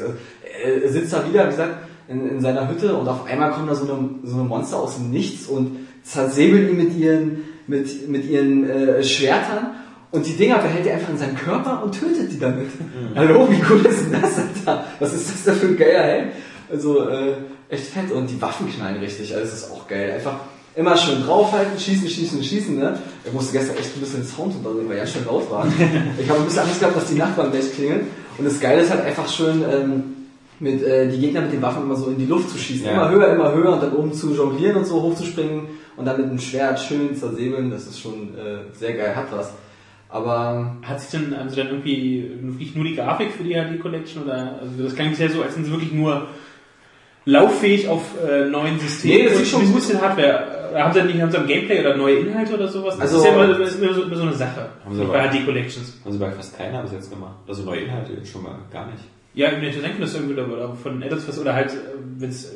Äh, 0.44 0.82
er 0.82 0.92
sitzt 0.92 1.14
da 1.14 1.24
wieder, 1.30 1.46
wie 1.46 1.52
gesagt, 1.52 1.88
in, 2.08 2.28
in 2.30 2.42
seiner 2.42 2.68
Hütte 2.68 2.96
und 2.96 3.08
auf 3.08 3.28
einmal 3.28 3.52
kommen 3.52 3.68
da 3.68 3.76
so 3.76 3.84
eine, 3.84 4.10
so 4.24 4.38
eine 4.38 4.44
Monster 4.44 4.78
aus 4.78 4.96
dem 4.96 5.12
Nichts 5.12 5.46
und 5.46 5.85
zersäbeln 6.06 6.70
ihn 6.70 6.78
mit 6.78 6.96
ihren, 6.96 7.44
mit, 7.68 8.08
mit 8.08 8.30
ihren 8.30 8.70
äh, 8.70 9.04
Schwertern 9.04 9.72
und 10.12 10.26
die 10.26 10.34
Dinger 10.34 10.60
behält 10.60 10.86
er 10.86 10.96
einfach 10.96 11.10
in 11.10 11.18
seinem 11.18 11.36
Körper 11.36 11.84
und 11.84 12.00
tötet 12.00 12.32
die 12.32 12.40
damit. 12.40 12.68
Hallo, 13.16 13.48
wie 13.50 13.62
cool 13.70 13.86
ist 13.86 14.06
denn 14.06 14.22
das, 14.22 14.38
Alter? 14.38 14.86
Was 15.00 15.14
ist 15.14 15.34
das 15.34 15.44
da 15.44 15.54
für 15.54 15.68
ein 15.68 15.78
geiler 15.78 16.04
Helm? 16.04 16.30
Also, 16.72 17.10
äh, 17.10 17.34
echt 17.70 17.88
fett 17.88 18.12
und 18.12 18.30
die 18.30 18.42
Waffen 18.42 18.72
knallen 18.72 18.98
richtig, 19.00 19.34
also 19.34 19.46
das 19.46 19.54
ist 19.54 19.72
auch 19.72 19.88
geil. 19.88 20.14
Einfach 20.14 20.36
immer 20.76 20.96
schön 20.96 21.24
draufhalten, 21.24 21.78
schießen, 21.78 22.08
schießen, 22.08 22.44
schießen, 22.44 22.78
ne? 22.78 22.98
Ich 23.26 23.34
musste 23.34 23.54
gestern 23.54 23.78
echt 23.78 23.96
ein 23.96 24.00
bisschen 24.00 24.22
den 24.22 24.28
Sound 24.28 24.56
unterdrücken, 24.56 24.90
weil 24.90 24.98
ja 24.98 25.08
schön 25.08 25.26
laut 25.26 25.50
war. 25.50 25.66
Ich 26.20 26.30
habe 26.30 26.40
ein 26.40 26.46
bisschen 26.46 26.62
Angst 26.62 26.80
gehabt, 26.80 26.96
dass 26.96 27.08
die 27.08 27.16
Nachbarn 27.16 27.52
gleich 27.52 27.74
klingeln. 27.74 28.08
Und 28.38 28.46
das 28.46 28.60
Geile 28.60 28.82
ist 28.82 28.92
halt 28.92 29.06
einfach 29.06 29.28
schön, 29.28 29.64
ähm, 29.70 30.04
mit 30.60 30.84
äh, 30.84 31.10
die 31.10 31.20
Gegner 31.20 31.42
mit 31.42 31.54
den 31.54 31.62
Waffen 31.62 31.84
immer 31.84 31.96
so 31.96 32.08
in 32.08 32.18
die 32.18 32.26
Luft 32.26 32.50
zu 32.50 32.58
schießen. 32.58 32.86
Ja. 32.86 32.92
Immer 32.94 33.10
höher, 33.10 33.34
immer 33.34 33.54
höher 33.54 33.74
und 33.74 33.84
dann 33.84 33.94
oben 33.94 34.14
zu 34.14 34.34
jonglieren 34.34 34.78
und 34.78 34.86
so 34.86 35.02
hochzuspringen 35.02 35.68
und 35.98 36.06
dann 36.06 36.22
mit 36.22 36.30
dem 36.30 36.40
Schwert 36.40 36.80
schön 36.80 37.16
zersäbeln. 37.16 37.70
Das 37.72 37.86
ist 37.88 38.00
schon 38.00 38.36
äh, 38.38 38.60
sehr 38.74 38.94
geil, 38.94 39.16
hat 39.16 39.32
was. 39.32 39.54
Aber 40.10 40.76
Hat 40.84 41.02
sich 41.02 41.12
denn 41.12 41.34
also 41.34 41.56
dann 41.56 41.68
irgendwie 41.68 42.32
wirklich 42.42 42.76
nur 42.76 42.86
die 42.86 42.96
Grafik 42.96 43.32
für 43.32 43.44
die 43.44 43.54
HD 43.54 43.80
Collection 43.82 44.24
oder 44.24 44.60
also 44.62 44.84
das 44.84 44.96
klang 44.96 45.10
bisher 45.10 45.30
so, 45.30 45.42
als 45.42 45.56
sind 45.56 45.66
sie 45.66 45.72
wirklich 45.72 45.92
nur 45.92 46.28
lauffähig 47.26 47.88
auf 47.88 48.04
äh, 48.24 48.46
neuen 48.46 48.80
Systemen. 48.80 49.18
Nee, 49.18 49.24
das 49.26 49.38
sieht 49.40 49.48
schon 49.48 49.62
ein 49.64 49.74
bisschen 49.74 50.00
Hardware. 50.00 50.72
Äh, 50.74 50.80
Haben 50.80 50.94
sie 50.94 51.00
denn 51.00 51.08
nicht 51.08 51.22
haben 51.22 51.32
sie 51.32 51.38
am 51.38 51.48
Gameplay 51.48 51.80
oder 51.80 51.98
neue 51.98 52.18
Inhalte 52.20 52.54
oder 52.54 52.68
sowas? 52.68 52.96
Das 52.98 53.02
Also- 53.14 53.18
ist 53.18 53.26
ja 53.26 53.34
immer, 53.34 53.48
das 53.58 53.70
ist 53.76 53.82
immer, 53.82 53.94
so, 53.94 54.04
immer 54.04 54.16
so 54.16 54.22
eine 54.24 54.34
Sache. 54.34 54.70
Haben 54.86 54.96
sie 54.96 55.04
bei 55.06 55.28
HD 55.30 55.46
Collections. 55.46 56.00
Also 56.06 56.20
bei 56.20 56.32
fast 56.32 56.56
keiner 56.58 56.84
bis 56.84 56.92
jetzt 56.92 57.10
gemacht. 57.10 57.36
Also 57.48 57.64
neue 57.64 57.82
Inhalte 57.82 58.14
jetzt 58.14 58.30
schon 58.32 58.44
mal 58.44 58.60
gar 58.72 58.86
nicht. 58.92 59.04
Ja, 59.34 59.50
ich 59.52 59.58
hätte 59.68 59.82
denken, 59.82 60.02
dass 60.02 60.14
irgendwie 60.14 60.36
da- 60.36 60.46
oder 60.46 60.76
von 60.76 61.04
was 61.10 61.40
oder 61.40 61.54
halt, 61.56 61.74
wenn 62.18 62.30
es 62.30 62.54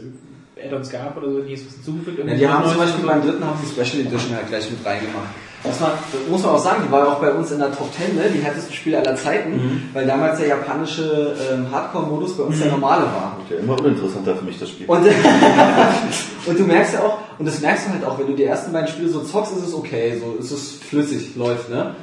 Addons 0.65 0.89
gab 0.89 1.17
oder 1.17 1.31
so, 1.31 1.39
die 1.41 1.53
ist 1.53 1.65
was 1.67 1.75
hinzugefügt. 1.75 2.19
Ja, 2.19 2.33
die 2.33 2.47
haben 2.47 2.69
zum. 2.69 2.77
Beispiel 2.77 3.05
beim 3.05 3.21
dritten 3.21 3.43
haben 3.43 3.59
die 3.61 3.69
Special 3.69 4.05
Edition 4.05 4.35
halt 4.35 4.47
gleich 4.47 4.69
mit 4.69 4.85
reingemacht. 4.85 5.29
Das, 5.63 5.81
war, 5.81 5.91
das 6.11 6.29
muss 6.29 6.41
man 6.41 6.51
auch 6.51 6.59
sagen, 6.59 6.83
die 6.87 6.91
war 6.91 7.05
ja 7.05 7.11
auch 7.11 7.19
bei 7.19 7.31
uns 7.31 7.51
in 7.51 7.59
der 7.59 7.75
Top 7.75 7.89
10, 7.93 8.15
ne? 8.15 8.29
die 8.33 8.39
härtesten 8.39 8.73
Spiele 8.73 8.99
aller 8.99 9.17
Zeiten, 9.17 9.89
weil 9.91 10.07
damals 10.07 10.39
der 10.39 10.47
japanische 10.47 11.35
ähm, 11.51 11.69
Hardcore-Modus 11.69 12.37
bei 12.37 12.43
uns 12.43 12.59
der 12.59 12.71
normale 12.71 13.03
war. 13.03 13.37
Ja, 13.49 13.57
immer 13.57 13.77
uninteressanter 13.77 14.37
für 14.37 14.45
mich 14.45 14.57
das 14.57 14.69
Spiel. 14.69 14.87
Und, 14.87 15.05
und 16.45 16.59
du 16.59 16.63
merkst 16.63 16.93
ja 16.93 17.01
auch, 17.01 17.17
und 17.37 17.45
das 17.45 17.59
merkst 17.59 17.87
du 17.87 17.91
halt 17.91 18.05
auch, 18.05 18.17
wenn 18.17 18.27
du 18.27 18.35
die 18.35 18.45
ersten 18.45 18.71
beiden 18.71 18.87
Spiele 18.87 19.09
so 19.09 19.19
zockst, 19.19 19.51
ist 19.57 19.67
es 19.67 19.73
okay, 19.73 20.17
so 20.17 20.37
ist 20.39 20.51
es 20.51 20.75
flüssig, 20.75 21.35
läuft, 21.35 21.69
ne? 21.69 21.93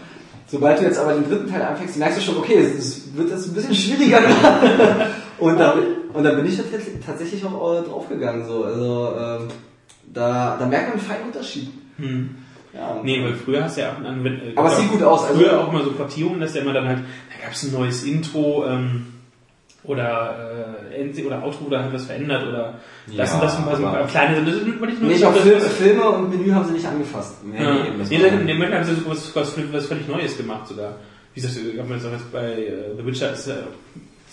Sobald 0.49 0.79
du 0.79 0.85
jetzt 0.85 0.99
aber 0.99 1.15
den 1.15 1.29
dritten 1.29 1.51
Teil 1.51 1.63
anfängst, 1.63 1.97
merkst 1.97 2.19
du 2.19 2.23
schon, 2.23 2.37
okay, 2.37 2.59
es, 2.59 2.79
es 2.79 3.17
wird 3.17 3.31
jetzt 3.31 3.47
ein 3.47 3.55
bisschen 3.55 3.75
schwieriger 3.75 4.21
gerade. 4.41 5.07
Und 5.39 5.59
da, 5.59 5.75
und 6.17 6.25
da 6.25 6.33
bin 6.33 6.47
ich 6.47 6.57
tatsächlich- 6.57 7.45
auch 7.45 7.81
äh, 7.81 7.83
draufgegangen, 7.87 8.47
so, 8.47 8.65
also, 8.65 9.13
ähm, 9.19 9.49
da, 10.13 10.57
da 10.59 10.67
merkt 10.67 10.89
man 10.89 10.99
einen 10.99 11.07
feinen 11.09 11.27
Unterschied. 11.27 11.69
Hm. 11.99 12.35
Ja, 12.75 13.01
Nee, 13.03 13.23
weil 13.25 13.35
früher 13.35 13.65
hast 13.65 13.77
du 13.77 13.81
ja 13.83 13.91
ab 13.91 13.99
und 14.01 14.07
an, 14.07 14.23
wenn, 14.25 14.41
Aber 14.57 14.69
es 14.69 14.77
sieht 14.79 14.91
gut 14.91 15.03
aus, 15.03 15.25
also- 15.25 15.39
Früher 15.41 15.61
auch 15.61 15.73
mal 15.73 15.83
so 15.85 15.93
Portierungen, 15.93 16.41
dass 16.41 16.55
ja 16.55 16.61
immer 16.63 16.73
dann 16.75 16.87
halt, 16.89 16.99
da 16.99 17.45
gab 17.45 17.55
es 17.55 17.63
ein 17.63 17.73
neues 17.73 18.05
Intro, 18.05 18.67
ähm, 18.67 19.07
oder 19.85 20.83
äh, 20.91 21.01
End 21.01 21.25
oder 21.25 21.43
Outro 21.45 21.67
oder 21.67 21.85
hat 21.85 21.93
was 21.93 22.07
verändert 22.07 22.45
oder 22.49 22.75
das 23.07 23.31
Ja, 23.31 23.35
und 23.37 23.45
das 23.45 23.57
und 23.59 23.67
was 23.67 23.79
aber- 23.81 24.05
kleine 24.09 24.45
das 24.45 24.55
wollte 24.81 24.95
ich 24.95 25.01
nur 25.01 25.11
Nicht 25.11 25.25
auf 25.25 25.35
das- 25.35 25.45
Filme, 25.45 26.01
das- 26.03 26.15
und 26.17 26.31
Menü 26.31 26.51
haben 26.51 26.67
sie 26.67 26.73
nicht 26.73 26.87
angefasst. 26.87 27.37
Nee, 27.45 27.63
Ja. 27.63 27.75
nee, 27.75 27.81
das 27.99 28.11
Nee, 28.11 28.19
da- 28.19 28.27
in 28.27 28.47
dem 28.49 28.57
Moment 28.57 28.75
haben 28.75 28.85
sie 28.85 28.97
was, 29.07 29.35
was, 29.37 29.55
was 29.73 29.87
völlig 29.87 30.09
Neues 30.09 30.37
gemacht 30.37 30.67
sogar. 30.67 30.97
Wie 31.35 31.41
gesagt, 31.41 31.57
jetzt 31.65 32.07
auch 32.07 32.13
jetzt 32.13 32.33
bei 32.33 32.53
äh, 32.53 32.97
The 32.97 33.07
Witcher, 33.07 33.33
ist, 33.33 33.47
äh, 33.47 33.55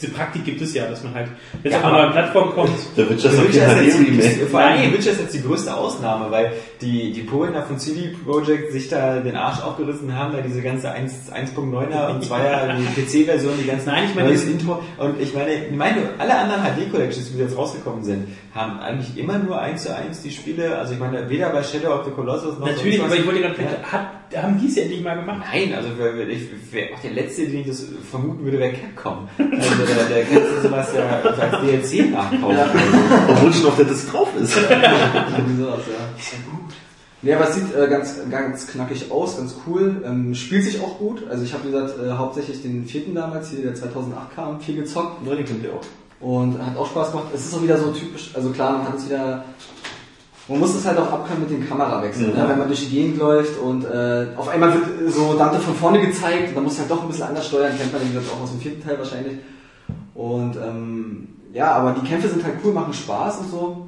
diese 0.04 0.14
Praktik 0.14 0.43
gibt 0.43 0.62
es 0.62 0.74
ja, 0.74 0.86
dass 0.88 1.01
man 1.04 1.14
halt, 1.14 1.30
wenn 1.62 1.72
es 1.72 1.78
Ja, 1.78 1.84
auf 1.84 1.93
eine 1.93 2.04
neue 2.04 2.12
Plattform 2.12 2.49
kommt, 2.51 2.72
Der 2.97 3.10
Witcher 3.10 3.30
ist 3.30 3.39
ist 3.39 3.56
jetzt 3.56 3.99
die, 3.99 4.04
HD-Remake. 4.06 4.47
vor 4.47 4.60
allem 4.60 4.93
Witcher 4.93 5.12
ist 5.12 5.22
jetzt 5.22 5.34
die 5.34 5.41
größte 5.41 5.74
Ausnahme, 5.76 6.30
weil 6.30 6.51
die, 6.82 7.12
die 7.14 7.22
Polen 7.22 7.54
von 7.68 7.80
CD 7.80 8.10
Projekt 8.26 8.72
sich 8.74 8.89
da 8.89 9.20
den 9.20 9.36
Arsch 9.36 9.62
aufgerissen 9.64 10.14
haben, 10.18 10.34
da 10.34 10.41
diese 10.41 10.62
ganze 10.62 10.91
1 10.91 11.32
1.9er 11.32 12.10
und 12.12 12.24
2er, 12.24 12.74
die 12.95 13.01
PC-Version, 13.01 13.54
die 13.62 13.66
ganzen 13.68 13.88
Nein, 13.89 14.04
ich 14.10 14.16
meine, 14.16 14.34
die- 14.36 14.51
Intro. 14.51 14.82
Und 14.97 15.22
ich 15.22 15.34
meine, 15.34 15.54
ich 15.68 15.76
meine, 15.76 16.01
alle 16.18 16.38
anderen 16.38 16.62
HD-Collections, 16.64 17.32
die 17.32 17.38
jetzt 17.39 17.58
rausgekommen 17.58 18.04
sind, 18.04 18.28
haben 18.54 18.80
eigentlich 18.80 19.18
immer 19.18 19.38
nur 19.39 19.60
1 19.60 19.84
zu 19.84 19.95
1 19.95 20.22
die 20.22 20.32
Spiele, 20.32 20.78
also 20.78 20.93
ich 20.93 20.99
meine, 20.99 21.30
weder 21.30 21.49
bei 21.49 21.64
Shadow 21.64 21.93
of 21.99 22.06
the 22.06 22.12
Colossus 22.12 22.60
noch 22.60 22.68
natürlich, 22.68 22.97
sonst 22.97 23.12
was. 23.12 23.12
aber 23.12 23.20
ich 23.22 23.26
wollte 23.26 23.41
gerade, 23.41 23.62
Ja. 23.64 23.91
hat, 23.91 24.08
haben 24.42 24.60
die 24.60 24.68
es 24.68 24.76
ja 24.76 24.84
endlich 24.84 25.04
mal 25.04 25.16
gemacht. 25.16 25.46
Nein, 25.52 25.74
also 25.74 25.90
wer, 25.98 26.28
ich, 26.28 26.50
wer, 26.72 26.94
auch 26.94 27.00
der 27.00 27.12
letzte, 27.12 27.48
den 27.48 27.62
ich 27.62 27.68
das 27.68 27.86
vermuten 28.10 28.44
würde, 28.44 28.60
wäre 28.60 28.74
Capcom. 28.74 29.28
Also 29.38 29.86
der, 30.10 30.24
der 30.24 30.62
sowas 30.62 30.90
ja 30.96 31.22
als 31.22 31.62
DLC 31.62 32.12
nachkaufen. 32.12 32.58
Obwohl 33.30 33.54
schon 33.54 33.68
auf 33.68 33.76
der 33.76 33.86
Disc 33.86 34.12
drauf 34.12 34.30
ist. 34.42 34.58
Irgendwie 35.38 35.62
sowas, 35.62 35.82
ja. 35.88 36.34
Nee, 37.24 37.34
aber 37.34 37.48
es 37.48 37.56
sieht 37.56 37.74
äh, 37.74 37.88
ganz, 37.88 38.20
ganz 38.30 38.68
knackig 38.68 39.10
aus, 39.10 39.38
ganz 39.38 39.56
cool. 39.66 40.04
Ähm, 40.06 40.36
spielt 40.36 40.66
sich 40.66 40.82
auch 40.82 40.98
gut. 40.98 41.26
Also 41.30 41.46
ich 41.46 41.54
habe, 41.54 41.66
wie 41.66 41.72
gesagt, 41.72 41.98
äh, 41.98 42.12
hauptsächlich 42.12 42.62
den 42.62 42.86
vierten 42.86 43.16
damals, 43.16 43.50
hier, 43.50 43.62
der 43.62 43.76
2008 43.76 44.36
kam, 44.36 44.60
viel 44.60 44.76
gezockt. 44.76 45.26
Nein, 45.26 45.38
die 45.38 45.44
könnt 45.46 45.64
ihr 45.64 45.74
auch. 45.74 45.82
Und 46.20 46.58
hat 46.62 46.76
auch 46.76 46.88
Spaß 46.88 47.12
gemacht. 47.12 47.28
Es 47.34 47.46
ist 47.46 47.54
auch 47.54 47.64
wieder 47.64 47.78
so 47.78 47.92
typisch, 47.92 48.32
also 48.34 48.50
klar, 48.50 48.78
man 48.78 48.88
hat 48.90 48.98
es 48.98 49.06
wieder. 49.10 49.46
Man 50.50 50.60
muss 50.60 50.76
es 50.76 50.86
halt 50.86 50.98
auch 50.98 51.10
abkönnen 51.12 51.44
mit 51.44 51.52
den 51.52 51.68
Kamerawechseln, 51.68 52.36
Ja. 52.36 52.44
ne? 52.44 52.50
wenn 52.50 52.58
man 52.60 52.68
durch 52.68 52.82
die 52.82 52.89
Gegend 52.94 53.18
läuft 53.18 53.58
und 53.60 53.86
äh, 53.86 54.28
auf 54.36 54.50
einmal 54.50 54.74
wird 54.74 55.14
so 55.14 55.36
Dante 55.38 55.60
von 55.60 55.74
vorne 55.76 56.02
gezeigt 56.06 56.50
und 56.50 56.56
dann 56.56 56.64
muss 56.66 56.78
halt 56.80 56.91
doch 56.91 57.02
ein 57.02 57.08
bisschen 57.08 57.24
anders 57.28 57.48
steuern, 57.48 57.78
kennt 57.78 57.94
man 57.94 58.02
den 58.02 58.14
jetzt 58.14 58.30
auch 58.32 58.41
aus 58.41 58.52
dem 58.52 58.60
vierten 58.60 58.84
Teil 58.84 58.98
wahrscheinlich. 58.98 59.38
Und 60.14 60.58
ähm, 60.58 61.28
ja, 61.54 61.72
aber 61.72 61.96
die 62.00 62.06
Kämpfe 62.08 62.28
sind 62.28 62.44
halt 62.44 62.56
cool, 62.64 62.74
machen 62.74 62.94
Spaß 62.94 63.39
und 63.39 63.52
so. 63.52 63.88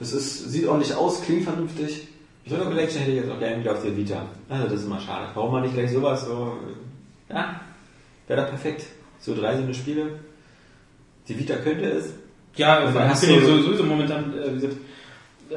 Das 0.00 0.12
ist, 0.12 0.50
sieht 0.50 0.66
ordentlich 0.66 0.94
aus, 0.94 1.22
klingt 1.22 1.44
vernünftig. 1.44 2.08
So 2.46 2.56
eine 2.56 2.64
Collection 2.64 3.00
hätte 3.00 3.12
ich 3.12 3.18
jetzt 3.18 3.30
auch 3.30 3.38
gerne 3.38 3.60
wieder 3.60 3.70
auf 3.72 3.82
der 3.82 3.96
Vita. 3.96 4.22
Also 4.48 4.64
das 4.64 4.72
ist 4.80 4.86
immer 4.86 4.98
schade. 5.00 5.26
Warum 5.34 5.52
man 5.52 5.62
nicht 5.62 5.74
gleich 5.74 5.92
sowas 5.92 6.24
so... 6.26 6.54
Ja, 7.28 7.60
wäre 8.26 8.42
doch 8.42 8.48
perfekt. 8.48 8.84
So 9.20 9.34
drei 9.36 9.56
so 9.56 9.62
eine 9.62 9.72
Spiele. 9.74 10.18
Die 11.28 11.38
Vita 11.38 11.54
könnte 11.56 11.84
es. 11.84 12.06
Ja, 12.56 12.78
allem 12.78 12.94
hast 13.08 13.22
du- 13.22 13.40
sowieso 13.62 13.84
momentan, 13.84 14.34
äh, 14.36 14.50
wie 14.50 14.54
gesagt, 14.60 14.76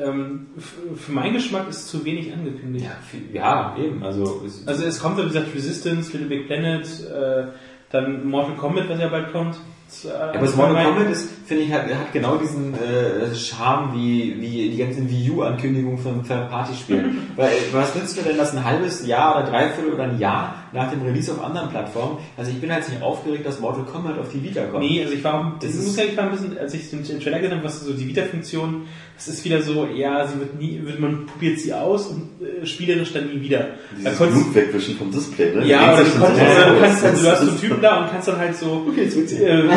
ähm, 0.04 0.48
für 0.96 1.12
meinen 1.12 1.34
Geschmack 1.34 1.70
ist 1.70 1.88
zu 1.88 2.04
wenig 2.06 2.34
angekündigt. 2.34 2.86
Ja, 3.34 3.76
ja 3.76 3.84
eben. 3.84 4.04
Also, 4.04 4.44
es, 4.46 4.68
Also 4.68 4.86
es 4.86 5.00
kommt, 5.00 5.18
wie 5.18 5.24
gesagt, 5.24 5.54
Resistance, 5.54 6.12
Little 6.12 6.28
Big 6.28 6.48
Planet, 6.48 6.86
äh, 6.86 7.44
dann 7.92 8.28
Mortal 8.28 8.56
Kombat, 8.56 8.90
was 8.90 9.00
ja 9.00 9.08
bald 9.08 9.32
kommt. 9.32 9.58
Zu, 9.88 10.10
äh, 10.10 10.12
Ja, 10.12 10.30
aber 10.30 10.40
das 10.40 10.56
Mortal. 10.56 10.86
Kombat 10.86 11.10
ist, 11.12 11.30
finde 11.46 11.64
ich, 11.64 11.72
hat, 11.72 11.84
hat 11.84 12.12
genau 12.12 12.38
diesen 12.38 12.74
äh, 12.74 13.34
Charme 13.36 13.94
wie, 13.94 14.42
wie 14.42 14.70
die 14.70 14.78
ganzen 14.78 15.10
Wii 15.10 15.32
U-Ankündigungen 15.32 15.98
von, 15.98 16.26
von 16.26 16.50
Partyspielen. 16.50 17.28
Weil, 17.36 17.52
was 17.72 17.96
nützt 17.96 18.18
mir 18.18 18.24
denn 18.24 18.38
das 18.38 18.56
ein 18.56 18.64
halbes 18.64 19.06
Jahr 19.06 19.38
oder 19.38 19.50
dreiviertel 19.50 19.94
oder 19.94 20.04
ein 20.04 20.20
Jahr 20.20 20.65
nach 20.76 20.92
dem 20.92 21.02
Release 21.02 21.32
auf 21.32 21.44
anderen 21.44 21.70
Plattformen? 21.70 22.18
Also 22.38 22.52
ich 22.52 22.60
bin 22.62 22.72
halt 22.72 22.88
nicht 22.88 23.02
aufgeregt, 23.02 23.46
dass 23.46 23.60
Mortal 23.60 23.86
Kombat 23.86 24.20
auf 24.20 24.30
die 24.32 24.44
Vita 24.44 24.66
kommt. 24.66 24.84
Nee, 24.84 25.02
also 25.02 25.14
ich 25.14 25.24
war, 25.24 25.56
Das 25.60 25.72
ist- 25.74 25.86
muss 25.88 25.98
ja, 25.98 26.04
ich 26.04 26.16
war 26.18 26.26
ein 26.26 26.32
bisschen, 26.32 26.58
als 26.58 26.74
ich 26.74 26.90
den 26.90 27.04
Trailer 27.20 27.40
gesehen 27.40 27.56
habe, 27.58 27.64
was 27.66 27.82
so 27.82 27.94
die 27.94 28.08
Vita-Funktion, 28.08 28.84
das 29.16 29.28
ist 29.30 29.46
wieder 29.46 29.62
so, 29.62 29.88
ja, 29.88 30.28
sie 30.28 30.40
wird 30.40 30.60
nie, 30.60 30.82
wird, 30.84 31.00
man 31.00 31.26
probiert 31.26 31.60
sie 31.60 31.74
aus 31.74 32.08
und 32.08 32.30
äh, 32.46 32.66
spielerisch 32.66 33.14
dann 33.14 33.30
nie 33.30 33.42
wieder. 33.42 33.60
Da 33.60 33.66
Dieses 33.98 34.18
konntest- 34.18 34.44
Blut 34.44 34.56
wegwischen 34.56 34.98
vom 34.98 35.10
Display, 35.12 35.56
ne? 35.56 35.66
Ja, 35.66 35.94
oder 35.94 36.04
du, 36.04 36.10
konntest, 36.12 36.36
sich 36.40 36.58
oder 36.58 36.74
du 36.74 36.80
kannst 36.82 37.00
so. 37.00 37.08
dann, 37.08 37.16
du 37.24 37.32
hast 37.32 37.42
so 37.42 37.48
einen 37.50 37.60
Typen 37.62 37.82
da 37.82 38.02
und 38.04 38.12
kannst 38.12 38.28
dann 38.28 38.38
halt 38.38 38.56
so 38.56 38.86
Okay, 38.90 39.04
jetzt 39.04 39.16
wird's 39.16 39.32
äh, 39.34 39.60
äh, 39.62 39.70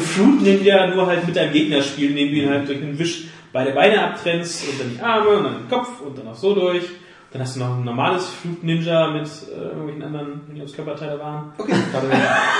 Fruit 0.00 0.42
Ninja 0.42 0.86
nur 0.94 1.06
halt 1.06 1.26
mit 1.26 1.36
deinem 1.36 1.52
Gegner 1.52 1.82
spielen, 1.82 2.16
indem 2.16 2.30
du 2.30 2.36
ihn 2.42 2.48
halt 2.50 2.68
durch 2.68 2.82
einen 2.82 2.98
Wisch 2.98 3.24
beide 3.52 3.72
Beine 3.72 4.02
abtrennst 4.02 4.64
und 4.68 4.80
dann 4.80 4.90
die 4.94 5.00
Arme 5.00 5.28
und 5.30 5.44
dann 5.44 5.54
den 5.62 5.68
Kopf 5.68 6.00
und 6.00 6.18
dann 6.18 6.28
auch 6.28 6.34
so 6.34 6.54
durch. 6.54 6.82
Dann 7.32 7.42
hast 7.42 7.56
du 7.56 7.60
noch 7.60 7.76
ein 7.76 7.84
normales 7.84 8.26
Fruit 8.26 8.62
Ninja 8.64 9.10
mit 9.10 9.26
äh, 9.26 9.60
irgendwelchen 9.60 10.02
anderen 10.04 10.40
Körperteile 10.74 11.18
waren. 11.18 11.52
Okay, 11.58 11.72
gerade 11.92 12.08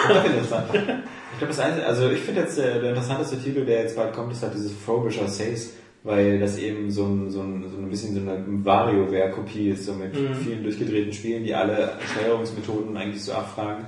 dafür 0.08 0.30
interessant. 0.30 0.64
Ich 0.74 1.38
glaube, 1.38 1.46
das 1.48 1.60
Einzige, 1.60 1.86
also 1.86 2.10
ich 2.10 2.18
finde 2.20 2.40
jetzt 2.42 2.58
der, 2.58 2.80
der 2.80 2.90
interessanteste 2.90 3.38
Titel, 3.40 3.64
der 3.64 3.82
jetzt 3.82 3.96
bald 3.96 4.12
kommt, 4.12 4.32
ist 4.32 4.42
halt 4.42 4.54
dieses 4.54 4.72
Frobisher 4.72 5.28
Says, 5.28 5.74
weil 6.02 6.38
das 6.40 6.58
eben 6.58 6.90
so 6.90 7.04
ein, 7.04 7.30
so 7.30 7.40
ein, 7.42 7.64
so 7.70 7.76
ein 7.78 7.88
bisschen 7.90 8.14
so 8.14 8.20
eine 8.20 8.44
WarioWare-Kopie 8.64 9.70
ist, 9.70 9.86
so 9.86 9.92
mit 9.94 10.14
Mhm. 10.14 10.34
vielen 10.34 10.62
durchgedrehten 10.62 11.12
Spielen, 11.12 11.44
die 11.44 11.54
alle 11.54 11.92
Steuerungsmethoden 12.12 12.96
eigentlich 12.96 13.22
so 13.24 13.32
abfragen. 13.32 13.86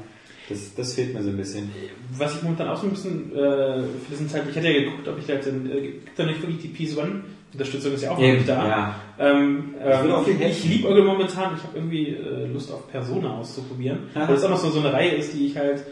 Das, 0.49 0.75
das 0.75 0.95
fehlt 0.95 1.13
mir 1.13 1.23
so 1.23 1.29
ein 1.31 1.37
bisschen. 1.37 1.71
Was 2.17 2.37
ich 2.37 2.43
momentan 2.43 2.69
auch 2.69 2.77
so 2.79 2.87
ein 2.87 2.91
bisschen, 2.91 3.33
äh, 3.37 3.83
für 3.83 4.11
diesen 4.11 4.29
Zeit, 4.31 4.45
ich 4.51 4.57
hatte 4.57 4.69
ja 4.69 4.81
geguckt, 4.81 5.07
ob 5.07 5.19
ich 5.19 5.27
da 5.27 5.35
jetzt, 5.35 5.47
äh, 5.47 5.81
gibt 5.81 6.19
da 6.19 6.25
nicht 6.25 6.41
wirklich 6.41 6.61
die 6.63 6.69
PS1-Unterstützung 7.53 7.95
ist 7.95 8.03
ja 8.03 8.11
auch 8.11 8.19
noch 8.19 8.27
nicht 8.27 8.49
da. 8.49 8.69
Ja. 8.69 8.95
Ähm, 9.19 9.75
ähm, 9.83 10.51
ich, 10.51 10.65
liebe 10.65 10.89
momentan, 11.03 11.55
ich 11.57 11.63
habe 11.63 11.77
irgendwie 11.77 12.09
äh, 12.09 12.47
Lust 12.53 12.73
auf 12.73 12.91
Persona 12.91 13.39
auszuprobieren. 13.39 14.01
Aha. 14.15 14.29
Weil 14.29 14.35
das 14.35 14.45
auch 14.45 14.51
noch 14.51 14.59
so, 14.59 14.71
so 14.71 14.81
eine 14.81 14.93
Reihe 14.93 15.13
ist, 15.13 15.35
die 15.35 15.47
ich 15.47 15.57
halt 15.57 15.85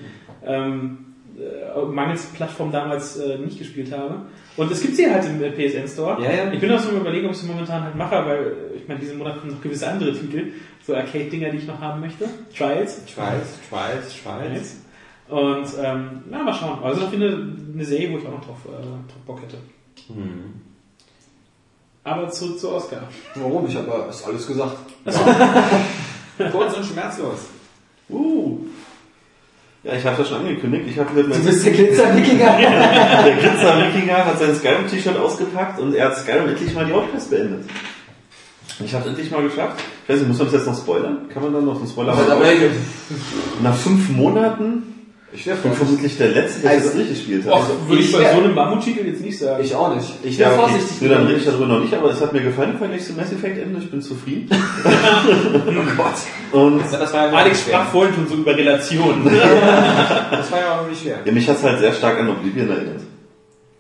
ähm, 0.45 0.99
äh, 1.39 1.85
mangels 1.85 2.27
Plattform 2.27 2.71
damals 2.71 3.17
äh, 3.17 3.39
nicht 3.39 3.59
gespielt 3.59 3.93
habe. 3.93 4.23
Und 4.57 4.71
es 4.71 4.81
gibt 4.81 4.97
sie 4.97 5.11
halt 5.11 5.25
im 5.27 5.43
äh, 5.43 5.51
PSN 5.51 5.89
Store. 5.89 6.23
Ja, 6.23 6.33
ja. 6.33 6.53
Ich 6.53 6.61
bin 6.61 6.73
auch 6.73 6.79
so 6.79 6.91
überlegen, 6.91 7.27
ob 7.27 7.33
ich 7.33 7.39
sie 7.39 7.47
momentan 7.47 7.83
halt 7.83 7.95
mache, 7.95 8.15
weil 8.25 8.39
äh, 8.39 8.77
ich 8.77 8.89
meine, 8.89 9.01
diesen 9.01 9.19
Monat 9.19 9.41
kommen 9.41 9.53
noch 9.53 9.61
gewisse 9.61 9.89
andere 9.89 10.13
Titel, 10.13 10.53
so 10.83 10.95
Arcade-Dinger, 10.95 11.51
die 11.51 11.59
ich 11.59 11.67
noch 11.67 11.81
haben 11.81 12.01
möchte. 12.01 12.27
Trials. 12.57 13.05
Trials, 13.07 13.59
Trials, 13.69 14.23
Trials. 14.23 14.77
Und 15.29 15.67
ähm, 15.83 16.23
na, 16.31 16.43
mal 16.45 16.55
schauen. 16.55 16.79
Also 16.85 17.01
Fall 17.01 17.15
eine, 17.15 17.55
eine 17.75 17.85
Serie, 17.85 18.13
wo 18.13 18.19
ich 18.19 18.27
auch 18.27 18.33
noch 18.33 18.45
drauf, 18.45 18.59
äh, 18.67 18.83
drauf 18.83 19.23
Bock 19.27 19.43
hätte. 19.43 19.57
Hm. 20.07 20.66
Aber 22.07 22.31
zurück 22.31 22.61
zu 22.61 22.71
Oscar. 22.71 23.03
Warum? 23.35 23.67
Ich 23.67 23.75
habe 23.75 23.89
ja 23.89 24.09
ist 24.09 24.25
alles 24.25 24.47
gesagt. 24.47 24.77
Kurz 26.53 26.75
und 26.77 26.87
schmerzlos. 26.87 27.39
Uh. 28.09 28.59
Ja, 29.83 29.95
ich 29.95 30.05
habe 30.07 30.17
das 30.17 30.29
schon 30.29 30.39
angekündigt. 30.39 30.85
Ich 30.89 30.99
habe 31.01 31.17
wieder 31.17 31.37
Du 31.37 31.45
bist 31.45 31.67
der 31.67 31.73
Glitzer-Wikinger. 31.73 32.59
Der 32.59 33.37
Glitzer-Wikinger 33.37 34.25
hat 34.25 34.39
sein 34.39 34.55
Skyrim-T-Shirt 34.55 35.17
ausgepackt 35.17 35.81
und 35.81 35.95
er 35.95 36.07
hat 36.11 36.19
Skyrim 36.19 36.49
endlich 36.49 36.73
mal 36.75 36.87
die 36.87 36.93
Hauptquest 36.93 37.29
beendet. 37.29 37.65
Ich 38.85 38.95
habe 38.95 39.09
endlich 39.09 39.31
mal 39.33 39.43
geschafft. 39.43 39.83
Ich 40.05 40.09
weiß 40.09 40.21
nicht, 40.21 40.29
muss 40.29 40.39
man 40.39 40.47
das 40.47 40.55
jetzt 40.55 40.67
noch 40.67 40.79
spoilern? 40.79 41.29
Kann 41.35 41.43
man 41.43 41.55
dann 41.55 41.65
noch 41.65 41.79
einen 41.79 41.89
Spoiler 41.89 42.13
Aber 42.13 42.23
machen? 42.23 42.87
Nach 43.65 43.75
fünf 43.75 44.11
Monaten 44.11 44.96
Ich 45.37 45.47
wäre 45.47 45.59
bin 45.59 45.73
vermutlich 45.75 46.17
der 46.17 46.29
Letzte, 46.31 46.63
der 46.63 46.71
Also- 46.71 46.87
das 46.87 46.95
durchgespielt 46.95 47.45
hat. 47.47 47.53
Och, 47.53 47.69
würde 47.89 48.01
ich 48.03 48.09
Ich 48.09 48.17
bei 48.17 48.33
so 48.33 48.39
einem 48.41 48.55
Mammuttitel 48.55 49.07
jetzt 49.07 49.21
nicht 49.21 49.39
sagen. 49.39 49.63
Ich 49.63 49.75
auch 49.75 49.95
nicht. 49.95 50.11
Ich 50.23 50.39
ja, 50.39 50.47
wäre 50.51 50.61
okay. 50.63 50.71
vorsichtig. 50.71 51.03
Nee, 51.03 51.09
dann 51.09 51.27
rede 51.27 51.39
ich 51.39 51.45
darüber 51.45 51.67
noch 51.67 51.81
nicht, 51.81 51.93
aber 51.95 52.11
es 52.11 52.21
hat 52.23 52.33
mir 52.33 52.41
gefallen 52.41 52.73
im 52.73 52.79
Vergleich 52.79 53.05
zum 53.05 53.17
Mass 53.17 53.33
Effect 53.33 53.59
Ende. 53.59 53.79
Ich 53.79 53.91
bin 53.91 54.01
zufrieden. 54.01 54.49
oh 54.85 55.97
Gott. 55.97 56.61
Und 56.63 56.81
Das 56.91 57.13
war 57.13 57.27
ja 57.31 57.33
Alex 57.37 57.63
schwer. 57.63 57.75
sprach 57.75 57.91
vorhin 57.91 58.15
schon 58.15 58.29
so 58.29 58.35
über 58.35 58.57
Relationen. 58.57 59.25
Das 60.31 60.51
war 60.53 60.61
ja 60.61 60.81
auch 60.81 60.89
nicht 60.89 61.03
schwer. 61.03 61.19
ja, 61.25 61.33
mich 61.33 61.49
hat 61.49 61.57
es 61.57 61.63
halt 61.63 61.79
sehr 61.81 61.93
stark 61.93 62.19
an 62.19 62.31
Oblivion 62.31 62.69
erinnert. 62.71 63.01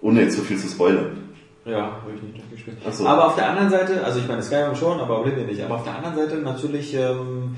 Ohne 0.03 0.23
jetzt 0.23 0.37
so 0.37 0.43
viel 0.43 0.57
zu 0.59 0.69
spoilern. 0.69 1.17
Ja, 1.65 1.83
habe 1.83 2.13
ich 2.15 2.23
nicht 2.23 2.37
durchgespielt. 2.39 2.77
Ach 2.89 2.93
so. 2.93 3.07
Aber 3.07 3.27
auf 3.27 3.35
der 3.35 3.49
anderen 3.49 3.71
Seite, 3.71 4.05
also 4.05 4.21
ich 4.21 4.29
meine 4.29 4.43
Skyrim 4.43 4.77
schon, 4.77 5.01
aber 5.01 5.21
Oblivion 5.21 5.47
nicht. 5.47 5.63
Aber 5.63 5.77
auf 5.77 5.85
der 5.85 5.97
anderen 5.97 6.15
Seite 6.17 6.37
natürlich, 6.37 6.95
ähm, 6.95 7.57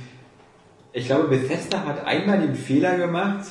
ich 0.92 1.06
glaube, 1.06 1.28
Bethesda 1.28 1.84
hat 1.84 2.06
einmal 2.06 2.40
den 2.40 2.54
Fehler 2.54 2.96
gemacht, 2.96 3.44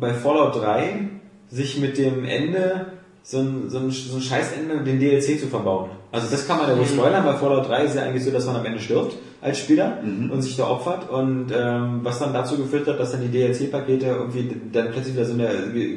bei 0.00 0.12
Fallout 0.14 0.56
3 0.56 1.08
sich 1.50 1.78
mit 1.78 1.98
dem 1.98 2.24
Ende 2.24 2.86
so 3.22 3.38
ein, 3.38 3.68
so 3.68 3.78
ein, 3.78 3.90
so 3.90 4.16
ein 4.16 4.22
Scheißende 4.22 4.78
den 4.84 4.98
DLC 5.00 5.38
zu 5.38 5.48
verbauen. 5.48 5.90
Also 6.12 6.28
das 6.30 6.46
kann 6.46 6.58
man 6.58 6.68
ja 6.70 6.78
wohl 6.78 6.86
spoilern, 6.86 7.24
bei 7.24 7.34
Fallout 7.34 7.68
3 7.68 7.84
ist 7.84 7.94
ja 7.96 8.02
eigentlich 8.02 8.24
so, 8.24 8.30
dass 8.30 8.46
man 8.46 8.56
am 8.56 8.64
Ende 8.64 8.80
stirbt 8.80 9.16
als 9.40 9.58
Spieler 9.58 9.98
Mhm. 10.02 10.30
und 10.30 10.42
sich 10.42 10.56
da 10.56 10.68
opfert 10.68 11.10
und 11.10 11.52
ähm, 11.54 12.00
was 12.02 12.18
dann 12.18 12.32
dazu 12.32 12.56
geführt 12.56 12.88
hat, 12.88 12.98
dass 12.98 13.12
dann 13.12 13.20
die 13.20 13.28
DLC-Pakete 13.28 14.06
irgendwie 14.06 14.50
dann 14.72 14.90
plötzlich 14.90 15.14
wieder 15.14 15.26
so 15.26 15.34
eine 15.34 15.48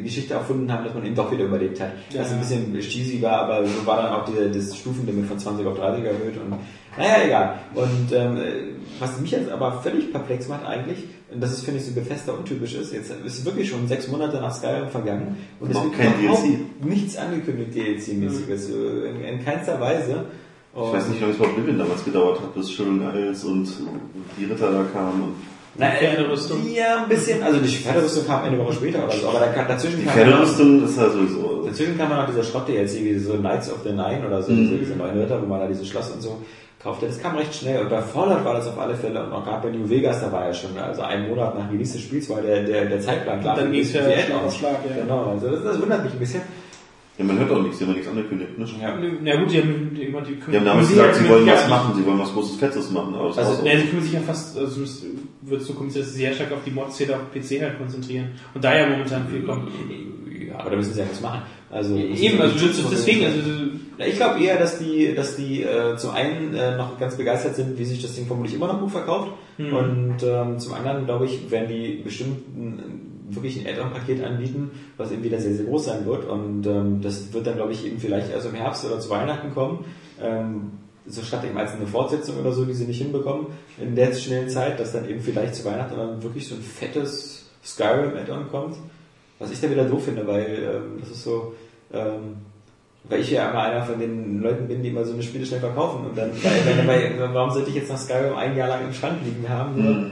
Geschichte 0.04 0.34
erfunden 0.34 0.72
haben, 0.72 0.84
dass 0.84 0.94
man 0.94 1.06
eben 1.06 1.16
doch 1.16 1.32
wieder 1.32 1.46
überlebt 1.46 1.80
hat. 1.80 1.92
Ja. 2.12 2.22
Was 2.22 2.32
ein 2.32 2.40
bisschen 2.40 2.80
cheesy 2.80 3.22
war, 3.22 3.44
aber 3.44 3.66
so 3.66 3.86
war 3.86 4.04
dann 4.04 4.14
auch 4.14 4.26
die, 4.26 4.52
das 4.54 4.76
Stufenlimit 4.78 5.26
von 5.28 5.40
20 5.40 5.66
auf 5.66 5.78
30 5.78 6.04
erhöht 6.04 6.36
und 6.38 6.52
naja, 6.98 7.16
egal. 7.26 7.54
Und 7.74 8.12
ähm, 8.14 8.38
was 9.00 9.20
mich 9.22 9.32
jetzt 9.32 9.50
aber 9.50 9.82
völlig 9.82 10.12
perplex 10.12 10.50
macht 10.50 10.66
eigentlich, 10.66 11.06
das 11.40 11.54
ist, 11.54 11.64
finde 11.64 11.80
ich, 11.80 11.86
so 11.86 11.94
Bethesda 11.94 12.34
untypisch 12.34 12.74
ist, 12.76 12.92
jetzt 12.94 13.12
ist 13.26 13.46
wirklich 13.46 13.70
schon 13.70 13.88
sechs 13.88 14.08
Monate 14.08 14.38
nach 14.38 14.54
Skyrim 14.54 14.90
vergangen 14.90 15.38
und 15.60 15.72
es 15.72 15.82
wird 15.82 15.94
kein 15.98 16.20
überhaupt 16.22 16.44
DLC. 16.44 16.60
nichts 16.86 17.16
angekündigt 17.18 17.72
DLC-mäßiges, 17.76 18.70
äh, 18.70 19.10
in, 19.10 19.22
in 19.40 19.46
keinster 19.46 19.80
Weise. 19.80 20.26
Ich 20.74 20.80
weiß 20.94 21.08
nicht, 21.10 21.18
wie 21.18 21.22
lange 21.22 21.34
es 21.34 21.40
bei 21.40 21.46
Oblivion 21.48 21.78
damals 21.78 22.04
gedauert 22.06 22.40
hat, 22.42 22.56
bis 22.56 22.72
Sharon 22.72 23.02
Isles 23.02 23.44
und 23.44 23.68
die 24.40 24.46
Ritter 24.46 24.72
da 24.72 24.84
kamen. 24.94 25.24
Und 25.24 25.34
Nein, 25.78 25.92
Pferderüstung. 26.00 26.60
Ja, 26.74 27.04
ein 27.04 27.10
bisschen. 27.10 27.42
Also 27.44 27.60
die 27.60 27.68
Pferderüstung 27.68 28.26
kam 28.26 28.44
eine 28.44 28.58
Woche 28.58 28.74
später 28.74 29.04
oder 29.06 29.14
so, 29.14 29.30
aber 29.30 29.40
da, 29.40 29.48
kann- 29.48 29.68
dazwischen 29.68 30.00
Die 30.00 30.06
kam 30.06 30.14
Pferderüstung 30.14 30.84
ist 30.86 30.98
ja 30.98 31.10
sowieso. 31.10 31.64
Dazwischen 31.66 31.98
kam 31.98 32.10
man 32.10 32.20
noch 32.20 32.28
dieser 32.28 32.44
Schrott 32.44 32.68
DLC, 32.68 33.04
wie 33.04 33.18
so 33.20 33.34
Knights 33.38 33.72
of 33.72 33.80
the 33.84 33.90
Nine 33.92 34.26
oder 34.26 34.42
so, 34.44 34.54
diese, 34.54 34.76
diese 34.78 34.96
neuen 34.96 35.18
Ritter, 35.18 35.42
wo 35.42 35.46
man 35.46 35.60
da 35.62 35.68
dieses 35.68 35.88
Schloss 35.88 36.10
und 36.12 36.22
so 36.22 36.38
kaufte. 36.82 37.08
Das 37.08 37.22
kam 37.22 37.36
recht 37.36 37.54
schnell. 37.54 37.82
Und 37.82 37.90
bei 37.90 38.02
Fallout 38.02 38.44
war 38.44 38.54
das 38.56 38.68
auf 38.68 38.80
alle 38.80 38.96
Fälle, 38.96 39.24
und 39.24 39.32
auch 39.32 39.44
gerade 39.44 39.68
bei 39.68 39.76
New 39.78 39.90
Vegas, 39.90 40.22
da 40.22 40.32
war 40.32 40.46
ja 40.46 40.54
schon, 40.54 40.78
also 40.78 41.02
einen 41.02 41.30
Monat 41.30 41.58
nach 41.58 41.72
Release 41.72 41.94
des 41.94 42.02
Spiels 42.02 42.30
war 42.30 42.42
der, 42.42 42.64
der, 42.64 42.86
der 42.86 43.00
Zeitplan 43.00 43.42
klar. 43.42 43.56
Dann 43.56 43.72
ging's 43.72 43.94
ja 43.94 44.02
Für 44.04 44.10
die 44.10 44.22
Schlag. 44.22 44.52
Schlag, 44.52 44.78
ja. 44.90 45.02
Genau, 45.02 45.32
also 45.32 45.50
das, 45.50 45.64
das 45.64 45.82
wundert 45.82 46.04
mich 46.04 46.14
ein 46.14 46.20
bisschen. 46.20 46.42
Ja, 47.18 47.26
man 47.26 47.38
hört 47.38 47.52
auch 47.52 47.62
nichts, 47.62 47.78
die 47.78 47.84
haben 47.84 47.92
ja 47.92 47.98
nichts 47.98 48.10
angekündigt. 48.10 48.58
Ne? 48.58 48.66
Ja. 48.82 48.98
Na 49.22 49.36
gut, 49.36 49.52
die 49.52 49.60
haben, 49.62 49.92
die, 49.94 50.06
die, 50.06 50.52
Die 50.52 50.58
haben 50.58 50.66
damals 50.66 50.90
gesagt, 50.90 51.16
sie 51.16 51.30
wollen 51.30 51.46
was 51.46 51.62
ja 51.62 51.68
machen, 51.68 51.94
sie 51.96 52.06
wollen 52.06 52.20
was 52.20 52.34
Großes, 52.34 52.56
Fettes 52.56 52.90
machen. 52.90 53.14
Aber 53.14 53.38
Also. 53.38 53.64
Ne, 53.64 53.78
sie 53.78 53.88
kümmern 53.88 54.04
sich 54.04 54.14
ja 54.14 54.22
fast, 54.22 54.58
also 54.58 54.82
es 54.82 55.06
wird 55.42 55.62
so 55.62 55.74
kommen, 55.74 55.94
dass 55.94 56.14
sie 56.14 56.20
sehr 56.20 56.34
stark 56.34 56.52
auf 56.54 56.64
die 56.66 56.72
Mods-Szene 56.72 57.16
auf 57.16 57.32
PC 57.32 57.62
halt 57.62 57.78
konzentrieren. 57.78 58.30
Und 58.54 58.64
da 58.64 58.76
ja 58.76 58.88
momentan 58.88 59.28
viel 59.28 59.44
kommt. 59.44 59.70
Ja, 60.48 60.60
aber 60.60 60.72
da 60.72 60.76
müssen 60.78 60.94
sie 60.94 61.00
ja 61.00 61.06
nichts 61.06 61.22
machen. 61.22 61.42
Also, 61.72 61.96
Eben, 61.96 62.42
also 62.42 62.68
deswegen, 62.92 63.26
also 63.26 63.40
ich 64.06 64.16
glaube 64.16 64.44
eher, 64.44 64.60
dass 64.60 64.80
die, 64.80 65.16
dass 65.16 65.38
die 65.38 65.64
äh, 65.64 65.96
zum 65.96 66.12
einen 66.12 66.54
äh, 66.54 66.76
noch 66.76 67.00
ganz 67.00 67.16
begeistert 67.16 67.56
sind, 67.56 67.78
wie 67.78 67.86
sich 67.86 68.02
das 68.02 68.14
Ding 68.14 68.28
vermutlich 68.28 68.56
immer 68.56 68.68
noch 68.68 68.80
gut 68.80 68.92
verkauft. 68.92 69.32
Mhm. 69.58 69.74
Und 69.74 70.16
ähm, 70.24 70.60
zum 70.60 70.74
anderen, 70.74 71.06
glaube 71.06 71.26
ich, 71.26 71.50
werden 71.50 71.70
die 71.70 72.02
bestimmt 72.04 72.44
wirklich 73.30 73.60
ein 73.60 73.68
Add-on-Paket 73.68 74.24
anbieten, 74.24 74.72
was 74.98 75.12
eben 75.12 75.24
wieder 75.24 75.40
sehr, 75.40 75.54
sehr 75.54 75.66
groß 75.66 75.86
sein 75.86 76.06
wird. 76.06 76.28
Und 76.28 76.68
ähm, 76.68 77.02
das 77.02 77.32
wird 77.34 77.48
dann, 77.48 77.56
glaube 77.56 77.72
ich, 77.72 77.86
eben 77.86 78.00
vielleicht 78.00 78.32
erst 78.32 78.48
im 78.48 78.56
Herbst 78.56 78.86
oder 78.86 79.00
zu 79.00 79.10
Weihnachten 79.10 79.54
kommen. 79.54 79.86
Ähm, 80.22 80.72
so 81.08 81.22
statt 81.24 81.44
eben 81.46 81.58
als 81.58 81.74
eine 81.74 81.88
Fortsetzung 81.88 82.40
oder 82.40 82.52
so, 82.52 82.66
die 82.66 82.74
sie 82.74 82.86
nicht 82.86 83.02
hinbekommen 83.02 83.48
in 83.82 83.96
der 83.96 84.14
schnellen 84.14 84.50
Zeit, 84.50 84.80
dass 84.80 84.92
dann 84.92 85.10
eben 85.10 85.22
vielleicht 85.22 85.56
zu 85.56 85.66
Weihnachten 85.66 85.98
dann 85.98 86.22
wirklich 86.22 86.48
so 86.48 86.56
ein 86.56 86.62
fettes 86.62 87.50
Skyrim-Add-on 87.64 88.50
kommt. 88.50 88.76
Was 89.42 89.52
ich 89.52 89.60
da 89.60 89.70
wieder 89.70 89.86
doof 89.86 90.06
finde, 90.06 90.26
weil 90.28 90.46
ähm, 90.76 91.00
das 91.02 91.10
ist 91.10 91.24
so, 91.24 91.54
ähm, 91.94 92.36
weil 93.06 93.22
ich 93.22 93.32
ja 93.32 93.50
immer 93.50 93.64
einer 93.64 93.84
von 93.84 94.00
den 94.00 94.40
Leuten 94.42 94.68
bin, 94.68 94.84
die 94.84 94.90
immer 94.90 95.04
so 95.04 95.14
eine 95.14 95.24
Spiele 95.24 95.46
schnell 95.46 95.60
verkaufen 95.60 96.06
und 96.06 96.18
dann, 96.18 96.30
weil, 96.44 96.88
weil, 96.88 97.20
weil, 97.20 97.34
warum 97.34 97.50
sollte 97.52 97.70
ich 97.70 97.76
jetzt 97.76 97.90
nach 97.90 97.98
Skyrim 97.98 98.36
ein 98.36 98.56
Jahr 98.56 98.68
lang 98.70 98.86
im 98.86 98.94
Schrank 98.94 99.18
liegen 99.26 99.50
haben? 99.50 99.84
Nur, 99.84 100.06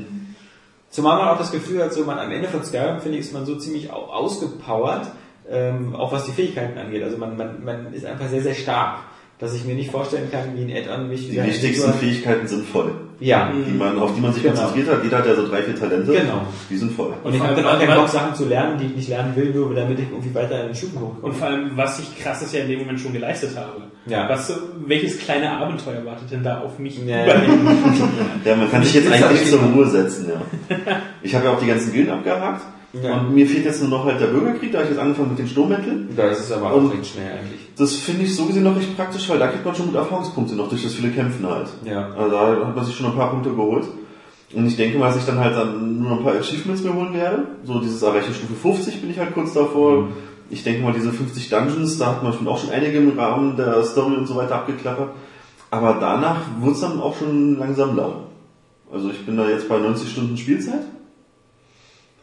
Zumal 0.91 1.17
man 1.19 1.27
auch 1.27 1.37
das 1.37 1.51
Gefühl 1.51 1.83
hat, 1.83 1.93
so 1.93 2.03
man 2.03 2.17
am 2.17 2.31
Ende 2.31 2.47
von 2.47 2.63
Skyrim, 2.63 2.99
finde 2.99 3.19
ich, 3.19 3.25
ist 3.25 3.33
man 3.33 3.45
so 3.45 3.55
ziemlich 3.57 3.91
au- 3.93 4.07
ausgepowert, 4.11 5.11
ähm, 5.47 5.95
auch 5.95 6.11
was 6.11 6.25
die 6.25 6.31
Fähigkeiten 6.31 6.79
angeht. 6.79 7.03
Also 7.03 7.17
man, 7.17 7.37
man, 7.37 7.63
man 7.63 7.93
ist 7.93 8.05
einfach 8.05 8.27
sehr, 8.27 8.41
sehr 8.41 8.55
stark, 8.55 9.01
dass 9.37 9.53
ich 9.53 9.65
mir 9.65 9.75
nicht 9.75 9.91
vorstellen 9.91 10.31
kann, 10.31 10.57
wie 10.57 10.63
ein 10.63 10.75
Add-on 10.75 11.07
mich 11.07 11.29
Die 11.29 11.35
wichtigsten 11.45 11.93
Fähigkeiten 11.93 12.47
sind 12.47 12.65
voll. 12.65 12.91
Ja, 13.21 13.51
Die 13.51 13.71
man, 13.77 13.99
auf 13.99 14.15
die 14.15 14.21
man 14.21 14.31
sich 14.31 14.43
Genau. 14.43 14.55
konzentriert 14.55 14.95
hat. 14.95 15.03
Jeder 15.03 15.17
hat 15.17 15.25
ja 15.27 15.35
so 15.35 15.47
drei, 15.47 15.61
vier 15.61 15.75
Talente. 15.77 16.11
Genau. 16.11 16.41
Die 16.69 16.77
sind 16.77 16.91
voll. 16.93 17.13
und 17.23 17.33
ich 17.35 17.41
habe 17.41 17.53
dann 17.55 17.65
auch 17.65 17.77
keinen 17.79 17.95
Bock, 17.95 18.07
Sachen 18.07 18.33
zu 18.33 18.45
lernen, 18.45 18.77
die 18.79 18.85
ich 18.85 18.95
nicht 18.95 19.09
lernen 19.09 19.35
will, 19.35 19.51
nur 19.53 19.75
damit 19.75 19.99
ich 19.99 20.05
irgendwie 20.09 20.33
weiter 20.33 20.61
in 20.61 20.67
den 20.67 20.75
Stufen 20.75 20.99
hochkomme. 21.01 21.23
Und 21.23 21.33
vor 21.35 21.47
allem, 21.47 21.71
was 21.75 21.99
ich 21.99 22.17
krasses 22.23 22.53
ja 22.53 22.61
in 22.61 22.69
dem 22.69 22.79
Moment 22.79 22.99
schon 22.99 23.11
geleistet 23.11 23.51
habe. 23.57 23.81
Ja. 24.05 24.29
Was, 24.29 24.53
welches 24.85 25.19
kleine 25.19 25.51
Abenteuer 25.51 26.05
wartet 26.05 26.31
denn 26.31 26.43
da 26.43 26.61
auf 26.61 26.79
mich? 26.79 26.97
Ja. 27.05 27.25
Ja, 28.45 28.55
man 28.55 28.71
kann 28.71 28.83
sich 28.83 28.93
jetzt 28.93 29.11
eigentlich 29.11 29.49
zur 29.49 29.59
Ruhe 29.59 29.85
setzen, 29.85 30.29
ja. 30.29 30.75
Ich 31.21 31.35
habe 31.35 31.45
ja 31.45 31.51
auch 31.51 31.59
die 31.59 31.67
ganzen 31.67 31.91
Gilden 31.91 32.11
abgehakt. 32.13 32.61
Ja. 32.93 33.19
Und 33.19 33.35
mir 33.35 33.45
fehlt 33.45 33.65
jetzt 33.65 33.81
nur 33.81 33.89
noch 33.89 34.05
halt 34.05 34.19
der 34.19 34.27
Bürgerkrieg, 34.27 34.71
da 34.71 34.79
habe 34.79 34.87
ich 34.87 34.95
jetzt 34.95 35.01
angefangen 35.01 35.29
mit 35.29 35.39
den 35.39 35.47
Sturmmitteln. 35.47 36.09
Da 36.15 36.27
ist 36.27 36.39
es 36.39 36.51
aber 36.51 36.71
auch 36.71 36.91
recht 36.91 37.05
schnell 37.05 37.31
eigentlich. 37.31 37.59
Das 37.77 37.93
finde 37.93 38.23
ich 38.23 38.35
so 38.35 38.45
gesehen 38.45 38.63
noch 38.63 38.75
recht 38.75 38.95
praktisch, 38.95 39.29
weil 39.29 39.37
da 39.37 39.47
kriegt 39.47 39.63
man 39.63 39.75
schon 39.75 39.87
gut 39.87 39.95
Erfahrungspunkte 39.95 40.55
noch 40.55 40.69
durch 40.69 40.83
das 40.83 40.93
viele 40.93 41.09
Kämpfen 41.09 41.47
halt. 41.47 41.67
Ja. 41.85 42.09
Also 42.13 42.31
da 42.31 42.65
hat 42.65 42.75
man 42.75 42.85
sich 42.85 42.95
schon 42.95 43.05
ein 43.05 43.15
paar 43.15 43.29
Punkte 43.29 43.51
geholt. 43.51 43.85
Und 44.53 44.65
ich 44.65 44.75
denke 44.75 44.97
mal, 44.97 45.07
dass 45.07 45.17
ich 45.17 45.25
dann 45.25 45.39
halt 45.39 45.55
dann 45.55 45.99
nur 45.99 46.09
noch 46.09 46.17
ein 46.19 46.23
paar 46.23 46.33
Achievements 46.33 46.83
mir 46.83 46.93
holen 46.93 47.13
werde. 47.13 47.43
So 47.63 47.79
dieses 47.79 48.01
Erreichen 48.01 48.33
Stufe 48.33 48.55
50 48.55 49.01
bin 49.01 49.11
ich 49.11 49.19
halt 49.19 49.33
kurz 49.35 49.53
davor. 49.53 50.07
Ich 50.49 50.63
denke 50.63 50.81
mal, 50.81 50.93
diese 50.93 51.11
50 51.11 51.49
Dungeons, 51.49 51.99
da 51.99 52.07
hat 52.07 52.23
man 52.23 52.33
schon 52.33 52.47
auch 52.47 52.57
schon 52.57 52.71
einige 52.71 52.97
im 52.97 53.17
Rahmen 53.17 53.55
der 53.55 53.83
Story 53.83 54.15
und 54.15 54.25
so 54.25 54.35
weiter 54.35 54.55
abgeklappert. 54.55 55.11
Aber 55.69 55.97
danach 55.99 56.41
wird 56.59 56.73
es 56.73 56.81
dann 56.81 56.99
auch 56.99 57.15
schon 57.15 57.59
langsam 57.59 57.95
lau. 57.95 58.23
Also 58.91 59.11
ich 59.11 59.23
bin 59.23 59.37
da 59.37 59.47
jetzt 59.47 59.69
bei 59.69 59.77
90 59.77 60.11
Stunden 60.11 60.35
Spielzeit. 60.35 60.81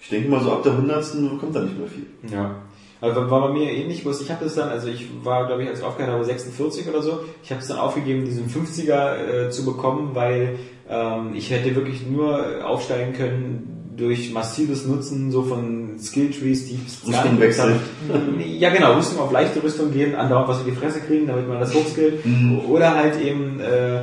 Ich 0.07 0.11
denke 0.11 0.28
mal, 0.28 0.40
so 0.40 0.52
ab 0.52 0.62
der 0.62 0.70
100. 0.70 1.04
kommt 1.40 1.57
da 1.57 1.62
nicht 1.62 1.76
mehr 1.76 1.88
viel. 1.88 2.07
Ja. 2.32 2.54
Also 3.00 3.28
war 3.28 3.48
bei 3.48 3.52
mir 3.52 3.72
ähnlich, 3.72 4.04
bloß 4.04 4.20
ich 4.20 4.30
habe 4.30 4.44
das 4.44 4.54
dann, 4.54 4.68
also 4.68 4.86
ich 4.86 5.09
war, 5.24 5.48
glaube 5.48 5.64
ich, 5.64 5.68
als 5.68 5.80
ich 5.80 5.84
aufgehört 5.84 6.12
habe, 6.12 6.24
46 6.24 6.88
oder 6.88 7.02
so. 7.02 7.24
Ich 7.42 7.50
habe 7.50 7.61
es 7.61 7.66
dann 7.66 7.78
aufgegeben, 7.78 8.24
diesen 8.24 8.48
50er 8.48 9.16
äh, 9.16 9.50
zu 9.50 9.64
bekommen, 9.64 10.11
weil 10.14 10.61
ähm, 10.88 11.32
ich 11.34 11.50
hätte 11.50 11.74
wirklich 11.74 12.07
nur 12.07 12.64
aufsteigen 12.64 13.14
können 13.14 13.94
durch 13.96 14.32
massives 14.32 14.86
Nutzen 14.86 15.32
so 15.32 15.42
von 15.42 15.98
Skilltrees, 15.98 16.66
die 16.66 16.78
ich 16.86 17.12
gar 17.12 17.24
Rüstung 17.24 17.32
nicht 17.32 17.40
benutzt 17.40 17.61
habe. 17.61 17.72
wechseln. 17.72 18.59
Ja 18.61 18.70
genau, 18.70 18.94
Rüstung 18.94 19.18
auf 19.18 19.32
leichte 19.32 19.61
Rüstung 19.61 19.90
gehen, 19.90 20.14
andauernd 20.14 20.46
was 20.46 20.61
in 20.61 20.66
die 20.66 20.72
Fresse 20.72 21.00
kriegen, 21.00 21.26
damit 21.26 21.48
man 21.48 21.59
das 21.59 21.74
hochskillt. 21.74 22.20
Oder 22.68 22.94
halt 22.94 23.20
eben 23.20 23.59
äh, 23.59 23.96
äh, 23.98 24.02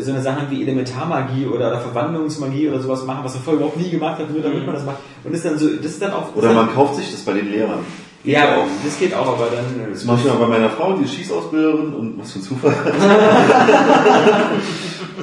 so 0.00 0.12
eine 0.12 0.22
Sachen 0.22 0.50
wie 0.50 0.62
Elementarmagie 0.62 1.46
oder, 1.46 1.78
Verwandlungsmagie 1.80 2.68
oder 2.68 2.80
sowas 2.80 3.04
machen, 3.04 3.24
was 3.24 3.34
man 3.34 3.42
vorher 3.42 3.60
überhaupt 3.60 3.78
nie 3.78 3.90
gemacht 3.90 4.18
hat, 4.18 4.30
nur 4.30 4.42
damit 4.42 4.64
man 4.64 4.74
das 4.74 4.84
macht. 4.84 4.98
Und 5.22 5.34
ist 5.34 5.44
dann 5.44 5.58
so, 5.58 5.68
das 5.68 5.86
ist 5.86 6.02
dann 6.02 6.12
auch... 6.12 6.34
Oder 6.34 6.52
man 6.52 6.72
kauft 6.72 6.96
sich 6.96 7.10
das 7.10 7.20
bei 7.22 7.32
den 7.32 7.50
Lehrern. 7.50 7.80
ja, 8.24 8.58
das 8.84 8.98
geht 8.98 9.14
auch, 9.14 9.26
aber 9.26 9.48
dann. 9.54 9.92
Das 9.92 10.04
mache 10.04 10.20
ich 10.20 10.26
mal 10.26 10.38
bei 10.38 10.46
meiner 10.46 10.70
Frau, 10.70 10.94
die 10.94 11.04
ist 11.04 11.14
Schießausbilderin 11.14 11.94
und 11.94 12.18
was 12.18 12.32
für 12.32 12.38
ein 12.38 12.42
Zufall. 12.42 12.74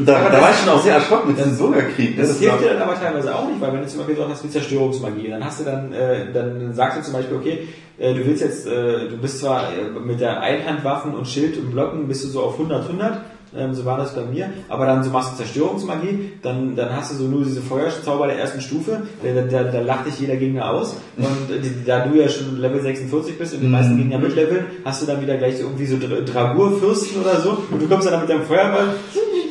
Da, 0.06 0.30
da 0.30 0.42
war 0.42 0.52
ich 0.52 0.58
schon 0.58 0.70
auch 0.70 0.82
sehr 0.82 0.96
erschrocken 0.96 1.30
mit 1.30 1.38
diesem 1.38 1.58
Bürgerkrieg. 1.58 2.18
Das 2.18 2.30
ist 2.30 2.40
hilft 2.40 2.62
dir 2.62 2.74
dann 2.74 2.82
aber 2.82 2.96
teilweise 2.96 3.36
auch 3.36 3.48
nicht, 3.48 3.60
weil 3.60 3.74
wenn 3.74 3.82
du 3.82 3.88
zum 3.88 4.00
Beispiel 4.00 4.16
gesagt 4.16 4.34
hast, 4.34 4.44
wie 4.44 4.50
Zerstörungsmagie, 4.50 5.30
dann 5.30 5.44
hast 5.44 5.60
du 5.60 5.64
dann, 5.66 5.92
äh, 5.92 6.32
dann 6.32 6.74
sagst 6.74 7.00
du 7.00 7.04
zum 7.04 7.14
Beispiel, 7.14 7.36
okay, 7.36 7.68
äh, 8.00 8.14
du 8.14 8.26
willst 8.26 8.42
jetzt, 8.42 8.68
äh, 8.68 9.10
du 9.10 9.18
bist 9.18 9.40
zwar 9.40 9.74
äh, 9.74 10.00
mit 10.00 10.22
der 10.22 10.40
Einhandwaffen 10.40 11.14
und 11.14 11.28
Schild 11.28 11.58
und 11.58 11.72
Blocken 11.72 12.08
bist 12.08 12.24
du 12.24 12.30
so 12.30 12.42
auf 12.42 12.54
100, 12.54 12.84
100, 12.84 13.22
ähm, 13.56 13.74
so 13.74 13.84
war 13.86 13.98
das 13.98 14.16
bei 14.16 14.24
mir, 14.24 14.50
aber 14.70 14.86
dann 14.86 15.04
so 15.04 15.10
machst 15.10 15.34
du 15.34 15.38
Zerstörungsmagie, 15.38 16.34
dann, 16.42 16.76
dann 16.76 16.96
hast 16.96 17.12
du 17.12 17.16
so 17.18 17.24
nur 17.26 17.44
diese 17.44 17.62
Feuerzauber 17.62 18.28
der 18.28 18.38
ersten 18.40 18.62
Stufe, 18.62 19.02
da, 19.24 19.42
da, 19.42 19.64
da 19.70 19.82
lacht 19.82 20.06
dich 20.08 20.20
jeder 20.20 20.36
Gegner 20.38 20.70
aus 20.72 20.96
und 21.18 21.54
äh, 21.56 21.60
die, 21.60 21.84
da 21.86 22.06
du 22.06 22.18
ja 22.20 22.30
schon 22.30 22.60
Level 22.60 22.82
46 22.82 23.38
bist 23.38 23.54
und 23.54 23.62
die 23.62 23.68
meisten 23.68 23.98
Gegner 23.98 24.18
mitleveln, 24.20 24.66
hast 24.86 25.02
du 25.02 25.06
dann 25.06 25.22
wieder 25.22 25.38
gleich 25.38 25.58
so 25.58 25.64
irgendwie 25.64 25.86
so 25.86 25.98
Dra- 25.98 26.22
Dragurfürsten 26.24 27.22
oder 27.22 27.40
so 27.42 27.58
und 27.72 27.82
du 27.82 27.88
kommst 27.88 28.08
dann 28.10 28.20
mit 28.22 28.30
deinem 28.30 28.44
Feuerball 28.44 28.96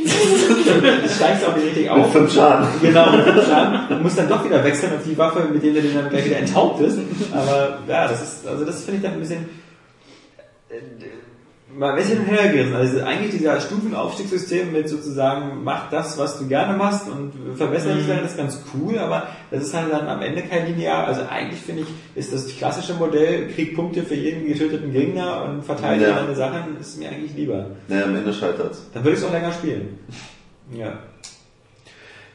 steigst 1.14 1.46
auch 1.46 1.54
nicht 1.56 1.66
richtig 1.66 1.82
Mit 1.84 1.92
auf. 1.92 2.12
fünf 2.12 2.32
Schaden. 2.32 2.66
Genau, 2.80 3.10
mit 3.12 3.20
fünf 3.24 3.46
Schaden. 3.46 3.96
Und 3.96 4.02
musst 4.02 4.18
dann 4.18 4.28
doch 4.28 4.44
wieder 4.44 4.62
wechseln 4.64 4.92
auf 4.94 5.04
die 5.06 5.16
Waffe, 5.16 5.40
mit 5.52 5.62
der 5.62 5.72
du 5.74 5.82
den 5.82 5.94
dann 5.94 6.08
gleich 6.08 6.24
wieder 6.24 6.38
enthauptest. 6.38 6.98
Aber 7.32 7.78
ja, 7.86 8.08
das 8.08 8.22
ist, 8.22 8.46
also 8.46 8.64
das 8.64 8.82
finde 8.84 8.96
ich 8.98 9.02
dann 9.02 9.12
ein 9.14 9.20
bisschen, 9.20 9.46
mal 11.76 11.90
ein 11.90 11.96
bisschen 11.96 12.24
hin 12.24 12.28
und 12.28 12.40
her 12.40 12.52
gerissen. 12.52 12.74
Also 12.74 13.02
eigentlich 13.02 13.30
dieser 13.30 13.60
Stufenaufstiegssystem 13.60 14.72
mit 14.72 14.88
sozusagen, 14.88 15.62
mach 15.62 15.90
das, 15.90 16.18
was 16.18 16.38
du 16.38 16.46
gerne 16.48 16.76
machst 16.76 17.08
und 17.08 17.32
verbessere 17.56 17.94
dich 17.94 18.06
darin, 18.06 18.24
ist 18.24 18.36
ganz 18.36 18.62
cool, 18.74 18.98
aber 18.98 19.28
das 19.50 19.64
ist 19.64 19.74
halt 19.74 19.92
dann 19.92 20.08
am 20.08 20.20
Ende 20.22 20.42
kein 20.42 20.66
linear. 20.66 21.06
Also 21.06 21.22
eigentlich 21.28 21.60
finde 21.60 21.82
ich, 21.82 21.88
ist 22.14 22.32
das 22.32 22.48
klassische 22.48 22.94
Modell, 22.94 23.48
krieg 23.48 23.74
Punkte 23.74 24.02
für 24.02 24.14
jeden 24.14 24.46
getöteten 24.46 24.92
Gegner 24.92 25.44
und 25.44 25.62
verteile 25.64 26.08
Ja. 26.08 26.16
deine 26.16 26.34
Sachen, 26.34 26.76
ist 26.80 26.98
mir 26.98 27.08
eigentlich 27.08 27.34
lieber. 27.34 27.66
Naja, 27.88 28.04
am 28.04 28.16
Ende 28.16 28.32
scheitert's. 28.32 28.86
Dann 28.92 29.04
würde 29.04 29.16
ich 29.16 29.22
es 29.22 29.28
auch 29.28 29.32
länger 29.32 29.52
spielen. 29.52 29.98
Ja. 30.72 30.98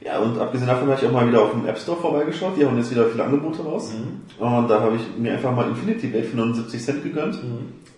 Ja, 0.01 0.19
und 0.19 0.37
abgesehen 0.39 0.67
davon 0.67 0.87
habe 0.87 0.99
ich 1.01 1.07
auch 1.07 1.11
mal 1.11 1.27
wieder 1.27 1.41
auf 1.41 1.51
dem 1.51 1.65
App 1.65 1.79
Store 1.79 1.99
vorbeigeschaut. 1.99 2.53
Die 2.57 2.65
haben 2.65 2.77
jetzt 2.77 2.91
wieder 2.91 3.07
viele 3.07 3.23
Angebote 3.23 3.63
raus. 3.63 3.91
Und 4.37 4.67
da 4.69 4.79
habe 4.79 4.97
ich 4.97 5.01
mir 5.17 5.33
einfach 5.33 5.55
mal 5.55 5.67
Infinity 5.67 6.07
Blade 6.07 6.25
für 6.25 6.37
79 6.37 6.83
Cent 6.83 7.03
gegönnt. 7.03 7.39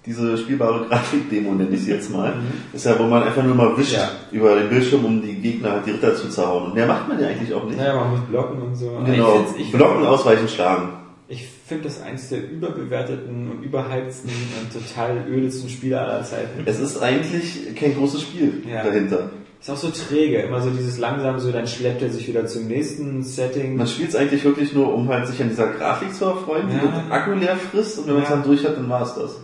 Diese 0.07 0.37
spielbare 0.37 0.85
Grafik-Demo 0.87 1.53
nenne 1.53 1.69
ich 1.75 1.81
sie 1.83 1.91
jetzt 1.91 2.09
mal. 2.11 2.33
Ist 2.73 2.85
ja, 2.85 2.97
wo 2.97 3.03
man 3.03 3.23
einfach 3.23 3.43
nur 3.43 3.55
mal 3.55 3.77
wischt 3.77 3.93
Ja. 3.93 4.09
über 4.31 4.55
den 4.55 4.69
Bildschirm, 4.69 5.03
um 5.03 5.21
die 5.21 5.33
Gegner, 5.35 5.71
halt 5.73 5.85
die 5.85 5.91
Ritter 5.91 6.15
zu 6.15 6.29
zerhauen. 6.29 6.67
Und 6.67 6.75
mehr 6.75 6.87
macht 6.87 7.07
man 7.09 7.19
ja 7.19 7.27
eigentlich 7.27 7.53
auch 7.53 7.65
nicht. 7.65 7.77
Naja, 7.77 7.93
man 7.95 8.11
muss 8.11 8.21
blocken 8.21 8.61
und 8.61 8.75
so. 8.75 8.89
Genau. 9.05 9.45
Ich 9.57 9.65
Ich, 9.65 9.71
Blocken, 9.73 10.05
ausweichen, 10.05 10.47
schlagen. 10.47 10.89
ich 11.27 11.45
finde 11.67 11.83
das 11.83 12.01
eins 12.01 12.29
der 12.29 12.49
überbewerteten 12.49 13.51
und 13.51 13.61
überhypedsten 13.63 14.31
und 14.31 14.71
total 14.73 15.25
ödesten 15.29 15.69
Spiele 15.69 15.99
aller 15.99 16.23
Zeiten. 16.23 16.61
Es 16.65 16.79
ist 16.79 17.01
eigentlich 17.03 17.75
kein 17.75 17.93
großes 17.95 18.21
Spiel 18.21 18.63
Ja. 18.71 18.83
dahinter. 18.83 19.29
Ist 19.59 19.69
auch 19.71 19.75
so 19.75 19.89
träge, 19.89 20.37
immer 20.37 20.61
so 20.61 20.69
dieses 20.69 20.99
langsam, 20.99 21.39
so 21.39 21.51
dann 21.51 21.67
schleppt 21.67 22.01
er 22.03 22.09
sich 22.11 22.27
wieder 22.27 22.45
zum 22.45 22.67
nächsten 22.67 23.23
Setting. 23.23 23.75
Man 23.75 23.87
spielt 23.87 24.09
es 24.09 24.15
eigentlich 24.15 24.45
wirklich 24.45 24.71
nur, 24.73 24.93
um 24.93 25.09
halt 25.09 25.27
sich 25.27 25.41
an 25.41 25.49
dieser 25.49 25.67
Grafik 25.67 26.13
zu 26.13 26.25
erfreuen, 26.25 26.67
die 26.69 26.75
Ja. 26.77 27.01
den 27.01 27.11
Akku 27.11 27.31
leer 27.33 27.57
frisst 27.57 27.97
und 27.99 28.07
wenn 28.07 28.13
man 28.13 28.23
es 28.23 28.29
Ja. 28.29 28.35
dann 28.35 28.45
durch 28.45 28.63
hat, 28.63 28.77
dann 28.77 28.87
war 28.87 29.01
es 29.01 29.15
das. 29.15 29.35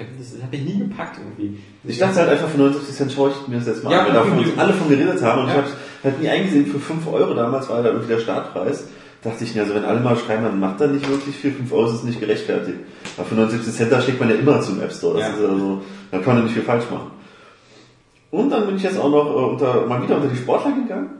Ich, 0.00 0.06
ich, 0.06 0.34
ich 0.34 0.34
hab, 0.34 0.34
das 0.34 0.42
hat 0.42 0.50
mich 0.52 0.62
nie 0.62 0.78
gepackt 0.78 1.18
irgendwie. 1.18 1.58
Ich 1.84 1.98
dachte 1.98 2.16
halt 2.20 2.28
einfach 2.30 2.48
für 2.48 2.58
79 2.58 2.94
Cent 2.94 3.12
schaue 3.12 3.30
ich 3.30 3.48
mir 3.48 3.58
das 3.58 3.66
jetzt 3.66 3.84
mal 3.84 3.92
Ja, 3.92 4.00
an, 4.00 4.06
weil 4.06 4.14
davon 4.14 4.44
alle 4.56 4.72
von 4.72 4.88
geredet 4.88 5.22
haben 5.22 5.42
und 5.42 5.48
Ja. 5.48 5.52
ich 5.54 5.58
habe 5.58 5.68
halt 6.04 6.20
nie 6.22 6.28
eingesehen, 6.28 6.66
für 6.66 6.78
5 6.78 7.06
Euro 7.06 7.34
damals 7.34 7.68
war 7.68 7.82
da 7.82 7.90
irgendwie 7.90 8.12
der 8.14 8.20
Startpreis. 8.20 8.84
Dachte 9.22 9.44
ich 9.44 9.54
mir, 9.54 9.62
also 9.62 9.74
wenn 9.74 9.84
alle 9.84 10.00
mal 10.00 10.16
schreiben, 10.16 10.44
dann 10.44 10.58
macht 10.58 10.80
da 10.80 10.86
nicht 10.86 11.06
wirklich 11.06 11.36
viel, 11.36 11.52
5 11.52 11.70
Euro 11.72 11.86
ist 11.88 11.96
es 11.96 12.04
nicht 12.04 12.20
gerechtfertigt. 12.20 12.78
Aber 13.18 13.26
für 13.26 13.34
79 13.34 13.74
Cent, 13.74 13.92
da 13.92 14.00
schlägt 14.00 14.18
man 14.18 14.30
ja 14.30 14.36
immer 14.36 14.60
zum 14.62 14.80
App 14.80 14.92
Store. 14.92 15.18
Das 15.18 15.28
Ja. 15.28 15.34
ist 15.34 15.40
also, 15.50 15.82
da 16.10 16.18
kann 16.20 16.34
man 16.36 16.44
nicht 16.44 16.54
viel 16.54 16.62
falsch 16.62 16.84
machen. 16.90 17.10
Und 18.30 18.48
dann 18.50 18.64
bin 18.66 18.76
ich 18.76 18.82
jetzt 18.82 18.98
auch 18.98 19.10
noch 19.10 19.26
äh, 19.26 19.50
unter, 19.52 19.86
mal 19.86 20.02
wieder 20.02 20.16
unter 20.16 20.28
die 20.28 20.36
Sportler 20.36 20.72
gegangen. 20.72 21.10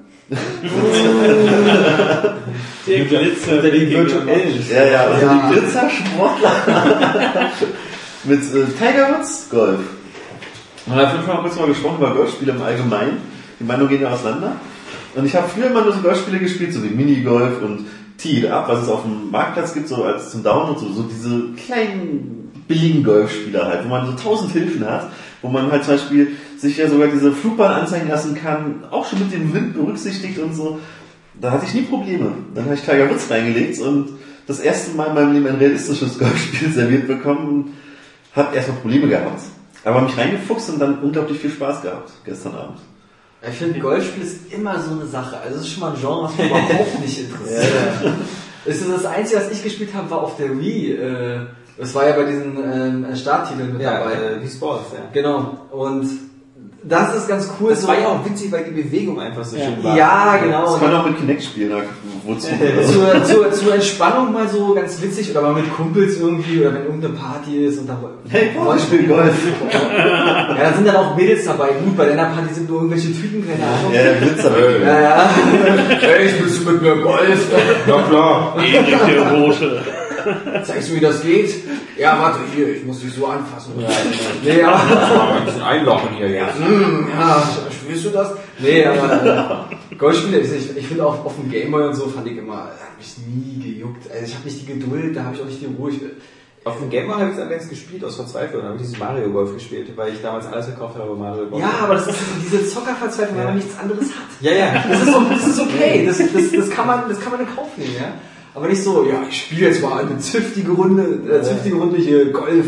Der 2.87 3.05
Glitzer. 3.05 3.53
Unter 3.57 3.71
die 3.71 3.91
virtuellen. 3.91 4.65
Ja, 4.73 4.85
ja, 4.85 5.01
also 5.07 5.27
Ja. 5.27 5.35
die 5.35 5.53
Glitzersportler. 5.59 6.53
Mit 8.25 8.41
äh, 8.41 8.67
Tiger 8.67 9.19
Woods 9.19 9.49
Golf. 9.51 9.81
Und 10.87 10.97
da 10.97 11.09
haben 11.09 11.27
wir 11.27 11.35
mal 11.35 11.43
kurz 11.43 11.57
mal 11.57 11.69
gesprochen 11.69 11.99
über 11.99 12.15
Golfspiele 12.15 12.53
im 12.53 12.61
Allgemeinen. 12.61 13.19
Die 13.59 13.65
Meinungen 13.65 13.89
gehen 13.89 14.03
ja 14.03 14.11
auseinander. 14.11 14.57
Und 15.15 15.25
ich 15.25 15.35
habe 15.35 15.49
früher 15.49 15.67
immer 15.67 15.83
nur 15.83 15.93
so 15.93 16.01
Golfspiele 16.01 16.39
gespielt, 16.39 16.73
so 16.73 16.83
wie 16.83 16.89
Minigolf 16.89 17.63
und 17.63 17.87
Tee 18.19 18.47
Up, 18.49 18.69
was 18.69 18.83
es 18.83 18.89
auf 18.89 19.03
dem 19.03 19.31
Marktplatz 19.31 19.73
gibt, 19.73 19.89
so 19.89 20.05
als 20.05 20.31
zum 20.31 20.43
Download, 20.43 20.79
so, 20.79 20.93
so 20.93 21.03
diese 21.05 21.53
kleinen 21.65 22.51
billigen 22.69 23.03
Golfspieler 23.03 23.67
halt, 23.67 23.85
wo 23.85 23.89
man 23.89 24.07
so 24.07 24.13
tausend 24.13 24.53
Hilfen 24.53 24.85
hat, 24.87 25.11
wo 25.41 25.49
man 25.49 25.73
halt 25.73 25.85
zum 25.85 25.95
Beispiel 25.95 26.37
sich 26.59 26.77
ja 26.77 26.89
sogar 26.89 27.09
diese 27.09 27.33
Flugbahn 27.33 27.81
anzeigen 27.81 28.09
lassen 28.09 28.35
kann, 28.35 28.85
auch 28.91 29.09
schon 29.09 29.21
mit 29.21 29.33
dem 29.33 29.53
Wind 29.55 29.75
berücksichtigt 29.75 30.39
und 30.39 30.55
so. 30.55 30.79
Da 31.41 31.53
hatte 31.53 31.65
ich 31.67 31.75
nie 31.75 31.83
Probleme. 31.83 32.33
Dann 32.55 32.67
habe 32.67 32.75
ich 32.75 32.83
Tiger 32.83 33.11
Woods 33.11 33.31
reingelegt 33.31 33.81
und 33.81 34.11
das 34.47 34.61
erste 34.61 34.95
Mal 34.95 35.09
in 35.09 35.15
meinem 35.15 35.33
Leben 35.33 35.47
ein 35.47 35.57
realistisches 35.57 36.19
Golfspiel 36.19 36.71
serviert 36.73 37.09
bekommen 37.09 37.77
habe 38.35 38.55
erstmal 38.57 38.79
Probleme 38.79 39.09
gehabt. 39.09 39.41
Aber 39.85 40.03
mich 40.03 40.17
reingefuchst 40.17 40.71
und 40.71 40.79
dann 40.79 40.99
unglaublich 41.01 41.39
viel 41.39 41.51
Spaß 41.51 41.83
gehabt 41.83 42.11
gestern 42.25 42.55
Abend. 42.55 42.79
Ich 43.49 43.57
finde, 43.57 43.81
Golfspiel 43.81 44.23
ist 44.23 44.53
immer 44.53 44.79
so 44.81 44.91
eine 44.93 45.07
Sache. 45.07 45.39
Also 45.39 45.57
es 45.57 45.63
ist 45.63 45.69
schon 45.71 45.81
mal 45.81 45.95
ein 45.95 45.99
Genre, 46.01 46.25
was 46.25 46.37
mich 46.37 46.47
überhaupt 46.47 47.01
nicht 47.01 47.19
interessiert. 47.21 47.73
Es 48.67 48.83
ist 48.83 48.91
das 48.93 49.07
Einzige, 49.07 49.41
was 49.41 49.51
ich 49.51 49.63
gespielt 49.65 49.95
habe, 49.95 50.11
war 50.11 50.23
auf 50.23 50.37
der 50.37 50.59
Wii. 50.61 50.93
Äh, 50.93 51.41
Das 51.79 51.95
war 51.95 52.07
ja 52.07 52.15
bei 52.15 52.25
diesen 52.25 52.59
ähm, 52.63 53.17
Starttiteln 53.17 53.73
mit 53.73 53.81
Ja, 53.81 54.01
dabei. 54.01 54.13
äh, 54.13 54.41
die 54.45 54.49
Sports, 54.51 54.91
ja. 54.93 55.01
Genau. 55.15 55.57
Und 55.71 56.07
das 56.83 57.15
ist 57.15 57.29
ganz 57.29 57.51
cool. 57.61 57.71
Das 57.71 57.87
war 57.87 57.99
ja 57.99 58.09
auch 58.09 58.25
witzig, 58.25 58.51
weil 58.51 58.65
die 58.65 58.83
Bewegung 58.83 59.21
einfach 59.21 59.45
so 59.45 59.57
Ja. 59.57 59.65
schön 59.65 59.85
war. 59.85 59.97
Ja, 59.97 60.37
genau. 60.43 60.65
Das 60.65 60.81
kann 60.81 60.95
auch 60.95 61.05
mit 61.07 61.19
Kinect 61.19 61.43
spielen, 61.43 61.73
wozu? 62.25 62.47
zur, 62.93 63.25
zur, 63.25 63.53
zur 63.53 63.75
Entspannung 63.75 64.33
mal 64.33 64.49
so 64.49 64.73
ganz 64.75 65.01
witzig 65.03 65.31
oder 65.31 65.43
mal 65.43 65.53
mit 65.55 65.73
Kumpels 65.75 66.19
irgendwie 66.19 66.61
oder 66.61 66.75
wenn 66.75 66.85
irgendeine 66.85 67.15
Party 67.15 67.67
ist 67.67 67.79
und 67.81 67.89
da 67.89 67.99
Hey, 68.29 68.51
Paul, 68.57 68.77
ich 68.77 68.83
spiele 68.83 69.09
Golf. 69.09 69.35
Ja, 69.73 70.55
da 70.55 70.73
sind 70.75 70.87
dann 70.87 70.97
auch 70.97 71.17
Mädels 71.17 71.45
dabei. 71.45 71.69
Gut, 71.85 71.97
bei 71.97 72.07
deiner 72.07 72.25
Party 72.25 72.53
sind 72.55 72.69
nur 72.69 72.79
irgendwelche 72.83 73.09
Typen, 73.13 73.45
keine 73.47 73.65
Ahnung. 73.65 73.93
Ja, 73.95 74.03
der 74.03 74.21
Witz 74.21 74.45
aber. 74.45 74.59
Ja, 74.85 75.01
ja. 75.01 75.31
Hey, 76.01 76.29
spielst 76.29 76.61
du 76.67 76.71
mit 76.73 76.83
mir 76.83 76.97
Golf? 76.97 77.47
Ja, 77.87 78.03
klar. 78.03 78.57
Ewig 78.59 78.97
der 79.07 79.33
Rote. 79.33 79.83
Zeigst 80.65 80.91
du, 80.91 80.95
wie 80.95 81.01
das 81.01 81.23
geht? 81.23 81.55
Ja, 81.97 82.21
warte, 82.21 82.39
hier, 82.55 82.69
ich 82.77 82.85
muss 82.85 83.01
dich 83.01 83.13
so 83.13 83.27
anfassen. 83.27 83.73
Ja, 83.79 83.89
Nee, 84.43 84.63
aber, 84.63 85.37
ein 85.37 85.45
bisschen 85.45 85.63
einlochen 85.63 86.11
hier 86.17 86.29
jetzt. 86.29 86.59
hm, 86.59 87.09
ja, 87.19 87.49
spielst 87.71 88.05
du 88.07 88.11
das? 88.11 88.33
Nee, 88.59 88.85
aber 88.85 89.67
äh, 89.71 89.95
Golfspiele, 89.97 90.41
ich, 90.41 90.77
ich, 90.77 90.87
finde 90.87 91.07
auch 91.07 91.25
auf 91.25 91.35
dem 91.37 91.51
Gameboy 91.51 91.85
und 91.89 91.95
so 91.95 92.07
fand 92.07 92.27
ich 92.27 92.37
immer, 92.37 92.57
hat 92.57 92.99
mich 92.99 93.17
nie 93.27 93.63
gejuckt. 93.63 94.11
Also 94.11 94.25
ich 94.25 94.35
habe 94.35 94.45
nicht 94.45 94.61
die 94.63 94.67
Geduld, 94.67 95.17
da 95.17 95.25
habe 95.25 95.35
ich 95.35 95.43
auch 95.43 95.47
nicht 95.47 95.61
die 95.61 95.67
Ruhe. 95.67 95.91
Ich, 95.91 96.01
Auf 96.65 96.79
dem 96.79 96.91
Gameboy 96.91 97.15
habe 97.15 97.27
ich 97.31 97.37
es 97.37 97.41
allerdings 97.41 97.69
gespielt, 97.69 98.05
aus 98.05 98.17
Verzweiflung. 98.17 98.63
Da 98.63 98.69
habe 98.69 98.77
ich 98.77 98.83
dieses 98.83 98.99
Mario 98.99 99.31
Golf 99.31 99.55
gespielt, 99.55 99.91
weil 99.97 100.13
ich 100.13 100.23
damals 100.23 100.47
alles 100.47 100.67
gekauft 100.67 100.97
habe, 100.97 101.15
Mario 101.15 101.47
Golf. 101.47 101.63
ja, 101.63 101.71
aber 101.83 101.95
das 101.95 102.07
ist 102.07 102.19
diese 102.45 102.69
Zockerverzweiflung, 102.69 103.39
wenn 103.39 103.45
man 103.45 103.57
nichts 103.57 103.79
anderes 103.79 104.05
hat. 104.05 104.29
Ja, 104.41 104.53
ja. 104.53 104.85
Das 104.89 105.01
ist, 105.01 105.13
so, 105.13 105.21
das 105.29 105.47
ist 105.47 105.61
okay, 105.61 106.07
das, 106.07 106.19
das, 106.19 106.53
das, 106.53 106.71
kann 106.71 106.87
man, 106.87 107.09
das 107.09 107.21
kann 107.21 107.33
man 107.33 107.41
in 107.41 107.55
Kauf 107.55 107.77
nehmen, 107.77 107.95
ja. 107.99 108.13
Aber 108.55 108.69
nicht 108.69 108.83
so, 108.83 109.05
ja, 109.05 109.23
ich 109.29 109.43
spiele 109.43 109.69
jetzt 109.69 109.83
mal 109.83 110.05
eine 110.05 110.19
zünftige 110.19 110.73
Runde, 110.73 111.03
äh, 111.03 111.43
zünftige 111.43 111.77
Runde 111.77 111.99
hier 111.99 112.33
Golf 112.33 112.67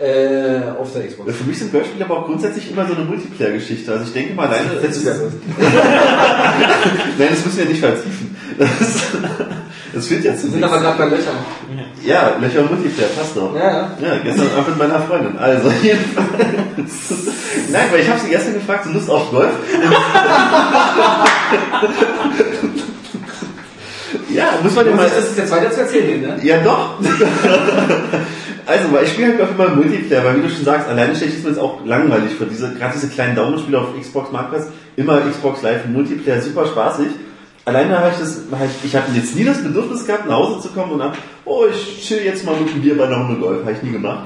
äh, 0.00 0.60
auf 0.78 0.92
der 0.92 1.06
Xbox. 1.06 1.36
Für 1.36 1.44
mich 1.44 1.58
sind 1.58 1.72
Golfspiele 1.72 2.04
aber 2.04 2.18
auch 2.18 2.26
grundsätzlich 2.26 2.70
immer 2.70 2.86
so 2.86 2.94
eine 2.94 3.04
Multiplayer-Geschichte. 3.04 3.90
Also 3.92 4.04
ich 4.04 4.12
denke 4.12 4.34
mal, 4.34 4.50
ist 4.82 5.04
ja 5.04 5.12
los. 5.12 5.32
Nein, 7.18 7.28
das 7.30 7.44
müssen 7.44 7.58
wir 7.58 7.64
nicht 7.66 7.80
vertiefen. 7.80 8.36
Das, 8.58 8.68
das 9.94 10.06
führt 10.06 10.24
ja 10.24 10.34
zu 10.34 10.44
Wir 10.44 10.52
sind 10.52 10.64
aber 10.64 10.80
gerade 10.80 10.98
bei 10.98 11.04
Löchern. 11.04 11.36
Ja, 12.02 12.36
Löcher 12.40 12.60
und 12.60 12.72
Multiplayer, 12.72 13.08
passt 13.08 13.36
doch. 13.36 13.54
Ja, 13.54 13.60
ja. 13.60 13.90
Ja, 14.00 14.16
gestern 14.24 14.48
Abend 14.56 14.68
mit 14.68 14.78
meiner 14.78 15.00
Freundin. 15.00 15.36
Also, 15.38 15.70
jedenfalls. 15.82 16.28
Nein, 17.70 17.88
weil 17.92 18.00
ich 18.00 18.08
habe 18.08 18.20
sie 18.20 18.30
gestern 18.30 18.54
gefragt, 18.54 18.86
so 18.86 18.92
Lust 18.92 19.10
auf 19.10 19.30
Golf? 19.30 19.50
ja, 24.34 24.58
muss 24.62 24.74
man 24.74 24.86
ja 24.86 24.94
mal... 24.94 25.08
Das 25.08 25.30
ist 25.30 25.38
jetzt 25.38 25.50
weiter 25.50 25.70
zu 25.70 25.80
erzählen, 25.80 26.20
ne? 26.20 26.38
Ja, 26.42 26.58
doch. 26.62 26.98
also, 28.66 28.92
weil 28.92 29.04
ich 29.04 29.10
spiele 29.10 29.28
halt 29.28 29.38
Golf 29.38 29.50
immer 29.52 29.66
im 29.66 29.76
Multiplayer, 29.76 30.24
weil 30.24 30.36
wie 30.36 30.42
du 30.42 30.50
schon 30.50 30.64
sagst, 30.64 30.88
alleine 30.88 31.14
stelle 31.14 31.30
ich 31.30 31.38
es 31.38 31.44
mir 31.44 31.50
jetzt 31.50 31.58
auch 31.58 31.84
langweilig 31.84 32.34
vor. 32.34 32.46
Diese, 32.46 32.74
gerade 32.74 32.94
diese 32.94 33.08
kleinen 33.08 33.36
Download-Spiele 33.36 33.78
auf 33.78 33.88
Xbox 34.00 34.32
Marktplatz, 34.32 34.66
immer 34.96 35.20
Xbox 35.20 35.62
Live 35.62 35.86
Multiplayer, 35.86 36.40
super 36.40 36.66
spaßig. 36.66 37.08
Alleine 37.64 37.98
habe 37.98 38.10
ich 38.12 38.18
das 38.18 38.40
halt, 38.58 38.70
ich 38.82 38.96
hatte 38.96 39.12
jetzt 39.12 39.36
nie 39.36 39.44
das 39.44 39.62
Bedürfnis 39.62 40.06
gehabt, 40.06 40.26
nach 40.26 40.36
Hause 40.36 40.60
zu 40.60 40.68
kommen 40.74 40.92
und 40.92 41.02
ab, 41.02 41.16
oh, 41.44 41.66
ich 41.70 42.06
chill 42.06 42.24
jetzt 42.24 42.44
mal 42.44 42.56
mit 42.56 42.72
dem 42.72 42.80
Bier 42.80 42.96
bei 42.96 43.06
einer 43.06 43.18
Runde 43.18 43.40
Golf. 43.40 43.60
Habe 43.60 43.72
ich 43.72 43.82
nie 43.82 43.92
gemacht. 43.92 44.24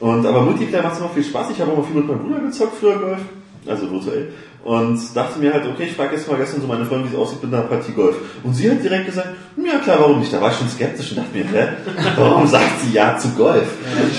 Und, 0.00 0.26
aber 0.26 0.42
Multiplayer 0.42 0.82
macht 0.82 0.98
immer 0.98 1.08
viel 1.08 1.24
Spaß. 1.24 1.46
Ich 1.52 1.60
habe 1.60 1.72
auch 1.72 1.78
mal 1.78 1.84
viel 1.84 1.96
mit 1.96 2.06
meinem 2.06 2.18
Bruder 2.18 2.40
gezockt 2.40 2.76
früher 2.78 2.98
Golf. 2.98 3.20
Also 3.66 3.90
virtuell. 3.90 4.32
Und 4.64 4.98
dachte 5.14 5.38
mir 5.38 5.52
halt, 5.52 5.66
okay, 5.66 5.84
ich 5.84 5.92
frage 5.92 6.16
jetzt 6.16 6.26
mal 6.26 6.38
gestern 6.38 6.62
so 6.62 6.66
meine 6.66 6.86
Freundin, 6.86 7.10
wie 7.10 7.14
es 7.14 7.20
aussieht 7.20 7.42
mit 7.42 7.52
einer 7.52 7.64
Partie 7.64 7.92
Golf. 7.92 8.16
Und 8.42 8.54
sie 8.54 8.70
hat 8.70 8.82
direkt 8.82 9.04
gesagt, 9.04 9.28
ja 9.62 9.78
klar, 9.78 9.98
warum 10.00 10.20
nicht? 10.20 10.32
Da 10.32 10.40
war 10.40 10.50
ich 10.50 10.56
schon 10.56 10.70
skeptisch 10.70 11.10
und 11.10 11.18
dachte 11.18 11.36
mir, 11.36 11.44
hä, 11.44 11.68
warum 12.16 12.46
sagt 12.46 12.80
sie 12.80 12.94
ja 12.94 13.18
zu 13.18 13.28
Golf? 13.30 13.66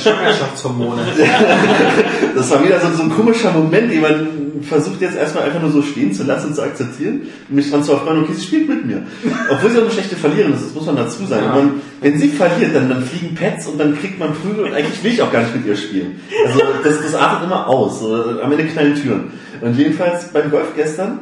Schwangerschaftshormone. 0.01 1.01
Das 2.35 2.51
war 2.51 2.63
wieder 2.63 2.79
so, 2.81 2.91
so 2.91 3.03
ein 3.03 3.09
komischer 3.09 3.51
Moment, 3.51 3.89
den 3.89 4.01
man 4.01 4.27
versucht 4.61 5.01
jetzt 5.01 5.15
erstmal 5.15 5.45
einfach 5.45 5.61
nur 5.61 5.71
so 5.71 5.81
stehen 5.81 6.13
zu 6.13 6.23
lassen 6.23 6.47
und 6.47 6.55
zu 6.55 6.61
akzeptieren 6.61 7.21
und 7.49 7.55
mich 7.55 7.69
dran 7.69 7.83
zu 7.83 7.93
erfreuen, 7.93 8.23
okay, 8.23 8.33
sie 8.33 8.43
spielt 8.43 8.67
mit 8.67 8.85
mir. 8.85 9.03
Obwohl 9.49 9.71
sie 9.71 9.77
auch 9.77 9.83
eine 9.83 9.91
schlechte 9.91 10.15
Verliererin 10.15 10.53
ist, 10.53 10.65
das 10.65 10.73
muss 10.73 10.85
man 10.85 10.95
dazu 10.97 11.25
sagen. 11.25 11.45
Ja. 11.45 11.63
Wenn 12.05 12.19
sie 12.19 12.29
verliert, 12.29 12.75
dann, 12.75 12.87
dann 12.87 13.03
fliegen 13.03 13.33
Pets 13.33 13.65
und 13.65 13.79
dann 13.79 13.97
kriegt 13.97 14.19
man 14.19 14.31
Prügel 14.31 14.65
und 14.65 14.73
eigentlich 14.75 15.03
will 15.03 15.11
ich 15.11 15.23
auch 15.23 15.31
gar 15.31 15.41
nicht 15.41 15.55
mit 15.55 15.65
ihr 15.65 15.75
spielen. 15.75 16.19
Also 16.45 16.59
das, 16.83 17.01
das 17.01 17.15
artet 17.15 17.45
immer 17.45 17.67
aus. 17.67 18.01
So, 18.01 18.41
am 18.43 18.51
Ende 18.51 18.65
knallen 18.65 18.93
Türen. 18.93 19.31
Und 19.59 19.75
jedenfalls 19.75 20.25
beim 20.25 20.51
Golf 20.51 20.67
gestern, 20.75 21.21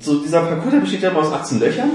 so 0.00 0.20
dieser 0.20 0.40
Parcours, 0.40 0.72
der 0.72 0.80
besteht 0.80 1.02
ja 1.02 1.10
immer 1.10 1.20
aus 1.20 1.34
18 1.34 1.60
Löchern. 1.60 1.90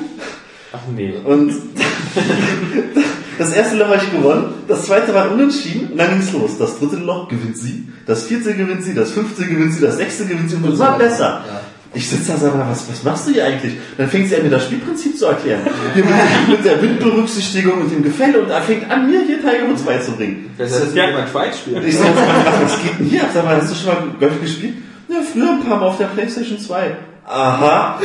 Ach 0.72 0.82
nee. 0.96 1.16
Und 1.26 1.52
das 3.40 3.52
erste 3.54 3.78
Loch 3.78 3.88
habe 3.88 4.04
ich 4.04 4.12
gewonnen, 4.12 4.54
das 4.68 4.86
zweite 4.86 5.12
war 5.16 5.32
unentschieden 5.32 5.94
und 5.94 5.98
dann 5.98 6.12
ging's 6.12 6.34
los. 6.34 6.60
Das 6.60 6.78
dritte 6.78 6.98
Loch 6.98 7.28
gewinnt 7.28 7.58
sie, 7.58 7.88
das 8.06 8.26
vierte 8.26 8.54
gewinnt 8.54 8.84
sie, 8.84 8.94
das 8.94 9.10
fünfte 9.14 9.48
gewinnt 9.48 9.74
sie, 9.74 9.82
das 9.82 9.98
sechste 9.98 10.28
gewinnt 10.28 10.52
sie 10.52 10.58
und 10.58 10.78
war 10.78 11.00
besser. 11.00 11.44
Ja. 11.48 11.62
Ich 11.94 12.10
sitze 12.10 12.28
da 12.28 12.34
und 12.36 12.40
sage, 12.42 12.66
was, 12.70 12.90
was 12.90 13.04
machst 13.04 13.28
du 13.28 13.32
hier 13.34 13.46
eigentlich? 13.46 13.74
Dann 13.98 14.08
fängt 14.08 14.28
sie 14.28 14.36
an, 14.36 14.44
mir 14.44 14.50
das 14.50 14.66
Spielprinzip 14.66 15.18
zu 15.18 15.26
erklären. 15.26 15.62
Hier 15.94 16.04
mit, 16.04 16.14
mit 16.50 16.66
der 16.66 16.82
Windberücksichtigung 16.82 17.82
und 17.82 17.92
dem 17.92 18.04
Gefälle 18.04 18.42
und 18.42 18.50
er 18.50 18.62
fängt 18.62 18.90
an, 18.92 19.10
mir 19.10 19.22
hier 19.22 19.38
Tiger 19.38 19.70
Woods 19.70 19.82
beizubringen. 19.84 20.52
Das 20.58 20.74
heißt, 20.74 20.96
Ja. 20.96 21.08
jemand 21.08 21.30
Schweiz 21.30 21.58
spielt. 21.58 21.84
ich 21.86 21.96
sage, 21.98 22.10
was, 22.16 22.72
was 22.74 22.84
geht 22.84 23.00
denn 23.00 23.06
hier? 23.08 23.22
Sag 23.34 23.46
mal, 23.46 23.56
hast 23.56 23.72
du 23.72 23.76
schon 23.76 23.88
mal 23.88 24.04
Golf 24.20 24.40
gespielt? 24.42 24.74
Ja, 25.08 25.18
früher 25.22 25.52
ein 25.52 25.64
paar 25.64 25.80
Mal 25.80 25.86
auf 25.88 25.98
der 25.98 26.06
Playstation 26.08 26.60
2. 26.60 26.96
Aha. 27.26 28.00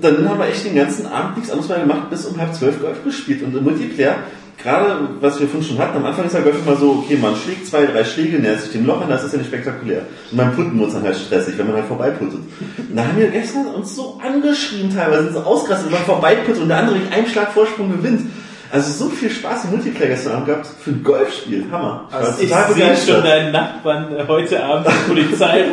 Dann 0.00 0.28
haben 0.28 0.38
wir 0.38 0.46
echt 0.48 0.64
den 0.64 0.74
ganzen 0.76 1.06
Abend 1.06 1.36
nichts 1.36 1.50
anderes 1.50 1.68
mehr 1.68 1.80
gemacht, 1.80 2.08
bis 2.10 2.24
um 2.26 2.38
halb 2.40 2.54
zwölf 2.54 2.80
Golf 2.80 3.02
gespielt. 3.04 3.42
Und 3.42 3.54
im 3.56 3.64
Multiplayer, 3.64 4.16
gerade 4.62 5.08
was 5.20 5.40
wir 5.40 5.48
vorhin 5.48 5.68
schon 5.68 5.78
hatten, 5.78 5.96
am 5.96 6.04
Anfang 6.04 6.26
ist 6.26 6.34
ja 6.34 6.40
Golf 6.40 6.56
immer 6.64 6.76
so, 6.76 7.04
okay, 7.04 7.16
man 7.16 7.36
schlägt 7.36 7.66
zwei, 7.66 7.86
drei 7.86 8.04
Schläge, 8.04 8.38
nähert 8.38 8.60
sich 8.60 8.72
dem 8.72 8.86
Loch 8.86 9.00
an, 9.00 9.08
das 9.08 9.24
ist 9.24 9.32
ja 9.32 9.38
nicht 9.38 9.48
spektakulär. 9.48 10.02
Und 10.30 10.36
beim 10.36 10.54
Putten 10.54 10.78
wird 10.78 10.88
es 10.88 10.94
dann 10.94 11.04
halt 11.04 11.16
stressig, 11.16 11.58
wenn 11.58 11.66
man 11.66 11.76
halt 11.76 11.86
vorbeiputtet. 11.86 12.40
Und 12.78 12.96
da 12.96 13.04
haben 13.04 13.18
wir 13.18 13.28
gestern 13.28 13.66
uns 13.66 13.94
so 13.94 14.20
angeschrien 14.22 14.94
teilweise, 14.94 15.24
sind 15.24 15.34
so 15.34 15.40
ausgerastet, 15.40 15.90
wenn 15.90 15.98
man 15.98 16.06
vorbeiputtet 16.06 16.62
und 16.62 16.68
der 16.68 16.78
andere 16.78 16.98
mit 16.98 17.12
einem 17.12 17.26
Schlag 17.26 17.52
Vorsprung 17.52 17.90
gewinnt. 17.90 18.30
Also 18.72 19.04
so 19.04 19.10
viel 19.10 19.30
Spaß 19.30 19.64
im 19.64 19.70
Multiplayer 19.70 20.08
gestern 20.08 20.32
Abend 20.32 20.46
gehabt 20.46 20.66
für 20.66 20.90
ein 20.90 21.02
Golfspiel. 21.04 21.66
Hammer. 21.70 22.08
Also 22.10 22.50
War 22.50 22.68
Ich 22.70 22.76
sehe 22.76 23.14
schon 23.14 23.22
deinen 23.22 23.52
Nachbarn 23.52 24.12
äh, 24.14 24.24
heute 24.26 24.64
Abend 24.64 24.88
die 24.88 25.08
Polizei. 25.08 25.66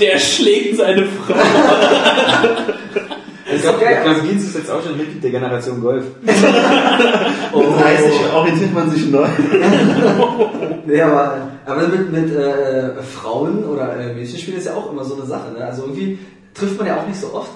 Der 0.00 0.18
schlägt 0.18 0.78
seine 0.78 1.04
Frau. 1.04 1.34
Ich 3.62 3.78
glaube, 3.78 4.02
Klaus 4.02 4.22
Gienz 4.22 4.42
ist 4.42 4.56
jetzt 4.56 4.70
auch 4.70 4.82
schon 4.82 4.96
Mitglied 4.96 5.22
der 5.22 5.30
Generation 5.30 5.80
Golf. 5.80 6.04
Und 7.52 7.64
das 7.70 7.84
heißt, 7.84 8.04
ich 8.08 8.32
orientiert 8.32 8.74
man 8.74 8.90
sich 8.90 9.08
neu. 9.10 9.26
Nee, 10.84 11.00
aber, 11.00 11.48
aber 11.64 11.86
mit, 11.86 12.10
mit 12.10 12.34
äh, 12.34 13.00
Frauen 13.02 13.64
oder 13.64 13.96
äh, 13.96 14.12
Mädchen 14.14 14.36
spielen 14.36 14.58
ist 14.58 14.66
ja 14.66 14.74
auch 14.74 14.90
immer 14.90 15.04
so 15.04 15.14
eine 15.14 15.26
Sache. 15.26 15.52
Ne? 15.52 15.64
Also 15.64 15.82
irgendwie 15.82 16.18
trifft 16.54 16.76
man 16.76 16.88
ja 16.88 17.00
auch 17.00 17.06
nicht 17.06 17.20
so 17.20 17.32
oft. 17.32 17.52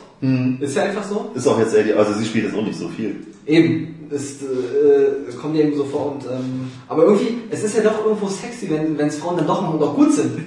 Ist 0.60 0.76
ja 0.76 0.84
einfach 0.84 1.02
so. 1.02 1.30
Ist 1.34 1.46
auch 1.48 1.58
jetzt 1.58 1.74
ehrlich, 1.74 1.96
also 1.96 2.12
sie 2.12 2.24
spielt 2.24 2.44
jetzt 2.44 2.56
auch 2.56 2.62
nicht 2.62 2.78
so 2.78 2.88
viel. 2.88 3.16
Eben. 3.46 4.08
Es 4.08 4.42
äh, 4.42 5.36
kommt 5.40 5.56
ja 5.56 5.64
eben 5.64 5.76
so 5.76 5.84
vor. 5.84 6.12
Und, 6.12 6.24
ähm, 6.24 6.70
aber 6.86 7.02
irgendwie, 7.02 7.38
es 7.50 7.64
ist 7.64 7.76
ja 7.76 7.82
doch 7.82 8.06
irgendwo 8.06 8.28
sexy, 8.28 8.70
wenn 8.70 8.96
wenn 8.96 9.08
es 9.08 9.18
Frauen 9.18 9.36
dann 9.36 9.48
doch 9.48 9.60
noch 9.62 9.94
gut 9.96 10.12
sind. 10.12 10.38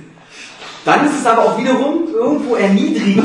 Dann 0.95 1.05
ist 1.05 1.19
es 1.19 1.25
aber 1.25 1.43
auch 1.43 1.57
wiederum 1.57 2.03
irgendwo 2.13 2.55
erniedrigend. 2.55 3.23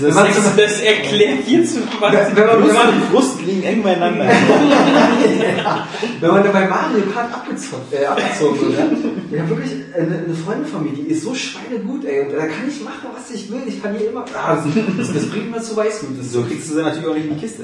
wenn, 0.00 0.14
man 0.14 0.24
Das, 0.26 0.34
zum, 0.34 0.56
das 0.56 0.80
erklärt 0.80 1.38
hierzu 1.46 1.78
was. 2.00 2.12
wenn, 2.12 2.36
wenn, 2.36 2.46
man, 2.46 2.66
wenn, 2.68 2.74
man, 2.74 2.86
Die 2.94 3.12
Brust 3.14 3.42
liegen 3.46 3.62
eng 3.62 3.82
beieinander. 3.82 4.24
ja, 4.28 5.86
wenn 6.20 6.30
man 6.30 6.42
dann 6.42 6.52
bei 6.52 6.66
Mario 6.66 7.02
Kart 7.12 7.32
abgezogen, 7.32 7.82
äh, 7.92 8.04
abgezogen 8.06 8.60
wird, 8.60 8.78
ja? 8.78 8.84
Ich 9.30 9.40
habe 9.40 9.50
wirklich 9.50 9.72
eine, 9.94 10.06
eine 10.24 10.34
Freundin 10.34 10.66
von 10.66 10.84
mir, 10.84 10.92
die 10.92 11.10
ist 11.12 11.22
so 11.24 11.34
schweinegut, 11.34 12.04
ey. 12.04 12.22
Und 12.22 12.32
da 12.32 12.38
kann 12.46 12.64
ich 12.68 12.82
machen, 12.82 13.08
was 13.14 13.30
ich 13.34 13.50
will. 13.50 13.60
Ich 13.66 13.78
verliere 13.78 14.04
immer. 14.04 14.24
Ah, 14.34 14.56
das, 14.56 14.64
das, 14.98 15.12
das 15.14 15.26
bringt 15.26 15.50
mir 15.50 15.60
zu 15.60 15.76
Weißblut. 15.76 16.18
Das 16.18 16.32
So 16.32 16.42
kriegst 16.42 16.70
du 16.70 16.74
sie 16.74 16.82
natürlich 16.82 17.06
auch 17.08 17.14
nicht 17.14 17.26
in 17.28 17.34
die 17.34 17.40
Kiste. 17.40 17.62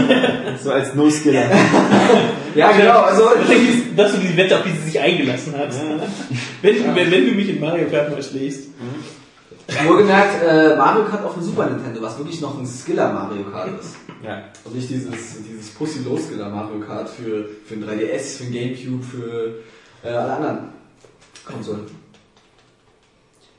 so 0.62 0.70
als 0.72 0.94
No-Skiller. 0.94 1.44
ja, 2.54 2.72
genau. 2.72 3.00
Also, 3.00 3.30
dass 3.96 4.12
du 4.12 4.18
die 4.18 4.36
Wette, 4.36 4.56
auf 4.58 4.62
die 4.64 4.70
sie 4.72 4.90
sich 4.90 5.00
eingelassen 5.00 5.54
hat. 5.56 5.70
Wenn, 6.62 6.74
du- 6.76 6.94
wenn, 6.94 7.10
wenn 7.10 7.26
du 7.26 7.32
mich 7.32 7.48
in 7.48 7.60
Mario 7.60 7.69
Kart 7.90 8.10
mal 8.10 8.22
schlägst. 8.22 8.68
wohlgemerkt, 9.86 10.42
äh, 10.42 10.76
Mario 10.76 11.04
Kart 11.04 11.24
auf 11.24 11.34
dem 11.34 11.42
Super 11.42 11.66
Nintendo, 11.66 12.02
was 12.02 12.18
wirklich 12.18 12.40
noch 12.40 12.58
ein 12.58 12.66
Skiller 12.66 13.12
Mario 13.12 13.44
Kart 13.44 13.80
ist. 13.80 13.96
Ja. 14.22 14.42
Und 14.64 14.74
nicht 14.74 14.90
dieses, 14.90 15.42
dieses 15.48 15.70
Pussy-Low-Skiller 15.70 16.48
Mario 16.48 16.80
Kart 16.80 17.08
für, 17.08 17.48
für 17.64 17.74
ein 17.74 17.84
3DS, 17.84 18.38
für 18.38 18.44
ein 18.44 18.52
Gamecube, 18.52 19.02
für 19.04 19.54
äh, 20.02 20.12
alle 20.12 20.32
anderen 20.32 20.58
Konsolen. 21.44 21.99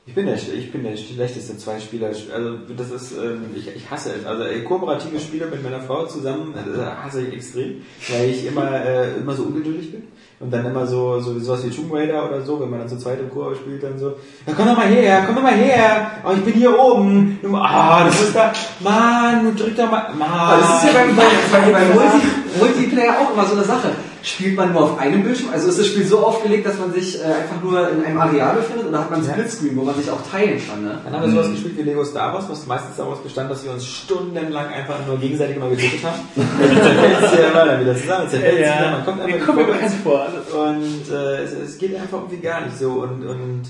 Ich 0.04 0.16
bin 0.16 0.26
der, 0.26 0.34
ich 0.34 0.72
bin 0.72 0.82
der 0.82 0.96
schlechteste 0.96 1.56
Zweispieler. 1.56 2.08
Also 2.08 2.56
das 2.76 2.90
ist, 2.90 3.12
ähm, 3.12 3.44
ich, 3.54 3.68
ich 3.68 3.88
hasse 3.88 4.12
es. 4.18 4.26
Also 4.26 4.42
kooperative 4.66 5.20
Spiele 5.20 5.46
mit 5.46 5.62
meiner 5.62 5.80
Frau 5.80 6.06
zusammen 6.06 6.54
äh, 6.56 6.80
hasse 7.04 7.22
ich 7.22 7.34
extrem, 7.34 7.82
weil 8.08 8.30
ich 8.30 8.44
immer 8.46 8.84
äh, 8.84 9.14
immer 9.18 9.32
so 9.34 9.44
ungeduldig 9.44 9.92
bin 9.92 10.02
und 10.40 10.52
dann 10.52 10.66
immer 10.66 10.88
so 10.88 11.20
so 11.20 11.38
sowas 11.38 11.64
wie 11.64 11.70
Tomb 11.70 11.94
Raider 11.94 12.28
oder 12.28 12.42
so, 12.42 12.58
wenn 12.60 12.68
man 12.68 12.80
dann 12.80 12.88
zu 12.88 12.98
zweit 12.98 13.20
im 13.20 13.30
Koop 13.30 13.54
spielt, 13.54 13.84
dann 13.84 13.96
so, 13.96 14.14
ja, 14.44 14.54
komm 14.56 14.66
doch 14.66 14.76
mal 14.76 14.88
her, 14.88 15.22
komm 15.24 15.36
doch 15.36 15.42
mal 15.42 15.54
her, 15.54 16.10
oh, 16.24 16.32
ich 16.32 16.44
bin 16.44 16.54
hier 16.54 16.76
oben. 16.76 17.38
Ah, 17.54 18.02
du 18.02 18.10
bist 18.10 18.34
da, 18.34 18.52
Mann, 18.80 19.44
du 19.44 19.62
drück 19.62 19.76
doch 19.76 19.88
mal, 19.88 20.12
Mann. 20.14 20.60
Das 20.60 20.82
ist 20.82 20.92
ja 20.92 21.00
beim, 21.00 21.14
beim, 21.14 21.72
beim 21.72 21.88
Multi, 21.94 22.26
Multiplayer 22.58 23.20
auch 23.20 23.32
immer 23.32 23.46
so 23.46 23.54
eine 23.54 23.64
Sache. 23.64 23.90
Spielt 24.22 24.56
man 24.56 24.72
nur 24.72 24.82
auf 24.84 24.98
einem 24.98 25.24
Bildschirm? 25.24 25.50
Also 25.52 25.68
ist 25.68 25.80
das 25.80 25.86
Spiel 25.88 26.06
so 26.06 26.18
aufgelegt, 26.24 26.64
dass 26.64 26.78
man 26.78 26.92
sich 26.92 27.20
äh, 27.20 27.24
einfach 27.24 27.60
nur 27.62 27.90
in 27.90 28.04
einem 28.04 28.18
Areal 28.20 28.54
befindet 28.54 28.86
oder 28.86 29.00
hat 29.00 29.10
man 29.10 29.24
Ja. 29.24 29.32
Splitscreen, 29.32 29.76
wo 29.76 29.82
man 29.82 29.96
sich 29.96 30.08
auch 30.10 30.20
teilen 30.30 30.60
kann? 30.64 30.84
Ne? 30.84 31.00
Dann 31.04 31.12
haben 31.12 31.22
wir 31.24 31.30
sowas 31.30 31.50
gespielt 31.50 31.76
wie 31.76 31.82
Lego 31.82 32.04
Star 32.04 32.32
Wars, 32.32 32.48
was 32.48 32.66
meistens 32.66 32.96
daraus 32.96 33.18
bestand, 33.20 33.50
dass 33.50 33.64
wir 33.64 33.72
uns 33.72 33.84
stundenlang 33.84 34.68
einfach 34.68 35.04
nur 35.06 35.18
gegenseitig 35.18 35.56
immer 35.56 35.70
getötet 35.70 36.04
haben. 36.04 36.20
Dann 36.36 36.82
zerfällt 36.82 37.22
es 37.22 37.32
ja 37.32 37.48
immer 37.48 37.64
dann 37.66 37.80
wieder 37.80 37.96
zusammen, 37.96 38.28
zerfällt 38.28 38.54
es 38.54 38.60
wieder, 38.60 38.90
man 38.92 39.04
kommt 39.04 39.20
einfach 39.22 39.46
vorwärts. 39.46 39.72
bekannt 39.72 39.94
vor. 40.04 40.26
Und 40.68 41.12
äh, 41.12 41.42
es, 41.42 41.52
es 41.52 41.78
geht 41.78 41.94
einfach 41.96 42.18
irgendwie 42.18 42.38
gar 42.38 42.60
nicht 42.64 42.78
so. 42.78 42.90
Und, 43.02 43.26
und 43.26 43.62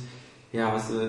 ja, 0.52 0.72
was. 0.74 0.90
Äh, 0.90 1.08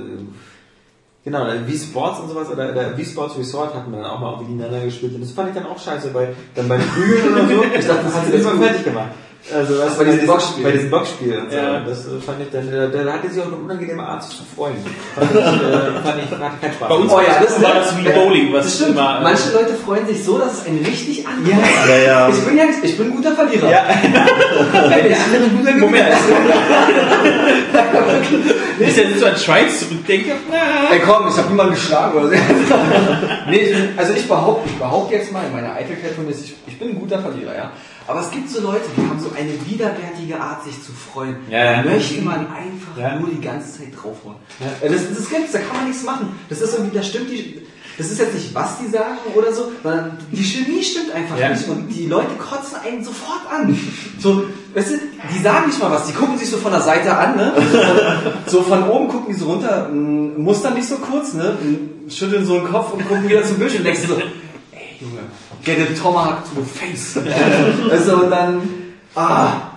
genau, 1.26 1.46
wie 1.66 1.78
Sports 1.78 2.20
und 2.22 2.30
sowas, 2.30 2.50
oder, 2.50 2.72
oder 2.72 2.98
wie 2.98 3.04
Sports 3.04 3.38
Resort 3.38 3.74
hatten 3.76 3.92
wir 3.92 4.02
dann 4.02 4.10
auch 4.12 4.20
mal 4.20 4.38
gegeneinander 4.40 4.86
gespielt. 4.86 5.16
Und 5.16 5.22
das 5.22 5.32
fand 5.32 5.50
ich 5.50 5.56
dann 5.56 5.66
auch 5.66 5.80
scheiße, 5.80 6.14
weil 6.14 6.34
dann 6.56 6.70
bei 6.70 6.78
den 6.78 6.88
Prügeln 6.88 7.34
oder 7.34 7.48
so, 7.48 7.64
ich 7.78 7.86
dachte, 7.86 8.04
das 8.06 8.14
hat 8.16 8.28
sie 8.28 8.34
immer 8.38 8.52
fertig 8.64 8.86
gemacht. 8.86 9.10
Also 9.52 9.78
was 9.78 9.98
bei 9.98 10.06
diesen 10.06 10.26
Boxspielen. 10.26 10.64
Bei 10.64 10.72
diesen 10.72 10.90
Boxspielen. 10.90 11.42
und 11.44 11.52
so. 11.52 11.58
Ja. 11.58 11.80
Das 11.82 12.06
äh, 12.08 12.20
fand 12.26 12.42
ich 12.42 12.50
dann, 12.50 12.72
da, 12.72 12.88
da 12.88 13.14
hatte 13.14 13.30
sie 13.30 13.42
auch 13.42 13.48
eine 13.48 13.58
unangenehme 13.58 14.02
Art 14.02 14.24
zu 14.24 14.42
freuen. 14.56 14.76
Fand 15.16 15.32
ich, 15.32 15.38
äh, 15.38 15.42
fand 15.42 16.20
ich, 16.24 16.32
hatte 16.32 16.58
keinen 16.62 16.74
Spaß. 16.74 16.88
Bei 16.90 16.96
uns 16.96 17.12
Oh 17.12 17.20
ja, 17.20 17.44
das 17.44 17.62
war 17.62 17.74
das 17.76 17.98
wie 17.98 18.04
Bowling, 18.10 18.54
was 18.54 18.64
Das 18.66 18.76
stimmt. 18.76 18.92
immer. 18.92 19.20
äh, 19.20 19.24
Manche 19.24 19.52
Leute 19.52 19.74
freuen 19.74 20.08
sich 20.08 20.24
so, 20.24 20.38
dass 20.38 20.60
es 20.60 20.66
einen 20.66 20.86
richtig 20.86 21.28
ankommt. 21.28 21.50
Ja, 21.90 21.96
ja. 21.98 22.30
Ich 22.30 22.40
bin 22.46 22.58
ja 22.58 22.64
ich 22.82 22.98
bin 22.98 23.08
ein 23.08 23.16
guter 23.18 23.34
Verlierer. 23.36 23.70
Ja. 23.70 23.84
Der 23.84 25.18
andere 25.18 25.44
ein 25.44 25.58
guter 25.58 25.74
Moment. 25.74 26.06
Gewinner. 26.08 26.18
Wenn 28.80 28.88
ich 28.90 28.96
jetzt 28.98 29.20
so 29.20 29.26
an 29.26 29.38
Schweiz 29.38 29.80
zurückdenke, 29.82 30.32
na, 30.50 30.94
Ey 30.94 31.00
komm, 31.00 31.28
ich 31.28 31.38
habe 31.38 31.50
niemanden 31.50 31.74
geschlagen 31.74 32.18
oder 32.18 32.30
so. 32.30 32.36
nee, 33.50 33.74
also 33.96 34.14
ich 34.14 34.28
behaupte, 34.28 34.70
ich 34.70 34.78
behaupte 34.78 35.16
jetzt 35.16 35.32
mal 35.32 35.44
in 35.46 35.52
meiner 35.54 35.74
Eitelkeit 35.76 36.14
von 36.14 36.26
mir, 36.26 36.32
ich, 36.32 36.56
ich 36.66 36.80
bin 36.80 36.90
ein 36.90 37.00
guter 37.00 37.20
Verlierer, 37.20 37.56
ja. 37.56 37.72
Aber 38.08 38.20
es 38.22 38.32
gibt 38.32 38.50
so 38.50 38.62
Leute, 38.62 38.82
die 38.98 39.02
haben 39.02 39.20
so 39.20 39.32
eine 39.38 39.52
widerwärtige 39.66 40.40
Art, 40.40 40.64
sich 40.64 40.82
zu 40.84 40.92
freuen. 40.92 41.38
Ja, 41.50 41.64
ja. 41.64 41.84
Da 41.84 41.90
möchte 41.90 42.22
man 42.22 42.40
einfach 42.48 42.98
Ja. 42.98 43.16
nur 43.20 43.30
die 43.30 43.40
ganze 43.42 43.78
Zeit 43.80 43.94
draufhauen. 43.96 44.36
Äh, 44.82 44.90
Das, 44.90 45.02
das 45.10 45.30
gibt's, 45.30 45.52
da 45.54 45.60
kann 45.60 45.78
man 45.78 45.88
nichts 45.88 46.04
machen. 46.04 46.38
Das 46.50 46.62
ist 46.62 46.74
irgendwie, 46.74 46.96
da 46.98 47.04
stimmt 47.04 47.30
die, 47.30 47.62
das 47.98 48.10
ist 48.12 48.20
jetzt 48.20 48.34
nicht, 48.34 48.54
was 48.56 48.80
die 48.80 48.88
sagen 48.90 49.18
oder 49.36 49.54
so, 49.54 49.72
sondern 49.84 50.18
die 50.32 50.44
Chemie 50.44 50.84
stimmt 50.84 51.12
einfach 51.14 51.38
Ja. 51.38 51.50
nicht. 51.50 51.68
Und 51.70 51.88
die 51.90 52.08
Leute 52.08 52.34
kotzen 52.36 52.78
einen 52.84 53.04
sofort 53.04 53.42
an. 53.50 53.78
So, 54.20 54.46
weißt 54.74 54.92
du, 54.92 54.96
die 55.34 55.42
sagen 55.42 55.68
nicht 55.68 55.80
mal 55.80 55.92
was, 55.92 56.06
die 56.08 56.14
gucken 56.14 56.38
sich 56.38 56.50
so 56.50 56.58
von 56.58 56.72
der 56.72 56.82
Seite 56.82 57.16
an, 57.16 57.36
ne? 57.38 57.54
So 58.48 58.62
von 58.64 58.84
oben 58.90 59.08
gucken 59.08 59.34
die 59.34 59.40
so 59.40 59.46
runter, 59.46 59.88
m, 59.90 60.42
mustern 60.44 60.74
nicht 60.74 60.88
so 60.88 60.96
kurz, 60.98 61.34
ne? 61.34 61.58
m, 61.62 62.10
Schütteln 62.10 62.46
so 62.46 62.60
den 62.60 62.68
Kopf 62.68 62.94
und 62.94 63.08
gucken 63.08 63.30
wieder 63.30 63.44
zum 63.44 63.58
Bildschirm 63.60 63.82
und 63.82 63.86
denkst 63.88 64.02
so, 64.08 64.18
get 65.64 65.80
a 65.80 65.94
tomahawk 65.94 66.44
to 66.44 66.62
the 66.62 66.66
face. 66.66 67.18
also 67.92 68.24
und 68.24 68.30
dann, 68.30 68.62
ah, 69.16 69.72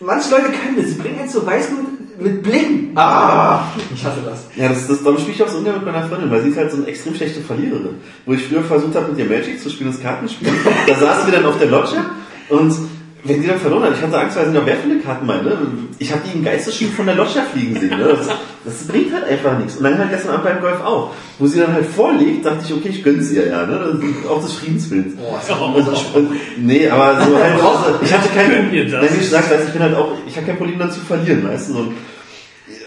manche 0.00 0.30
Leute 0.30 0.50
können 0.50 0.76
das, 0.76 0.86
sie 0.86 0.94
bringen 0.94 1.20
einen 1.20 1.28
zur 1.28 1.46
Weißblut 1.46 2.20
mit 2.20 2.42
Blicken. 2.42 2.92
Ah, 2.96 3.64
ich 3.94 4.04
hasse 4.04 4.20
das. 4.24 4.46
Ja, 4.56 4.68
das, 4.68 4.88
das, 4.88 5.02
darum 5.02 5.18
spiele 5.18 5.34
ich 5.34 5.42
auch 5.42 5.48
so 5.48 5.58
ungern 5.58 5.76
mit 5.76 5.84
meiner 5.84 6.08
Freundin, 6.08 6.30
weil 6.30 6.42
sie 6.42 6.50
ist 6.50 6.56
halt 6.56 6.70
so 6.70 6.78
eine 6.78 6.86
extrem 6.86 7.14
schlechte 7.14 7.40
Verliererin. 7.40 7.96
Wo 8.26 8.32
ich 8.32 8.44
früher 8.44 8.64
versucht 8.64 8.94
habe, 8.94 9.12
mit 9.12 9.18
ihr 9.18 9.24
Magic 9.26 9.60
zu 9.60 9.70
spielen, 9.70 9.92
das 9.92 10.00
Kartenspiel, 10.00 10.48
da 10.86 10.94
saßen 10.94 11.30
wir 11.30 11.38
dann 11.38 11.46
auf 11.46 11.58
der 11.58 11.68
Lodge 11.68 11.96
und 12.48 12.74
wenn 13.24 13.42
sie 13.42 13.48
dann 13.48 13.58
verloren 13.58 13.84
hat, 13.84 13.94
ich 13.94 14.02
hatte 14.02 14.18
Angst, 14.18 14.36
weil 14.36 14.46
sie 14.46 14.52
noch 14.52 14.64
wer 14.64 14.76
viele 14.76 15.00
Karten 15.00 15.26
meinte. 15.26 15.58
Ich 15.98 16.12
habe 16.12 16.22
die 16.24 16.38
im 16.38 16.44
Geiste 16.44 16.70
schon 16.70 16.88
von 16.88 17.06
der 17.06 17.16
Lodge 17.16 17.40
fliegen 17.52 17.74
sehen. 17.78 17.90
Ne? 17.90 18.16
Das, 18.16 18.28
das 18.64 18.86
bringt 18.86 19.12
halt 19.12 19.24
einfach 19.24 19.58
nichts. 19.58 19.76
Und 19.76 19.84
dann 19.84 19.98
halt 19.98 20.10
gestern 20.10 20.34
Abend 20.34 20.44
beim 20.44 20.60
Golf 20.60 20.80
auch. 20.84 21.14
Wo 21.38 21.46
sie 21.46 21.58
dann 21.58 21.72
halt 21.72 21.86
vorlegt, 21.86 22.46
dachte 22.46 22.64
ich, 22.64 22.72
okay, 22.72 22.88
ich 22.90 23.02
gönn's 23.02 23.32
ihr 23.32 23.48
ja. 23.48 23.66
Ne? 23.66 23.78
Das 23.78 24.08
ist 24.08 24.28
auch 24.28 24.42
des 24.42 24.52
Friedenswillens. 24.52 25.14
Und, 26.14 26.14
und, 26.14 26.30
nee, 26.58 26.88
aber 26.88 27.20
so 27.24 27.36
halt 27.36 27.60
auch, 27.60 28.02
ich 28.02 28.12
hatte 28.12 28.28
kein, 28.28 28.50
Gönn 28.50 28.72
ihr 28.72 28.84
das? 28.84 29.02
nein, 29.02 29.10
wie 29.12 29.20
ich 29.22 29.30
sag, 29.30 29.50
weißt, 29.50 29.64
ich 29.66 29.72
bin 29.72 29.82
halt 29.82 29.96
auch, 29.96 30.12
ich 30.26 30.36
habe 30.36 30.46
kein 30.46 30.56
Problem 30.56 30.78
dann 30.78 30.92
zu 30.92 31.00
verlieren, 31.00 31.46
weißt 31.46 31.70
du, 31.70 31.72
so. 31.72 31.92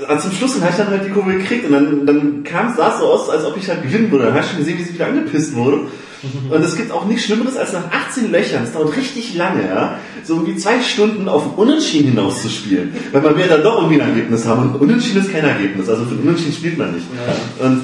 Und 0.08 0.22
zum 0.22 0.32
Schluss 0.32 0.54
dann 0.54 0.64
habe 0.64 0.72
ich 0.72 0.78
dann 0.78 0.90
halt 0.90 1.06
die 1.06 1.10
Kurve 1.10 1.34
gekriegt 1.34 1.66
und 1.66 1.74
dann, 1.74 2.06
dann 2.06 2.44
kam, 2.44 2.74
sah 2.76 2.94
es 2.94 3.00
so 3.00 3.06
aus, 3.06 3.30
als 3.30 3.46
ob 3.46 3.56
ich 3.58 3.70
halt 3.70 3.84
gewinnen 3.84 4.10
würde. 4.12 4.26
Dann 4.26 4.34
hast 4.34 4.46
du 4.46 4.56
schon 4.56 4.60
gesehen, 4.60 4.80
wie 4.80 4.84
sie 4.84 4.94
wieder 4.96 5.08
angepisst 5.08 5.56
wurde. 5.56 5.82
Und 6.50 6.64
es 6.64 6.76
gibt 6.76 6.92
auch 6.92 7.06
nichts 7.06 7.26
Schlimmeres, 7.26 7.58
als 7.58 7.74
nach 7.74 7.92
18 7.92 8.32
Löchern, 8.32 8.64
es 8.64 8.74
dauert 8.74 8.96
richtig 8.96 9.36
lange, 9.36 9.66
ja, 9.66 10.00
so 10.24 10.36
irgendwie 10.36 10.56
zwei 10.56 10.82
Stunden 10.82 11.28
auf 11.28 11.44
ein 11.46 11.54
Unentschieden 11.56 12.10
hinauszuspielen. 12.10 12.94
Weil 13.12 13.22
man 13.22 13.38
will 13.38 13.48
dann 13.48 13.64
doch 13.64 13.78
irgendwie 13.78 14.02
ein 14.02 14.10
Ergebnis 14.10 14.46
haben. 14.46 14.72
Und 14.74 14.82
Unentschieden 14.82 15.22
ist 15.22 15.32
kein 15.32 15.44
Ergebnis, 15.44 15.90
also 15.90 16.06
für 16.06 16.16
ein 16.16 16.20
Unentschieden 16.20 16.54
spielt 16.54 16.78
man 16.78 16.94
nicht. 16.94 17.06
Und 17.60 17.82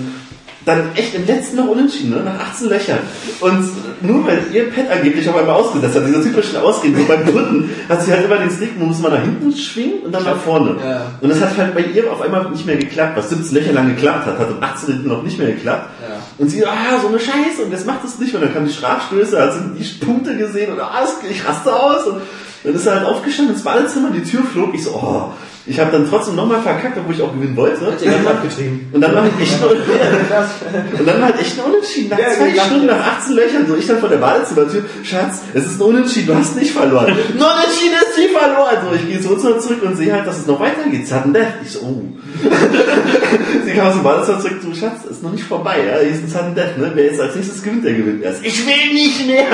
dann 0.68 0.92
echt 0.96 1.16
im 1.16 1.26
letzten 1.26 1.56
noch 1.56 1.68
unentschieden, 1.70 2.12
ne? 2.12 2.24
nach 2.24 2.52
18 2.52 2.70
Löchern. 2.70 3.00
Und 3.40 3.70
nur 4.02 4.28
weil 4.28 4.44
ihr 4.52 4.70
Pet 4.70 4.92
angeblich 4.92 5.28
auf 5.30 5.38
einmal 5.38 5.56
ausgesetzt 5.56 5.96
hat, 5.96 6.06
dieser 6.06 6.22
typischen 6.22 6.58
Ausgehen, 6.58 6.96
so 6.96 7.06
beim 7.06 7.26
dritten, 7.26 7.70
hat 7.88 8.04
sie 8.04 8.12
halt 8.12 8.26
immer 8.26 8.38
den 8.38 8.52
Stick, 8.52 8.78
muss 8.78 9.00
man 9.00 9.14
nach 9.14 9.22
hinten 9.22 9.56
schwingen 9.56 10.02
und 10.04 10.12
dann 10.12 10.26
nach 10.26 10.38
vorne. 10.38 10.76
Ja. 10.84 11.14
Und 11.22 11.30
das 11.30 11.40
hat 11.40 11.58
halt 11.58 11.74
bei 11.74 11.82
ihr 11.82 12.12
auf 12.12 12.22
einmal 12.22 12.50
nicht 12.52 12.66
mehr 12.66 12.76
geklappt, 12.76 13.16
was 13.16 13.30
17 13.30 13.58
Löcher 13.58 13.72
lang 13.72 13.96
geklappt 13.96 14.26
hat, 14.26 14.38
hat 14.38 14.50
am 14.50 14.62
18 14.62 14.94
hinten 14.94 15.08
noch 15.08 15.24
nicht 15.24 15.40
mehr 15.40 15.52
geklappt. 15.52 15.90
Und 16.38 16.50
sie, 16.50 16.66
ah, 16.66 17.00
so 17.02 17.08
eine 17.08 17.20
Scheiße, 17.20 17.64
und 17.64 17.74
das 17.74 17.86
macht 17.86 18.04
es 18.04 18.20
nicht. 18.20 18.36
Und 18.36 18.42
dann 18.42 18.54
kamen 18.54 18.68
die 18.68 18.74
Strafstöße, 18.74 19.42
hat 19.42 19.54
sie 19.54 19.84
die 19.84 20.06
Punkte 20.06 20.38
gesehen 20.38 20.72
und 20.72 20.80
ah, 20.80 21.08
ich 21.30 21.48
raste 21.48 21.76
aus. 21.76 22.06
Und 22.06 22.22
dann 22.64 22.74
ist 22.74 22.86
er 22.86 22.96
halt 22.96 23.06
aufgestanden 23.06 23.56
ins 23.56 23.64
Badezimmer, 23.64 24.10
die 24.12 24.24
Tür 24.24 24.44
flog. 24.44 24.74
Ich 24.74 24.84
so, 24.84 24.92
oh, 24.92 25.32
ich 25.70 25.80
habe 25.80 25.92
dann 25.92 26.08
trotzdem 26.10 26.36
nochmal 26.36 26.62
verkackt, 26.62 26.98
obwohl 26.98 27.14
ich 27.14 27.22
auch 27.22 27.34
gewinnen 27.34 27.56
wollte. 27.58 27.86
Hat 27.86 28.02
ihr 28.02 28.10
ganz 28.10 28.26
abgetrieben. 28.26 28.88
Und 28.94 29.02
dann 29.02 29.14
war 29.14 29.24
halt 29.24 29.34
echt 29.42 29.60
nur, 29.62 29.72
und 29.72 31.06
dann 31.06 31.20
war 31.20 31.28
halt 31.28 31.42
echt 31.42 31.60
ein 31.60 31.66
Unentschieden 31.66 32.10
nach 32.10 32.20
Ja, 32.20 32.30
zwei. 32.32 32.66
Stunden, 32.66 32.86
nach 32.86 33.18
18 33.20 33.36
Löchern. 33.36 33.68
So, 33.68 33.76
ich 33.76 33.86
dann 33.86 34.00
vor 34.00 34.08
der 34.08 34.18
Badezimmertür, 34.18 34.86
Schatz, 35.04 35.42
es 35.54 35.66
ist 35.66 35.80
ein 35.80 35.84
Unentschieden, 35.84 36.28
du 36.28 36.36
hast 36.36 36.56
nicht 36.56 36.72
verloren. 36.72 37.08
ein 37.08 37.14
Unentschieden 37.16 37.96
ist 38.00 38.18
wie 38.18 38.34
verloren. 38.34 38.78
So, 38.90 38.96
ich 38.96 39.08
gehe 39.08 39.22
so 39.22 39.36
zurück 39.36 39.62
zurück 39.62 39.84
und 39.84 39.98
sehe 39.98 40.14
halt, 40.14 40.26
dass 40.26 40.38
es 40.38 40.48
noch 40.48 40.60
weitergeht. 40.60 41.06
Sudden 41.06 41.34
Death. 41.34 41.54
Ich 41.64 41.72
so, 41.72 41.80
oh. 41.82 42.02
Sie 43.66 43.72
kam 43.74 43.88
aus 43.88 43.94
dem 43.94 44.04
Badezimmer 44.04 44.40
zurück, 44.40 44.60
du 44.64 44.74
Schatz, 44.74 45.04
ist 45.10 45.22
noch 45.22 45.32
nicht 45.34 45.44
vorbei, 45.44 45.78
ja. 45.86 46.00
Hier 46.00 46.12
ist 46.12 46.24
ein 46.24 46.30
Sudden 46.30 46.56
Death, 46.56 46.78
ne? 46.78 46.92
Wer 46.94 47.06
jetzt 47.06 47.20
als 47.20 47.36
nächstes 47.36 47.62
gewinnt, 47.62 47.84
der 47.84 47.94
gewinnt 47.94 48.24
erst. 48.24 48.46
Ich 48.46 48.66
will 48.66 48.94
nicht 48.94 49.28
mehr. 49.28 49.48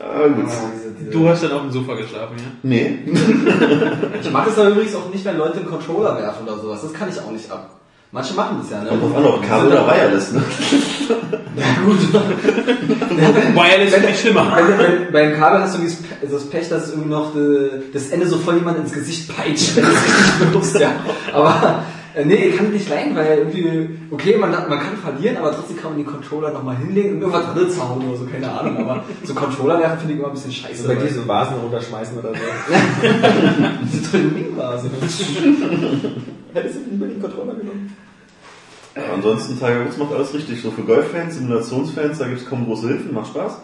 Aber 0.00 0.28
gut. 0.30 0.50
Du 1.12 1.28
hast 1.28 1.42
dann 1.42 1.52
auf 1.52 1.62
dem 1.62 1.70
Sofa 1.72 1.94
geschlafen, 1.94 2.36
ja? 2.38 2.44
Nee. 2.62 2.98
Ich 4.22 4.30
mag 4.32 4.46
es 4.48 4.58
aber 4.58 4.70
übrigens 4.70 4.94
auch 4.94 5.08
nicht, 5.12 5.24
wenn 5.24 5.36
Leute 5.38 5.58
einen 5.58 5.66
Controller 5.68 6.16
werfen 6.18 6.46
oder 6.46 6.58
sowas. 6.58 6.82
Das 6.82 6.92
kann 6.92 7.08
ich 7.08 7.18
auch 7.20 7.30
nicht 7.30 7.50
ab. 7.50 7.70
Manche 8.12 8.34
machen 8.34 8.58
das 8.60 8.70
ja, 8.70 8.82
ne? 8.82 8.88
Kommt 8.98 9.16
an, 9.16 9.24
ob 9.24 9.46
Kabel 9.46 9.68
oder 9.68 9.86
Wireless, 9.86 10.32
ne? 10.32 10.42
Ja, 11.56 11.64
gut. 11.84 11.98
Wireless 13.54 13.94
ist 13.94 14.02
nicht 14.06 14.20
schlimmer. 14.20 14.52
Wenn, 14.56 14.78
wenn, 14.78 15.12
beim 15.12 15.38
Kabel 15.38 15.60
hast 15.62 15.74
du 15.74 15.78
irgendwie 15.82 15.96
das 15.96 16.18
Pe- 16.20 16.26
das 16.32 16.50
Pech, 16.50 16.68
dass 16.68 16.90
irgendwie 16.90 17.08
noch 17.10 17.32
de, 17.34 17.70
das 17.92 18.08
Ende 18.10 18.26
so 18.26 18.38
voll 18.38 18.56
jemand 18.56 18.78
ins 18.78 18.92
Gesicht 18.92 19.34
peitscht, 19.34 19.76
wenn 19.76 19.84
du 19.84 19.90
es 19.90 19.96
richtig 20.04 20.38
benutzt, 20.46 20.78
ja. 20.78 20.90
Aber 21.32 21.82
äh, 22.16 22.24
nee, 22.24 22.34
ich 22.46 22.56
kann 22.56 22.72
nicht 22.72 22.88
leiden, 22.88 23.14
weil 23.14 23.38
irgendwie, 23.38 23.88
okay, 24.10 24.36
man, 24.38 24.50
man 24.50 24.78
kann 24.80 24.96
verlieren, 24.96 25.36
aber 25.36 25.52
trotzdem 25.54 25.76
kann 25.76 25.90
man 25.92 25.98
die 25.98 26.04
Controller 26.04 26.50
nochmal 26.50 26.76
hinlegen 26.78 27.16
und 27.16 27.20
irgendwas 27.20 27.46
anderes 27.46 27.80
hauen 27.80 28.02
oder 28.08 28.16
so, 28.16 28.24
keine 28.26 28.50
Ahnung. 28.50 28.78
Aber 28.78 29.04
so 29.22 29.34
Controller 29.34 29.78
werfen 29.78 29.98
finde 30.00 30.14
ich 30.14 30.18
immer 30.18 30.28
ein 30.28 30.34
bisschen 30.34 30.52
scheiße. 30.52 30.88
Also 30.88 31.00
weil- 31.02 31.10
so 31.10 31.28
Vasen 31.28 31.56
runterschmeißen 31.58 32.18
oder 32.18 32.30
so. 32.30 32.40
Diese 33.92 34.10
tolle 34.10 34.24
Ming-Vase. 34.24 34.90
Hättest 36.54 36.76
du 36.76 36.90
lieber 36.90 37.06
den 37.06 37.20
Controller 37.20 37.54
genommen? 37.54 37.94
Aber 38.94 39.12
ansonsten, 39.12 39.58
Tiger 39.58 39.84
Woods 39.84 39.98
macht 39.98 40.14
alles 40.14 40.32
richtig. 40.32 40.62
So 40.62 40.70
für 40.70 40.80
Golffans, 40.80 41.34
Simulationsfans, 41.34 42.16
da 42.18 42.28
gibt 42.28 42.40
es 42.40 42.46
kaum 42.48 42.64
große 42.64 42.88
Hilfen, 42.88 43.12
macht 43.12 43.28
Spaß. 43.28 43.58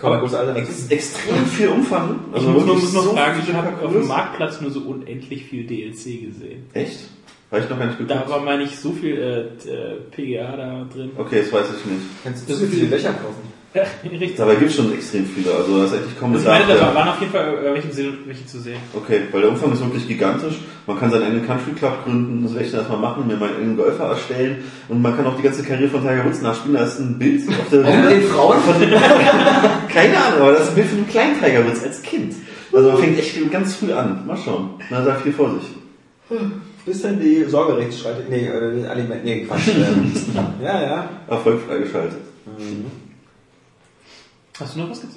Kaum 0.00 0.20
große 0.20 0.36
Ex 0.36 0.46
Alternativen. 0.48 0.90
extrem 0.90 1.46
viel 1.46 1.68
Umfang. 1.70 2.20
Ich 2.36 2.42
muss, 2.46 2.64
noch- 2.64 2.74
muss 2.80 2.92
noch 2.92 3.02
so 3.02 3.10
fragen, 3.14 3.40
ich 3.44 3.52
habe 3.52 3.84
auf 3.84 3.92
dem 3.92 4.06
Marktplatz 4.06 4.60
nur 4.60 4.70
so 4.70 4.80
unendlich 4.82 5.44
viel 5.46 5.66
DLC 5.66 6.20
gesehen. 6.22 6.66
Echt? 6.72 7.00
Habe 7.50 7.62
ich 7.62 7.68
noch 7.70 7.78
gar 7.78 7.86
nicht 7.86 7.98
geguckt. 7.98 8.20
Da 8.26 8.30
war, 8.30 8.40
meine 8.40 8.62
ich, 8.62 8.78
so 8.78 8.92
viel 8.92 9.16
äh, 9.16 9.68
äh, 9.68 9.96
PGA 10.10 10.56
da 10.56 10.86
drin. 10.94 11.10
Okay, 11.18 11.40
das 11.42 11.52
weiß 11.52 11.66
ich 11.78 11.84
nicht. 11.90 12.02
Kannst 12.22 12.48
du 12.48 12.54
so 12.54 12.66
viele 12.66 12.86
Löcher 12.86 13.12
kaufen? 13.12 13.50
Ja, 13.74 13.82
richtig. 14.10 14.34
Dabei 14.36 14.54
gibt 14.56 14.70
es 14.70 14.76
schon 14.76 14.92
extrem 14.92 15.24
viele, 15.26 15.52
also 15.54 15.78
da 15.78 15.84
ist 15.84 15.92
eigentlich 15.94 16.18
kaum 16.18 16.32
Also 16.32 16.42
ich 16.44 16.48
meine, 16.50 16.64
Bedarf. 16.64 16.88
da 16.88 16.94
waren 16.94 17.08
auf 17.08 17.20
jeden 17.20 17.32
Fall 17.32 17.54
äh, 17.64 17.72
welche, 17.74 17.90
zu- 17.92 18.26
welche 18.26 18.44
zu 18.46 18.58
sehen. 18.60 18.78
Okay, 18.94 19.20
weil 19.30 19.42
der 19.42 19.50
Umfang 19.50 19.72
ist 19.72 19.80
wirklich 19.80 20.08
gigantisch. 20.08 20.54
Man 20.88 20.98
kann 20.98 21.10
seinen 21.12 21.22
eigenen 21.24 21.46
Country 21.46 21.70
Club 21.78 22.04
gründen, 22.04 22.42
das 22.42 22.52
werde 22.52 22.64
ich 22.66 22.70
dann 22.72 22.80
erstmal 22.80 22.98
machen, 23.00 23.26
mir 23.28 23.36
meinen 23.36 23.54
eigenen 23.54 23.76
Golfer 23.76 24.06
erstellen 24.06 24.58
und 24.88 25.00
man 25.02 25.16
kann 25.16 25.24
auch 25.26 25.36
die 25.36 25.42
ganze 25.42 25.62
Karriere 25.62 25.88
von 25.90 26.00
Tiger 26.02 26.24
Woods 26.24 26.42
nachspielen. 26.42 26.76
Da 26.78 26.84
ist 26.84 26.98
ein 26.98 27.16
Bild 27.18 27.48
auf 27.48 27.68
der 27.70 27.80
mit 27.80 28.10
den 28.10 28.22
Frauen? 28.22 28.56
Keine 29.88 30.16
Ahnung, 30.16 30.40
aber 30.42 30.52
das 30.52 30.62
ist 30.62 30.68
ein 30.70 30.74
Bild 30.74 30.86
von 30.88 30.98
einem 30.98 31.08
kleinen 31.08 31.40
Tiger 31.40 31.66
Woods 31.66 31.82
als 31.84 32.02
Kind. 32.02 32.34
Also 32.72 32.88
man 32.90 32.98
fängt 32.98 33.18
echt 33.20 33.50
ganz 33.52 33.74
früh 33.76 33.92
an. 33.92 34.24
Mal 34.26 34.36
schauen. 34.36 34.70
Na, 34.90 35.02
sei 35.04 35.14
viel 35.16 35.32
Vorsicht. 35.32 35.68
Bis 36.86 37.02
dann 37.02 37.20
die 37.20 37.44
Sorgerechtsstreitig. 37.44 38.24
Nee, 38.28 38.46
äh, 38.46 38.86
Aliment. 38.86 39.24
Nee, 39.24 39.44
Quatsch. 39.44 39.68
ähm, 39.68 40.12
ja, 40.62 40.82
ja. 40.82 41.10
Erfolg 41.28 41.60
freigeschaltet. 41.62 42.18
Hast 44.58 44.74
du 44.74 44.80
noch 44.80 44.90
was 44.90 45.00
gesagt? 45.00 45.16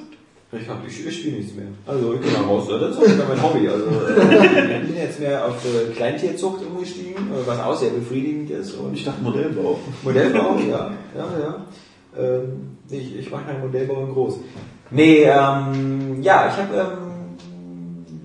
Ich, 0.52 0.70
hab- 0.70 0.88
ich, 0.88 1.06
ich 1.08 1.20
spiele 1.20 1.38
nichts 1.38 1.56
mehr. 1.56 1.66
Also 1.88 2.14
ich 2.14 2.20
bin 2.22 2.32
mal 2.34 2.44
raus. 2.44 2.68
Das 2.70 2.96
ist 2.96 3.22
auch 3.22 3.28
mein 3.28 3.42
Hobby. 3.42 3.68
Also 3.68 3.86
äh, 4.08 4.82
ich 4.82 4.88
bin 4.88 4.96
jetzt 4.96 5.20
mehr 5.20 5.46
auf 5.46 5.56
äh, 5.66 5.92
Kleintierzucht 5.94 6.64
umgestiegen, 6.66 7.16
äh, 7.16 7.48
was 7.48 7.60
auch 7.60 7.76
sehr 7.76 7.90
befriedigend 7.90 8.52
ist. 8.52 8.74
Und 8.74 8.94
Ich 8.94 9.04
dachte 9.04 9.22
Modellbau. 9.24 9.80
Modellbau, 10.04 10.58
ja, 10.70 10.92
ja, 11.18 11.28
ja. 11.40 11.66
Ähm, 12.16 12.78
ich 12.90 13.18
ich 13.18 13.32
mache 13.32 13.46
kein 13.46 13.62
Modellbau 13.62 14.04
in 14.06 14.14
groß. 14.14 14.36
Nee, 14.92 15.24
ähm, 15.24 16.22
ja, 16.22 16.48
ich 16.48 16.54
habe 16.62 16.76
ähm, 16.78 17.03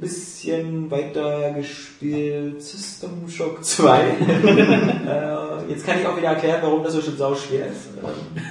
bisschen 0.00 0.90
weiter 0.90 1.52
gespielt 1.52 2.62
System 2.62 3.28
Shock 3.28 3.64
2. 3.64 4.00
äh, 4.08 5.70
jetzt 5.70 5.86
kann 5.86 6.00
ich 6.00 6.06
auch 6.06 6.16
wieder 6.16 6.28
erklären, 6.28 6.60
warum 6.62 6.82
das 6.82 6.92
so 6.92 7.00
schon 7.00 7.16
sau 7.16 7.34
schwer 7.34 7.66
ist. 7.66 7.88
Ähm, 8.02 8.42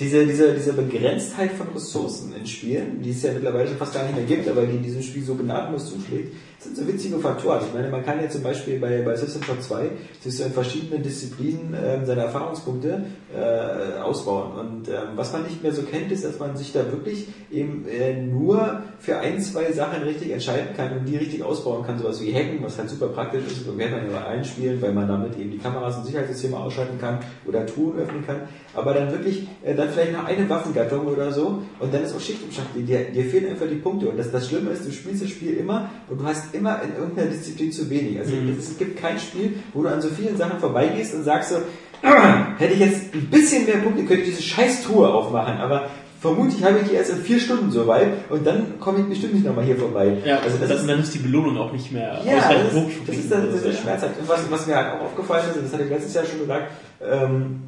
diese, 0.00 0.26
diese, 0.26 0.54
diese 0.54 0.74
Begrenztheit 0.74 1.52
von 1.52 1.68
Ressourcen 1.74 2.32
in 2.32 2.46
Spielen, 2.46 3.02
die 3.02 3.10
es 3.10 3.22
ja 3.22 3.32
mittlerweile 3.32 3.66
schon 3.66 3.78
fast 3.78 3.94
gar 3.94 4.04
nicht 4.04 4.14
mehr 4.14 4.24
gibt, 4.24 4.48
aber 4.48 4.64
die 4.64 4.76
in 4.76 4.82
diesem 4.82 5.02
Spiel 5.02 5.24
so 5.24 5.34
gnadenlos 5.34 5.90
zuschlägt, 5.90 6.34
sind 6.58 6.76
so 6.76 6.88
witzige 6.88 7.18
Faktoren. 7.18 7.60
Ich 7.64 7.72
meine, 7.72 7.88
man 7.88 8.04
kann 8.04 8.20
ja 8.20 8.28
zum 8.28 8.42
Beispiel 8.42 8.80
bei, 8.80 9.02
bei 9.02 9.14
System 9.14 9.42
Shock 9.44 9.62
2 9.62 9.90
sich 10.20 10.36
so 10.36 10.44
in 10.44 10.52
verschiedenen 10.52 11.04
Disziplinen 11.04 11.76
ähm, 11.80 12.04
seine 12.04 12.22
Erfahrungspunkte 12.22 13.04
äh, 13.32 14.00
ausbauen. 14.00 14.58
Und 14.58 14.88
ähm, 14.88 14.94
was 15.14 15.32
man 15.32 15.44
nicht 15.44 15.62
mehr 15.62 15.72
so 15.72 15.82
kennt, 15.82 16.10
ist, 16.10 16.24
dass 16.24 16.40
man 16.40 16.56
sich 16.56 16.72
da 16.72 16.90
wirklich 16.90 17.28
eben 17.52 17.86
äh, 17.86 18.20
nur 18.20 18.82
für 18.98 19.18
ein, 19.18 19.40
zwei 19.40 19.70
Sachen 19.70 20.02
richtig 20.02 20.32
entscheiden 20.32 20.76
kann 20.76 20.98
und 20.98 21.06
die 21.06 21.16
richtig 21.16 21.44
ausbauen 21.44 21.86
kann. 21.86 21.96
Sowas 21.98 22.20
wie 22.20 22.34
Hacken, 22.34 22.58
was 22.60 22.76
halt 22.76 22.90
super 22.90 23.06
praktisch 23.08 23.46
ist, 23.46 23.68
und 23.68 23.78
kennt 23.78 23.92
man 23.92 24.10
ja 24.10 24.18
bei 24.18 24.24
allen 24.24 24.44
weil 24.80 24.92
man 24.92 25.06
damit 25.06 25.38
eben 25.38 25.52
die 25.52 25.58
Kameras 25.58 25.98
und 25.98 26.06
Sicherheitssysteme 26.06 26.56
ausschalten 26.56 26.98
kann 26.98 27.20
oder 27.46 27.64
Touren 27.66 28.00
öffnen 28.00 28.26
kann. 28.26 28.40
Aber 28.74 28.94
dann 28.94 29.12
wirklich, 29.12 29.46
äh, 29.62 29.76
dann 29.76 29.90
vielleicht 29.90 30.12
noch 30.12 30.24
eine 30.24 30.48
Waffengattung 30.48 31.06
oder 31.06 31.30
so 31.30 31.62
und 31.78 31.94
dann 31.94 32.02
ist 32.02 32.16
auch 32.16 32.20
Schicht 32.20 32.42
im 32.42 32.50
Schacht. 32.50 32.74
Dir, 32.74 33.10
dir 33.12 33.24
fehlen 33.24 33.50
einfach 33.50 33.66
die 33.68 33.76
Punkte. 33.76 34.08
Und 34.08 34.16
das, 34.16 34.32
das 34.32 34.48
Schlimme 34.48 34.70
ist, 34.70 34.84
du 34.84 34.90
spielst 34.90 35.22
das 35.22 35.30
Spiel 35.30 35.54
immer 35.56 35.90
und 36.08 36.20
du 36.20 36.24
hast 36.24 36.47
immer 36.52 36.80
in 36.82 36.94
irgendeiner 36.96 37.30
Disziplin 37.30 37.72
zu 37.72 37.88
wenig. 37.90 38.18
Also 38.18 38.32
es, 38.58 38.70
es 38.70 38.78
gibt 38.78 38.98
kein 39.00 39.18
Spiel, 39.18 39.54
wo 39.74 39.82
du 39.82 39.88
an 39.88 40.00
so 40.00 40.08
vielen 40.08 40.36
Sachen 40.36 40.58
vorbeigehst 40.60 41.14
und 41.14 41.24
sagst 41.24 41.50
so, 41.50 41.56
hätte 42.58 42.74
ich 42.74 42.80
jetzt 42.80 43.14
ein 43.14 43.28
bisschen 43.30 43.66
mehr 43.66 43.78
Punkte, 43.78 44.04
könnte 44.04 44.22
ich 44.22 44.30
diese 44.30 44.42
scheiß 44.42 44.84
Tour 44.84 45.12
aufmachen, 45.14 45.58
aber 45.58 45.86
vermutlich 46.20 46.62
habe 46.64 46.78
ich 46.82 46.88
die 46.88 46.94
erst 46.94 47.10
in 47.10 47.18
vier 47.18 47.38
Stunden 47.40 47.70
so 47.70 47.86
weit 47.86 48.08
und 48.30 48.46
dann 48.46 48.78
komme 48.80 49.00
ich 49.00 49.06
bestimmt 49.06 49.34
nicht 49.34 49.46
nochmal 49.46 49.64
hier 49.64 49.76
vorbei. 49.76 50.16
Ja, 50.24 50.38
also 50.40 50.58
das 50.58 50.68
dann, 50.68 50.78
ist, 50.78 50.88
dann 50.88 51.00
ist 51.00 51.14
die 51.14 51.18
Belohnung 51.18 51.56
auch 51.58 51.72
nicht 51.72 51.92
mehr 51.92 52.20
ja, 52.26 52.38
ausreichend 52.38 52.66
das, 52.66 52.74
ist- 52.74 52.80
hoch. 52.80 52.90
das 53.06 53.16
ist 53.16 53.32
dann 53.32 53.48
diese 53.52 53.72
Schmerzhaft. 53.72 54.18
Und 54.20 54.28
was, 54.28 54.50
was 54.50 54.66
mir 54.66 54.76
halt 54.76 54.92
auch 54.94 55.04
aufgefallen 55.06 55.44
ist, 55.50 55.56
und 55.56 55.64
das 55.66 55.72
hatte 55.72 55.84
ich 55.84 55.90
letztes 55.90 56.14
Jahr 56.14 56.24
schon 56.24 56.40
gesagt, 56.40 56.70
ähm, 57.08 57.60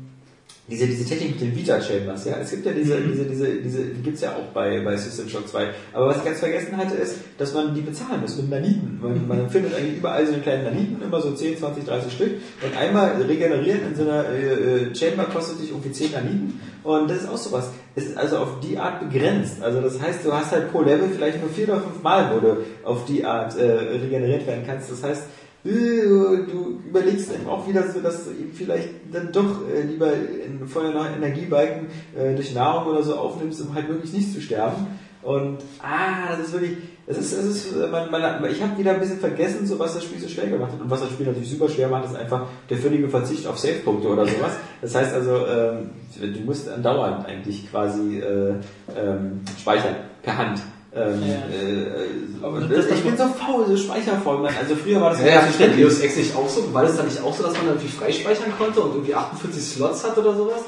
diese, 0.70 0.86
diese 0.86 1.04
Technik 1.04 1.32
mit 1.32 1.40
den 1.40 1.56
Vita-Chambers, 1.56 2.24
ja, 2.26 2.36
es 2.40 2.50
gibt 2.50 2.64
ja 2.64 2.72
diese, 2.72 3.00
diese, 3.00 3.24
diese, 3.24 3.46
diese, 3.56 3.84
die 3.86 4.02
gibt's 4.02 4.20
ja 4.20 4.36
auch 4.36 4.52
bei, 4.54 4.80
bei 4.80 4.96
System 4.96 5.28
Shock 5.28 5.48
2. 5.48 5.68
Aber 5.92 6.06
was 6.06 6.18
ich 6.18 6.24
ganz 6.24 6.38
vergessen 6.38 6.76
hatte, 6.76 6.94
ist, 6.94 7.16
dass 7.38 7.52
man 7.54 7.74
die 7.74 7.80
bezahlen 7.80 8.20
muss 8.20 8.36
mit 8.36 8.50
Naniten. 8.50 8.98
Man, 9.02 9.26
man 9.28 9.50
findet 9.50 9.74
eigentlich 9.74 9.98
überall 9.98 10.24
so 10.24 10.32
eine 10.32 10.42
kleinen 10.42 10.64
Naniten, 10.64 11.02
immer 11.02 11.20
so 11.20 11.32
10, 11.32 11.58
20, 11.58 11.84
30 11.84 12.12
Stück. 12.12 12.32
Und 12.62 12.76
einmal 12.76 13.20
regenerieren 13.20 13.80
in 13.88 13.96
so 13.96 14.02
einer 14.02 14.28
äh, 14.28 14.84
äh, 14.84 14.94
Chamber 14.94 15.24
kostet 15.24 15.60
dich 15.60 15.70
irgendwie 15.70 15.90
10 15.90 16.12
Naniten. 16.12 16.60
Und 16.84 17.10
das 17.10 17.22
ist 17.22 17.28
auch 17.28 17.36
sowas. 17.36 17.70
Es 17.96 18.04
ist 18.06 18.16
also 18.16 18.38
auf 18.38 18.60
die 18.60 18.78
Art 18.78 19.00
begrenzt. 19.00 19.62
Also 19.62 19.80
das 19.80 20.00
heißt, 20.00 20.24
du 20.24 20.32
hast 20.32 20.52
halt 20.52 20.70
pro 20.70 20.82
Level 20.82 21.08
vielleicht 21.12 21.40
nur 21.40 21.50
vier 21.50 21.68
oder 21.68 21.80
fünf 21.80 22.00
Mal, 22.02 22.30
wo 22.32 22.40
du 22.40 22.58
auf 22.84 23.04
die 23.06 23.24
Art 23.24 23.58
äh, 23.58 23.64
regeneriert 23.64 24.46
werden 24.46 24.62
kannst. 24.64 24.90
Das 24.90 25.02
heißt, 25.02 25.22
du 25.64 26.80
überlegst 26.86 27.32
eben 27.34 27.48
auch 27.48 27.68
wieder 27.68 27.90
so, 27.90 28.00
dass 28.00 28.24
du 28.24 28.30
eben 28.30 28.52
vielleicht 28.52 28.88
dann 29.12 29.30
doch 29.30 29.68
äh, 29.68 29.82
lieber 29.82 30.12
in, 30.12 30.66
vorher 30.66 30.92
noch 30.92 31.06
Energiebalken 31.06 31.88
äh, 32.16 32.34
durch 32.34 32.54
Nahrung 32.54 32.92
oder 32.92 33.02
so 33.02 33.16
aufnimmst, 33.16 33.60
um 33.60 33.74
halt 33.74 33.88
wirklich 33.88 34.12
nicht 34.12 34.32
zu 34.32 34.40
sterben. 34.40 34.86
Und 35.22 35.58
ah, 35.82 36.34
das 36.34 36.46
ist 36.46 36.52
wirklich, 36.54 36.78
das 37.06 37.18
ist, 37.18 37.36
das 37.36 37.44
ist, 37.44 37.76
äh, 37.76 37.88
man, 37.88 38.10
man, 38.10 38.42
ich 38.50 38.62
habe 38.62 38.78
wieder 38.78 38.92
ein 38.92 39.00
bisschen 39.00 39.18
vergessen, 39.18 39.66
so 39.66 39.78
was 39.78 39.94
das 39.94 40.04
Spiel 40.04 40.18
so 40.18 40.28
schwer 40.28 40.46
gemacht 40.46 40.72
hat. 40.72 40.80
Und 40.80 40.90
was 40.90 41.00
das 41.00 41.10
Spiel 41.10 41.26
natürlich 41.26 41.50
super 41.50 41.68
schwer 41.68 41.88
macht, 41.88 42.06
ist 42.06 42.16
einfach 42.16 42.46
der 42.70 42.78
völlige 42.78 43.08
Verzicht 43.08 43.46
auf 43.46 43.58
Save-Punkte 43.58 44.08
oder 44.08 44.26
sowas. 44.26 44.52
Das 44.80 44.94
heißt 44.94 45.12
also, 45.12 45.46
ähm, 45.46 45.90
du 46.18 46.40
musst 46.40 46.70
andauernd 46.70 47.26
eigentlich 47.26 47.70
quasi 47.70 48.18
äh, 48.18 48.54
ähm, 48.96 49.42
speichern, 49.58 49.96
per 50.22 50.38
Hand. 50.38 50.62
Ähm, 50.92 51.22
Ja. 51.22 51.34
äh, 51.34 52.06
Aber 52.42 52.56
und 52.56 52.70
das- 52.72 52.86
ich 52.86 53.02
bin 53.04 53.16
so 53.16 53.24
faul, 53.28 53.64
so 53.68 53.76
speichervoll. 53.76 54.38
Man. 54.38 54.52
Also 54.58 54.74
früher 54.74 55.00
war 55.00 55.10
das 55.10 55.20
Ja, 55.20 55.26
ja, 55.26 55.42
so 55.46 55.64
Deus 55.82 56.00
Ex 56.00 56.16
nicht 56.16 56.34
auch 56.34 56.48
so? 56.48 56.72
War 56.74 56.82
das 56.82 56.96
dann 56.96 57.06
nicht 57.06 57.22
auch 57.22 57.32
so, 57.34 57.42
dass 57.44 57.52
man 57.56 57.66
natürlich 57.66 57.94
freispeichern 57.94 58.52
konnte 58.58 58.80
und 58.80 58.94
irgendwie 58.94 59.14
48 59.14 59.62
Slots 59.62 60.02
hat 60.04 60.18
oder 60.18 60.34
sowas? 60.34 60.62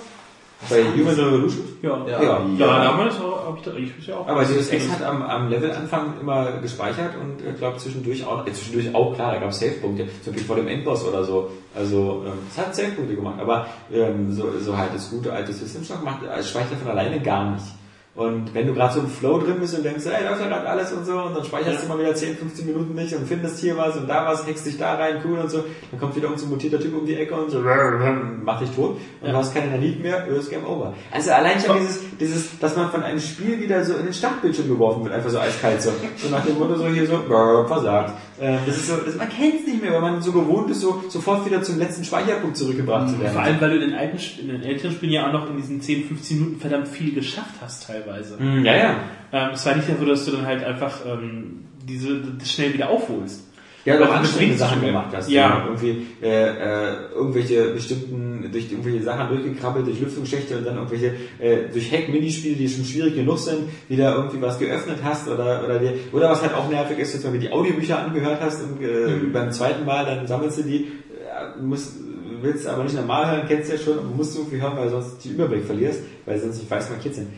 Bei 0.70 0.84
Human 0.96 1.14
Revolution? 1.16 1.64
Ja, 1.82 2.06
Ja. 2.06 2.22
ja. 2.22 2.40
Ja. 2.56 2.66
da 2.66 2.84
haben 2.92 2.98
wir 2.98 3.04
das 3.06 3.16
ich, 3.16 3.62
da- 3.64 3.74
ich 4.00 4.06
ja 4.06 4.14
auch. 4.16 4.28
Aber 4.28 4.44
Deus 4.44 4.68
Ex 4.68 4.88
hat 4.90 5.02
am, 5.02 5.22
am 5.22 5.48
Levelanfang 5.50 6.14
immer 6.20 6.52
gespeichert 6.62 7.14
und 7.20 7.44
ich 7.44 7.58
glaube 7.58 7.78
zwischendurch 7.78 8.24
auch, 8.24 8.46
äh, 8.46 8.52
zwischendurch 8.52 8.94
auch 8.94 9.14
klar, 9.16 9.32
da 9.32 9.40
gab 9.40 9.50
es 9.50 9.58
Save-Punkte, 9.58 10.06
zum 10.22 10.32
Beispiel 10.32 10.46
vor 10.46 10.54
dem 10.56 10.68
Endboss 10.68 11.04
oder 11.04 11.24
so. 11.24 11.50
Also 11.74 12.22
ähm, 12.26 12.32
es 12.48 12.56
hat 12.58 12.76
Save-Punkte 12.76 13.16
gemacht, 13.16 13.40
aber 13.40 13.66
ähm, 13.92 14.32
so, 14.32 14.50
so 14.60 14.76
halt 14.76 14.94
das 14.94 15.10
gute 15.10 15.32
alte 15.32 15.52
System 15.52 15.82
Shock 15.82 16.04
macht 16.04 16.18
äh, 16.22 16.40
speichert 16.44 16.78
von 16.80 16.92
alleine 16.92 17.18
gar 17.20 17.50
nicht. 17.50 17.64
Und 18.14 18.52
wenn 18.52 18.66
du 18.66 18.74
gerade 18.74 18.92
so 18.92 19.00
im 19.00 19.08
Flow 19.08 19.38
drin 19.38 19.56
bist 19.58 19.74
und 19.74 19.84
denkst, 19.84 20.04
ey, 20.04 20.28
läuft 20.28 20.42
ja 20.42 20.48
gerade 20.48 20.68
alles 20.68 20.92
und 20.92 21.06
so, 21.06 21.18
und 21.18 21.34
dann 21.34 21.42
speicherst 21.44 21.84
du 21.84 21.88
mal 21.88 21.98
wieder 21.98 22.14
10, 22.14 22.36
15 22.36 22.66
Minuten 22.66 22.94
nicht 22.94 23.14
und 23.16 23.26
findest 23.26 23.58
hier 23.58 23.74
was 23.78 23.96
und 23.96 24.06
da 24.06 24.26
was, 24.26 24.46
hackst 24.46 24.66
dich 24.66 24.76
da 24.76 24.96
rein, 24.96 25.22
cool 25.24 25.38
und 25.38 25.50
so, 25.50 25.64
dann 25.90 25.98
kommt 25.98 26.14
wieder 26.14 26.24
irgendein 26.26 26.46
so 26.46 26.54
mutierter 26.54 26.78
Typ 26.78 26.94
um 26.94 27.06
die 27.06 27.16
Ecke 27.16 27.34
und 27.34 27.48
so, 27.50 27.60
macht 28.44 28.60
dich 28.60 28.70
tot 28.72 28.98
und 29.20 29.26
Ja. 29.26 29.32
du 29.32 29.38
hast 29.38 29.54
keine 29.54 29.70
Naniten 29.70 30.02
mehr, 30.02 30.26
ist 30.26 30.50
Game 30.50 30.66
Over. 30.66 30.92
Also 31.10 31.30
allein 31.30 31.58
schon 31.58 31.78
dieses, 31.78 32.00
dieses, 32.20 32.58
dass 32.58 32.76
man 32.76 32.90
von 32.90 33.02
einem 33.02 33.18
Spiel 33.18 33.58
wieder 33.58 33.82
so 33.82 33.94
in 33.94 34.04
den 34.04 34.12
Startbildschirm 34.12 34.68
geworfen 34.68 35.04
wird, 35.04 35.14
einfach 35.14 35.30
so 35.30 35.38
eiskalt 35.38 35.80
so. 35.80 35.90
So 36.16 36.28
nach 36.28 36.44
dem 36.44 36.58
Motto 36.58 36.74
so 36.76 36.88
hier 36.88 37.06
so, 37.06 37.16
versagt. 37.66 38.12
Ähm, 38.42 38.58
das 38.66 38.76
ist 38.76 38.88
so, 38.88 38.96
das, 38.96 39.14
man 39.14 39.28
kennt 39.28 39.60
es 39.60 39.66
nicht 39.68 39.80
mehr, 39.80 39.92
weil 39.92 40.00
man 40.00 40.20
so 40.20 40.32
gewohnt 40.32 40.68
ist, 40.68 40.80
so 40.80 41.04
sofort 41.08 41.46
wieder 41.46 41.62
zum 41.62 41.78
letzten 41.78 42.02
Speicherpunkt 42.02 42.56
zurückgebracht 42.56 43.10
zu 43.10 43.20
werden. 43.20 43.34
Vor 43.34 43.42
allem, 43.42 43.60
weil 43.60 43.70
du 43.70 43.76
in 43.76 43.90
den, 43.90 43.94
alten, 43.94 44.18
in 44.40 44.48
den 44.48 44.62
älteren 44.64 44.90
Spielen 44.90 45.12
ja 45.12 45.28
auch 45.28 45.32
noch 45.32 45.48
in 45.48 45.56
diesen 45.56 45.80
10, 45.80 46.08
15 46.08 46.38
Minuten 46.38 46.60
verdammt 46.60 46.88
viel 46.88 47.14
geschafft 47.14 47.54
hast 47.60 47.86
teilweise. 47.86 48.42
Mm, 48.42 48.64
ja, 48.64 48.76
ja. 48.76 48.96
Ähm, 49.32 49.50
es 49.54 49.64
war 49.64 49.76
nicht 49.76 49.86
so, 49.86 50.04
dass 50.04 50.24
du 50.24 50.32
dann 50.32 50.44
halt 50.44 50.64
einfach 50.64 51.06
ähm, 51.06 51.66
diese 51.86 52.20
das 52.20 52.50
schnell 52.50 52.74
wieder 52.74 52.90
aufholst. 52.90 53.44
Ja, 53.84 53.96
das 53.98 54.10
anstrengende 54.10 54.58
Sachen 54.58 54.80
gemacht 54.80 55.08
hast. 55.12 55.28
Ja. 55.30 55.64
Irgendwie 55.66 56.06
äh, 56.22 56.28
äh, 56.28 56.94
irgendwelche 57.14 57.70
bestimmten, 57.70 58.48
durch 58.52 58.70
irgendwelche 58.70 59.02
Sachen 59.02 59.28
durchgekrabbelt, 59.28 59.86
durch 59.86 60.00
Lüftungsschächte 60.00 60.58
und 60.58 60.64
dann 60.66 60.76
irgendwelche, 60.76 61.14
äh, 61.40 61.68
durch 61.72 61.90
Hack-Minispiele, 61.90 62.54
die 62.54 62.68
schon 62.68 62.84
schwierig 62.84 63.16
genug 63.16 63.38
sind, 63.38 63.64
wieder 63.88 64.14
irgendwie 64.14 64.40
was 64.40 64.58
geöffnet 64.58 64.98
hast 65.02 65.26
oder 65.28 65.64
oder 65.64 65.78
dir, 65.80 65.94
oder 66.12 66.30
was 66.30 66.42
halt 66.42 66.54
auch 66.54 66.68
nervig 66.70 66.98
ist, 66.98 67.14
dass 67.14 67.22
du 67.22 67.36
die 67.38 67.50
Audiobücher 67.50 67.98
angehört 68.04 68.38
hast 68.40 68.62
und 68.62 68.80
äh, 68.82 69.08
Mhm. 69.08 69.32
beim 69.32 69.50
zweiten 69.50 69.84
Mal, 69.84 70.04
dann 70.04 70.26
sammelst 70.28 70.58
du 70.58 70.62
die, 70.62 70.76
äh, 70.84 71.60
musst, 71.60 71.96
willst 72.40 72.66
aber 72.68 72.84
nicht 72.84 72.94
normal 72.96 73.30
hören, 73.36 73.48
kennst 73.48 73.70
ja 73.72 73.78
schon, 73.78 73.98
aber 73.98 74.08
musst 74.08 74.34
du 74.36 74.40
irgendwie 74.40 74.60
hören, 74.60 74.76
weil 74.76 74.90
sonst 74.90 75.24
den 75.24 75.32
Überblick 75.34 75.64
verlierst, 75.64 76.00
weil 76.24 76.38
sonst 76.40 76.58
nicht 76.58 76.70
weiß 76.70 76.88
markiert 76.90 77.14
sind. 77.16 77.28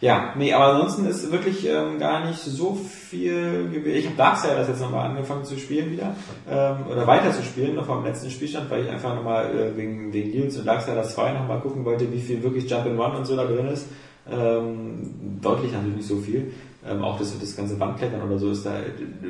Ja, 0.00 0.32
nee, 0.34 0.52
aber 0.54 0.72
ansonsten 0.74 1.04
ist 1.04 1.30
wirklich 1.30 1.68
ähm, 1.68 1.98
gar 1.98 2.24
nicht 2.24 2.38
so 2.38 2.74
viel 2.74 3.68
gewesen. 3.68 3.98
Ich 3.98 4.06
habe 4.06 4.16
Darksiders 4.16 4.68
jetzt 4.68 4.80
nochmal 4.80 5.10
angefangen 5.10 5.44
zu 5.44 5.58
spielen 5.58 5.92
wieder, 5.92 6.14
ähm, 6.50 6.86
oder 6.90 7.06
weiter 7.06 7.32
zu 7.32 7.42
spielen, 7.42 7.74
noch 7.74 7.84
vom 7.84 8.02
letzten 8.02 8.30
Spielstand, 8.30 8.70
weil 8.70 8.84
ich 8.84 8.90
einfach 8.90 9.14
nochmal 9.14 9.54
äh, 9.54 9.76
wegen, 9.76 10.10
wegen 10.10 10.32
Guilds 10.32 10.56
und 10.56 10.66
Darksiders 10.66 11.14
2 11.14 11.32
nochmal 11.34 11.60
gucken 11.60 11.84
wollte, 11.84 12.10
wie 12.10 12.20
viel 12.20 12.42
wirklich 12.42 12.68
Jump 12.70 12.86
and 12.86 12.98
Run 12.98 13.16
und 13.16 13.26
so 13.26 13.36
da 13.36 13.44
drin 13.44 13.66
ist. 13.66 13.88
Ähm, 14.30 15.38
deutlich 15.42 15.72
natürlich 15.72 15.96
nicht 15.96 16.08
so 16.08 16.16
viel. 16.16 16.50
Ähm, 16.86 17.02
auch 17.04 17.18
das, 17.18 17.38
das 17.38 17.54
ganze 17.54 17.78
Wandklettern 17.78 18.22
oder 18.22 18.38
so 18.38 18.50
ist 18.50 18.64
da, 18.64 18.72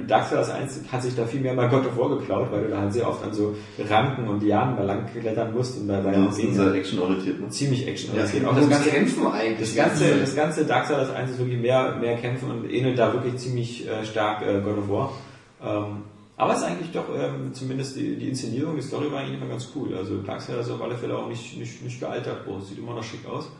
Dark 0.06 0.28
Souls 0.28 0.50
1 0.50 0.82
hat 0.92 1.02
sich 1.02 1.16
da 1.16 1.26
viel 1.26 1.40
mehr 1.40 1.52
mal 1.52 1.68
God 1.68 1.84
of 1.84 1.98
War 1.98 2.16
geklaut, 2.16 2.52
weil 2.52 2.62
du 2.62 2.68
da 2.68 2.78
halt 2.78 2.92
sehr 2.92 3.08
oft 3.08 3.24
an 3.24 3.32
so 3.32 3.56
Ranken 3.88 4.28
und 4.28 4.40
Lianen 4.40 4.76
mal 4.76 4.86
lang 4.86 5.06
klettern 5.06 5.52
musst 5.52 5.76
und 5.76 5.88
bei 5.88 5.94
Ja, 5.94 6.26
das 6.26 6.38
ist 6.38 6.54
sehr 6.54 6.72
actionorientiert. 6.72 7.40
Ne? 7.40 7.48
ziemlich 7.48 7.88
actionorientiert. 7.88 8.44
Ja, 8.44 8.50
auch 8.50 8.54
das 8.54 8.68
ganze, 8.68 8.90
Kämpfen 8.90 9.26
eigentlich. 9.26 9.74
das 9.74 9.74
ganze, 9.74 10.20
das 10.20 10.36
ganze 10.36 10.64
Dark 10.64 10.86
Souls 10.86 11.10
1 11.10 11.32
ist 11.32 11.38
wirklich 11.38 11.58
mehr, 11.58 11.96
mehr 11.96 12.16
Kämpfen 12.18 12.52
und 12.52 12.70
ähnelt 12.70 12.96
da 12.96 13.12
wirklich 13.12 13.36
ziemlich 13.38 13.88
äh, 13.88 14.04
stark 14.04 14.42
äh, 14.42 14.60
God 14.60 14.78
of 14.78 14.88
War. 14.88 15.12
Ähm, 15.60 16.02
aber 16.36 16.52
es 16.52 16.60
ist 16.60 16.64
eigentlich 16.66 16.92
doch, 16.92 17.06
ähm, 17.14 17.52
zumindest 17.52 17.96
die, 17.96 18.14
die 18.14 18.28
Inszenierung, 18.28 18.76
die 18.76 18.82
Story 18.82 19.10
war 19.10 19.20
eigentlich 19.20 19.40
immer 19.40 19.50
ganz 19.50 19.68
cool. 19.74 19.96
Also 19.96 20.18
Dark 20.18 20.40
Souls 20.40 20.68
ist 20.68 20.72
auf 20.72 20.80
alle 20.82 20.96
Fälle 20.96 21.18
auch 21.18 21.26
nicht, 21.26 21.58
nicht, 21.58 21.82
nicht 21.82 21.98
gealtert, 21.98 22.46
Boah, 22.46 22.60
sieht 22.60 22.78
immer 22.78 22.94
noch 22.94 23.02
schick 23.02 23.26
aus. 23.26 23.50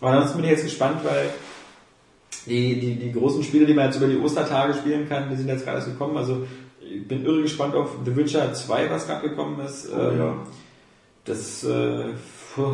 Aber 0.00 0.12
ansonsten 0.12 0.38
bin 0.38 0.46
ich 0.46 0.52
jetzt 0.52 0.64
gespannt, 0.64 1.00
weil 1.04 1.28
die, 2.46 2.80
die, 2.80 2.94
die 2.96 3.12
großen 3.12 3.42
Spiele, 3.42 3.66
die 3.66 3.74
man 3.74 3.86
jetzt 3.86 3.96
über 3.96 4.06
die 4.06 4.16
Ostertage 4.16 4.74
spielen 4.74 5.08
kann, 5.08 5.28
die 5.30 5.36
sind 5.36 5.48
jetzt 5.48 5.64
gerade 5.64 5.84
gekommen. 5.84 6.16
Also 6.16 6.46
ich 6.80 7.06
bin 7.06 7.24
irre 7.24 7.42
gespannt 7.42 7.74
auf 7.74 7.90
The 8.04 8.16
Witcher 8.16 8.52
2, 8.52 8.90
was 8.90 9.06
gerade 9.06 9.28
gekommen 9.28 9.60
ist. 9.64 9.88
Oh, 9.94 10.00
Ähm, 10.00 10.18
ja. 10.18 10.34
Das, 11.24 11.64
äh, 11.64 12.10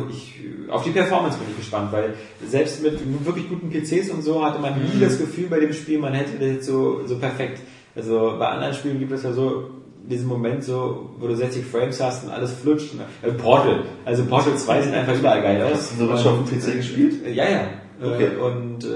ich, 0.09 0.39
auf 0.69 0.83
die 0.83 0.89
Performance 0.89 1.37
bin 1.37 1.47
ich 1.51 1.57
gespannt, 1.57 1.91
weil 1.91 2.13
selbst 2.45 2.81
mit 2.81 2.99
wirklich 3.25 3.47
guten 3.49 3.69
PCs 3.69 4.09
und 4.09 4.23
so 4.23 4.43
hatte 4.43 4.59
man 4.59 4.73
nie 4.81 4.99
das 4.99 5.19
Gefühl 5.19 5.47
bei 5.47 5.59
dem 5.59 5.73
Spiel, 5.73 5.99
man 5.99 6.13
hätte 6.13 6.39
das 6.39 6.47
jetzt 6.47 6.65
so, 6.65 7.05
so 7.05 7.17
perfekt. 7.17 7.59
Also 7.95 8.35
bei 8.39 8.47
anderen 8.47 8.73
Spielen 8.73 8.99
gibt 8.99 9.11
es 9.11 9.23
ja 9.23 9.33
so 9.33 9.69
diesen 10.09 10.27
Moment 10.27 10.63
so, 10.63 11.09
wo 11.19 11.27
du 11.27 11.35
60 11.35 11.65
Frames 11.65 12.01
hast 12.01 12.23
und 12.23 12.31
alles 12.31 12.53
flutscht. 12.53 12.93
Äh, 13.21 13.31
Portal. 13.33 13.83
Also 14.05 14.25
Portal 14.25 14.55
2 14.55 14.81
sieht 14.81 14.93
einfach 14.93 15.15
überall 15.15 15.41
geil 15.41 15.61
aus. 15.63 15.73
Hast 15.73 15.93
du 15.93 16.05
sowas 16.05 16.23
schon 16.23 16.39
auf 16.39 16.49
dem 16.49 16.59
PC 16.59 16.77
gespielt? 16.77 17.27
Ja, 17.35 17.49
ja. 17.49 17.67
Okay. 18.01 18.25
Äh, 18.35 18.37
Und 18.37 18.83
äh, 18.83 18.87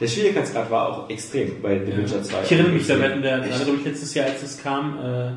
der 0.00 0.06
Schwierigkeitsgrad 0.06 0.70
war 0.70 0.88
auch 0.88 1.10
extrem 1.10 1.62
bei 1.62 1.80
The 1.84 1.96
Witcher 1.96 2.22
2. 2.22 2.42
Ich 2.44 2.52
erinnere 2.52 2.72
mich, 2.72 2.86
da 2.86 2.94
hatten 2.98 3.22
wir, 3.22 3.38
da 3.38 3.46
glaube 3.46 3.78
ich, 3.78 3.84
letztes 3.84 4.14
Jahr, 4.14 4.26
als 4.26 4.42
es 4.42 4.62
kam, 4.62 4.98
äh, 4.98 5.30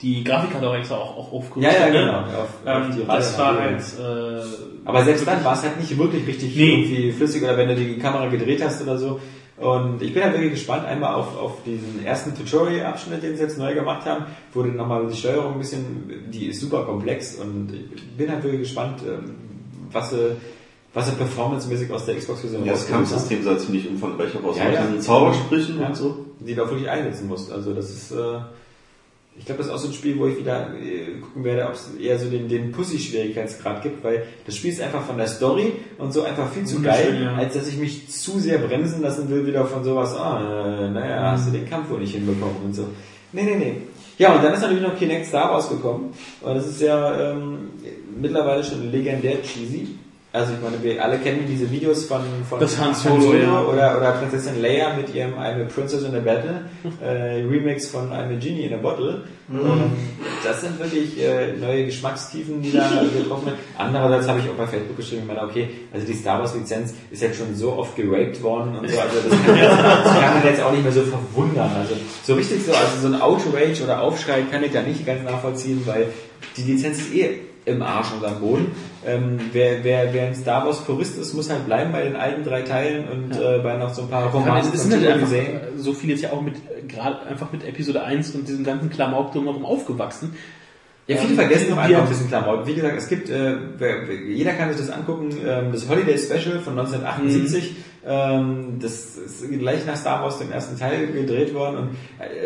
die 0.00 0.22
Grafikkarte 0.22 0.68
auch 0.68 0.74
extra 0.76 0.96
auch, 0.96 1.16
auch 1.16 1.32
Ja, 1.32 1.38
aufgerüstet. 1.38 1.80
ja, 1.80 1.86
ne? 1.86 1.92
genau. 1.92 2.18
Auf, 2.18 2.48
auf 2.66 2.94
die 2.94 3.00
Ähm, 3.00 3.06
das 3.08 3.38
war 3.38 3.58
halt. 3.60 3.80
äh, 3.80 4.44
Aber 4.84 5.04
selbst 5.04 5.26
dann 5.26 5.42
war 5.44 5.54
es 5.54 5.62
halt 5.62 5.80
nicht 5.80 5.96
wirklich 5.98 6.26
richtig 6.26 6.54
Nee. 6.56 6.72
irgendwie 6.74 7.12
flüssig 7.12 7.42
oder 7.42 7.56
wenn 7.56 7.68
du 7.68 7.74
die 7.76 7.98
Kamera 7.98 8.26
gedreht 8.28 8.62
hast 8.62 8.82
oder 8.82 8.98
so. 8.98 9.18
Und 9.58 10.02
ich 10.02 10.12
bin 10.12 10.22
halt 10.22 10.34
wirklich 10.34 10.50
gespannt 10.52 10.84
einmal 10.84 11.14
auf, 11.14 11.34
auf 11.40 11.62
diesen 11.64 12.04
ersten 12.04 12.36
Tutorial-Abschnitt, 12.36 13.22
den 13.22 13.36
sie 13.36 13.42
jetzt 13.42 13.56
neu 13.58 13.72
gemacht 13.72 14.04
haben, 14.04 14.26
wo 14.52 14.62
du 14.62 14.68
nochmal 14.68 15.06
die 15.06 15.16
Steuerung 15.16 15.54
ein 15.54 15.58
bisschen, 15.58 16.26
die 16.30 16.48
ist 16.48 16.60
super 16.60 16.84
komplex 16.84 17.36
und 17.36 17.72
ich 17.72 18.02
bin 18.18 18.30
halt 18.30 18.42
wirklich 18.44 18.60
gespannt, 18.64 19.00
ähm, 19.08 19.34
was 19.90 20.10
sie, 20.10 20.32
was 20.96 21.10
sie 21.10 21.12
performancemäßig 21.16 21.92
aus 21.92 22.06
der 22.06 22.16
Xbox-Version 22.16 22.64
Ja, 22.64 22.72
das. 22.72 22.88
Kampfsystem 22.88 23.44
sah 23.44 23.58
ziemlich 23.58 23.86
umfangreich 23.86 24.30
aus. 24.42 24.56
Ja, 24.56 24.64
mit 24.64 24.74
ja. 24.74 24.86
diesen 24.86 25.02
Zaubersprüchen 25.02 25.78
Ja. 25.78 25.88
und 25.88 25.94
so. 25.94 26.24
die 26.40 26.54
du 26.54 26.64
auch 26.64 26.70
wirklich 26.70 26.88
einsetzen 26.88 27.28
musst. 27.28 27.52
Also 27.52 27.74
das 27.74 27.90
ist, 27.90 28.12
äh, 28.12 28.38
ich 29.38 29.44
glaube, 29.44 29.58
das 29.58 29.66
ist 29.66 29.72
auch 29.74 29.78
so 29.78 29.88
ein 29.88 29.92
Spiel, 29.92 30.18
wo 30.18 30.26
ich 30.26 30.38
wieder 30.38 30.70
äh, 30.74 31.20
gucken 31.20 31.44
werde, 31.44 31.66
ob 31.66 31.74
es 31.74 31.90
eher 32.00 32.18
so 32.18 32.30
den, 32.30 32.48
den 32.48 32.72
Pussy-Schwierigkeitsgrad 32.72 33.82
gibt, 33.82 34.02
weil 34.02 34.22
das 34.46 34.56
Spiel 34.56 34.70
ist 34.70 34.80
einfach 34.80 35.04
von 35.04 35.18
der 35.18 35.26
Story 35.26 35.74
und 35.98 36.14
so 36.14 36.22
einfach 36.22 36.50
viel 36.50 36.64
zu 36.64 36.80
geil, 36.80 37.20
ja. 37.22 37.34
als 37.34 37.52
dass 37.52 37.68
ich 37.68 37.76
mich 37.76 38.08
zu 38.08 38.38
sehr 38.38 38.56
bremsen 38.56 39.02
lassen 39.02 39.28
will, 39.28 39.46
wieder 39.46 39.66
von 39.66 39.84
sowas, 39.84 40.16
ah, 40.16 40.40
äh, 40.40 40.90
naja, 40.90 41.32
hast 41.32 41.48
du 41.48 41.52
den 41.52 41.68
Kampf 41.68 41.90
wohl 41.90 42.00
nicht 42.00 42.14
hinbekommen 42.14 42.56
und 42.64 42.74
so. 42.74 42.86
Nee, 43.32 43.42
nee, 43.42 43.56
nee. 43.56 43.76
Ja, 44.16 44.34
und 44.34 44.42
dann 44.42 44.54
ist 44.54 44.62
natürlich 44.62 44.82
noch 44.82 44.96
Kinect 44.96 45.26
Star 45.26 45.50
rausgekommen. 45.50 46.06
Und 46.40 46.54
das 46.54 46.66
ist 46.66 46.80
ja 46.80 47.32
ähm, 47.32 47.68
mittlerweile 48.18 48.64
schon 48.64 48.90
legendär 48.90 49.42
cheesy. 49.42 49.88
Also 50.36 50.52
ich 50.52 50.60
meine, 50.60 50.82
wir 50.82 51.02
alle 51.02 51.16
kennen 51.16 51.46
diese 51.48 51.70
Videos 51.70 52.04
von, 52.04 52.20
von 52.46 52.60
Das 52.60 52.78
Han 52.78 52.94
Solo, 52.94 53.34
ja. 53.34 53.62
oder, 53.62 53.96
oder 53.96 54.12
Prinzessin 54.12 54.60
Leia 54.60 54.94
mit 54.94 55.14
ihrem 55.14 55.32
I'm 55.32 55.62
a 55.62 55.64
Princess 55.64 56.02
in 56.02 56.14
a 56.14 56.20
Battle, 56.20 56.66
äh, 57.02 57.40
Remix 57.40 57.88
von 57.88 58.10
I'm 58.10 58.36
a 58.36 58.38
Genie 58.38 58.66
in 58.66 58.74
a 58.74 58.76
Bottle. 58.76 59.22
Ähm, 59.50 59.92
das 60.44 60.60
sind 60.60 60.78
wirklich 60.78 61.18
äh, 61.24 61.54
neue 61.58 61.86
Geschmackstiefen, 61.86 62.60
die 62.60 62.70
da 62.70 62.86
getroffen 63.16 63.46
werden. 63.46 63.58
Andererseits 63.78 64.28
habe 64.28 64.40
ich 64.40 64.50
auch 64.50 64.56
bei 64.56 64.66
Facebook 64.66 64.98
geschrieben, 64.98 65.22
ich 65.22 65.28
meine, 65.28 65.42
okay, 65.42 65.70
also 65.90 66.06
die 66.06 66.12
Star 66.12 66.38
Wars 66.38 66.54
Lizenz 66.54 66.92
ist 67.10 67.22
jetzt 67.22 67.38
schon 67.38 67.54
so 67.54 67.72
oft 67.72 67.96
geraped 67.96 68.42
worden 68.42 68.76
und 68.76 68.90
so, 68.90 69.00
also 69.00 69.16
das 69.26 69.42
kann, 69.42 69.56
jetzt, 69.56 69.70
das 69.70 70.20
kann 70.20 70.34
man 70.34 70.44
jetzt 70.44 70.62
auch 70.62 70.72
nicht 70.72 70.82
mehr 70.82 70.92
so 70.92 71.00
verwundern. 71.00 71.70
Also 71.78 71.94
so 72.24 72.34
richtig 72.34 72.62
so, 72.62 72.72
also 72.72 73.00
so 73.00 73.06
ein 73.06 73.22
Outrage 73.22 73.82
oder 73.82 74.02
Aufschrei 74.02 74.42
kann 74.50 74.62
ich 74.62 74.72
da 74.72 74.82
nicht 74.82 75.06
ganz 75.06 75.22
nachvollziehen, 75.22 75.80
weil 75.86 76.08
die 76.58 76.62
Lizenz 76.62 76.98
ist 76.98 77.14
eh 77.14 77.38
im 77.66 77.82
Arsch 77.82 78.12
und 78.12 78.24
am 78.24 78.40
Boden. 78.40 78.68
Ähm, 79.04 79.38
wer, 79.52 79.84
wer, 79.84 80.14
wer 80.14 80.28
ein 80.28 80.34
Star 80.34 80.64
Wars 80.64 80.80
Purist 80.84 81.18
ist, 81.18 81.34
muss 81.34 81.50
halt 81.50 81.66
bleiben 81.66 81.92
bei 81.92 82.02
den 82.04 82.16
alten 82.16 82.44
drei 82.44 82.62
Teilen 82.62 83.08
und 83.08 83.32
äh, 83.38 83.58
bei 83.58 83.76
noch 83.76 83.92
so 83.92 84.02
ein 84.02 84.08
paar 84.08 84.22
Ja, 84.24 84.30
Romanen 84.30 84.62
es 84.62 84.68
von 84.68 84.78
sind 84.90 84.92
halt 84.94 85.06
einfach 85.06 85.28
gesehen. 85.28 85.56
äh, 85.56 85.60
so 85.76 85.92
viel 85.92 86.10
jetzt 86.10 86.22
ja 86.22 86.32
auch 86.32 86.40
mit 86.40 86.54
äh, 86.54 86.86
gerade 86.86 87.22
einfach 87.26 87.52
mit 87.52 87.64
Episode 87.66 88.02
1 88.04 88.34
und 88.36 88.48
diesem 88.48 88.64
ganzen 88.64 88.88
Klamauk 88.88 89.32
drumherum 89.32 89.64
aufgewachsen. 89.64 90.34
Ja, 91.08 91.16
viele 91.18 91.30
Ähm, 91.32 91.36
vergessen 91.36 91.72
auch 91.72 91.76
die 91.76 91.94
einfach 91.94 92.02
ein 92.02 92.08
bisschen 92.08 92.28
Klamauk. 92.28 92.66
Wie 92.66 92.74
gesagt, 92.74 92.96
es 92.96 93.08
gibt, 93.08 93.28
äh, 93.30 93.54
jeder 94.28 94.52
kann 94.54 94.70
sich 94.72 94.78
das 94.84 94.90
angucken, 94.90 95.30
ähm, 95.46 95.70
das 95.72 95.88
Holiday 95.88 96.18
Special 96.18 96.58
von 96.60 96.76
1978, 96.78 97.76
ähm, 98.06 98.78
das 98.80 99.16
ist 99.16 99.50
gleich 99.50 99.84
nach 99.84 99.96
Star 99.96 100.22
Wars 100.22 100.38
dem 100.38 100.52
ersten 100.52 100.78
Teil 100.78 101.08
gedreht 101.08 101.52
worden 101.52 101.76
und 101.76 101.88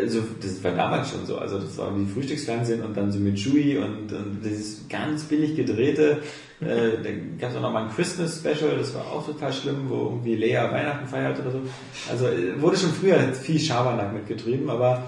also 0.01 0.21
das 0.41 0.63
war 0.63 0.71
damals 0.71 1.11
schon 1.11 1.25
so, 1.25 1.37
also 1.37 1.59
das 1.59 1.77
war 1.77 1.95
wie 1.97 2.05
Frühstücksfernsehen 2.05 2.81
und 2.83 2.97
dann 2.97 3.11
so 3.11 3.19
mit 3.19 3.37
Chewie 3.37 3.77
und, 3.77 4.11
und 4.11 4.41
dieses 4.43 4.87
ganz 4.89 5.23
billig 5.25 5.55
gedrehte, 5.55 6.23
äh, 6.61 7.03
da 7.03 7.09
gab 7.39 7.51
es 7.51 7.57
auch 7.57 7.61
noch 7.61 7.71
mal 7.71 7.83
ein 7.83 7.91
Christmas 7.91 8.39
Special, 8.39 8.75
das 8.77 8.95
war 8.95 9.03
auch 9.03 9.25
total 9.25 9.53
schlimm, 9.53 9.85
wo 9.87 10.05
irgendwie 10.05 10.35
Lea 10.35 10.57
Weihnachten 10.71 11.07
feiert 11.07 11.39
oder 11.39 11.51
so. 11.51 11.61
Also 12.09 12.25
wurde 12.57 12.77
schon 12.77 12.91
früher 12.91 13.19
viel 13.33 13.59
Schabernack 13.59 14.13
mitgetrieben, 14.13 14.69
aber 14.69 15.03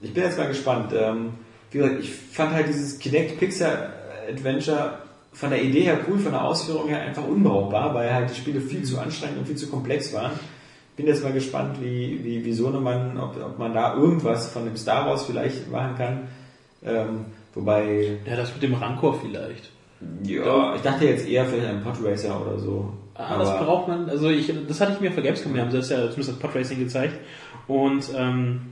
ich 0.00 0.14
bin 0.14 0.24
jetzt 0.24 0.38
mal 0.38 0.48
gespannt. 0.48 0.92
Ähm, 0.96 1.32
wie 1.70 1.78
gesagt, 1.78 2.00
ich 2.00 2.12
fand 2.12 2.52
halt 2.52 2.68
dieses 2.68 2.98
Kinect 2.98 3.38
Pixar 3.38 3.92
Adventure 4.28 4.98
von 5.32 5.50
der 5.50 5.62
Idee 5.62 5.82
her 5.82 5.98
cool, 6.08 6.18
von 6.18 6.32
der 6.32 6.44
Ausführung 6.44 6.88
her 6.88 7.00
einfach 7.02 7.26
unbrauchbar, 7.26 7.94
weil 7.94 8.12
halt 8.12 8.30
die 8.30 8.34
Spiele 8.34 8.60
viel 8.60 8.82
zu 8.82 8.98
anstrengend 8.98 9.38
und 9.38 9.46
viel 9.46 9.56
zu 9.56 9.68
komplex 9.68 10.12
waren. 10.12 10.32
Bin 10.96 11.06
jetzt 11.06 11.22
mal 11.22 11.32
gespannt, 11.32 11.76
wie, 11.80 12.20
wie, 12.22 12.44
wie 12.44 12.52
Sohnemann, 12.52 13.18
ob, 13.18 13.36
ob 13.42 13.58
man 13.58 13.72
da 13.72 13.94
irgendwas 13.94 14.52
von 14.52 14.64
dem 14.64 14.76
Star 14.76 15.06
Wars 15.06 15.24
vielleicht 15.24 15.70
machen 15.70 15.94
kann. 15.96 16.28
Ähm, 16.84 17.26
wobei, 17.54 18.18
Ja, 18.26 18.36
das 18.36 18.52
mit 18.52 18.62
dem 18.62 18.74
Rancor 18.74 19.18
vielleicht. 19.20 19.70
ja, 20.24 20.74
ich 20.74 20.82
dachte 20.82 21.04
jetzt 21.06 21.26
eher 21.28 21.46
vielleicht 21.46 21.68
ein 21.68 21.82
Podracer 21.82 22.40
oder 22.40 22.58
so. 22.58 22.92
Ah, 23.14 23.38
das 23.38 23.50
braucht 23.58 23.86
man, 23.88 24.08
also 24.08 24.30
ich, 24.30 24.52
das 24.66 24.80
hatte 24.80 24.92
ich 24.94 25.00
mir 25.00 25.12
für 25.12 25.20
Gamescom, 25.22 25.52
wir 25.54 25.60
haben 25.62 25.70
das 25.72 25.90
ja 25.90 25.98
zumindest 25.98 26.30
das 26.30 26.38
Podracing 26.38 26.78
gezeigt. 26.78 27.14
Und 27.66 28.10
ähm, 28.16 28.62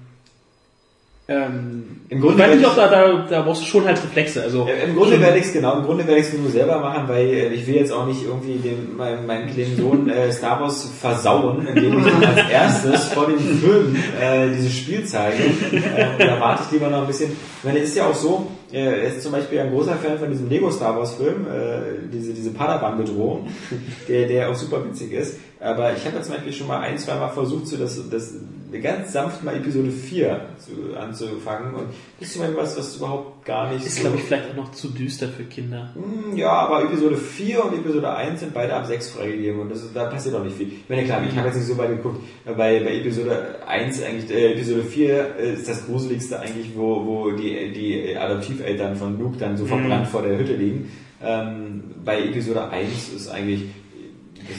ähm, 1.31 2.01
Im 2.09 2.23
Grunde 2.23 2.43
ich 2.43 2.49
weiß 2.49 2.57
nicht, 2.57 2.67
werde 2.67 2.83
ob 2.83 2.91
da, 2.91 3.03
da, 3.03 3.27
da 3.29 3.43
brauchst 3.43 3.61
du 3.61 3.67
schon 3.67 3.85
halt 3.85 4.03
Reflexe. 4.03 4.43
Also 4.43 4.67
Ja, 4.67 4.83
Im 4.87 4.97
Grunde 4.97 5.21
werde 5.21 5.37
ich 5.37 5.45
es 5.45 5.53
genau, 5.53 5.77
im 5.77 5.85
Grunde 5.85 6.07
werde 6.07 6.21
ich 6.21 6.29
es 6.29 6.33
nur 6.33 6.51
selber 6.51 6.79
machen, 6.81 7.07
weil 7.07 7.27
äh, 7.27 7.49
ich 7.53 7.67
will 7.67 7.75
jetzt 7.75 7.93
auch 7.93 8.07
nicht 8.07 8.25
irgendwie 8.25 8.57
dem, 8.57 8.97
meinem, 8.97 9.27
meinem 9.27 9.51
kleinen 9.51 9.77
Sohn 9.77 10.09
äh, 10.09 10.33
Star 10.33 10.59
Wars 10.59 10.91
versauen, 10.99 11.67
indem 11.69 11.99
ich 11.99 12.07
ihm 12.07 12.25
als 12.25 12.51
erstes 12.51 13.05
vor 13.13 13.27
dem 13.27 13.39
Film 13.39 13.95
äh, 14.19 14.49
dieses 14.57 14.75
Spiel 14.75 15.05
zeige. 15.05 15.43
Äh, 15.71 16.27
da 16.27 16.41
warte 16.41 16.63
ich 16.65 16.73
lieber 16.73 16.89
noch 16.89 17.03
ein 17.03 17.07
bisschen. 17.07 17.31
Ich 17.33 17.65
meine, 17.65 17.81
es 17.81 17.91
ist 17.91 17.97
ja 17.97 18.07
auch 18.07 18.15
so, 18.15 18.47
äh, 18.47 18.58
er 18.71 19.03
ist 19.03 19.23
zum 19.23 19.33
Beispiel 19.33 19.61
ein 19.61 19.71
großer 19.71 19.97
Fan 19.97 20.19
von 20.19 20.31
diesem 20.31 20.49
Lego 20.49 20.71
Star 20.71 20.97
Wars 20.97 21.15
Film, 21.15 21.47
äh, 21.47 22.09
diese, 22.13 22.35
diese 22.35 22.51
Padawan-Bedrohung, 22.51 23.49
der, 24.09 24.27
der 24.27 24.51
auch 24.51 24.55
super 24.55 24.85
witzig 24.85 25.13
ist. 25.13 25.39
Aber 25.61 25.93
ich 25.95 26.05
habe 26.05 26.17
ja 26.17 26.23
zum 26.23 26.35
Beispiel 26.35 26.53
schon 26.53 26.69
mal 26.69 26.81
ein, 26.81 26.99
zwei 26.99 27.15
Mal 27.15 27.29
versucht, 27.29 27.67
so 27.67 27.77
das, 27.77 28.01
das 28.11 28.35
ganz 28.83 29.13
sanft 29.13 29.43
mal 29.43 29.57
Episode 29.57 29.91
4 29.91 30.41
zu, 30.59 30.97
anzufangen. 30.97 31.75
Und 31.75 31.87
ist 32.21 32.33
zum 32.33 32.43
Beispiel 32.43 32.59
was, 32.59 32.77
was 32.77 32.97
überhaupt 32.97 33.45
gar 33.45 33.73
nicht 33.73 33.87
ist, 33.87 33.97
so... 33.97 34.01
glaube 34.03 34.17
ich, 34.17 34.25
vielleicht 34.25 34.51
auch 34.51 34.57
noch 34.57 34.73
zu 34.73 34.89
düster 34.89 35.29
für 35.29 35.45
Kinder. 35.45 35.95
Hm, 35.95 36.37
Ja, 36.37 36.51
aber 36.51 36.83
Episode 36.85 37.17
4 37.17 37.65
und 37.65 37.75
Episode 37.75 38.15
1 38.15 38.41
sind 38.41 38.53
beide 38.55 38.75
ab 38.75 38.87
6 38.87 39.11
freigegeben 39.11 39.61
und 39.61 39.71
das, 39.71 39.93
da 39.93 40.07
passiert 40.07 40.35
auch 40.35 40.43
nicht 40.43 40.57
viel. 40.57 40.69
Ich 40.69 40.89
meine, 40.89 41.05
klar, 41.05 41.23
ich 41.29 41.37
habe 41.37 41.47
jetzt 41.47 41.57
nicht 41.57 41.67
so 41.67 41.79
weit 41.79 41.91
geguckt, 41.91 42.21
bei, 42.45 42.81
bei 42.81 42.97
Episode 42.97 43.57
1 43.67 44.03
eigentlich, 44.03 44.31
äh, 44.31 44.53
Episode 44.53 44.83
4 44.83 45.37
ist 45.37 45.69
das 45.69 45.87
gruseligste 45.87 46.41
eigentlich, 46.41 46.71
wo, 46.75 47.07
wo 47.07 47.31
die, 47.31 47.73
die 47.73 48.17
Adoptiveltern 48.17 48.97
von 48.97 49.19
Luke 49.19 49.37
dann 49.39 49.57
so 49.57 49.65
verbrannt 49.67 50.09
vor 50.09 50.23
der 50.23 50.39
Hütte 50.39 50.55
liegen. 50.55 50.91
Ähm, 51.23 51.83
bei 52.05 52.21
Episode 52.23 52.69
1 52.71 53.13
ist 53.15 53.29
eigentlich, 53.29 53.65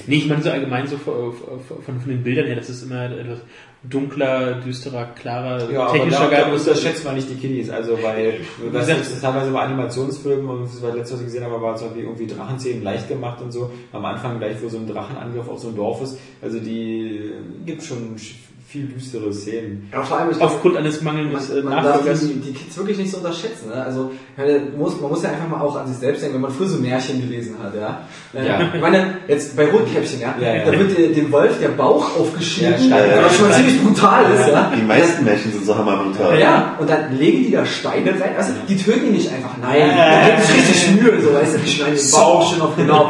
Nee, 0.08 0.18
ich 0.18 0.28
meine 0.28 0.42
so 0.42 0.50
allgemein 0.50 0.88
so 0.88 0.98
von, 0.98 1.34
von, 1.34 2.00
von 2.00 2.10
den 2.10 2.24
Bildern 2.24 2.46
her, 2.48 2.56
das 2.56 2.70
ist 2.70 2.84
immer 2.84 3.06
etwas 3.12 3.40
dunkler, 3.84 4.56
düsterer, 4.56 5.06
klarer, 5.16 5.72
ja, 5.72 5.84
aber 5.84 5.94
technischer 5.94 6.30
da, 6.30 6.42
da 6.42 6.50
Geist. 6.50 6.68
unterschätzt 6.68 7.06
man 7.06 7.16
nicht 7.16 7.30
die 7.30 7.36
Kiddies, 7.36 7.70
also 7.70 7.98
weil, 8.04 8.40
gesagt- 8.72 9.00
das 9.00 9.10
ist 9.12 9.22
teilweise 9.22 9.52
bei 9.52 9.62
Animationsfilmen 9.62 10.48
und 10.50 10.64
das 10.66 10.82
war 10.82 10.94
letztes, 10.94 11.14
was 11.14 11.20
ich 11.22 11.26
gesehen 11.28 11.44
habe, 11.46 11.62
war 11.62 11.76
zum 11.78 11.88
Beispiel 11.88 12.04
irgendwie 12.04 12.28
Drachenzähmen 12.28 12.84
leicht 12.84 13.08
gemacht 13.08 13.42
und 13.42 13.52
so. 13.54 13.72
Am 13.94 14.04
Anfang 14.04 14.38
gleich, 14.40 14.58
wo 14.62 14.68
so 14.68 14.78
ein 14.78 14.88
Drachenangriff 14.88 15.48
auf 15.48 15.60
so 15.60 15.70
ein 15.70 15.76
Dorf 15.76 16.02
ist. 16.02 16.18
Also 16.42 16.60
die 16.60 17.32
gibt 17.66 17.82
schon 17.84 18.16
sch- 18.18 18.34
viel 18.72 18.86
düstere 18.86 19.34
Szenen. 19.34 19.90
Ja, 19.92 20.04
vor 20.04 20.20
allem, 20.20 20.30
ich 20.30 20.38
glaub, 20.38 20.52
Aufgrund 20.52 20.78
eines 20.78 21.02
mangelnden 21.02 21.36
äh, 21.36 21.56
man, 21.56 21.74
man 21.74 21.84
darf 21.84 21.86
Nachfolgers. 21.96 22.20
die, 22.20 22.34
die 22.36 22.54
Kids 22.54 22.78
wirklich 22.78 23.00
nicht 23.00 23.10
so 23.10 23.18
unterschätzen. 23.18 23.70
Ne? 23.70 23.84
Also 23.84 24.12
meine, 24.38 24.60
muss, 24.78 25.02
man 25.02 25.10
muss 25.10 25.24
ja 25.24 25.30
einfach 25.32 25.48
mal 25.48 25.60
auch 25.60 25.76
an 25.76 25.88
sich 25.88 25.98
selbst 25.98 26.22
denken, 26.22 26.36
wenn 26.36 26.42
man 26.44 26.52
früher 26.52 26.68
so 26.68 26.78
Märchen 26.78 27.20
gelesen 27.20 27.56
hat. 27.64 27.74
Ja? 27.76 28.02
Äh, 28.32 28.48
Ja. 28.48 28.70
Ich 28.76 28.80
meine, 28.80 29.16
jetzt 29.28 29.56
bei 29.58 29.66
Rotkäppchen, 29.72 30.22
ja, 30.22 30.36
Ja, 30.40 30.56
ja. 30.58 30.66
da 30.66 30.78
wird 30.78 30.96
der- 30.96 31.08
dem 31.08 31.32
Wolf 31.32 31.60
der 31.60 31.70
Bauch 31.70 32.16
aufgeschnitten, 32.20 32.92
Ja, 32.92 32.98
was 33.24 33.36
schon 33.36 33.48
mal 33.50 33.56
ziemlich 33.56 33.82
brutal 33.84 34.26
ist. 34.34 34.48
Ja? 34.50 34.72
Die 34.78 34.84
meisten 34.86 35.26
Märchen 35.26 35.52
sind 35.52 35.66
so 35.66 35.76
hammerbrutal. 35.76 36.40
Ja, 36.40 36.76
und 36.80 36.88
dann 36.88 37.18
legen 37.18 37.46
die 37.46 37.52
da 37.52 37.66
Steine 37.66 38.12
rein. 38.12 38.36
Also, 38.38 38.52
die 38.68 38.78
töten 38.78 39.06
die 39.08 39.12
nicht 39.14 39.34
einfach. 39.34 39.58
Nein, 39.60 39.80
Ja. 39.80 40.22
da 40.22 40.28
gibt 40.36 40.42
es 40.48 40.54
richtig 40.56 41.02
Mühe, 41.02 41.20
so 41.22 41.34
weißt 41.34 41.56
du, 41.56 41.58
die 41.58 41.70
schneiden 41.72 41.96
den 41.98 42.12
Bauch 42.12 42.52
schon 42.54 42.62
auf 42.62 42.76
genau. 42.76 43.10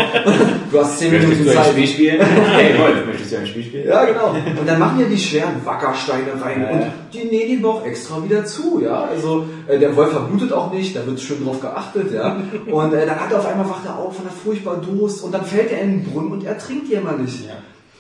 Du 0.71 0.79
hast 0.79 0.99
10 0.99 1.11
Minuten 1.11 1.29
Möchtest 1.31 1.47
du 1.53 1.57
ein 1.59 1.63
Zeit. 1.65 1.71
Spiel 1.73 1.87
spielen? 1.87 2.19
Hey 2.55 2.79
Wolf, 2.79 3.05
möchtest 3.05 3.31
du 3.33 3.37
ein 3.39 3.45
Spiel 3.47 3.63
spielen? 3.63 3.87
Ja, 3.87 4.05
genau. 4.05 4.29
Und 4.59 4.65
dann 4.67 4.79
machen 4.79 4.99
ja 4.99 5.05
die 5.05 5.17
schweren 5.49 5.65
Wackersteine 5.65 6.41
rein 6.41 6.61
Ja, 6.61 6.69
und 6.69 6.85
die 7.13 7.23
nähen 7.25 7.49
den 7.49 7.61
Bauch 7.61 7.85
extra 7.85 8.23
wieder 8.23 8.45
zu, 8.45 8.81
ja. 8.81 9.03
Also 9.03 9.45
äh, 9.67 9.79
der 9.79 9.95
Wolf 9.95 10.11
verblutet 10.11 10.53
auch 10.53 10.71
nicht, 10.71 10.95
da 10.95 11.05
wird 11.05 11.19
schön 11.19 11.43
drauf 11.43 11.59
geachtet, 11.59 12.11
ja. 12.13 12.37
Und 12.71 12.93
äh, 12.93 13.05
dann 13.05 13.19
hat 13.19 13.31
er 13.31 13.39
auf 13.39 13.47
einmal 13.47 13.69
wacht 13.69 13.85
er 13.85 13.97
auf 13.97 14.15
von 14.15 14.25
der 14.25 14.33
furchtbar 14.33 14.77
Durst 14.77 15.23
und 15.23 15.33
dann 15.33 15.45
fällt 15.45 15.71
er 15.71 15.81
in 15.81 16.03
den 16.03 16.11
Brunnen 16.11 16.31
und 16.31 16.43
ertrinkt 16.45 16.89
jämmerlich. 16.89 17.47
Ja. 17.47 17.55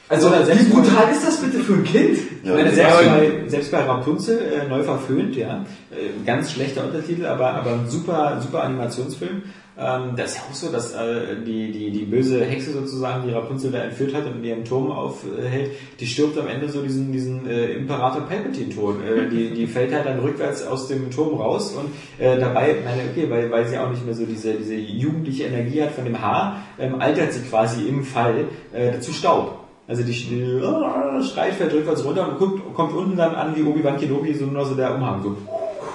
Also 0.07 0.31
wie 0.31 0.73
brutal 0.73 1.11
ist 1.11 1.27
das 1.27 1.37
bitte 1.37 1.59
für 1.59 1.73
ein 1.73 1.83
Kind? 1.83 2.17
Ja, 2.43 2.55
meine, 2.55 2.71
selbst, 2.73 2.97
bei, 2.97 3.43
selbst 3.47 3.71
bei 3.71 3.79
Rapunzel, 3.83 4.39
äh, 4.39 4.67
neu 4.67 4.81
verföhnt, 4.81 5.35
ja, 5.35 5.65
äh, 5.91 6.25
ganz 6.25 6.51
schlechter 6.51 6.83
Untertitel, 6.83 7.27
aber, 7.27 7.53
aber 7.53 7.73
ein 7.73 7.87
super, 7.87 8.39
super 8.41 8.63
Animationsfilm. 8.63 9.43
Ähm, 9.79 10.15
das 10.17 10.31
ist 10.31 10.37
ja 10.37 10.41
auch 10.49 10.53
so, 10.53 10.71
dass 10.71 10.93
äh, 10.93 11.37
die, 11.45 11.71
die, 11.71 11.91
die 11.91 12.03
böse 12.03 12.43
Hexe 12.43 12.73
sozusagen, 12.73 13.25
die 13.25 13.33
Rapunzel 13.33 13.71
da 13.71 13.79
entführt 13.79 14.13
hat 14.13 14.25
und 14.25 14.37
in 14.37 14.43
ihrem 14.43 14.65
Turm 14.65 14.91
aufhält, 14.91 15.71
die 15.99 16.05
stirbt 16.05 16.37
am 16.37 16.47
Ende 16.47 16.67
so 16.67 16.81
diesen, 16.81 17.13
diesen 17.13 17.47
äh, 17.47 17.73
Imperator 17.73 18.23
Palpatine-Tod. 18.23 18.97
Äh, 19.01 19.29
die, 19.29 19.51
die 19.51 19.67
fällt 19.75 19.93
halt 19.93 20.05
dann 20.05 20.19
rückwärts 20.19 20.67
aus 20.67 20.89
dem 20.89 21.09
Turm 21.11 21.39
raus 21.39 21.73
und 21.73 21.91
äh, 22.23 22.37
dabei, 22.37 22.75
meine, 22.83 23.03
okay, 23.09 23.29
weil, 23.29 23.49
weil 23.51 23.67
sie 23.67 23.77
auch 23.77 23.89
nicht 23.89 24.05
mehr 24.05 24.15
so 24.15 24.25
diese, 24.25 24.53
diese 24.55 24.75
jugendliche 24.75 25.45
Energie 25.45 25.81
hat 25.81 25.91
von 25.91 26.03
dem 26.03 26.21
Haar, 26.21 26.63
ähm, 26.77 26.99
altert 26.99 27.31
sie 27.31 27.41
quasi 27.41 27.87
im 27.87 28.03
Fall 28.03 28.45
äh, 28.73 28.99
zu 28.99 29.13
Staub. 29.13 29.59
Also 29.87 30.03
die, 30.03 30.61
ah, 30.61 31.21
schreit, 31.23 31.53
fällt 31.53 31.73
rückwärts 31.73 32.03
runter 32.03 32.27
und 32.27 32.37
guckt, 32.37 32.73
kommt 32.75 32.93
unten 32.93 33.15
dann 33.15 33.33
an 33.33 33.55
wie 33.55 33.63
Obi-Wan 33.63 33.97
Kenobi, 33.97 34.33
so 34.33 34.45
nur 34.45 34.65
so 34.65 34.75
der 34.75 34.93
Umhang, 34.93 35.23
so 35.23 35.37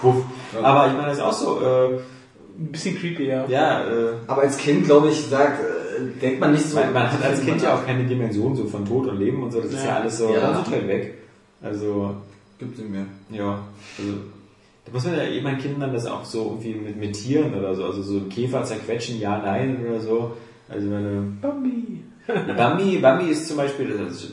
wuff. 0.02 0.24
Aber 0.61 0.89
ich 0.89 0.94
meine, 0.94 1.09
das 1.09 1.19
ist 1.19 1.23
auch 1.23 1.32
so, 1.32 1.61
äh, 1.61 1.98
Ein 2.56 2.70
bisschen 2.72 2.97
creepy, 2.97 3.26
ja. 3.26 3.47
ja, 3.47 3.85
äh, 3.86 4.12
Aber 4.26 4.43
als 4.43 4.56
Kind, 4.56 4.85
glaube 4.85 5.09
ich, 5.10 5.26
sagt, 5.26 5.60
äh, 5.60 6.20
denkt 6.20 6.40
man 6.40 6.52
nicht 6.52 6.64
so. 6.64 6.76
man, 6.78 6.93
man 6.93 7.10
hat 7.12 7.22
als 7.24 7.44
Kind 7.44 7.60
ja 7.62 7.74
auch 7.74 7.85
keine 7.85 8.05
Dimension 8.05 8.55
so 8.55 8.64
von 8.66 8.85
Tod 8.85 9.06
und 9.09 9.18
Leben 9.18 9.43
und 9.43 9.51
so, 9.52 9.60
das 9.60 9.72
ist 9.72 9.82
ja 9.85 9.90
Ja. 9.90 9.97
alles 9.97 10.18
so 10.18 10.32
Ja. 10.32 10.52
total 10.62 10.86
weg. 10.89 11.18
Also, 11.62 12.14
Gibt 12.59 12.78
nicht 12.78 12.90
mehr. 12.90 13.06
ja, 13.31 13.59
also, 13.98 14.12
da 14.85 14.93
muss 14.93 15.05
man 15.05 15.16
ja 15.16 15.24
eh 15.24 15.40
meinen 15.40 15.59
Kindern 15.59 15.93
das 15.93 16.06
auch 16.06 16.24
so 16.24 16.44
irgendwie 16.62 16.74
mit, 16.74 16.97
mit 16.97 17.12
Tieren 17.14 17.55
oder 17.55 17.74
so, 17.74 17.85
also 17.86 18.02
so 18.02 18.20
Käfer 18.31 18.62
zerquetschen, 18.62 19.18
ja, 19.18 19.39
nein 19.39 19.78
oder 19.89 19.98
so. 20.01 20.36
Also 20.68 20.86
meine, 20.89 21.22
Bambi. 21.43 22.02
Bambi, 22.56 22.98
Bambi 22.98 23.31
ist 23.31 23.48
zum 23.48 23.56
Beispiel, 23.56 23.90
ist, 23.90 24.32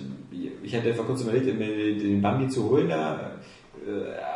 ich 0.64 0.76
hatte 0.76 0.94
vor 0.94 1.06
kurzem 1.06 1.30
überlegt, 1.30 1.58
mir 1.58 1.68
den 1.98 2.22
Bambi 2.22 2.48
zu 2.48 2.70
holen 2.70 2.88
da, 2.90 3.32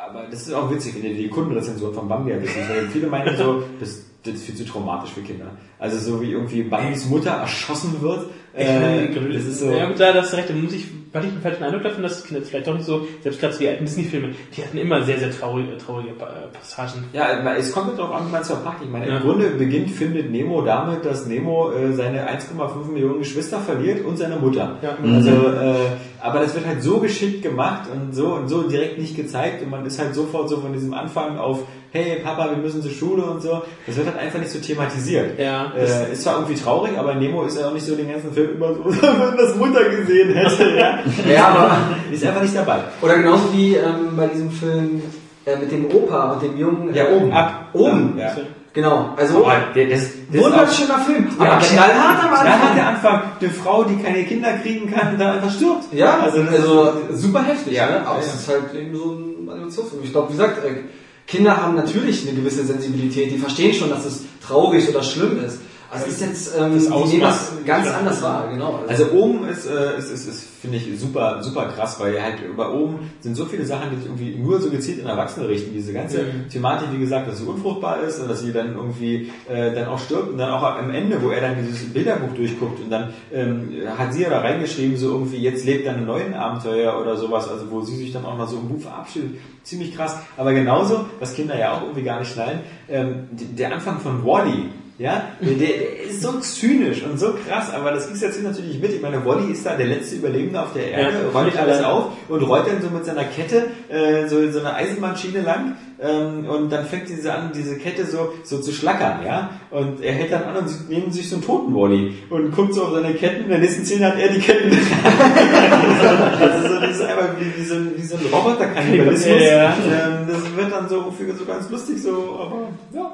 aber 0.07 0.23
das 0.29 0.47
ist 0.47 0.53
auch 0.53 0.71
witzig, 0.71 0.95
wenn 0.95 1.03
ihr 1.03 1.15
die 1.15 1.29
Kundenrezension 1.29 1.93
von 1.93 2.07
Bambi 2.07 2.31
habt. 2.31 2.43
Weil 2.43 2.87
viele 2.87 3.07
meinen 3.07 3.37
so, 3.37 3.63
das, 3.79 4.05
das 4.23 4.35
ist 4.35 4.45
viel 4.45 4.55
zu 4.55 4.65
traumatisch 4.65 5.11
für 5.11 5.21
Kinder. 5.21 5.51
Also 5.77 5.97
so 5.97 6.21
wie 6.21 6.31
irgendwie 6.31 6.63
Bambis 6.63 7.07
Mutter 7.07 7.31
erschossen 7.31 8.01
wird, 8.01 8.27
äh, 8.53 9.07
das 9.13 9.45
ist 9.45 9.59
so, 9.59 9.71
Ja, 9.71 9.87
gut, 9.87 9.99
da 9.99 10.13
hast 10.13 10.33
du 10.33 10.37
recht. 10.37 10.49
Da 10.49 10.53
muss 10.53 10.73
ich, 10.73 10.87
weil 11.15 11.23
ich 11.23 11.31
einen 11.31 11.41
falschen 11.41 11.63
Eindruck 11.63 11.83
davon, 11.83 12.03
dass 12.03 12.23
Kinder 12.25 12.41
vielleicht 12.43 12.67
doch 12.67 12.73
nicht 12.73 12.85
so, 12.85 13.07
selbst 13.23 13.39
gerade 13.39 13.53
so 13.53 13.59
die 13.59 13.69
alten 13.69 13.85
Disney-Filme, 13.85 14.29
die 14.55 14.61
hatten 14.61 14.77
immer 14.77 15.01
sehr, 15.03 15.17
sehr 15.17 15.31
traurige, 15.31 15.77
traurige 15.77 16.09
äh, 16.09 16.13
Passagen. 16.53 17.05
Ja, 17.13 17.55
es 17.55 17.71
kommt 17.71 17.87
halt 17.87 17.97
darauf 17.99 18.13
an, 18.15 18.27
wie 18.27 18.31
man 18.31 18.41
es 18.41 18.47
verpackt. 18.47 18.83
Ich 18.83 18.89
meine, 18.89 19.07
Ja. 19.07 19.17
im 19.17 19.23
Grunde 19.23 19.49
beginnt, 19.51 19.89
findet 19.91 20.29
Nemo 20.29 20.61
damit, 20.61 21.05
dass 21.05 21.25
Nemo 21.25 21.71
äh, 21.71 21.93
seine 21.93 22.29
1,5 22.29 22.91
Millionen 22.91 23.19
Geschwister 23.19 23.59
verliert 23.59 24.03
und 24.05 24.17
seine 24.17 24.35
Mutter. 24.35 24.77
Ja. 24.81 24.97
Also, 25.03 25.29
äh, 25.31 25.75
aber 26.21 26.39
das 26.41 26.53
wird 26.53 26.65
halt 26.65 26.83
so 26.83 26.99
geschickt 26.99 27.43
gemacht 27.43 27.87
und 27.93 28.13
so 28.13 28.33
und 28.33 28.49
so 28.49 28.63
direkt 28.67 28.97
nicht 28.97 29.15
gezeigt 29.15 29.63
und 29.63 29.69
man 29.69 29.85
ist 29.85 29.97
halt 29.99 30.13
sofort 30.15 30.49
so 30.49 30.57
von 30.59 30.73
diesem 30.73 30.93
Anfang 30.93 31.37
auf, 31.37 31.59
hey 31.95 32.19
Papa, 32.23 32.49
wir 32.49 32.57
müssen 32.57 32.81
zur 32.81 32.91
Schule 32.91 33.23
und 33.23 33.41
so. 33.41 33.61
Das 33.87 33.95
wird 33.95 34.07
halt 34.07 34.17
einfach 34.17 34.39
nicht 34.39 34.51
so 34.51 34.59
thematisiert. 34.59 35.39
Ja, 35.39 35.71
das- 35.77 35.91
Äh, 35.91 36.11
ist 36.13 36.23
zwar 36.23 36.35
irgendwie 36.35 36.55
traurig, 36.55 36.97
aber 36.97 37.15
Nemo 37.15 37.43
ist 37.43 37.57
ja 37.59 37.67
auch 37.67 37.73
nicht 37.73 37.85
so 37.85 37.95
den 37.95 38.09
ganzen 38.09 38.33
Film 38.33 38.55
immer 38.55 38.73
so, 38.73 38.85
wenn 39.01 39.37
das 39.37 39.55
Mutter 39.55 39.83
gesehen 39.89 40.33
hätte. 40.33 40.75
Ja. 40.77 40.99
Ja, 41.33 41.47
aber 41.47 41.77
Ist 42.11 42.25
einfach 42.25 42.41
nicht 42.41 42.55
dabei. 42.55 42.79
Oder 43.01 43.15
genauso 43.17 43.53
wie 43.53 43.75
ähm, 43.75 44.15
bei 44.15 44.27
diesem 44.27 44.51
Film 44.51 45.01
äh, 45.45 45.55
mit 45.57 45.71
dem 45.71 45.85
Opa 45.93 46.33
und 46.33 46.43
dem 46.43 46.57
Jungen. 46.57 46.93
Ja, 46.93 47.05
äh, 47.05 47.15
oben. 47.15 47.31
Ab. 47.31 47.69
Oben. 47.73 48.17
Ja. 48.17 48.35
Genau. 48.73 49.11
Also, 49.15 49.47
der, 49.73 49.87
das, 49.87 50.09
das 50.33 50.43
wunderschöner 50.43 50.99
Film. 50.99 51.29
Ja, 51.39 51.45
aber 51.45 51.65
knallhart 51.65 52.23
am 52.25 52.33
Anfang. 52.33 52.75
der 52.75 52.87
Anfang 52.87 53.21
eine 53.39 53.49
Frau, 53.49 53.85
die 53.85 54.03
keine 54.03 54.25
Kinder 54.25 54.51
kriegen 54.61 54.91
kann 54.91 55.13
und 55.13 55.19
dann 55.19 55.37
einfach 55.37 55.49
stirbt. 55.49 55.93
Ja, 55.93 56.19
also, 56.19 56.41
also, 56.41 56.91
das 57.09 57.21
super 57.21 57.41
heftig. 57.43 57.71
Ja, 57.73 57.85
ne? 57.89 58.05
Aber 58.05 58.15
ja, 58.19 58.25
es 58.25 58.27
ja. 58.27 58.33
ist 58.33 58.49
halt 58.49 58.73
eben 58.81 58.93
so 58.97 59.13
ein 59.13 59.49
Animationsfilm. 59.49 60.03
Ich 60.03 60.11
glaube, 60.11 60.27
wie 60.27 60.33
gesagt, 60.33 60.57
äh, 60.65 60.83
Kinder 61.27 61.57
haben 61.57 61.75
natürlich 61.75 62.27
eine 62.27 62.35
gewisse 62.37 62.65
Sensibilität. 62.65 63.31
Die 63.31 63.37
verstehen 63.37 63.73
schon, 63.73 63.89
dass 63.89 64.05
es 64.05 64.23
traurig 64.45 64.87
oder 64.89 65.01
schlimm 65.01 65.43
ist. 65.43 65.59
Also 65.95 66.07
es 66.07 66.13
ist 66.13 66.21
jetzt, 66.21 66.55
ähm, 66.59 66.73
die 66.73 66.79
nehmen 66.79 67.21
das 67.21 67.51
Ausmaß- 67.51 67.65
ganz 67.65 67.87
Ja. 67.87 67.97
anders 67.97 68.21
wahr, 68.21 68.47
genau. 68.51 68.79
Also 68.87 69.11
oben 69.11 69.47
ist, 69.47 69.65
äh, 69.65 69.97
ist, 69.97 70.11
ist, 70.11 70.27
ist 70.27 70.47
finde 70.61 70.77
ich, 70.77 70.99
super, 70.99 71.43
super 71.43 71.65
krass, 71.67 71.99
weil 71.99 72.21
halt 72.21 72.35
bei 72.57 72.67
oben 72.67 73.11
sind 73.21 73.35
so 73.35 73.45
viele 73.45 73.65
Sachen, 73.65 73.91
die 73.91 73.97
sich 73.97 74.05
irgendwie 74.05 74.35
nur 74.35 74.59
so 74.59 74.69
gezielt 74.71 74.99
in 74.99 75.05
Erwachsene 75.05 75.47
richten. 75.47 75.73
Diese 75.73 75.93
ganze 75.93 76.23
Mhm. 76.23 76.49
Thematik, 76.49 76.87
wie 76.91 76.97
gesagt, 76.99 77.27
dass 77.27 77.37
sie 77.37 77.45
unfruchtbar 77.45 78.01
ist 78.01 78.19
und 78.19 78.29
dass 78.29 78.41
sie 78.41 78.51
dann 78.51 78.75
irgendwie 78.75 79.31
äh, 79.47 79.73
dann 79.75 79.87
auch 79.87 79.99
stirbt 79.99 80.29
und 80.31 80.37
dann 80.39 80.49
auch 80.49 80.63
am 80.63 80.89
Ende, 80.89 81.21
wo 81.21 81.29
er 81.29 81.41
dann 81.41 81.55
dieses 81.67 81.93
Bilderbuch 81.93 82.33
durchguckt 82.35 82.79
und 82.83 82.89
dann 82.89 83.13
ähm, 83.31 83.69
hat 83.97 84.13
sie 84.13 84.23
ja 84.23 84.29
da 84.29 84.39
reingeschrieben, 84.39 84.97
so 84.97 85.09
irgendwie, 85.11 85.37
jetzt 85.37 85.65
lebt 85.65 85.85
er 85.85 85.93
einen 85.93 86.05
neuen 86.07 86.33
Abenteuer 86.33 86.99
oder 86.99 87.15
sowas, 87.15 87.47
also 87.47 87.69
wo 87.69 87.81
sie 87.81 87.95
sich 87.97 88.11
dann 88.11 88.25
auch 88.25 88.35
mal 88.37 88.47
so 88.47 88.57
im 88.57 88.67
Buch 88.67 88.81
verabschiedet. 88.81 89.31
Ziemlich 89.63 89.95
krass. 89.95 90.17
Aber 90.37 90.53
genauso, 90.53 91.05
was 91.19 91.33
Kinder 91.35 91.57
ja 91.59 91.73
auch 91.73 91.81
irgendwie 91.83 92.03
gar 92.03 92.19
nicht 92.19 92.31
schnallen, 92.33 92.59
ähm, 92.89 93.27
der 93.31 93.71
Anfang 93.73 93.99
von 93.99 94.25
Wally, 94.25 94.69
ja, 94.97 95.23
der, 95.41 95.53
der 95.55 96.03
ist 96.03 96.21
so 96.21 96.39
zynisch 96.39 97.03
und 97.03 97.19
so 97.19 97.33
krass, 97.47 97.73
aber 97.73 97.91
das 97.91 98.07
kriegst 98.07 98.21
du 98.21 98.27
jetzt 98.27 98.41
natürlich 98.41 98.79
mit. 98.79 98.93
Ich 98.93 99.01
meine, 99.01 99.25
Wally 99.25 99.51
ist 99.51 99.65
da 99.65 99.75
der 99.75 99.87
letzte 99.87 100.15
Überlebende 100.15 100.61
auf 100.61 100.71
der 100.73 100.89
Erde, 100.89 101.17
Ja, 101.25 101.31
völlig 101.37 101.59
alles 101.59 101.79
allein. 101.79 101.91
auf 101.91 102.05
und 102.29 102.41
rollt 102.43 102.67
dann 102.67 102.81
so 102.81 102.89
mit 102.89 103.03
seiner 103.03 103.25
Kette 103.25 103.67
äh, 103.89 104.27
so, 104.27 104.49
so 104.51 104.59
eine 104.59 104.73
Eisenbahnschiene 104.73 105.41
lang 105.41 105.75
ähm, 105.99 106.45
und 106.45 106.71
dann 106.71 106.85
fängt 106.85 107.09
diese 107.09 107.33
an, 107.33 107.51
diese 107.53 107.77
Kette 107.77 108.05
so, 108.05 108.33
so 108.43 108.59
zu 108.59 108.71
schlackern, 108.71 109.25
ja. 109.25 109.49
Und 109.69 110.01
er 110.01 110.13
hält 110.13 110.31
dann 110.31 110.43
an 110.43 110.55
und 110.57 110.69
sie 110.69 110.85
nehmen 110.87 111.11
sich 111.11 111.29
so 111.29 111.35
einen 111.35 111.45
toten 111.45 111.75
Wally 111.75 112.15
und 112.29 112.55
guckt 112.55 112.73
so 112.73 112.83
auf 112.83 112.93
seine 112.93 113.13
Ketten. 113.13 113.43
In 113.43 113.49
der 113.49 113.59
nächsten 113.59 113.85
Szene 113.85 114.07
hat 114.07 114.19
er 114.19 114.29
die 114.29 114.39
Ketten. 114.39 114.69
das 116.39 116.55
ist 116.55 116.67
so, 116.69 116.79
das 116.79 116.91
ist 116.91 117.01
einfach 117.01 117.29
wie, 117.39 117.61
wie 117.61 117.65
so 117.65 117.75
ein, 117.75 117.91
wie 117.97 118.01
so 118.01 118.15
ein 118.15 118.25
Roboter-Kannibalismus. 118.31 119.25
Ja, 119.25 119.35
ja. 119.37 119.73
Ähm, 119.73 120.27
das 120.27 120.55
wird 120.55 120.71
dann 120.71 120.87
so, 120.87 121.13
so 121.37 121.45
ganz 121.45 121.69
lustig 121.69 122.01
so, 122.01 122.39
aber 122.41 122.69
ja, 122.93 123.11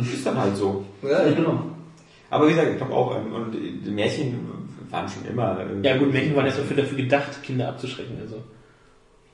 ist 0.00 0.26
dann 0.26 0.38
halt 0.38 0.56
so. 0.56 0.84
ja, 1.02 1.30
genau. 1.30 1.64
Aber 2.30 2.46
wie 2.46 2.50
gesagt, 2.50 2.70
ich 2.70 2.76
glaube 2.76 2.94
auch, 2.94 3.16
ähm, 3.16 3.32
und 3.32 3.52
die 3.52 3.90
Märchen 3.90 4.48
waren 4.90 5.08
schon 5.08 5.24
immer. 5.26 5.58
Ja 5.82 5.96
gut, 5.96 6.12
Märchen 6.12 6.36
waren 6.36 6.46
erst 6.46 6.58
dafür, 6.58 6.76
dafür 6.76 6.96
gedacht, 6.96 7.42
Kinder 7.42 7.68
abzuschrecken. 7.68 8.16
Also. 8.20 8.36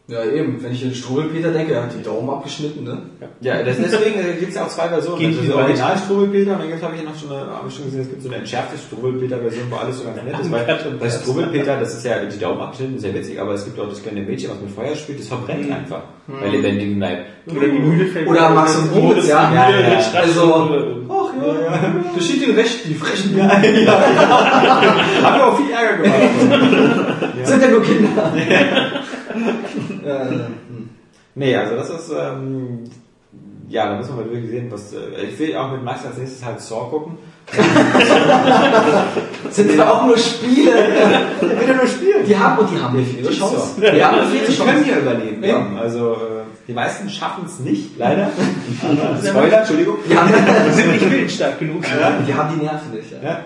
Ja, 0.09 0.25
eben. 0.25 0.63
Wenn 0.63 0.73
ich 0.73 0.85
an 0.85 0.95
Struwelpeter 0.95 1.51
denke, 1.51 1.75
er 1.75 1.83
hat 1.83 1.91
die 1.99 2.03
Daumen 2.03 2.31
abgeschnitten, 2.31 2.85
ne? 2.85 3.03
Ja, 3.41 3.61
das, 3.65 3.77
deswegen 3.77 4.21
äh, 4.21 4.35
gibt 4.39 4.51
es 4.51 4.55
ja 4.55 4.65
auch 4.65 4.69
zwei 4.69 4.89
Versionen. 4.89 5.19
Gegen 5.19 5.31
Also 5.31 5.41
die 5.41 5.47
diese 5.49 5.59
Welt. 5.59 5.67
Original-Struwelpeter 5.67 6.53
und 6.53 6.59
dann 6.61 6.69
gibt 6.69 6.83
habe 6.83 6.95
ich 6.95 7.03
noch 7.03 7.19
schon 7.19 7.33
eine, 7.33 7.51
habe 7.51 7.69
ich 7.69 7.75
schon 7.75 7.87
gesehen, 7.87 8.03
es 8.03 8.09
gibt 8.11 8.23
so 8.23 8.29
eine 8.29 8.39
entschärfte 8.39 8.79
Struwelpeter-Version, 8.79 9.65
wo 9.69 9.77
alles 9.77 9.99
so 9.99 10.05
ganz 10.05 10.23
nett 10.23 10.39
ist. 10.39 10.53
Weil 10.53 10.97
bei 11.01 11.11
Struwelpeter, 11.11 11.81
das 11.81 11.95
ist 11.97 12.07
ja 12.07 12.25
die 12.25 12.39
Daumen 12.39 12.61
abgeschnitten, 12.61 12.97
ist 12.97 13.05
ja 13.05 13.15
witzig, 13.15 13.41
aber 13.41 13.55
es 13.55 13.65
gibt 13.65 13.81
auch 13.81 13.89
das 13.89 14.01
kleine 14.01 14.23
Mädchen, 14.23 14.51
was 14.51 14.61
mit 14.61 14.71
Feuer 14.71 14.95
spielt, 14.95 15.19
das 15.19 15.27
verbrennt 15.27 15.73
einfach 15.73 16.03
bei 16.29 16.49
lebendigem 16.51 17.01
Leib. 17.01 17.27
Oder 17.49 17.67
die 17.69 17.79
Mühle 17.79 18.07
fällt 18.07 18.29
Oder 18.29 18.51
Max 18.51 18.77
und 18.77 18.95
Moritz, 18.95 19.27
ja. 19.27 19.53
Ja, 19.53 19.71
ja, 19.71 19.81
ja. 19.81 19.99
Also, 20.15 20.71
ach 21.09 21.33
ja, 21.45 21.95
das 22.15 22.25
steht 22.25 22.47
den 22.47 22.55
Recht, 22.55 22.85
die 22.85 22.95
frechen 22.95 23.37
ja. 23.37 23.49
Haben 25.23 25.39
wir 25.39 25.47
auch 25.47 25.57
viel 25.57 25.73
Ärger 25.73 26.03
gemacht. 26.03 27.27
sind 27.47 27.63
ja 27.63 27.69
nur 27.69 27.83
Kinder. 27.83 28.33
ja, 30.07 30.29
hm. 30.29 30.89
Nee, 31.35 31.57
also 31.57 31.77
das 31.77 31.91
ist, 31.91 32.13
ähm, 32.19 32.85
ja, 33.69 33.91
da 33.91 33.97
müssen 33.99 34.17
wir 34.17 34.25
mal 34.25 34.31
wirklich 34.33 34.51
sehen, 34.51 34.69
was, 34.71 34.93
äh, 34.93 35.27
ich 35.31 35.39
will 35.39 35.57
auch 35.57 35.73
mit 35.73 35.83
Max 35.85 36.07
als 36.07 36.17
nächstes 36.19 36.45
halt 36.45 36.61
Saw 36.61 36.89
gucken. 36.89 37.19
sind 39.51 39.77
ja 39.77 39.91
auch 39.93 40.07
nur 40.07 40.19
Spiele. 40.19 40.73
Der 41.41 41.61
will 41.61 41.69
ja 41.69 41.75
nur 41.75 41.87
spielen. 41.87 42.25
Die 42.27 42.37
haben 42.37 42.59
und 42.59 42.71
die 42.71 42.81
haben 42.81 42.97
eine 42.97 43.07
faire 43.07 43.31
Chance. 43.31 43.81
Ja, 43.81 43.91
Die 43.93 44.05
haben 44.05 44.19
eine 44.19 44.29
faire 44.29 44.47
die 44.49 44.57
können 44.57 44.85
Chance. 44.85 44.91
ja 44.91 44.99
überleben. 44.99 45.45
Ja. 45.45 45.59
Ja. 45.59 45.67
Also, 45.81 46.13
äh, 46.15 46.17
die 46.67 46.73
meisten 46.73 47.09
schaffen 47.09 47.45
es 47.47 47.61
nicht, 47.61 47.97
leider. 47.99 48.31
Spoiler, 49.25 49.59
Entschuldigung. 49.61 49.97
Die 50.09 50.17
haben, 50.17 50.33
sind 50.73 50.93
nicht 50.93 51.11
willensstark 51.11 51.59
genug. 51.61 51.85
die 52.27 52.35
haben 52.35 52.59
die 52.59 52.65
Nerven 52.65 52.91
nicht. 52.93 53.13
Ja. 53.13 53.19
Ja. 53.23 53.41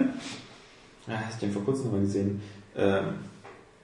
Ja, 1.07 1.15
hast 1.27 1.43
du 1.43 1.47
den 1.47 1.53
vor 1.53 1.65
kurzem 1.65 1.87
noch 1.87 1.93
mal 1.93 2.01
gesehen. 2.01 2.41
Ähm, 2.77 3.05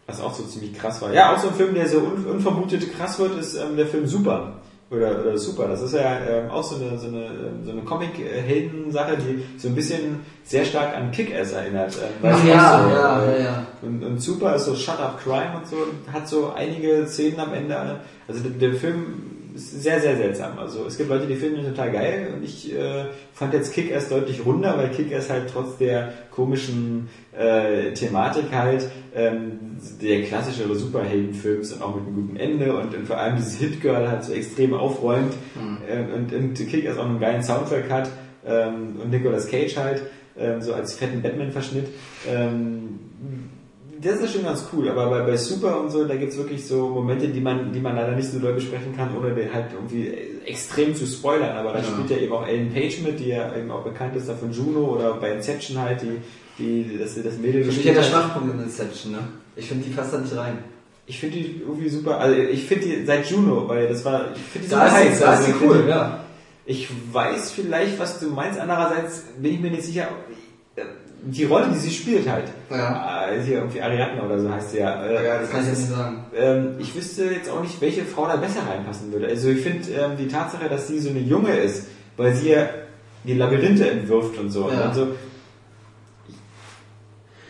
Was 0.07 0.21
auch 0.21 0.35
so 0.35 0.45
ziemlich 0.45 0.79
krass 0.79 1.03
war. 1.03 1.13
Ja, 1.13 1.35
auch 1.35 1.39
so 1.39 1.49
ein 1.49 1.55
Film, 1.55 1.75
der 1.75 1.89
so 1.89 1.99
un 1.99 2.25
unvermutet 2.27 2.97
krass 2.97 3.19
wird, 3.19 3.39
ist 3.39 3.57
ähm, 3.57 3.77
der 3.77 3.87
Film 3.87 4.07
Super. 4.07 4.53
Oder, 4.89 5.21
oder 5.21 5.37
Super. 5.37 5.67
Das 5.67 5.83
ist 5.83 5.95
ja 5.95 6.21
ähm, 6.21 6.49
auch 6.49 6.63
so 6.63 6.77
eine, 6.77 6.97
so 6.97 7.09
eine, 7.09 7.25
ähm, 7.25 7.65
so 7.65 7.73
eine 7.73 7.83
Comic-Helden-Sache, 7.83 9.17
die 9.17 9.43
so 9.59 9.67
ein 9.67 9.75
bisschen 9.75 10.21
sehr 10.45 10.65
stark 10.65 10.97
an 10.97 11.11
Kick-Ass 11.11 11.53
erinnert. 11.53 11.97
Ähm, 11.97 12.31
Ach 12.33 12.45
ja, 12.45 12.83
so, 12.83 12.89
ja, 12.95 13.25
äh, 13.25 13.39
ja, 13.39 13.45
ja. 13.45 13.67
Und, 13.83 14.05
und 14.05 14.23
Super 14.23 14.55
ist 14.55 14.67
so 14.67 14.77
Shut 14.77 15.01
Up 15.01 15.21
Crime 15.21 15.57
und 15.57 15.67
so, 15.67 15.77
hat 16.13 16.29
so 16.29 16.53
einige 16.55 17.05
Szenen 17.09 17.41
am 17.41 17.53
Ende. 17.53 17.99
Also 18.29 18.45
der, 18.45 18.53
der 18.53 18.75
Film 18.79 19.36
ist 19.57 19.83
sehr, 19.83 20.01
sehr 20.01 20.17
seltsam. 20.17 20.59
Also 20.59 20.87
es 20.87 20.97
gibt 20.97 21.09
Leute, 21.09 21.27
die 21.27 21.35
finden 21.35 21.61
ihn 21.61 21.67
total 21.67 21.91
geil 21.91 22.29
und 22.35 22.45
ich 22.45 22.73
äh, 22.73 23.07
fand 23.33 23.55
jetzt 23.55 23.73
Kick-Ass 23.73 24.09
deutlich 24.09 24.45
runder, 24.45 24.77
weil 24.77 24.91
Kick-Ass 24.91 25.31
halt 25.31 25.51
trotz 25.53 25.79
der 25.79 26.13
komischen 26.31 27.09
äh, 27.37 27.93
Thematik 27.93 28.53
halt 28.53 28.89
ähm, 29.15 29.77
der 30.01 30.23
klassischere 30.23 30.75
Superheldenfilm 30.75 31.61
ist 31.61 31.73
und 31.73 31.83
auch 31.83 31.97
mit 31.97 32.07
einem 32.07 32.15
guten 32.15 32.37
Ende 32.37 32.77
und, 32.77 32.95
und 32.95 33.07
vor 33.07 33.19
allem 33.19 33.37
dieses 33.37 33.57
Hit-Girl 33.57 34.09
halt 34.09 34.25
so 34.25 34.33
extrem 34.33 34.75
aufräumt 34.75 35.35
äh, 35.89 36.15
und, 36.15 36.33
und 36.33 36.55
Kick-Ass 36.55 36.99
auch 36.99 37.07
einen 37.07 37.21
geilen 37.21 37.43
Soundtrack 37.43 37.91
hat 37.91 38.11
ähm, 38.47 38.97
und 39.03 39.11
Nicolas 39.11 39.49
Cage 39.49 39.77
halt 39.77 40.03
ähm, 40.39 40.61
so 40.61 40.75
als 40.75 40.95
fetten 40.95 41.23
Batman-Verschnitt. 41.23 41.89
Ähm, 42.29 43.01
das 44.01 44.21
ist 44.21 44.33
schon 44.33 44.45
ganz 44.45 44.65
cool, 44.73 44.89
aber 44.89 45.09
bei, 45.11 45.21
bei 45.23 45.37
Super 45.37 45.81
und 45.81 45.91
so, 45.91 46.05
da 46.05 46.17
gibt's 46.17 46.37
wirklich 46.37 46.67
so 46.67 46.89
Momente, 46.89 47.29
die 47.29 47.41
man, 47.41 47.73
die 47.73 47.81
man 47.81 47.97
leider 47.97 48.13
nicht 48.13 48.31
so 48.31 48.39
doll 48.39 48.53
besprechen 48.55 48.95
kann, 48.97 49.17
ohne 49.17 49.35
den 49.35 49.53
halt 49.53 49.67
irgendwie 49.73 50.13
extrem 50.45 50.95
zu 50.95 51.07
spoilern. 51.07 51.57
Aber 51.57 51.73
da 51.73 51.83
spielt 51.83 52.11
ja 52.11 52.19
eben 52.19 52.33
auch 52.33 52.47
Ellen 52.47 52.73
Page 52.73 53.01
mit, 53.03 53.19
die 53.21 53.29
ja 53.29 53.55
eben 53.57 53.71
auch 53.71 53.83
bekannt 53.83 54.17
ist 54.17 54.29
da 54.29 54.35
von 54.35 54.53
Juno 54.53 54.97
oder 54.97 55.15
bei 55.15 55.33
Inception 55.33 55.79
halt, 55.79 56.03
die, 56.03 56.19
die 56.59 56.99
das, 56.99 57.15
das 57.23 57.39
Mädel 57.39 57.65
Für 57.65 57.73
mich 57.73 57.85
ja 57.85 57.95
der. 57.95 58.03
Schwachpunkt 58.03 58.55
in 58.55 58.63
Inception, 58.63 59.13
ne? 59.13 59.19
Ich 59.57 59.67
finde, 59.69 59.85
die 59.85 59.91
passt 59.95 60.13
da 60.13 60.19
nicht 60.19 60.37
rein. 60.37 60.59
Ich 61.07 61.19
finde 61.21 61.37
die 61.37 61.63
irgendwie 61.67 61.89
super, 61.89 62.19
also 62.19 62.37
ich 62.37 62.65
finde 62.65 62.87
die 62.87 63.05
seit 63.07 63.31
Juno, 63.31 63.69
weil 63.69 63.89
das 63.89 64.05
war, 64.05 64.33
ich 64.35 64.43
finde 64.43 64.67
die 64.67 64.71
Da 64.71 64.77
super 64.77 64.87
ist, 64.89 64.93
heiß. 64.95 65.19
sie, 65.19 65.25
da 65.25 65.33
ist 65.33 65.39
Also 65.39 65.45
sie 65.45 65.51
ich 65.53 65.57
find 65.57 65.71
cool, 65.71 65.85
ja. 65.89 66.21
Ich 66.69 66.89
weiß 67.13 67.53
vielleicht, 67.53 67.99
was 68.01 68.19
du 68.19 68.27
meinst. 68.31 68.59
Andererseits 68.59 69.23
bin 69.39 69.55
ich 69.55 69.61
mir 69.61 69.71
nicht 69.71 69.85
sicher. 69.85 70.09
Die 71.23 71.45
Rolle, 71.45 71.69
die 71.73 71.79
sie 71.79 71.91
spielt 71.91 72.29
halt. 72.29 72.45
Ja. 72.71 73.29
Äh, 73.31 73.43
Hier 73.43 73.57
irgendwie 73.59 73.81
Ariadne 73.83 74.23
oder 74.23 74.39
so 74.39 74.51
heißt 74.53 74.71
sie 74.73 74.79
ja. 74.79 75.05
Äh, 75.05 75.27
Ja, 75.27 75.41
das 75.41 75.51
kann 75.51 75.63
ich 75.63 75.69
jetzt 75.69 75.79
nicht 75.81 75.91
sagen. 75.91 76.25
ähm, 76.37 76.75
ich 76.79 76.95
wüsste 76.95 77.25
jetzt 77.25 77.51
auch 77.51 77.63
nicht, 77.63 77.81
welche 77.81 78.05
Frau 78.05 78.27
da 78.29 78.37
besser 78.37 78.61
reinpassen 78.69 79.13
würde. 79.13 79.27
Also 79.27 79.49
ich 79.49 79.61
finde 79.61 79.91
ähm, 79.93 80.13
die 80.19 80.29
Tatsache, 80.29 80.69
dass 80.69 80.87
sie 80.89 81.01
so 81.01 81.11
eine 81.11 81.19
Junge 81.21 81.57
ist, 81.57 81.87
weil 82.17 82.35
sie 82.35 82.51
ja 82.51 82.69
die 83.25 83.35
Labyrinthe 83.35 83.91
entwirft 83.91 84.39
und 84.39 84.51
so. 84.51 84.67
Und 84.67 84.75
Ja. 84.75 84.81
dann 84.83 84.95
so 84.95 85.09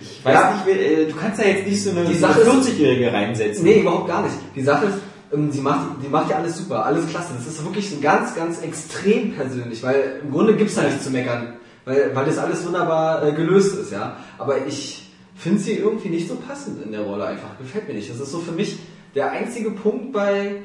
ich, 0.01 0.11
ich 0.19 0.25
weiß 0.25 0.35
Ja. 0.35 0.63
nicht, 0.67 0.77
äh, 0.81 1.07
du 1.07 1.15
kannst 1.17 1.41
da 1.41 1.45
jetzt 1.45 1.67
nicht 1.67 1.83
so 1.83 1.91
eine, 1.91 2.03
so 2.03 2.09
eine 2.09 2.17
Sache 2.19 2.41
ist- 2.41 2.49
40-Jährige 2.49 3.13
reinsetzen. 3.13 3.65
Nee, 3.65 3.81
überhaupt 3.81 4.09
gar 4.09 4.23
nicht. 4.23 4.35
Die 4.55 4.63
Sache 4.63 4.87
ist, 4.87 4.99
ähm, 5.33 5.51
die 5.51 5.61
macht, 5.61 5.87
die 6.05 6.09
macht 6.09 6.31
ja 6.31 6.37
alles 6.37 6.57
super, 6.59 6.85
alles 6.85 7.07
klasse. 7.09 7.33
Das 7.37 7.47
ist 7.47 7.65
wirklich 7.65 8.01
ganz, 8.01 8.35
ganz 8.35 8.63
extrem 8.63 9.33
persönlich, 9.35 9.83
weil 9.83 10.21
im 10.23 10.31
Grunde 10.33 10.55
gibt's 10.55 10.75
da 10.75 10.83
nichts 10.83 11.05
zu 11.05 11.11
meckern, 11.11 11.55
weil, 11.87 12.15
weil 12.15 12.27
das 12.27 12.37
alles 12.37 12.67
wunderbar 12.67 13.25
äh, 13.25 13.33
gelöst 13.33 13.79
ist, 13.79 13.93
ja. 13.93 14.17
Aber 14.37 14.67
ich 14.67 15.09
finde 15.37 15.61
sie 15.61 15.79
irgendwie 15.79 16.09
nicht 16.09 16.29
so 16.29 16.35
passend 16.35 16.85
in 16.85 16.93
der 16.93 17.03
Rolle 17.03 17.27
einfach. 17.27 17.57
Gefällt 17.59 17.89
mir 17.89 17.95
nicht. 17.95 18.11
Das 18.11 18.21
ist 18.21 18.33
so 18.33 18.41
für 18.41 18.53
mich 18.53 18.77
der 19.15 19.31
einzige 19.31 19.71
Punkt 19.71 20.13
bei 20.13 20.63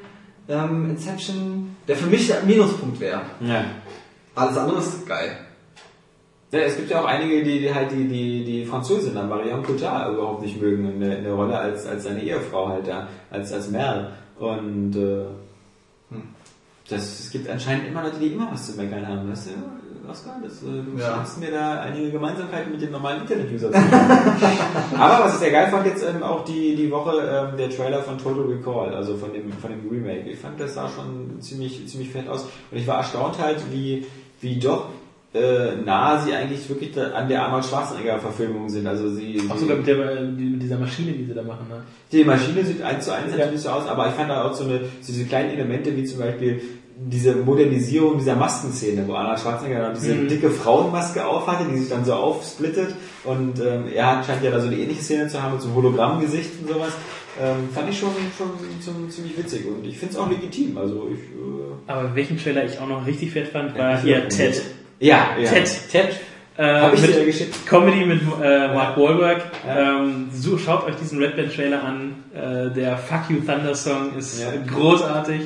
ähm, 0.49 0.89
Inception, 0.89 1.76
der 1.88 1.95
für 1.95 2.07
mich 2.07 2.27
der 2.27 2.41
Minuspunkt 2.41 2.99
wäre. 2.99 3.22
Ja. 3.39 3.65
Alles 4.34 4.57
andere 4.57 4.80
ist 4.80 5.06
geil. 5.06 5.38
Ja, 6.52 6.60
es 6.60 6.76
gibt 6.76 6.89
ja 6.89 7.02
auch 7.02 7.06
einige, 7.06 7.43
die, 7.43 7.60
die 7.60 7.73
halt 7.73 7.91
die, 7.91 8.07
die, 8.07 8.43
die 8.43 8.65
Französin, 8.65 9.14
dann 9.14 9.30
Marion 9.30 9.64
Cotard, 9.64 10.14
überhaupt 10.14 10.41
nicht 10.41 10.60
mögen 10.60 10.85
in 10.85 10.99
der, 10.99 11.19
in 11.19 11.23
der 11.23 11.34
Rolle 11.34 11.57
als, 11.57 11.85
als 11.85 12.03
seine 12.03 12.22
Ehefrau 12.22 12.68
halt 12.68 12.88
da, 12.88 13.07
als, 13.30 13.53
als 13.53 13.69
Merle. 13.69 14.11
Und 14.38 14.95
äh, 14.95 15.26
hm, 16.10 16.23
das, 16.89 17.19
es 17.19 17.31
gibt 17.31 17.48
anscheinend 17.48 17.88
immer 17.88 18.03
Leute, 18.03 18.19
die 18.19 18.34
immer 18.34 18.52
was 18.52 18.72
zu 18.72 18.77
meckern 18.77 19.07
haben, 19.07 19.30
weißt 19.30 19.48
du, 19.48 19.52
Oskar? 20.10 20.40
Das, 20.44 20.61
äh, 20.64 20.65
du 20.65 20.98
Ja. 20.99 21.15
scheinst 21.15 21.40
mir 21.40 21.52
da 21.52 21.82
einige 21.82 22.11
Gemeinsamkeiten 22.11 22.72
mit 22.72 22.82
dem 22.82 22.91
normalen 22.91 23.22
Internet-User 23.22 23.72
zu. 23.72 23.78
Aber 24.98 25.26
was 25.26 25.34
ich 25.34 25.40
sehr 25.40 25.52
geil 25.52 25.68
fand, 25.69 25.86
jetzt 25.86 26.03
ähm, 26.03 26.23
auch 26.23 26.44
die, 26.45 26.76
die 26.76 26.90
Woche 26.91 27.49
ähm, 27.52 27.57
der 27.57 27.69
Trailer 27.69 28.02
von 28.02 28.18
Total 28.18 28.44
Recall, 28.44 28.94
also 28.94 29.15
von 29.18 29.34
dem, 29.34 29.52
von 29.53 29.69
dem 29.72 29.88
Remake. 29.90 30.30
Ich 30.30 30.40
fand, 30.40 30.60
das 30.60 30.73
sah 30.73 30.90
schon 30.90 31.40
ziemlich, 31.41 31.88
ziemlich 31.88 32.10
fett 32.10 32.28
aus. 32.28 32.44
Und 32.72 32.78
ich 32.78 32.88
war 32.88 32.98
erstaunt 32.98 33.38
halt, 33.40 33.57
wie, 33.72 34.06
wie 34.41 34.60
doch 34.60 34.86
äh, 35.34 35.76
nah 35.86 36.19
sie 36.19 36.34
eigentlich 36.34 36.68
wirklich 36.68 36.91
an 36.99 37.30
der 37.30 37.44
Arnold 37.45 37.64
Schwarzenegger-Verfilmung 37.65 38.68
sind. 38.69 38.86
Also 38.86 39.10
sie, 39.10 39.41
Auch 39.49 39.57
sogar 39.57 39.78
mit, 39.78 39.88
der, 39.88 40.22
mit 40.23 40.61
dieser 40.61 40.78
Maschine, 40.78 41.14
die 41.14 41.23
sie 41.26 41.34
da 41.34 41.41
machen. 41.41 41.68
Ne? 41.69 41.78
die 42.11 42.26
Maschine 42.26 42.65
sieht 42.65 42.82
eins 42.82 43.06
zu 43.06 43.14
eins 43.15 43.32
natürlich 43.36 43.61
so 43.61 43.69
aus, 43.69 43.88
aber 43.88 44.07
ich 44.10 44.14
fand 44.14 44.30
da 44.30 44.44
auch 44.44 44.53
so, 44.53 44.65
eine, 44.65 44.80
so 44.99 45.14
diese 45.14 45.23
kleinen 45.26 45.52
Elemente 45.52 45.95
wie 45.95 46.03
zum 46.03 46.19
Beispiel 46.19 46.61
diese 47.03 47.36
Modernisierung 47.36 48.18
dieser 48.19 48.36
Maskenszene, 48.36 49.07
wo 49.07 49.14
Arnold 49.15 49.40
Schwarzenegger 49.40 49.80
dann 49.82 49.94
diese 49.95 50.14
Mhm. 50.14 50.28
dicke 50.28 50.49
Frauenmaske 50.52 51.26
aufhatte, 51.26 51.65
die 51.72 51.78
sich 51.78 51.90
dann 51.90 52.06
so 52.06 52.14
aufsplittet 52.14 52.94
und 53.23 53.60
ähm, 53.60 53.86
er 53.94 54.23
scheint 54.23 54.44
ja 54.44 54.52
da 54.52 54.60
so 54.60 54.68
eine 54.68 54.78
ähnliche 54.78 55.02
Szene 55.02 55.28
zu 55.28 55.41
haben 55.41 55.53
mit 55.53 55.61
so 55.61 55.68
einem 55.68 55.78
Hologrammgesicht 55.78 56.49
und 56.61 56.68
sowas. 56.69 56.91
Ähm, 57.41 57.69
fand 57.73 57.90
ich 57.90 57.98
schon, 57.98 58.10
schon, 58.38 59.10
ziemlich 59.10 59.38
witzig 59.38 59.65
und 59.65 59.86
ich 59.88 59.98
finde 59.98 60.14
es 60.14 60.19
auch 60.19 60.30
legitim. 60.30 60.78
Also 60.78 61.07
ich 61.11 61.19
äh, 61.19 61.91
Aber 61.91 62.14
welchen 62.15 62.38
Trailer 62.38 62.65
ich 62.65 62.78
auch 62.80 62.88
noch 62.88 63.06
richtig 63.07 63.32
fett 63.32 63.48
fand, 63.48 63.76
war 63.78 63.91
Ja, 63.94 63.98
hier 64.02 64.28
Ted. 64.30 64.61
ja, 64.99 65.30
ja. 65.41 65.49
Ted. 65.49 65.69
Ted. 65.91 66.19
Äh, 66.57 66.82
Hab 66.82 66.94
ich 66.94 67.02
mit 67.02 67.15
dir 67.15 67.26
geschickt. 67.26 67.56
Comedy 67.65 68.06
mit 68.06 68.19
äh, 68.44 68.68
Mark 68.73 68.98
Wahlberg. 68.98 69.44
Ja. 69.65 70.02
Ähm, 70.03 70.28
so, 70.34 70.57
schaut 70.57 70.86
euch 70.86 70.95
diesen 70.98 71.18
Red 71.19 71.38
Band 71.38 71.56
Trailer 71.56 71.82
an. 71.84 72.15
Äh, 72.34 72.69
der 72.76 72.98
Fuck 72.98 73.30
You 73.30 73.38
Thunder 73.38 73.73
Song 73.73 74.14
ist 74.19 74.41
Ja. 74.41 74.48
großartig. 74.72 75.41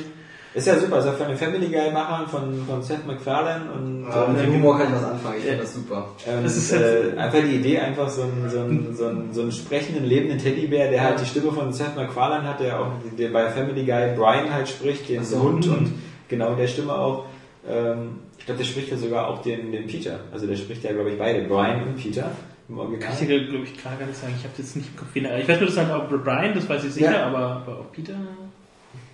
Ist 0.56 0.66
ja 0.66 0.78
super, 0.78 0.98
ist 1.00 1.04
ja 1.04 1.12
von 1.12 1.28
den 1.28 1.36
Family 1.36 1.68
Guy 1.68 1.90
Machern 1.92 2.26
von, 2.28 2.64
von 2.66 2.82
Seth 2.82 3.06
MacFarlane 3.06 3.70
und 3.72 4.04
Ja, 4.08 4.26
mit 4.26 4.38
ähm, 4.38 4.44
dem 4.46 4.54
Humor 4.54 4.78
kann 4.78 4.88
ich 4.88 4.94
was 4.94 5.04
anfangen. 5.04 5.34
Ich 5.38 5.44
finde 5.44 5.58
das 5.60 5.74
super. 5.74 6.08
Und, 6.26 6.44
Das 6.44 6.56
ist 6.56 6.72
äh, 6.72 7.12
einfach 7.18 7.38
die 7.40 7.56
Idee, 7.56 7.78
einfach 7.78 8.08
so 8.08 8.22
einen, 8.22 8.48
so, 8.48 8.60
einen, 8.60 8.96
so, 8.96 9.06
einen, 9.06 9.34
so 9.34 9.42
einen 9.42 9.52
sprechenden, 9.52 10.04
lebenden 10.06 10.38
Teddybär, 10.38 10.90
der 10.90 11.02
halt 11.02 11.20
die 11.20 11.26
Stimme 11.26 11.52
von 11.52 11.72
Seth 11.74 11.94
MacFarlane 11.94 12.44
hat, 12.48 12.60
der 12.60 12.80
auch 12.80 12.86
der 13.18 13.28
bei 13.28 13.50
Family 13.50 13.84
Guy 13.84 14.14
Brian 14.16 14.50
halt 14.52 14.66
spricht, 14.68 15.08
den 15.10 15.22
so. 15.24 15.42
Hund 15.42 15.66
und 15.68 15.92
genau 16.28 16.52
in 16.52 16.56
der 16.58 16.68
Stimme 16.68 16.94
auch. 16.94 17.26
Ähm, 17.68 18.20
ich 18.38 18.46
glaube, 18.46 18.58
der 18.58 18.64
spricht 18.64 18.90
ja 18.90 18.96
sogar 18.96 19.28
auch 19.28 19.42
den, 19.42 19.72
den 19.72 19.86
Peter. 19.86 20.20
Also 20.32 20.46
der 20.46 20.56
spricht 20.56 20.82
ja, 20.84 20.92
glaube 20.92 21.10
ich, 21.10 21.18
beide, 21.18 21.42
Brian 21.46 21.82
und 21.82 21.96
Peter. 21.96 22.30
Kann 22.68 23.12
ich 23.20 23.26
dir, 23.28 23.44
glaube 23.46 23.64
ich, 23.64 23.76
gerade 23.80 23.96
gar 23.98 24.06
nicht 24.06 24.18
sagen. 24.18 24.32
Ich 24.38 24.42
habe 24.44 24.54
jetzt 24.58 24.74
nicht 24.74 24.88
im 24.88 24.96
Kopf. 24.96 25.08
er- 25.14 25.38
Ich 25.38 25.46
weiß 25.48 25.60
nur, 25.60 25.66
das 25.68 25.76
ist 25.76 25.84
halt 25.86 25.92
auch 25.92 26.08
Brian, 26.08 26.54
das 26.54 26.68
weiß 26.68 26.82
ich 26.84 26.94
sicher, 26.94 27.12
Ja. 27.12 27.26
aber, 27.26 27.38
aber 27.38 27.72
auch 27.80 27.92
Peter. 27.92 28.14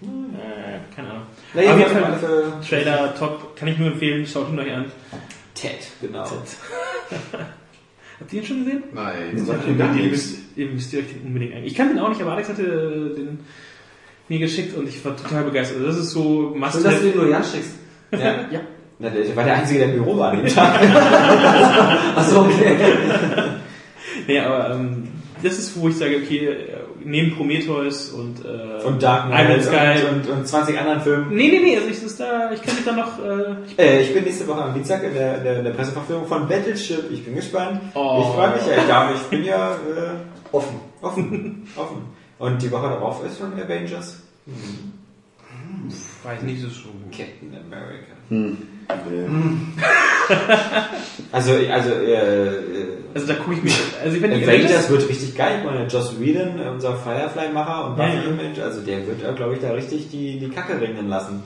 Äh, 0.02 0.94
keine 0.94 1.10
Ahnung. 1.10 1.22
Naja, 1.54 1.72
Auf 1.72 1.78
jeden 1.78 1.90
Fall 1.90 2.18
Fall 2.18 2.52
Trailer 2.68 3.14
top, 3.14 3.56
kann 3.56 3.68
ich 3.68 3.78
nur 3.78 3.88
empfehlen, 3.92 4.26
schaut 4.26 4.48
ihn 4.50 4.58
euch 4.58 4.72
an. 4.72 4.86
Ted, 5.54 5.78
genau. 6.00 6.24
Habt 8.20 8.32
ihr 8.32 8.40
ihn 8.40 8.46
schon 8.46 8.64
gesehen? 8.64 8.82
Nein. 8.92 9.38
Sagt 9.38 9.66
mir 9.66 9.74
gar 9.76 9.88
Ihr 9.94 10.02
nichts. 10.02 10.10
müsst, 10.10 10.38
ihr 10.56 10.66
müsst 10.66 10.92
ihr 10.92 11.00
euch 11.00 11.08
den 11.08 11.22
unbedingt 11.26 11.54
ein. 11.54 11.64
Ich 11.64 11.74
kann 11.74 11.88
den 11.88 11.98
auch 11.98 12.08
nicht, 12.08 12.20
aber 12.20 12.32
Alex 12.32 12.48
hatte 12.48 12.62
äh, 12.62 13.16
den 13.16 13.40
mir 14.28 14.38
geschickt 14.38 14.76
und 14.76 14.88
ich 14.88 15.04
war 15.04 15.16
total 15.16 15.44
begeistert. 15.44 15.78
Also 15.78 15.88
das 15.88 15.98
ist 15.98 16.10
so 16.10 16.54
must 16.56 16.72
Schön, 16.74 16.84
dass 16.84 17.00
du 17.00 17.08
den 17.08 17.16
nur 17.16 17.28
Jan 17.28 17.42
schickst. 17.44 17.74
Ja. 18.12 18.48
Ja. 18.50 18.60
Na, 18.98 19.08
der 19.10 19.36
war 19.36 19.44
der 19.44 19.54
Einzige, 19.56 19.80
der 19.80 19.88
im 19.88 19.94
Büro 20.02 20.16
war 20.16 20.30
an 20.32 20.38
dem 20.44 20.46
Tag. 20.54 20.80
Achso, 22.16 22.42
okay. 22.42 22.76
Nee, 24.28 24.38
aber 24.38 24.74
ähm, 24.74 25.08
das 25.42 25.58
ist, 25.58 25.76
wo 25.80 25.88
ich 25.88 25.96
sage, 25.96 26.18
okay, 26.22 26.46
äh, 26.46 26.68
neben 27.04 27.36
Prometheus 27.36 28.10
und, 28.10 28.44
äh, 28.44 28.84
Und 28.84 29.02
Dark 29.02 29.26
Iron 29.30 29.60
Knight 29.60 29.64
Sky. 29.64 30.06
und, 30.08 30.28
und, 30.28 30.38
und 30.38 30.46
20 30.48 30.78
anderen 30.78 31.00
Filmen. 31.00 31.28
Nee, 31.34 31.48
nee, 31.48 31.60
nee, 31.62 31.76
also 31.76 31.88
ich, 31.88 32.02
ist 32.02 32.20
da, 32.20 32.52
ich 32.52 32.62
kann 32.62 32.74
mich 32.74 32.84
da 32.84 32.92
noch. 32.92 33.18
Äh, 33.24 33.54
ich, 33.66 33.78
Äh, 33.78 34.02
ich 34.02 34.14
bin 34.14 34.24
nächste 34.24 34.46
Woche 34.48 34.62
am 34.62 34.74
Dienstag 34.74 35.02
in 35.04 35.14
der, 35.14 35.38
der, 35.38 35.62
der 35.62 35.70
Presseverführung 35.70 36.26
von 36.26 36.48
Battleship. 36.48 37.10
Ich 37.10 37.24
bin 37.24 37.34
gespannt. 37.34 37.80
Oh. 37.94 38.22
Ich 38.22 38.34
freue 38.34 38.50
mich 38.56 38.66
ja. 38.66 38.76
Ich, 38.82 38.88
darf, 38.88 39.14
ich 39.14 39.22
bin 39.28 39.44
ja 39.44 39.72
äh, 39.72 40.54
Offen. 40.54 40.76
offen. 41.00 41.66
offen. 41.76 41.98
Und 42.38 42.60
die 42.62 42.70
Woche 42.70 42.88
darauf 42.88 43.24
ist 43.24 43.38
schon 43.38 43.52
Avengers. 43.54 44.20
weiß 46.24 46.42
nicht, 46.42 46.60
so 46.60 46.68
so. 46.68 46.88
Captain 47.10 47.54
America. 47.54 48.12
Hm. 48.28 48.56
Also, 51.32 51.52
also 51.52 51.90
äh, 51.90 52.46
äh, 52.46 52.86
Also 53.14 53.26
da 53.26 53.34
gucke 53.34 53.54
ich 53.54 53.62
mich. 53.62 53.78
Also 54.02 54.20
wenn 54.20 54.32
Avengers 54.32 54.90
wird 54.90 55.08
richtig 55.08 55.34
geil. 55.34 55.60
Ich 55.60 55.64
meine, 55.64 55.86
Joss 55.86 56.20
Whedon, 56.20 56.60
unser 56.60 56.96
Firefly-Macher 56.96 57.86
und 57.86 57.96
Buffy 57.96 58.16
ja. 58.16 58.22
Image, 58.24 58.58
also 58.60 58.80
der 58.82 59.06
wird, 59.06 59.22
äh, 59.22 59.32
glaube 59.34 59.54
ich, 59.54 59.60
da 59.60 59.72
richtig 59.72 60.10
die, 60.10 60.38
die 60.38 60.48
Kacke 60.48 60.80
regnen 60.80 61.08
lassen. 61.08 61.42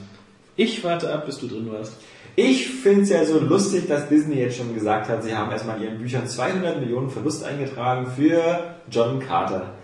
Ich 0.57 0.83
warte 0.83 1.13
ab, 1.13 1.27
bis 1.27 1.39
du 1.39 1.47
drin 1.47 1.71
warst. 1.71 1.95
Ich 2.35 2.69
finde 2.69 3.03
es 3.03 3.11
ja 3.11 3.25
so 3.25 3.39
lustig, 3.39 3.89
dass 3.89 4.09
Disney 4.09 4.37
jetzt 4.37 4.57
schon 4.57 4.75
gesagt 4.75 5.09
hat, 5.09 5.23
sie 5.23 5.35
haben 5.35 5.51
erstmal 5.51 5.77
in 5.79 5.85
ihren 5.85 5.99
Büchern 5.99 6.27
200 6.27 6.81
Millionen 6.81 7.11
Verlust 7.11 7.45
eingetragen 7.45 8.07
für 8.15 8.75
John 8.91 9.21
Carter. 9.21 9.76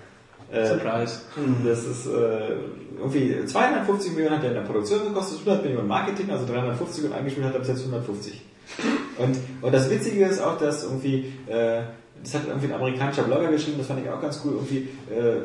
Äh, 0.52 0.66
Surprise. 0.66 1.20
Das 1.64 1.84
ist 1.84 2.06
äh, 2.06 2.56
irgendwie 2.98 3.44
250 3.44 4.12
Millionen 4.12 4.36
hat 4.36 4.44
er 4.44 4.50
in 4.50 4.56
der 4.56 4.62
Produktion 4.62 5.04
gekostet, 5.04 5.40
100 5.40 5.64
Millionen 5.64 5.88
Marketing, 5.88 6.30
also 6.30 6.46
350 6.46 7.04
und 7.04 7.12
eingespielt 7.12 7.46
hat 7.46 7.54
er 7.54 7.60
bis 7.60 7.68
jetzt 7.68 7.80
150. 7.80 8.42
Und, 9.18 9.38
und 9.60 9.74
das 9.74 9.90
Witzige 9.90 10.26
ist 10.26 10.40
auch, 10.40 10.58
dass 10.58 10.84
irgendwie 10.84 11.32
äh, 11.46 11.82
das 12.22 12.34
hat 12.34 12.46
irgendwie 12.46 12.66
ein 12.66 12.74
amerikanischer 12.74 13.22
Blogger 13.22 13.50
geschrieben, 13.50 13.78
das 13.78 13.88
fand 13.88 14.00
ich 14.00 14.08
auch 14.08 14.20
ganz 14.20 14.40
cool, 14.44 14.52
irgendwie, 14.52 14.88
äh, 15.10 15.18
äh, 15.18 15.42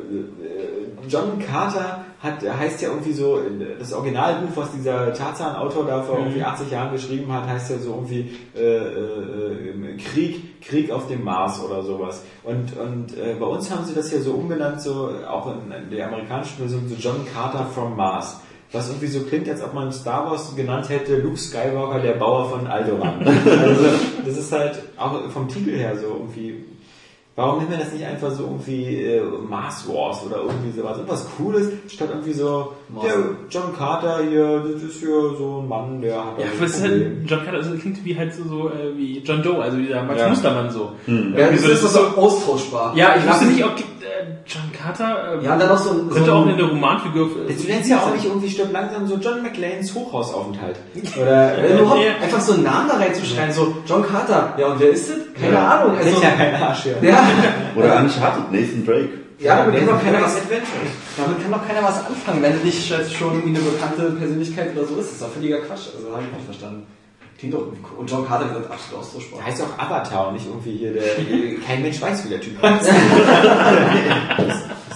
John 1.08 1.38
Carter 1.38 2.04
hat, 2.20 2.42
heißt 2.42 2.82
ja 2.82 2.90
irgendwie 2.90 3.12
so, 3.12 3.40
das 3.78 3.92
Originalbuch, 3.92 4.56
was 4.56 4.72
dieser 4.72 5.12
Tarzan-Autor 5.12 5.86
da 5.86 6.02
vor 6.02 6.18
irgendwie 6.18 6.42
80 6.42 6.70
Jahren 6.70 6.92
geschrieben 6.92 7.32
hat, 7.32 7.46
heißt 7.46 7.70
ja 7.70 7.78
so 7.78 7.94
irgendwie 7.94 8.36
äh, 8.56 8.76
äh, 8.76 9.96
Krieg, 9.96 10.47
Krieg 10.60 10.90
auf 10.90 11.08
dem 11.08 11.24
Mars 11.24 11.62
oder 11.62 11.82
sowas. 11.82 12.22
Und, 12.42 12.76
und 12.76 13.16
äh, 13.16 13.34
bei 13.38 13.46
uns 13.46 13.70
haben 13.70 13.84
sie 13.84 13.94
das 13.94 14.12
ja 14.12 14.20
so 14.20 14.32
umbenannt, 14.32 14.80
so 14.80 15.10
auch 15.28 15.52
in, 15.52 15.72
in 15.72 15.90
der 15.90 16.08
amerikanischen 16.08 16.58
Version, 16.58 16.88
so 16.88 16.94
John 16.94 17.26
Carter 17.32 17.66
from 17.66 17.96
Mars. 17.96 18.40
Was 18.70 18.88
irgendwie 18.88 19.06
so 19.06 19.20
klingt, 19.20 19.48
als 19.48 19.62
ob 19.62 19.72
man 19.72 19.90
Star 19.92 20.30
Wars 20.30 20.54
genannt 20.54 20.90
hätte, 20.90 21.16
Luke 21.16 21.38
Skywalker, 21.38 22.00
der 22.00 22.12
Bauer 22.12 22.50
von 22.50 22.66
Alderaan. 22.66 23.26
also, 23.26 23.84
das 24.26 24.36
ist 24.36 24.52
halt 24.52 24.82
auch 24.98 25.30
vom 25.30 25.48
Titel 25.48 25.70
her 25.70 25.96
so 25.96 26.08
irgendwie 26.08 26.66
Warum 27.38 27.58
nennen 27.58 27.70
wir 27.70 27.78
das 27.78 27.92
nicht 27.92 28.04
einfach 28.04 28.32
so 28.32 28.42
irgendwie 28.42 28.96
äh, 29.00 29.22
Mars 29.48 29.86
Wars 29.88 30.24
oder 30.26 30.38
irgendwie 30.38 30.76
sowas? 30.76 30.96
Irgendwas 30.96 31.24
Cooles, 31.36 31.68
statt 31.86 32.08
irgendwie 32.10 32.32
so, 32.32 32.72
der 33.00 33.14
John 33.48 33.76
Carter 33.76 34.24
hier, 34.28 34.64
das 34.72 34.82
ist 34.82 34.98
hier 34.98 35.36
so 35.38 35.60
ein 35.62 35.68
Mann, 35.68 36.00
der 36.02 36.16
hat 36.18 36.36
Ja, 36.36 36.46
ein 36.46 36.50
was 36.60 36.70
ist 36.70 36.82
halt, 36.82 36.92
Problem. 36.92 37.26
John 37.26 37.38
Carter, 37.44 37.58
also 37.58 37.76
klingt 37.76 38.04
wie 38.04 38.18
halt 38.18 38.34
so, 38.34 38.42
so 38.42 38.70
äh, 38.70 38.96
wie 38.96 39.18
John 39.20 39.40
Doe, 39.40 39.62
also 39.62 39.76
dieser 39.76 40.02
Max 40.02 40.20
Ja. 40.20 40.28
Mustermann 40.30 40.68
so. 40.72 40.90
Hm. 41.04 41.34
Ja, 41.38 41.48
das 41.52 41.62
so, 41.62 41.70
ist 41.70 41.82
so 41.82 42.00
austauschbar. 42.16 42.96
Ja, 42.96 43.14
ich 43.16 43.28
wusste 43.28 43.44
nicht, 43.44 43.64
ob 43.64 43.78
äh, 43.78 43.82
John 44.44 44.67
Carter 44.80 45.40
äh, 45.40 45.44
Ja, 45.44 45.56
dann 45.56 45.68
noch 45.68 45.78
so 45.78 45.90
ein- 45.90 46.08
könnte 46.10 46.24
so 46.30 46.32
auch 46.36 46.42
ein- 46.44 46.50
in 46.50 46.56
der 46.56 46.66
Romanfigur. 46.66 47.28
Du 47.48 47.64
nennst 47.68 47.90
ja 47.90 47.98
auch 48.00 48.12
nicht 48.14 48.24
irgendwie 48.24 48.48
stirbt 48.48 48.72
langsam 48.72 49.06
so 49.06 49.16
John 49.16 49.42
McLeans 49.42 49.94
Hochhausaufenthalt. 49.94 50.76
Oder 51.20 51.52
Wenn 51.60 51.78
überhaupt 51.78 52.00
Ja. 52.04 52.12
einfach 52.22 52.40
so 52.40 52.52
einen 52.54 52.62
Namen 52.64 52.88
da 52.88 52.96
reinzuschreien, 52.96 53.52
so 53.52 53.76
John 53.86 54.02
Carter. 54.06 54.54
Ja, 54.58 54.66
und 54.68 54.80
wer 54.80 54.90
ist 54.90 55.08
das? 55.10 55.16
Keine 55.40 55.54
Ja. 55.54 55.68
Ahnung. 55.80 55.96
Also, 55.96 56.10
ist 56.10 56.22
ja 56.22 56.30
kein 56.30 56.54
Arsch 56.62 56.82
hier. 56.84 56.96
ja, 57.02 57.18
Oder 57.76 57.96
Uncharted, 58.00 58.52
Nathan 58.52 58.86
Drake. 58.86 59.08
ja, 59.38 59.56
damit 59.64 59.76
kann 59.78 59.86
doch 59.88 60.02
keiner 60.02 60.22
was, 60.22 60.36
Adventure. 60.36 60.66
damit 61.16 61.42
kann 61.42 61.52
doch 61.52 61.66
keiner 61.66 61.82
was 61.86 62.06
anfangen, 62.06 62.42
wenn 62.42 62.58
du 62.58 62.64
nicht 62.66 62.90
jetzt 62.90 63.14
schon 63.14 63.34
irgendwie 63.34 63.56
eine 63.58 63.70
bekannte 63.70 64.10
Persönlichkeit 64.12 64.76
oder 64.76 64.86
so 64.86 64.94
ist. 64.96 65.06
Das 65.06 65.12
ist 65.12 65.22
doch 65.22 65.30
völliger 65.32 65.58
Quatsch. 65.58 65.88
Also, 65.96 66.10
habe 66.12 66.22
ich 66.24 66.32
nicht 66.32 66.44
verstanden. 66.44 66.86
Klingt 67.38 67.54
doch. 67.54 67.68
Und 67.96 68.10
John 68.10 68.26
Carter 68.26 68.52
wird 68.52 68.68
absolut 68.68 69.04
austauschbar. 69.04 69.44
Heißt 69.44 69.62
auch 69.62 69.78
Avatar 69.78 70.28
und 70.28 70.34
nicht 70.34 70.46
irgendwie 70.46 70.72
hier 70.72 70.92
der, 70.92 71.04
kein 71.66 71.82
Mensch 71.82 72.00
weiß, 72.00 72.24
wie 72.24 72.30
der 72.30 72.40
Typ 72.40 72.60
heißt. 72.60 72.90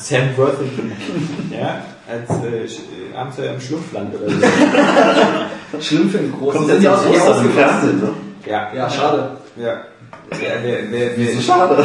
Sam 0.01 0.37
Worthington. 0.37 0.91
Ja, 1.53 1.85
als 2.09 2.29
äh, 2.43 2.65
äh, 2.65 3.15
Abenteuer 3.15 3.55
im 3.55 3.61
Schlumpfland 3.61 4.13
oder 4.17 4.29
so. 4.29 5.81
Schlimm 5.81 6.11
für 6.11 6.19
einen 6.19 6.33
Großen. 6.33 6.59
Kommt 6.59 6.71
Sind 6.71 6.83
jetzt 6.83 6.93
aus 6.93 7.05
im 7.07 7.13
ausgewachsen? 7.13 7.53
Fernsehen, 7.53 8.01
ne? 8.01 8.09
Ja, 8.45 8.73
Ja, 8.75 8.91
schade. 8.91 9.37
Ja. 9.57 9.85
Wer, 10.31 10.65
wer, 10.65 10.91
wer, 10.91 11.17
wer, 11.17 11.35
So 11.35 11.41
schade. 11.41 11.85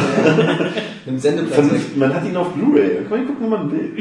Im 1.06 1.18
Sendeplatz 1.18 1.66
man 1.94 2.14
hat 2.14 2.24
ihn 2.24 2.36
auf 2.36 2.48
Blu-ray. 2.52 3.04
Kann 3.08 3.10
man 3.10 3.26
gucken, 3.26 3.42
wenn 3.42 3.50
man 3.50 3.70
will. 3.70 3.96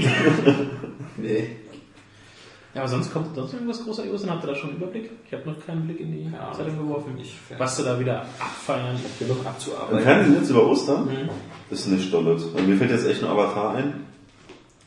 Nee. 1.18 1.50
Ja, 2.78 2.84
aber 2.84 2.92
sonst 2.92 3.12
kommt 3.12 3.36
sonst 3.36 3.54
irgendwas 3.54 3.84
Großartiges 3.84 4.22
und 4.24 4.30
habt 4.30 4.44
ihr 4.44 4.48
da 4.48 4.56
schon 4.56 4.70
einen 4.70 4.78
Überblick? 4.78 5.10
Ich 5.26 5.34
habe 5.34 5.50
noch 5.50 5.66
keinen 5.66 5.86
Blick 5.88 6.00
in 6.00 6.12
die 6.12 6.30
Ja, 6.32 6.52
Zeitung 6.54 6.78
geworfen. 6.78 7.18
ich- 7.20 7.36
Was 7.58 7.76
du 7.78 7.82
da 7.84 8.00
wieder 8.00 8.22
abfeiern. 8.40 8.96
genug 9.18 9.38
Im 9.42 9.48
abzuarbeiten. 9.48 10.00
Fernsehen 10.02 10.36
jetzt 10.36 10.50
über 10.52 10.68
Ostern? 10.68 11.06
Mhm. 11.06 11.30
Das 11.72 11.80
ist 11.80 11.88
nicht 11.88 12.08
stolz. 12.08 12.44
Und 12.44 12.68
mir 12.70 12.78
fällt 12.78 12.92
jetzt 12.92 13.08
echt 13.08 13.24
ein 13.24 13.30
Avatar 13.30 13.74
ein. 13.76 14.06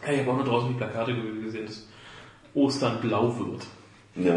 Ja, 0.07 0.13
ich 0.13 0.21
habe 0.21 0.31
auch 0.31 0.37
nur 0.37 0.45
draußen 0.45 0.69
die 0.69 0.75
Plakate 0.77 1.13
ge- 1.15 1.43
gesehen, 1.43 1.67
dass 1.67 1.87
Ostern 2.55 3.01
blau 3.01 3.35
wird. 3.37 3.67
Ja. 4.15 4.37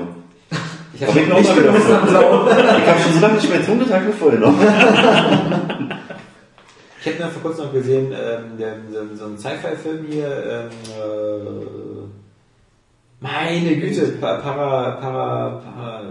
Ich 0.96 1.04
habe 1.06 1.20
ich 1.20 1.26
voll. 1.48 1.64
Ich 1.64 2.88
habe 2.90 3.00
schon 3.02 3.14
so 3.14 3.20
lange 3.20 3.36
nicht 3.36 3.50
mehr 3.50 3.88
Tag 3.88 4.06
mir 4.06 4.14
vorher 4.14 4.40
noch. 4.40 4.54
ich 7.02 7.08
hab 7.12 7.20
nur 7.20 7.30
vor 7.30 7.42
kurzem 7.44 7.66
noch 7.66 7.74
gesehen, 7.74 8.12
ähm, 8.14 8.58
der, 8.58 8.78
so, 8.92 9.16
so 9.16 9.26
ein 9.26 9.38
Sci-Fi-Film 9.38 10.06
hier, 10.10 10.28
ähm, 10.28 10.70
äh, 10.90 11.93
meine 13.24 13.76
Güte, 13.78 14.02
Pa- 14.20 14.36
Para, 14.38 14.92
Para, 15.02 15.62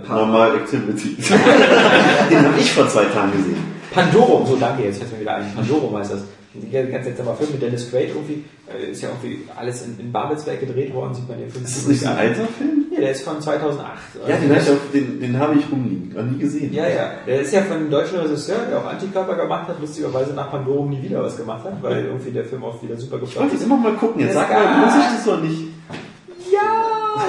Para, 0.06 0.16
Normal 0.16 0.56
Activity. 0.56 1.16
Den 2.30 2.38
habe 2.46 2.58
ich 2.58 2.72
vor 2.72 2.88
zwei 2.88 3.04
Tagen 3.04 3.32
gesehen. 3.32 3.56
Pandorum, 3.92 4.46
so 4.46 4.56
danke, 4.56 4.84
jetzt 4.84 4.98
fällt 4.98 5.12
mir 5.12 5.20
wieder 5.20 5.34
ein. 5.36 5.52
Pandorum 5.54 5.96
heißt 5.98 6.12
das. 6.12 6.20
Ein 6.54 6.90
ganz 6.92 7.04
seltsamer 7.06 7.34
Film 7.34 7.50
mit 7.52 7.62
Dennis 7.62 7.90
Quaid 7.90 8.08
irgendwie. 8.10 8.44
Äh, 8.68 8.90
Ist 8.92 9.02
ja 9.02 9.08
irgendwie 9.08 9.42
alles 9.58 9.86
in, 9.86 9.98
in 9.98 10.12
Babelsberg 10.12 10.60
gedreht 10.60 10.92
worden, 10.92 11.14
sieht 11.14 11.26
man 11.26 11.38
den 11.38 11.48
Film. 11.50 11.64
Ist 11.64 11.76
das 11.78 11.86
nicht 11.86 12.06
ein 12.06 12.14
alter 12.16 12.44
Film? 12.58 12.84
Ja, 12.92 13.00
der 13.00 13.10
ist 13.12 13.22
von 13.22 13.40
2008. 13.40 13.88
Ja, 14.28 14.36
den, 14.36 14.50
hab 14.54 14.58
ich 14.60 14.68
den, 14.92 15.18
den 15.20 15.38
habe 15.38 15.54
ich 15.58 15.64
rumliegen. 15.72 16.12
Noch 16.14 16.22
nie 16.30 16.38
gesehen. 16.38 16.72
Ja, 16.74 16.86
ja. 16.88 17.10
Der 17.26 17.40
ist 17.40 17.54
ja 17.54 17.62
von 17.62 17.78
einem 17.78 17.90
deutschen 17.90 18.18
Regisseur, 18.18 18.56
der 18.70 18.78
auch 18.80 18.86
Antikörper 18.86 19.34
gemacht 19.34 19.68
hat, 19.68 19.80
lustigerweise 19.80 20.34
nach 20.34 20.50
Pandorum 20.50 20.90
nie 20.90 21.02
wieder 21.02 21.22
was 21.22 21.38
gemacht 21.38 21.64
hat, 21.64 21.82
weil 21.82 22.04
irgendwie 22.04 22.30
der 22.32 22.44
Film 22.44 22.62
auch 22.64 22.82
wieder 22.82 22.98
super 22.98 23.16
Ich 23.16 23.20
gefloppt 23.22 23.36
wollte 23.40 23.54
ist. 23.54 23.60
jetzt 23.62 23.66
immer 23.66 23.76
mal 23.78 23.92
gucken. 23.94 24.20
Jetzt 24.20 24.34
sag 24.34 24.50
mal, 24.50 24.78
lohnt 24.80 24.92
sich 24.92 25.04
das 25.04 25.24
doch 25.24 25.42
nicht? 25.42 25.60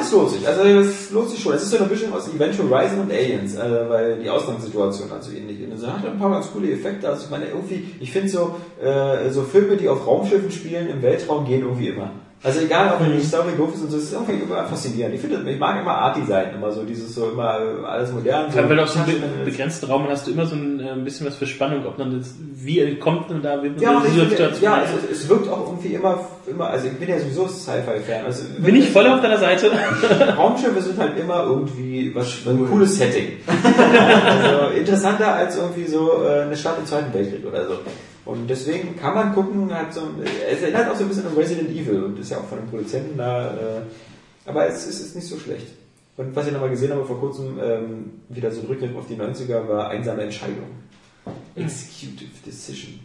Es 0.03 0.11
lohnt 0.11 0.29
sich. 0.29 0.47
Also 0.47 0.63
es 0.63 1.11
lohnt 1.11 1.29
sich 1.29 1.41
schon. 1.41 1.53
Es 1.53 1.63
ist 1.63 1.71
so 1.71 1.77
eine 1.77 1.87
Mischung 1.87 2.13
aus 2.13 2.27
Event 2.27 2.57
Horizon 2.57 2.99
und 2.99 3.11
Aliens, 3.11 3.55
äh, 3.55 3.89
weil 3.89 4.19
die 4.19 4.29
Ausgangssituation 4.29 5.11
also 5.11 5.31
ähnlich 5.31 5.61
ist. 5.61 5.71
Also 5.71 5.87
hat 5.87 6.05
ein 6.05 6.19
paar 6.19 6.31
ganz 6.31 6.51
coole 6.51 6.71
Effekte. 6.71 7.07
Also 7.07 7.25
ich 7.25 7.31
meine 7.31 7.47
irgendwie, 7.47 7.85
ich 7.99 8.11
finde 8.11 8.29
so 8.29 8.55
äh, 8.81 9.29
so 9.29 9.43
Filme, 9.43 9.77
die 9.77 9.87
auf 9.87 10.05
Raumschiffen 10.05 10.51
spielen 10.51 10.89
im 10.89 11.01
Weltraum 11.01 11.45
gehen 11.45 11.61
irgendwie 11.61 11.87
immer. 11.87 12.11
Also 12.45 12.59
egal, 12.59 12.93
ob 12.93 13.05
die 13.05 13.23
Story 13.23 13.51
doof 13.57 13.73
ist 13.73 13.83
und 13.83 13.91
so, 13.91 13.95
es 13.95 14.03
ist 14.03 14.13
irgendwie 14.13 14.33
immer 14.33 14.65
faszinierend. 14.65 15.15
Ich 15.15 15.21
finde, 15.21 15.49
ich 15.49 15.57
mag 15.57 15.79
immer 15.79 15.91
Art-Design, 15.91 16.55
immer 16.55 16.73
so 16.73 16.83
dieses 16.83 17.15
so 17.15 17.29
immer 17.29 17.57
alles 17.85 18.11
modern. 18.11 18.51
Allem, 18.51 18.69
weil 18.69 18.75
du 18.75 18.83
auf 18.83 18.89
so 18.89 18.99
einem 18.99 19.21
be 19.21 19.27
begrenzten 19.45 19.85
Raum 19.85 20.07
hast 20.09 20.27
du 20.27 20.31
immer 20.31 20.45
so 20.45 20.55
ein 20.55 20.77
äh, 20.81 20.93
bisschen 21.01 21.25
was 21.25 21.37
für 21.37 21.47
Spannung, 21.47 21.85
ob 21.85 21.97
man 21.97 22.19
das, 22.19 22.35
wie 22.55 22.95
kommt 22.95 23.29
man 23.29 23.41
da, 23.41 23.63
wird 23.63 23.75
man 23.75 23.81
Ja, 23.81 23.95
und 23.95 24.05
dieser 24.05 24.25
finde, 24.25 24.29
Situation. 24.31 24.63
ja 24.63 24.81
es, 24.83 25.21
es 25.21 25.29
wirkt 25.29 25.47
auch 25.47 25.67
irgendwie 25.67 25.93
immer, 25.93 26.19
immer, 26.45 26.69
also 26.69 26.87
ich 26.87 26.93
bin 26.93 27.07
ja 27.07 27.17
sowieso 27.17 27.47
Sci-Fi-Fan. 27.47 28.25
Also 28.25 28.43
Bin 28.57 28.75
ich 28.75 28.89
voll 28.89 29.07
auf 29.07 29.21
deiner 29.21 29.37
Seite? 29.37 29.71
Raumschiffe 30.37 30.81
sind 30.81 30.99
halt 30.99 31.17
immer 31.17 31.43
irgendwie 31.45 32.13
was, 32.13 32.27
ein 32.45 32.67
cooles 32.67 32.97
Setting. 32.97 33.37
also 33.47 34.75
interessanter 34.77 35.33
als 35.33 35.55
irgendwie 35.55 35.85
so 35.85 36.25
äh, 36.25 36.41
eine 36.41 36.57
Stadt 36.57 36.77
im 36.77 36.85
Zweiten 36.85 37.13
Weltkrieg 37.13 37.45
oder 37.45 37.65
so. 37.67 37.75
Und 38.25 38.49
deswegen 38.49 38.95
kann 38.95 39.15
man 39.15 39.33
gucken, 39.33 39.73
hat 39.73 39.93
so, 39.93 40.01
es 40.23 40.61
erinnert 40.61 40.89
auch 40.89 40.95
so 40.95 41.03
ein 41.03 41.09
bisschen 41.09 41.27
an 41.27 41.33
Resident 41.33 41.69
Evil 41.69 42.03
und 42.03 42.19
ist 42.19 42.31
ja 42.31 42.37
auch 42.37 42.45
von 42.45 42.59
den 42.59 42.69
Produzenten 42.69 43.17
da, 43.17 43.53
äh, 43.53 43.81
aber 44.45 44.67
es, 44.67 44.87
es 44.87 45.01
ist 45.01 45.15
nicht 45.15 45.27
so 45.27 45.37
schlecht. 45.37 45.67
Und 46.15 46.35
was 46.35 46.47
ich 46.47 46.53
nochmal 46.53 46.69
gesehen 46.69 46.91
habe 46.91 47.05
vor 47.05 47.19
kurzem, 47.19 47.59
ähm, 47.61 48.11
wieder 48.29 48.51
so 48.51 48.61
ein 48.61 48.67
Rückgriff 48.67 48.95
auf 48.95 49.07
die 49.07 49.15
90er, 49.15 49.67
war 49.67 49.89
einsame 49.89 50.21
Entscheidung. 50.23 50.67
Executive 51.55 52.31
Decision. 52.45 52.99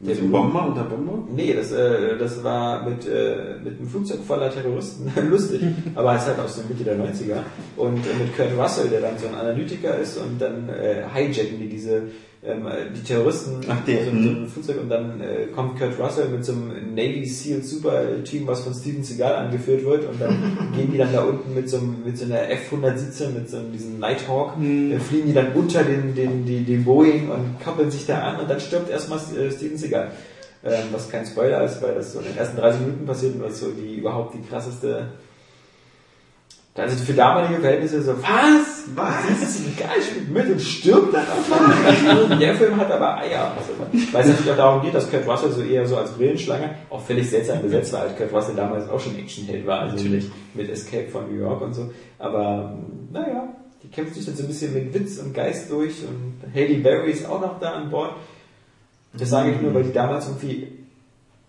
Mit 0.00 0.18
dem 0.18 0.30
Bomber 0.30 0.66
und 0.66 0.76
der 0.76 0.82
Bomber? 0.82 1.18
Nee, 1.34 1.54
das, 1.54 1.70
äh, 1.72 2.18
das 2.18 2.42
war 2.42 2.88
mit, 2.88 3.06
äh, 3.06 3.56
mit 3.62 3.78
einem 3.78 3.88
Flugzeug 3.88 4.20
voller 4.26 4.50
Terroristen 4.50 5.10
lustig, 5.30 5.62
aber 5.94 6.16
es 6.16 6.22
ist 6.22 6.28
halt 6.28 6.40
aus 6.40 6.56
der 6.56 6.64
Mitte 6.64 6.84
der 6.84 6.96
90er. 6.98 7.42
Und 7.76 7.98
äh, 7.98 8.18
mit 8.18 8.36
Kurt 8.36 8.58
Russell, 8.58 8.88
der 8.88 9.00
dann 9.00 9.18
so 9.18 9.28
ein 9.28 9.34
Analytiker 9.34 9.96
ist 9.98 10.18
und 10.18 10.40
dann 10.40 10.68
äh, 10.68 11.04
hijacken 11.14 11.58
die 11.60 11.68
diese 11.68 12.02
ähm, 12.46 12.66
die 12.94 13.02
Terroristen 13.02 13.60
Ach, 13.68 13.84
der, 13.86 14.04
so, 14.04 14.10
so 14.10 14.16
ein 14.16 14.48
Flugzeug 14.48 14.80
und 14.82 14.88
dann 14.90 15.20
äh, 15.20 15.46
kommt 15.54 15.78
Kurt 15.78 15.98
Russell 15.98 16.28
mit 16.28 16.44
so 16.44 16.52
einem 16.52 16.94
Navy 16.94 17.24
SEAL 17.24 17.62
Super 17.62 18.22
Team, 18.24 18.46
was 18.46 18.60
von 18.60 18.74
Steven 18.74 19.02
Seagal 19.02 19.34
angeführt 19.34 19.84
wird 19.84 20.06
und 20.08 20.20
dann 20.20 20.72
gehen 20.76 20.92
die 20.92 20.98
dann 20.98 21.12
da 21.12 21.22
unten 21.22 21.54
mit 21.54 21.68
so, 21.68 21.78
einem, 21.78 22.04
mit 22.04 22.18
so 22.18 22.26
einer 22.26 22.50
F-117, 22.50 23.30
mit 23.30 23.48
so 23.48 23.56
einem, 23.56 23.72
diesem 23.72 23.98
Nighthawk, 23.98 24.54
dann 24.56 25.00
fliegen 25.00 25.28
die 25.28 25.32
dann 25.32 25.52
unter 25.52 25.82
den, 25.82 26.14
den, 26.14 26.44
den, 26.44 26.66
den 26.66 26.84
Boeing 26.84 27.30
und 27.30 27.62
koppeln 27.64 27.90
sich 27.90 28.06
da 28.06 28.20
an 28.20 28.40
und 28.40 28.50
dann 28.50 28.60
stirbt 28.60 28.90
erstmal 28.90 29.18
äh, 29.18 29.50
Steven 29.50 29.78
Seagal. 29.78 30.10
Ähm, 30.66 30.84
was 30.92 31.10
kein 31.10 31.26
Spoiler 31.26 31.62
ist, 31.64 31.82
weil 31.82 31.94
das 31.94 32.14
so 32.14 32.20
in 32.20 32.24
den 32.24 32.38
ersten 32.38 32.56
30 32.56 32.80
Minuten 32.80 33.04
passiert 33.04 33.34
und 33.34 33.42
was 33.42 33.60
so 33.60 33.70
die 33.70 33.96
überhaupt 33.96 34.34
die 34.34 34.42
krasseste 34.48 35.08
also 36.82 37.04
für 37.04 37.12
damalige 37.12 37.60
Verhältnisse 37.60 38.02
so, 38.02 38.20
was? 38.20 38.84
Was? 38.96 39.40
Das 39.40 39.42
ist 39.42 39.66
egal, 39.66 40.02
spielt 40.02 40.30
mit 40.30 40.50
und 40.50 40.60
stirbt 40.60 41.14
dann 41.14 41.22
einfach. 41.22 42.38
Der 42.38 42.54
Film 42.56 42.76
hat 42.76 42.90
aber 42.90 43.18
Eier. 43.18 43.52
Also, 43.56 43.72
weil 44.12 44.22
es 44.22 44.28
natürlich 44.28 44.50
auch 44.50 44.56
darum 44.56 44.82
geht, 44.82 44.92
dass 44.92 45.08
Kurt 45.08 45.26
Russell 45.26 45.52
so 45.52 45.62
eher 45.62 45.86
so 45.86 45.96
als 45.96 46.10
Brillenschlange 46.12 46.74
auch 46.90 47.00
völlig 47.00 47.30
seltsam 47.30 47.62
besetzt 47.62 47.92
war, 47.92 48.02
als 48.02 48.16
Kurt 48.16 48.32
Russell 48.32 48.56
damals 48.56 48.88
auch 48.88 48.98
schon 48.98 49.16
Actionheld 49.16 49.64
war. 49.66 49.82
Also 49.82 49.96
Natürlich. 49.96 50.30
mit 50.54 50.68
Escape 50.68 51.08
von 51.08 51.32
New 51.32 51.38
York 51.38 51.60
und 51.62 51.74
so. 51.74 51.92
Aber 52.18 52.76
naja, 53.12 53.48
die 53.84 53.88
kämpft 53.88 54.14
sich 54.14 54.26
dann 54.26 54.34
so 54.34 54.42
ein 54.42 54.48
bisschen 54.48 54.74
mit 54.74 54.92
Witz 54.92 55.18
und 55.18 55.32
Geist 55.32 55.70
durch 55.70 56.02
und 56.02 56.52
Haley 56.52 56.78
Berry 56.78 57.12
ist 57.12 57.26
auch 57.26 57.40
noch 57.40 57.60
da 57.60 57.74
an 57.74 57.90
Bord. 57.90 58.16
Das 59.12 59.30
sage 59.30 59.52
ich 59.52 59.60
nur, 59.60 59.72
weil 59.74 59.84
die 59.84 59.92
damals 59.92 60.26
irgendwie 60.26 60.68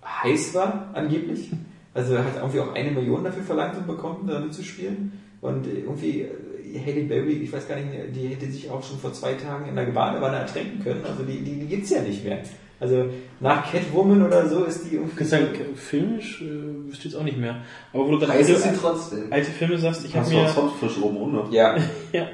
heiß 0.05 0.53
war, 0.53 0.89
angeblich. 0.93 1.49
Also 1.95 2.17
hat 2.17 2.35
irgendwie 2.35 2.59
auch 2.59 2.75
eine 2.75 2.91
Million 2.91 3.23
dafür 3.23 3.41
verlangt 3.41 3.77
und 3.77 3.87
bekommen, 3.87 4.27
da 4.27 4.39
mitzuspielen. 4.39 5.13
Und 5.39 5.65
irgendwie, 5.65 6.23
äh, 6.23 6.79
Haley 6.79 7.03
Berry, 7.03 7.33
ich 7.43 7.53
weiß 7.53 7.67
gar 7.67 7.77
nicht, 7.77 7.87
die 8.13 8.27
hätte 8.27 8.51
sich 8.51 8.69
auch 8.69 8.83
schon 8.83 8.99
vor 8.99 9.13
zwei 9.13 9.33
Tagen 9.35 9.69
in 9.69 9.75
der 9.75 9.85
Badewanne 9.85 10.37
ertränken 10.37 10.83
können. 10.83 11.05
Also 11.05 11.23
die, 11.23 11.39
die, 11.39 11.59
die 11.59 11.67
gibt's 11.67 11.89
ja 11.89 12.01
nicht 12.01 12.25
mehr. 12.25 12.39
Also 12.81 13.05
nach 13.39 13.71
Catwoman 13.71 14.25
oder 14.25 14.47
so 14.49 14.65
ist 14.65 14.83
die 14.83 14.95
irgendwie. 14.95 15.11
Ich 15.11 15.17
kann 15.17 15.27
sagen, 15.27 15.47
filmisch 15.75 16.41
äh, 16.41 16.89
wüsste 16.89 17.07
ich 17.07 17.13
jetzt 17.13 17.15
auch 17.15 17.23
nicht 17.23 17.37
mehr. 17.37 17.61
Aber 17.93 18.05
wo 18.05 18.11
du 18.11 18.19
gerade 18.19 18.33
alte, 18.33 18.57
trotzdem. 18.77 19.31
alte 19.31 19.51
Filme 19.51 19.77
sagst, 19.77 20.03
ich 20.03 20.13
habe 20.13 20.25
Hast 20.25 20.33
du 20.33 20.37
mir... 20.37 20.43
was 20.43 20.55
Hauptfisch 20.57 21.01
oben 21.01 21.17
runter? 21.17 21.47
Ja, 21.51 21.77
Ja. 22.11 22.27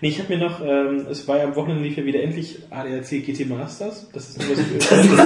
Nee, 0.00 0.10
ich 0.10 0.18
habe 0.20 0.32
mir 0.32 0.44
noch, 0.44 0.60
ähm, 0.64 1.06
es 1.10 1.26
war 1.26 1.38
ja 1.38 1.44
am 1.44 1.56
Wochenende 1.56 1.82
lief 1.82 1.96
ja 1.96 2.04
wieder 2.04 2.22
endlich 2.22 2.60
ADAC 2.70 3.24
GT 3.24 3.48
Masters. 3.48 4.08
Das 4.12 4.28
ist 4.30 4.38
nur 4.38 4.50
was 4.50 4.64
für 4.64 4.96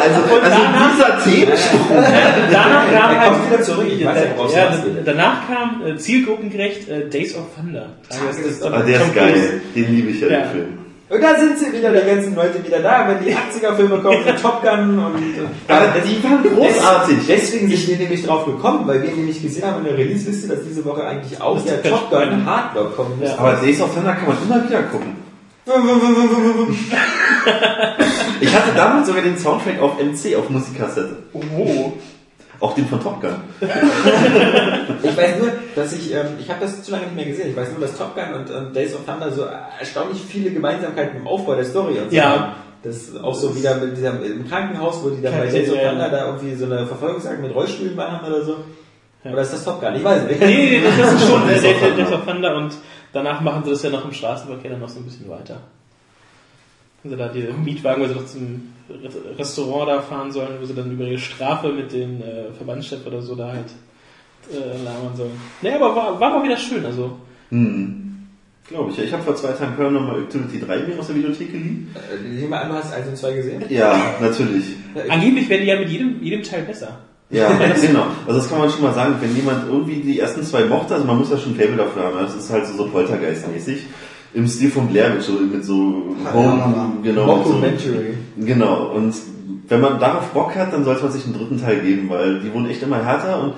Also, 0.00 0.20
also 0.42 0.60
dieser 0.90 1.30
Themensprung. 1.30 1.80
Danach 2.50 2.90
kam 2.90 3.20
halt, 3.20 3.46
wieder 3.46 3.62
zurück, 3.62 3.86
ich 3.96 4.04
weiß 4.04 4.54
ja, 4.54 4.74
ja, 4.74 4.84
danach 5.04 5.46
kam 5.46 5.86
äh, 5.86 5.96
zielgruppengerecht 5.96 6.88
äh, 6.88 7.08
Days 7.08 7.36
of 7.36 7.44
Thunder. 7.54 7.90
Tage 8.08 8.42
des 8.42 8.62
Ah, 8.62 8.82
der 8.82 9.00
ist 9.02 9.14
geil. 9.14 9.60
Den 9.74 9.94
liebe 9.94 10.10
ich 10.10 10.20
ja, 10.20 10.28
Ja. 10.28 10.40
den 10.40 10.50
Film. 10.50 10.78
Und 11.10 11.20
da 11.20 11.36
sind 11.36 11.58
sie 11.58 11.72
wieder, 11.72 11.90
die 11.92 12.06
ganzen 12.08 12.36
Leute 12.36 12.64
wieder 12.64 12.78
da, 12.78 13.08
wenn 13.08 13.24
die 13.24 13.34
80er-Filme 13.34 13.98
kommen, 13.98 14.18
so 14.24 14.32
Top 14.40 14.62
Gun 14.62 14.96
und... 14.96 15.16
äh, 15.16 15.72
Aber 15.72 15.86
die 16.06 16.22
waren 16.22 16.40
großartig. 16.44 17.18
Deswegen 17.26 17.68
sind 17.68 17.88
wir 17.88 17.96
nämlich 17.96 18.24
drauf 18.24 18.44
gekommen, 18.46 18.86
weil 18.86 19.02
wir 19.02 19.10
nämlich 19.10 19.42
gesehen 19.42 19.66
haben 19.66 19.78
in 19.78 19.84
der 19.86 19.98
Release-Liste, 19.98 20.46
dass 20.46 20.62
diese 20.62 20.84
Woche 20.84 21.04
eigentlich 21.04 21.40
auch 21.42 21.60
der 21.64 21.82
Top 21.82 22.10
Gun 22.10 22.46
Hardlock 22.46 22.94
kommen 22.94 23.18
muss. 23.18 23.30
Aber 23.36 23.54
Days 23.54 23.80
of 23.80 23.92
Thunder 23.92 24.12
kann 24.14 24.28
man 24.28 24.36
immer 24.44 24.68
wieder 24.68 24.82
gucken. 24.84 25.16
Ich 28.40 28.54
hatte 28.54 28.74
damals 28.74 29.06
sogar 29.06 29.22
den 29.22 29.36
Soundtrack 29.36 29.80
auf 29.82 29.98
MC, 29.98 30.34
auf 30.36 30.48
Musikkassette. 30.48 31.16
Oh. 31.34 31.92
Auch 32.60 32.74
den 32.74 32.86
von 32.86 33.00
Top 33.02 33.20
Gun. 33.20 33.34
Ich 35.02 35.16
weiß 35.16 35.38
nur, 35.38 35.52
dass 35.74 35.92
ich, 35.94 36.12
ähm, 36.12 36.26
ich 36.38 36.48
habe 36.50 36.60
das 36.60 36.82
zu 36.82 36.90
lange 36.90 37.04
nicht 37.04 37.16
mehr 37.16 37.24
gesehen, 37.24 37.50
ich 37.50 37.56
weiß 37.56 37.70
nur, 37.72 37.80
dass 37.80 37.96
Top 37.96 38.14
Gun 38.14 38.34
und 38.34 38.50
ähm, 38.50 38.72
Days 38.74 38.94
of 38.94 39.04
Thunder 39.06 39.30
so 39.32 39.46
erstaunlich 39.78 40.20
viele 40.20 40.50
Gemeinsamkeiten 40.50 41.20
im 41.20 41.26
Aufbau 41.26 41.54
der 41.54 41.64
Story 41.64 41.98
und 41.98 42.10
so 42.10 42.16
Ja. 42.16 42.24
haben. 42.30 42.52
Das 42.82 43.14
auch 43.16 43.34
so 43.34 43.54
wieder 43.56 43.76
mit 43.76 43.96
dieser, 43.96 44.22
im 44.22 44.46
Krankenhaus, 44.48 45.02
wo 45.02 45.10
die 45.10 45.22
dann 45.22 45.32
bei 45.38 45.46
Ja, 45.46 45.50
Days 45.52 45.70
of 45.70 45.76
ja. 45.76 45.90
Thunder 45.90 46.08
da 46.10 46.26
irgendwie 46.26 46.54
so 46.54 46.64
eine 46.66 46.86
Verfolgungsjagd 46.86 47.40
mit 47.42 47.54
Rollstühlen 47.54 47.94
machen 47.96 48.26
oder 48.26 48.42
so. 48.44 48.56
Oder 49.24 49.42
ist 49.42 49.52
das 49.52 49.64
Top 49.64 49.80
Gun? 49.80 49.94
Ich 49.96 50.04
weiß 50.04 50.24
nicht. 50.24 50.40
Nee, 50.40 50.80
nee, 50.80 50.82
das 50.98 51.12
ist 51.14 51.28
schon 51.28 51.46
Days 51.48 51.62
der 51.62 51.70
of 51.72 51.80
der- 51.80 51.88
Thunder. 51.90 52.04
Days 52.04 52.12
of 52.12 52.24
Thunder 52.26 52.56
und 52.56 52.74
danach 53.12 53.40
machen 53.40 53.64
sie 53.64 53.70
das 53.70 53.82
ja 53.82 53.90
noch 53.90 54.04
im 54.04 54.12
Straßenverkehr 54.12 54.70
dann 54.70 54.80
noch 54.80 54.88
so 54.88 55.00
ein 55.00 55.04
bisschen 55.04 55.28
weiter. 55.28 55.60
Also 57.04 57.16
da 57.16 57.28
die 57.28 57.42
Mietwagen, 57.64 58.02
wo 58.02 58.06
sie 58.06 58.14
doch 58.14 58.26
zum 58.26 58.72
Restaurant 59.38 59.88
da 59.88 60.00
fahren 60.02 60.30
sollen, 60.32 60.58
wo 60.60 60.64
sie 60.66 60.74
dann 60.74 60.90
über 60.90 61.04
ihre 61.04 61.18
Strafe 61.18 61.72
mit 61.72 61.92
den 61.92 62.22
äh, 62.22 62.52
Verbandschef 62.56 63.06
oder 63.06 63.22
so 63.22 63.34
da 63.34 63.48
halt 63.52 63.66
äh, 64.52 64.82
labern 64.84 65.16
sollen. 65.16 65.32
Nee, 65.62 65.72
aber 65.72 65.94
war, 65.94 66.20
war 66.20 66.38
mal 66.38 66.44
wieder 66.44 66.56
schön, 66.56 66.84
also. 66.84 67.12
Hm. 67.50 67.96
Glaube 68.68 68.90
ich. 68.92 68.98
Ja, 68.98 69.04
ich 69.04 69.12
habe 69.12 69.22
vor 69.22 69.34
zwei 69.34 69.52
Tagen 69.52 69.74
Paranormal 69.76 70.20
Activity 70.20 70.60
3 70.60 70.78
mir 70.86 70.98
aus 70.98 71.08
der 71.08 71.16
Videothek 71.16 71.50
geliehen. 71.52 71.94
Äh, 71.94 72.34
Ich 72.34 72.42
nehme 72.42 72.56
an, 72.56 72.68
du 72.68 72.74
hast 72.76 72.92
1 72.92 73.08
und 73.08 73.16
2 73.16 73.32
gesehen. 73.34 73.64
Ja, 73.68 74.14
natürlich. 74.20 74.64
Angeblich 75.08 75.48
werden 75.48 75.62
die 75.62 75.68
ja 75.68 75.78
mit 75.78 75.88
jedem, 75.88 76.22
jedem 76.22 76.42
Teil 76.42 76.62
besser. 76.62 76.98
Ja, 77.30 77.48
genau. 77.80 78.06
Also 78.26 78.40
das 78.40 78.48
kann 78.48 78.58
man 78.58 78.70
schon 78.70 78.82
mal 78.82 78.94
sagen, 78.94 79.16
wenn 79.20 79.34
jemand 79.34 79.68
irgendwie 79.68 80.00
die 80.00 80.18
ersten 80.18 80.42
zwei 80.42 80.64
mochte, 80.64 80.94
also 80.94 81.06
man 81.06 81.18
muss 81.18 81.30
ja 81.30 81.38
schon 81.38 81.52
ein 81.52 81.56
Fable 81.56 81.76
dafür 81.76 82.04
haben, 82.04 82.18
das 82.18 82.34
ist 82.34 82.50
halt 82.50 82.66
so, 82.66 82.74
so 82.76 82.86
Poltergeist-mäßig. 82.88 83.78
Im 84.32 84.46
Stil 84.46 84.70
von 84.70 84.88
Blair 84.88 85.14
Witch, 85.14 85.24
so 85.26 85.32
mit 85.32 85.64
so 85.64 86.14
Home, 86.32 86.92
genau. 87.02 87.26
so-. 87.44 87.58
Genau, 88.36 88.92
und 88.94 89.14
wenn 89.68 89.80
man 89.80 89.98
darauf 89.98 90.28
Bock 90.28 90.54
hat, 90.56 90.72
dann 90.72 90.84
sollte 90.84 91.02
man 91.02 91.12
sich 91.12 91.24
einen 91.24 91.34
dritten 91.34 91.60
Teil 91.60 91.80
geben, 91.80 92.08
weil 92.08 92.40
die 92.40 92.52
wurden 92.52 92.68
echt 92.70 92.82
immer 92.82 93.04
härter 93.04 93.42
und 93.42 93.54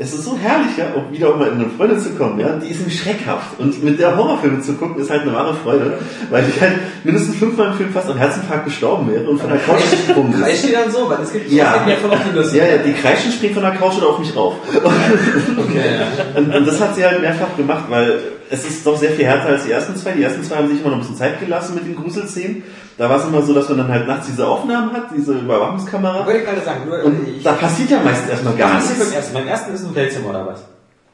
es 0.00 0.14
ist 0.14 0.24
so 0.26 0.38
herrlich, 0.40 0.76
ja, 0.76 0.92
um 0.94 1.12
wieder 1.12 1.28
auch 1.30 1.36
mal 1.36 1.48
in 1.48 1.54
eine 1.54 1.70
Freude 1.76 1.98
zu 1.98 2.10
kommen, 2.10 2.38
ja, 2.38 2.50
die 2.50 2.68
ist 2.68 2.78
nämlich 2.78 3.00
schreckhaft 3.00 3.58
und 3.58 3.82
mit 3.82 3.98
der 3.98 4.16
Horrorfilme 4.16 4.60
zu 4.60 4.74
gucken 4.74 5.02
ist 5.02 5.10
halt 5.10 5.22
eine 5.22 5.32
wahre 5.32 5.54
Freude, 5.54 5.98
weil 6.30 6.48
ich 6.48 6.60
halt 6.60 6.74
mindestens 7.02 7.34
fünfmal 7.34 7.68
im 7.68 7.74
Film 7.74 7.90
fast 7.90 8.08
am 8.08 8.16
Herzinfarkt 8.16 8.66
gestorben 8.66 9.10
wäre 9.10 9.28
und 9.28 9.40
von 9.40 9.50
der 9.50 9.58
Couch 9.58 9.80
gesprungen 9.90 10.34
ist. 10.34 10.40
Kreischt 10.40 10.68
die 10.68 10.72
dann 10.72 10.90
so? 10.90 11.10
Weil 11.10 11.22
es 11.24 11.32
gibt 11.32 11.50
Ja. 11.50 11.84
ja 11.84 11.96
voll 11.96 12.10
auf 12.12 12.20
die. 12.22 12.56
Ja, 12.56 12.64
ja, 12.66 12.76
die 12.78 12.92
Kreischen 12.92 13.32
springt 13.32 13.54
von 13.54 13.64
der 13.64 13.72
Couch 13.72 13.96
oder 13.98 14.10
auf 14.10 14.20
mich 14.20 14.36
rauf. 14.36 14.54
Okay, 14.72 15.82
ja. 15.98 16.06
Und, 16.40 16.54
und 16.54 16.66
das 16.68 16.80
hat 16.80 16.94
sie 16.94 17.04
halt 17.04 17.20
mehrfach 17.20 17.56
gemacht, 17.56 17.84
weil 17.88 18.20
es 18.50 18.64
ist 18.68 18.86
doch 18.86 18.96
sehr 18.96 19.12
viel 19.12 19.24
härter 19.24 19.48
als 19.50 19.64
die 19.64 19.70
ersten 19.70 19.94
zwei. 19.96 20.12
Die 20.12 20.22
ersten 20.22 20.42
zwei 20.42 20.56
haben 20.56 20.68
sich 20.68 20.80
immer 20.80 20.90
noch 20.90 20.96
ein 20.96 21.00
bisschen 21.00 21.16
Zeit 21.16 21.40
gelassen 21.40 21.74
mit 21.74 21.84
den 21.86 21.96
Gruselszenen. 21.96 22.62
Da 22.96 23.08
war 23.08 23.18
es 23.18 23.24
immer 23.26 23.42
so, 23.42 23.54
dass 23.54 23.68
man 23.68 23.78
dann 23.78 23.88
halt 23.88 24.06
nachts 24.06 24.26
diese 24.26 24.46
Aufnahmen 24.46 24.92
hat, 24.92 25.06
diese 25.16 25.34
Überwachungskamera. 25.38 26.26
Wollte 26.26 26.40
ich 26.40 26.44
gerade 26.44 26.60
sagen, 26.62 26.80
nur, 26.88 27.02
Und 27.04 27.28
ich, 27.28 27.42
da 27.42 27.52
passiert 27.52 27.90
ja 27.90 28.00
meistens 28.02 28.30
erstmal 28.30 28.54
gar 28.56 28.76
was 28.76 28.84
ist 28.84 28.90
nichts. 28.98 29.04
beim 29.04 29.14
ersten? 29.14 29.34
Beim 29.34 29.46
ersten 29.48 29.74
ist 29.74 29.82
ein 29.82 29.90
Hotelzimmer 29.90 30.30
oder 30.30 30.46
was? 30.46 30.64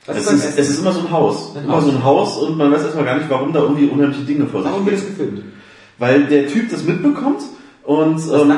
Was 0.06 0.16
Es 0.19 0.32
ist, 0.32 0.59
es 0.59 0.70
ist 0.70 0.78
immer 0.81 0.93
so 0.93 1.01
ein 1.01 1.11
Haus. 1.11 1.56
Ein 1.56 1.65
Immer 1.65 1.74
Haus. 1.74 1.85
so 1.85 1.90
ein 1.90 2.05
Haus 2.05 2.36
und 2.39 2.59
man 2.59 2.73
weiß 2.73 2.82
erstmal 2.85 3.05
gar 3.05 3.16
nicht, 3.16 3.31
warum 3.31 3.52
da 3.52 3.61
irgendwie 3.61 3.86
unheimliche 3.86 4.23
Dinge 4.23 4.47
vor 4.47 4.62
sich 4.62 4.70
Warum 4.70 4.85
wird 4.86 4.97
es 4.97 5.06
gefilmt? 5.06 5.43
Weil 5.98 6.24
der 6.24 6.47
Typ 6.47 6.70
das 6.70 6.85
mitbekommt 6.85 7.40
und 7.85 8.19
ähm, 8.32 8.48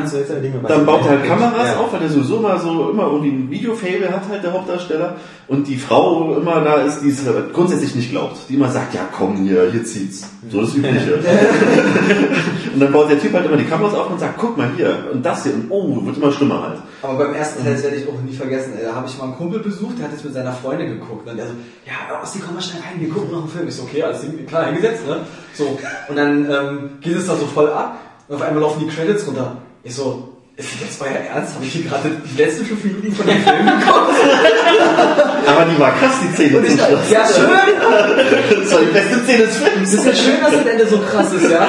dann 0.69 0.87
baut 0.87 1.01
er 1.05 1.11
halt 1.11 1.25
Kameras 1.25 1.71
Ja. 1.73 1.81
auf, 1.81 1.93
weil 1.93 1.99
der 1.99 2.11
sowieso 2.11 2.39
mal 2.39 2.61
so 2.61 2.91
immer 2.91 3.07
irgendwie 3.07 3.31
ein 3.31 3.51
Videofable 3.51 4.09
hat 4.09 4.23
halt 4.31 4.45
der 4.45 4.53
Hauptdarsteller 4.53 5.17
und 5.49 5.67
die 5.67 5.77
Frau 5.77 6.37
immer 6.37 6.61
da 6.61 6.83
ist, 6.83 7.01
die 7.01 7.09
es 7.09 7.23
grundsätzlich 7.53 7.97
nicht 7.97 8.11
glaubt, 8.11 8.37
die 8.49 8.55
immer 8.55 8.71
sagt, 8.71 8.95
ja 8.95 9.01
komm 9.11 9.35
hier, 9.39 9.69
hier 9.73 9.85
zieht's. 9.85 10.29
So 10.49 10.61
das 10.61 10.77
Übliche. 10.77 11.15
und 12.75 12.79
dann 12.79 12.93
baut 12.93 13.11
der 13.11 13.21
Typ 13.21 13.33
halt 13.33 13.47
immer 13.47 13.57
die 13.57 13.65
Kameras 13.65 13.95
auf 13.95 14.11
und 14.13 14.21
sagt, 14.21 14.39
guck 14.39 14.57
mal 14.57 14.71
hier 14.77 15.09
und 15.13 15.27
das 15.27 15.43
hier 15.43 15.55
und 15.55 15.67
oh, 15.71 16.07
wird 16.07 16.19
immer 16.19 16.31
schlimmer 16.31 16.63
halt. 16.63 16.79
Aber 17.03 17.25
beim 17.25 17.35
ersten 17.35 17.65
Teil, 17.65 17.73
das 17.73 17.83
werde 17.83 17.97
ich 17.97 18.09
auch 18.09 18.21
nie 18.25 18.33
vergessen, 18.33 18.75
ey, 18.79 18.85
da 18.85 18.95
habe 18.95 19.09
ich 19.09 19.19
mal 19.19 19.25
einen 19.25 19.35
Kumpel 19.35 19.59
besucht, 19.59 19.99
der 19.99 20.05
hat 20.05 20.13
jetzt 20.13 20.25
mit 20.25 20.35
seiner 20.35 20.53
Freundin 20.53 21.01
geguckt. 21.01 21.29
Und 21.29 21.37
der 21.37 21.47
so, 21.49 21.53
ja, 21.85 22.23
Osti, 22.23 22.39
komm 22.39 22.55
mal 22.55 22.63
schnell 22.63 22.81
rein, 22.83 23.01
wir 23.01 23.09
gucken 23.09 23.33
noch 23.33 23.41
einen 23.41 23.49
Film. 23.49 23.67
Ich 23.67 23.75
so, 23.75 23.83
okay, 23.83 24.05
alles 24.05 24.25
klar 24.47 24.67
eingesetzt, 24.67 25.05
ne? 25.05 25.19
So, 25.53 25.77
und 26.09 26.17
dann 26.17 26.49
ähm, 26.49 26.91
geht 27.01 27.17
es 27.17 27.27
da 27.27 27.35
so 27.35 27.47
voll 27.47 27.71
ab 27.71 27.99
und 28.29 28.37
auf 28.37 28.43
einmal 28.43 28.63
laufen 28.63 28.81
die 28.81 28.95
Credits 28.95 29.27
runter. 29.27 29.59
Ich 29.83 29.95
so, 29.95 30.37
ist 30.57 30.69
das 30.73 30.81
jetzt 30.81 31.03
euer 31.03 31.11
Ernst? 31.11 31.55
Habe 31.55 31.65
ich 31.65 31.73
hier 31.73 31.85
gerade 31.85 32.11
die 32.11 32.43
letzten 32.43 32.65
fünf 32.65 32.83
Minuten 32.83 33.13
von 33.15 33.27
dem 33.27 33.43
Film 33.43 33.67
geguckt? 33.67 34.17
Aber 35.47 35.65
die 35.67 35.79
war 35.79 35.93
krass, 35.93 36.15
die 36.23 36.35
Szene. 36.35 36.65
Zum 36.67 36.79
Schluss. 36.79 37.11
ja, 37.11 37.27
schön! 37.27 37.47
Das 38.63 38.73
war 38.73 38.81
die 38.81 38.87
beste 38.87 39.21
Szene 39.21 39.47
des 39.47 39.57
Films. 39.59 39.91
Das 39.93 40.01
ist 40.01 40.07
ja 40.07 40.15
schön, 40.15 40.41
dass 40.43 40.53
das 40.53 40.67
Ende 40.67 40.87
so 40.89 40.99
krass 40.99 41.33
ist, 41.33 41.51
ja. 41.51 41.69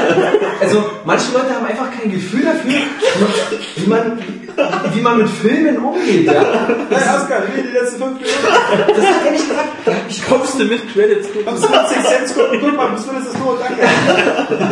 Also, 0.59 0.89
manche 1.05 1.31
Leute 1.33 1.53
haben 1.53 1.65
einfach 1.65 1.87
kein 1.91 2.11
Gefühl 2.11 2.43
dafür, 2.43 2.71
wie 3.75 3.87
man, 3.87 4.19
wie 4.93 5.01
man 5.01 5.17
mit 5.19 5.29
Filmen 5.29 5.77
umgeht, 5.77 6.25
ja. 6.25 6.67
Hey 6.89 7.15
Oskar, 7.15 7.43
wie 7.53 7.61
die 7.61 7.73
letzten 7.73 8.01
fünf 8.01 8.13
Minuten? 8.13 8.27
Das 8.87 9.05
hat 9.05 9.25
er 9.25 9.31
nicht 9.31 9.47
gesagt. 9.47 9.67
Ich 10.09 10.27
Kommst 10.27 10.59
du 10.59 10.65
mit 10.65 10.93
Credits 10.93 11.27
gucken? 11.31 11.55
Du 11.55 11.61
20 11.61 12.03
Cent 12.03 12.35
gucken? 12.35 12.59
Guck 12.61 12.75
mal, 12.75 12.87
bis 12.87 13.05
du 13.05 13.11
das 13.13 13.27
ist 13.27 13.37
tot, 13.37 13.59
danke. 13.61 13.81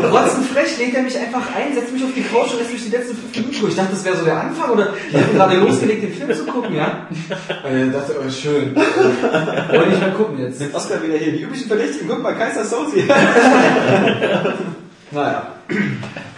Rotzenfrech 0.10 0.78
legt 0.80 0.96
er 0.96 1.04
mich 1.04 1.18
einfach 1.18 1.44
ein, 1.56 1.74
setzt 1.74 1.94
mich 1.94 2.04
auf 2.04 2.14
die 2.16 2.24
Couch 2.24 2.52
und 2.52 2.60
lässt 2.60 2.74
mich 2.74 2.84
die 2.84 2.92
letzten 2.92 3.16
fünf 3.16 3.36
Minuten 3.36 3.54
gucken. 3.54 3.70
Ich 3.70 3.76
dachte, 3.76 3.92
das 3.92 4.06
wäre 4.06 4.18
so 4.18 4.26
der 4.26 4.42
Anfang 4.42 4.70
oder 4.72 4.94
die 5.12 5.18
hätten 5.18 5.36
gerade 5.38 5.58
losgelegt, 5.58 6.04
den 6.04 6.14
Film 6.14 6.34
zu 6.34 6.46
gucken, 6.46 6.76
ja? 6.76 7.08
Und 7.64 7.88
ich 7.88 7.94
dachte, 7.94 8.16
oh, 8.20 8.30
schön. 8.30 8.76
Wollte 8.76 9.94
ich 9.94 10.00
mal 10.02 10.12
gucken 10.18 10.40
jetzt. 10.40 10.58
Sind 10.58 10.74
Oskar 10.74 11.02
wieder 11.04 11.18
hier? 11.18 11.34
Die 11.34 11.42
üblichen 11.44 11.68
Verdächtigen, 11.68 12.08
guck 12.10 12.24
mal, 12.24 12.36
Kaiser 12.36 12.66
Sozi. 12.66 13.06
Naja. 15.12 15.55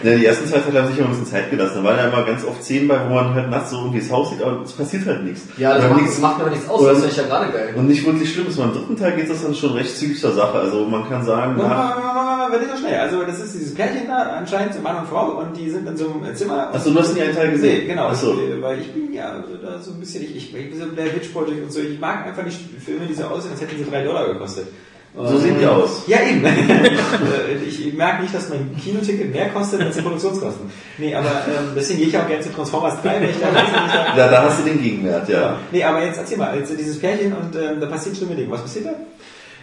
Ja, 0.04 0.16
die 0.16 0.26
ersten 0.26 0.48
zwei 0.48 0.60
Teile 0.60 0.82
haben 0.82 0.88
sich 0.90 0.98
immer 0.98 1.08
ein 1.08 1.12
bisschen 1.12 1.26
Zeit 1.28 1.50
gelassen. 1.50 1.76
Da 1.78 1.84
waren 1.84 1.98
ja 1.98 2.08
immer 2.08 2.24
ganz 2.24 2.46
oft 2.46 2.64
Szenen 2.64 2.88
bei, 2.88 2.98
wo 3.10 3.14
man 3.14 3.34
halt 3.34 3.50
nachts 3.50 3.72
so 3.72 3.78
irgendwie 3.78 4.00
das 4.00 4.10
Haus 4.12 4.30
sieht, 4.30 4.42
aber 4.42 4.62
es 4.62 4.72
passiert 4.72 5.06
halt 5.06 5.24
nichts. 5.26 5.42
Ja, 5.58 5.76
das 5.76 5.84
macht, 5.90 5.98
nichts- 6.02 6.14
das 6.14 6.22
macht 6.22 6.38
mir 6.38 6.44
aber 6.46 6.52
nichts 6.52 6.70
aus, 6.70 6.82
das 6.86 6.92
finde 7.00 7.08
ich 7.10 7.18
ja 7.18 7.24
gerade 7.24 7.52
geil. 7.52 7.74
Und 7.76 7.88
nicht 7.88 8.06
wirklich 8.06 8.32
schlimm 8.34 8.48
ist. 8.48 8.58
Beim 8.58 8.72
dritten 8.74 8.96
Teil 8.96 9.12
geht 9.18 9.30
das 9.30 9.42
dann 9.44 9.54
schon 9.54 9.74
recht 9.74 9.98
zügig 9.98 10.20
zur 10.20 10.32
Sache. 10.34 10.58
Also 10.60 10.86
man 10.86 11.10
kann 11.10 11.26
sagen, 11.26 11.56
na, 11.58 12.48
Wenn 12.52 12.62
nicht 12.62 12.72
so 12.72 12.78
schnell. 12.78 13.00
Also 13.00 13.24
das 13.24 13.40
ist 13.40 13.54
dieses 13.56 13.74
Pärchen 13.76 14.08
da, 14.08 14.38
anscheinend 14.38 14.82
Mann 14.82 14.98
und 15.00 15.08
Frau, 15.10 15.40
und 15.40 15.58
die 15.58 15.70
sind 15.70 15.86
in 15.88 15.98
so 15.98 16.06
einem 16.24 16.34
Zimmer. 16.36 16.74
Achso, 16.74 16.92
du 16.92 17.00
hast 17.00 17.14
nie 17.14 17.22
einen 17.22 17.36
Teil 17.36 17.52
gesehen? 17.52 17.80
Nee, 17.82 17.88
genau. 17.88 18.08
Achso. 18.08 18.38
Weil 18.62 18.80
ich 18.80 18.94
bin 18.94 19.12
ja 19.14 19.44
da 19.62 19.80
so 19.82 19.92
ein 19.92 20.00
bisschen, 20.00 20.24
ich, 20.24 20.38
ich, 20.38 20.56
ich 20.56 20.70
bin 20.72 20.80
so 20.80 20.86
Blair 20.88 21.14
Witch 21.14 21.28
Project 21.30 21.64
und 21.64 21.72
so, 21.74 21.82
ich 21.82 22.00
mag 22.00 22.26
einfach 22.26 22.44
nicht 22.44 22.60
Filme, 22.84 23.06
die 23.08 23.14
so 23.14 23.26
aussehen, 23.26 23.52
als 23.52 23.60
hätten 23.62 23.78
sie 23.78 23.90
drei 23.90 24.04
Dollar 24.06 24.28
gekostet. 24.32 24.68
So 25.16 25.38
sehen 25.40 25.58
die 25.60 25.66
aus. 25.66 26.04
Ja, 26.06 26.20
eben. 26.22 26.46
ich 27.68 27.94
merke 27.94 28.22
nicht, 28.22 28.36
dass 28.36 28.50
mein 28.50 28.76
Kinoticket 28.78 29.32
mehr 29.32 29.50
kostet 29.50 29.82
als 29.82 29.96
die 29.96 30.02
Produktionskosten. 30.04 30.70
Nee, 31.00 31.16
aber 31.16 31.30
ähm, 31.48 31.72
deswegen 31.76 32.00
gehe 32.00 32.08
ich 32.10 32.18
auch 32.18 32.28
gerne 32.28 32.44
zu 32.44 32.54
Transformers 32.54 33.02
3, 33.02 33.22
wenn 33.22 33.30
ich 33.30 33.40
da 33.40 33.48
weiß, 33.48 33.70
da 33.72 34.16
Da, 34.16 34.28
da 34.30 34.44
hast 34.44 34.60
du 34.60 34.64
den 34.64 34.82
Gegenwert, 34.82 35.28
ja. 35.28 35.58
Nee, 35.72 35.84
aber 35.84 36.06
jetzt 36.06 36.20
erzähl 36.20 36.38
mal, 36.38 36.50
also 36.50 36.76
dieses 36.76 37.00
Pärchen 37.00 37.34
und 37.34 37.56
ähm, 37.56 37.80
da 37.80 37.88
passiert 37.88 38.16
schlimme 38.16 38.36
Dinge. 38.36 38.52
Was 38.52 38.62
passiert 38.62 38.86
da? 38.86 38.94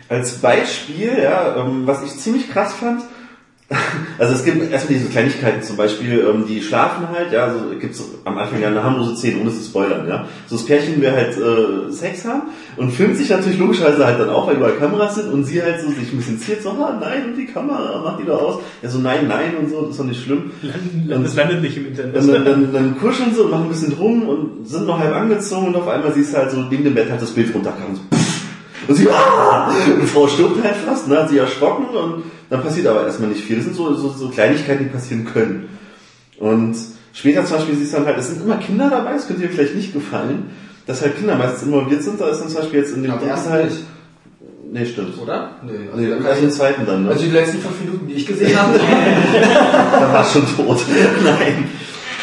Als 0.09 0.33
Beispiel, 0.33 1.19
ja, 1.23 1.57
ähm, 1.57 1.87
was 1.87 2.03
ich 2.03 2.17
ziemlich 2.19 2.51
krass 2.51 2.75
fand, 2.75 3.03
also 4.19 4.35
es 4.35 4.45
gibt 4.45 4.71
erstmal 4.71 4.99
diese 4.99 5.11
Kleinigkeiten, 5.11 5.63
zum 5.63 5.77
Beispiel, 5.77 6.27
ähm, 6.29 6.45
die 6.49 6.63
schlafen 6.63 7.09
halt, 7.09 7.33
ja, 7.33 7.45
also 7.47 7.59
gibt's 7.81 8.03
am 8.25 8.39
Anfang 8.39 8.61
ja 8.61 8.69
eine 8.69 8.83
harmlose 8.83 9.17
Szene, 9.17 9.41
ohne 9.41 9.51
es 9.51 9.59
zu 9.63 9.71
spoilern, 9.71 10.09
ja. 10.09 10.27
So 10.47 10.57
das 10.57 10.67
Pärchen 10.67 11.01
will 11.01 11.13
halt 11.13 11.37
äh, 11.37 11.93
Sex 11.93 12.25
haben 12.25 12.43
und 12.77 12.91
filmt 12.91 13.17
sich 13.17 13.31
natürlich 13.31 13.59
logischerweise 13.59 14.05
halt 14.05 14.21
dann 14.21 14.31
auch, 14.31 14.47
weil 14.47 14.57
überall 14.57 14.75
Kameras 14.75 15.17
sind 15.17 15.33
und 15.33 15.45
sie 15.45 15.63
halt 15.63 15.81
so 15.81 15.89
sich 15.89 16.13
ein 16.13 16.17
bisschen 16.17 16.39
ziert, 16.39 16.63
so, 16.63 16.71
ah 16.71 16.99
nein, 17.01 17.27
und 17.27 17.37
die 17.37 17.47
Kamera, 17.47 18.03
mach 18.05 18.19
die 18.19 18.25
da 18.25 18.35
aus. 18.35 18.61
Ja, 18.83 18.89
so 18.89 18.99
nein, 18.99 19.29
nein 19.29 19.57
und 19.59 19.71
so, 19.71 19.83
das 19.83 19.91
ist 19.91 20.01
doch 20.01 20.05
nicht 20.05 20.23
schlimm. 20.23 20.51
Das 21.09 21.35
landet 21.35 21.63
nicht 21.63 21.77
im 21.77 21.87
Internet. 21.87 22.17
Und 22.17 22.29
dann, 22.29 22.45
dann, 22.45 22.73
dann 22.73 22.99
kuscheln 22.99 23.35
sie 23.35 23.41
und 23.41 23.51
machen 23.51 23.65
ein 23.65 23.69
bisschen 23.69 23.93
rum 23.95 24.29
und 24.29 24.69
sind 24.69 24.87
noch 24.87 24.99
halb 24.99 25.15
angezogen 25.15 25.69
und 25.69 25.77
auf 25.77 25.89
einmal 25.89 26.13
siehst 26.13 26.33
du 26.33 26.39
halt 26.39 26.51
so 26.51 26.59
neben 26.59 26.85
dem 26.85 26.95
Bett 26.95 27.11
halt 27.11 27.23
das 27.23 27.31
Bild 27.31 27.55
runterkam. 27.55 27.91
Und, 27.91 27.97
so, 27.97 28.03
und 28.89 28.95
sie, 28.95 29.09
ah! 29.11 29.71
Und 29.95 30.03
die 30.03 30.07
Frau 30.07 30.27
stirbt 30.27 30.63
halt 30.63 30.77
fast, 30.77 31.09
ne, 31.09 31.19
hat 31.19 31.31
sie 31.31 31.39
erschrocken 31.39 31.87
und 31.97 32.25
dann 32.55 32.63
passiert 32.63 32.87
aber 32.87 33.05
erstmal 33.05 33.31
nicht 33.31 33.43
viel. 33.43 33.57
Das 33.57 33.65
sind 33.65 33.75
so, 33.75 33.93
so, 33.95 34.11
so 34.11 34.29
Kleinigkeiten, 34.29 34.85
die 34.85 34.91
passieren 34.91 35.25
können. 35.25 35.69
Und 36.39 36.77
später 37.13 37.45
zum 37.45 37.57
Beispiel 37.57 37.75
siehst 37.75 37.93
du 37.93 37.97
dann 37.97 38.07
halt, 38.07 38.19
es 38.19 38.29
sind 38.29 38.45
immer 38.45 38.59
Kinder 38.59 38.89
dabei, 38.89 39.15
das 39.15 39.27
könnte 39.27 39.43
dir 39.43 39.49
vielleicht 39.49 39.75
nicht 39.75 39.93
gefallen, 39.93 40.51
dass 40.87 41.03
halt 41.03 41.17
Kinder 41.17 41.35
meistens 41.35 41.65
involviert 41.65 42.05
sind. 42.05 42.21
Da 42.21 42.29
ist 42.29 42.41
dann 42.41 42.49
zum 42.49 42.61
Beispiel 42.61 42.79
jetzt 42.79 42.95
in 42.95 43.03
dem 43.03 43.11
dritten 43.11 43.27
ersten 43.27 43.49
Teil, 43.49 43.65
nicht. 43.65 43.79
Nee, 44.71 44.87
stimmt. 44.87 45.19
Oder? 45.21 45.51
Nee, 45.65 45.73
Nee, 45.97 46.11
kann 46.11 46.21
gleich 46.21 46.35
ich 46.37 46.41
den 46.43 46.51
zweiten 46.53 46.87
dann, 46.87 47.05
ne? 47.05 47.11
Also 47.11 47.25
die 47.25 47.31
letzten 47.31 47.59
fünf 47.59 47.81
Minuten, 47.81 48.07
die 48.07 48.15
ich 48.15 48.27
gesehen 48.27 48.57
habe. 48.57 48.79
da 49.93 50.13
war 50.13 50.25
schon 50.25 50.47
tot. 50.57 50.79
Nein. 51.25 51.65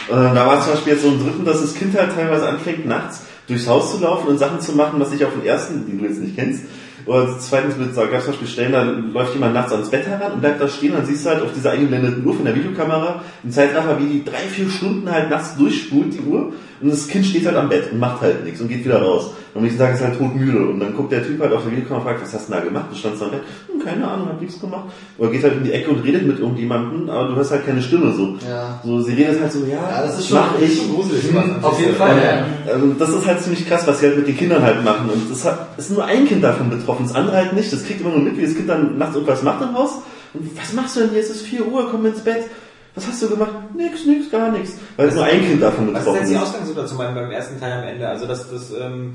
Äh, 0.10 0.34
da 0.34 0.48
war 0.48 0.62
zum 0.62 0.74
Beispiel 0.74 0.94
jetzt 0.94 1.04
so 1.04 1.10
im 1.10 1.24
dritten, 1.24 1.44
dass 1.44 1.62
das 1.62 1.74
Kind 1.74 1.98
halt 1.98 2.16
teilweise 2.16 2.48
anfängt, 2.48 2.86
nachts 2.86 3.24
durchs 3.48 3.68
Haus 3.68 3.92
zu 3.92 4.02
laufen 4.02 4.28
und 4.28 4.38
Sachen 4.38 4.62
zu 4.62 4.72
machen, 4.74 4.98
was 5.00 5.12
ich 5.12 5.26
auf 5.26 5.34
den 5.34 5.46
ersten, 5.46 5.86
den 5.86 6.00
du 6.00 6.06
jetzt 6.06 6.22
nicht 6.22 6.38
kennst, 6.38 6.64
oder 7.06 7.38
zweitens 7.40 7.78
mit, 7.78 7.96
da 7.96 8.06
gab 8.06 8.20
es 8.20 8.26
zum 8.26 8.34
Beispiel 8.34 8.48
Stellen, 8.48 8.72
da 8.72 8.84
läuft 8.84 9.34
jemand 9.34 9.54
nachts 9.54 9.72
ans 9.72 9.90
Bett 9.90 10.06
heran 10.06 10.34
und 10.34 10.42
bleibt 10.42 10.62
da 10.62 10.68
stehen, 10.68 10.94
dann 10.94 11.06
siehst 11.06 11.26
du 11.26 11.30
halt 11.30 11.42
auf 11.42 11.54
dieser 11.54 11.72
eingeblendeten 11.72 12.26
Uhr 12.26 12.34
von 12.34 12.46
der 12.46 12.56
Videokamera 12.56 13.22
im 13.44 13.52
Zeitraffer, 13.52 14.00
wie 14.00 14.06
die 14.06 14.26
drei, 14.26 14.48
vier 14.50 14.70
Stunden 14.70 15.10
halt 15.12 15.30
nachts 15.30 15.56
durchspult, 15.56 16.14
die 16.14 16.22
Uhr, 16.22 16.54
und 16.82 16.90
das 16.90 17.08
Kind 17.08 17.26
steht 17.26 17.46
halt 17.46 17.58
am 17.58 17.70
Bett 17.70 17.92
und 17.92 18.00
macht 18.00 18.22
halt 18.22 18.44
nichts 18.44 18.60
und 18.60 18.68
geht 18.68 18.84
wieder 18.84 19.02
raus. 19.02 19.32
Und 19.54 19.58
am 19.60 19.64
nächsten 19.64 19.80
Tag 19.82 19.94
ist 19.96 20.02
halt 20.02 20.18
todmüde. 20.18 20.60
Und 20.70 20.80
dann 20.80 20.96
guckt 20.96 21.12
der 21.12 21.26
Typ 21.26 21.42
halt 21.42 21.52
auf 21.54 21.64
der 21.64 21.72
Videokamera 21.74 21.98
und 22.00 22.08
fragt, 22.08 22.22
was 22.24 22.34
hast 22.34 22.48
du 22.48 22.54
denn 22.54 22.62
da 22.62 22.68
gemacht? 22.68 22.86
Du 22.92 22.96
standst 22.96 23.22
am 23.22 23.32
Bett, 23.32 23.42
hm, 23.72 23.84
keine 23.84 24.08
Ahnung, 24.08 24.28
hab 24.30 24.40
nichts 24.42 24.60
gemacht. 24.60 24.86
Oder 25.18 25.30
geht 25.32 25.44
halt 25.44 25.58
in 25.58 25.64
die 25.66 25.72
Ecke 25.74 25.90
und 25.92 26.04
redet 26.04 26.26
mit 26.26 26.40
irgendjemandem, 26.40 27.10
aber 27.10 27.28
du 27.30 27.36
hörst 27.36 27.52
halt 27.52 27.66
keine 27.66 27.82
Stimme 27.82 28.14
so. 28.14 28.36
Ja. 28.48 28.80
So, 28.84 29.02
sie 29.02 29.14
redet 29.14 29.42
halt 29.42 29.52
so, 29.52 29.66
ja, 29.66 29.76
Ja, 29.90 30.02
das 30.04 30.20
ist 30.20 30.28
schon, 30.30 30.38
mach 30.38 30.60
ich. 30.62 30.78
schon 30.78 30.96
gruselig. 30.96 31.32
Mhm, 31.32 31.64
Auf 31.64 31.80
jeden 31.80 31.96
Fall, 31.96 32.16
ja. 32.18 32.72
Also 32.74 32.88
das 32.98 33.10
ist 33.10 33.28
halt 33.28 33.42
ziemlich 33.42 33.68
krass, 33.68 33.86
was 33.88 34.00
sie 34.00 34.06
halt 34.08 34.18
mit 34.18 34.28
den 34.28 34.38
Kindern 34.38 34.62
halt 34.64 34.84
machen. 34.86 35.10
Und 35.10 35.32
es 35.32 35.44
hat, 35.46 35.78
ist 35.78 35.92
nur 35.92 36.06
ein 36.06 36.26
Kind 36.28 36.44
davon 36.44 36.70
betroffen, 36.70 37.06
das 37.08 37.16
andere 37.16 37.36
halt 37.36 37.54
nicht. 37.54 37.72
Das 37.74 37.84
kriegt 37.86 38.02
immer 38.02 38.12
nur 38.12 38.20
mit, 38.20 38.38
wie 38.38 38.44
das 38.44 38.56
Kind 38.56 38.70
dann 38.70 38.98
nachts 38.98 39.16
irgendwas 39.16 39.44
macht 39.44 39.62
im 39.62 39.74
Haus. 39.78 39.96
Und 40.34 40.50
was 40.58 40.72
machst 40.74 40.96
du 40.96 41.02
denn 41.02 41.10
hier? 41.10 41.20
Es 41.20 41.30
ist 41.30 41.42
4 41.42 41.68
Uhr, 41.68 41.90
komm 41.92 42.06
ins 42.06 42.22
Bett. 42.22 42.46
Was 42.94 43.08
hast 43.08 43.24
du 43.24 43.30
gemacht? 43.30 43.52
Nix, 43.74 44.06
nix, 44.06 44.30
gar 44.30 44.52
nichts. 44.52 44.74
Weil 44.98 45.08
es 45.08 45.16
nur 45.16 45.24
ein 45.24 45.40
Kind 45.40 45.62
davon 45.62 45.94
Was 45.94 46.00
ist 46.02 46.06
betroffen 46.06 46.20
jetzt 46.20 46.30
die 46.30 46.36
ist. 46.36 46.42
Ausgangssituation 46.42 46.98
beim, 46.98 47.16
beim 47.16 47.32
ersten 47.32 47.58
Teil 47.58 47.72
am 47.72 47.88
Ende? 47.88 48.08
Also 48.08 48.26
das, 48.28 48.52
das 48.52 48.72
ähm, 48.78 49.14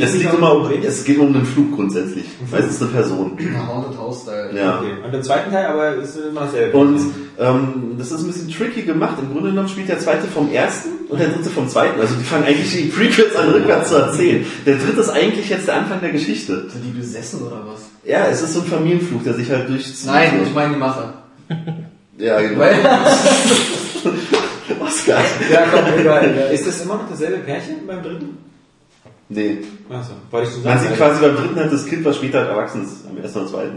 Es 0.00 0.26
auch 0.26 0.38
immer 0.38 0.54
um, 0.56 0.70
es 0.82 1.04
geht 1.04 1.18
um 1.18 1.26
einen 1.26 1.44
Flug 1.44 1.74
grundsätzlich. 1.74 2.24
Meistens 2.50 2.80
eine 2.80 2.90
Person. 2.90 3.36
Haunted 3.68 3.98
House-Style. 3.98 4.56
Ja. 4.56 4.78
Okay. 4.78 4.92
Und 5.04 5.14
im 5.14 5.22
zweiten 5.22 5.50
Teil 5.50 5.66
aber 5.66 5.94
ist 5.96 6.16
immer 6.16 6.40
dasselbe. 6.42 6.78
Und 6.78 7.00
ähm, 7.38 7.94
das 7.98 8.12
ist 8.12 8.20
ein 8.20 8.26
bisschen 8.28 8.50
tricky 8.50 8.82
gemacht. 8.82 9.18
Im 9.20 9.30
Grunde 9.30 9.50
genommen 9.50 9.68
spielt 9.68 9.90
der 9.90 9.98
zweite 9.98 10.26
vom 10.26 10.50
ersten 10.50 10.88
und 11.10 11.20
der 11.20 11.28
dritte 11.28 11.50
vom 11.50 11.68
zweiten. 11.68 12.00
Also 12.00 12.14
die 12.14 12.24
fangen 12.24 12.44
eigentlich 12.44 12.72
die 12.72 12.84
Prequels 12.84 13.36
an 13.36 13.50
rückwärts 13.50 13.90
zu 13.90 13.96
erzählen. 13.96 14.46
Der 14.64 14.76
dritte 14.76 15.00
ist 15.00 15.10
eigentlich 15.10 15.50
jetzt 15.50 15.68
der 15.68 15.76
Anfang 15.76 16.00
der 16.00 16.12
Geschichte. 16.12 16.70
Sind 16.70 16.82
die 16.82 16.98
besessen 16.98 17.42
oder 17.42 17.62
was? 17.66 17.82
Ja, 18.04 18.26
es 18.28 18.40
ist 18.40 18.54
so 18.54 18.60
ein 18.60 18.66
Familienfluch, 18.66 19.22
der 19.22 19.34
sich 19.34 19.50
halt 19.50 19.68
durchzieht. 19.68 20.06
Nein, 20.06 20.40
ich 20.46 20.54
meine 20.54 20.72
die 20.72 20.78
Macher. 20.80 21.24
Ja, 22.22 22.40
genau. 22.40 22.60
Weil, 22.60 22.74
Oscar. 24.80 25.20
ja, 25.50 25.64
komm, 25.72 25.98
egal. 25.98 26.50
Ist 26.52 26.66
das 26.66 26.82
immer 26.82 26.94
noch 26.94 27.10
dasselbe 27.10 27.38
Pärchen 27.38 27.84
beim 27.84 28.00
dritten? 28.00 28.38
Nee. 29.28 29.58
Achso, 29.90 30.12
wollte 30.30 30.48
ich 30.48 30.54
so 30.54 30.60
Man 30.60 30.78
sieht 30.78 30.96
quasi 30.96 31.20
beim 31.20 31.34
dritten 31.34 31.56
halt 31.56 31.72
das 31.72 31.84
Kind, 31.84 32.04
was 32.04 32.16
später 32.16 32.40
erwachsen 32.40 32.84
ist. 32.84 32.98
Am 33.10 33.20
ersten 33.20 33.40
und 33.40 33.48
zweiten. 33.48 33.76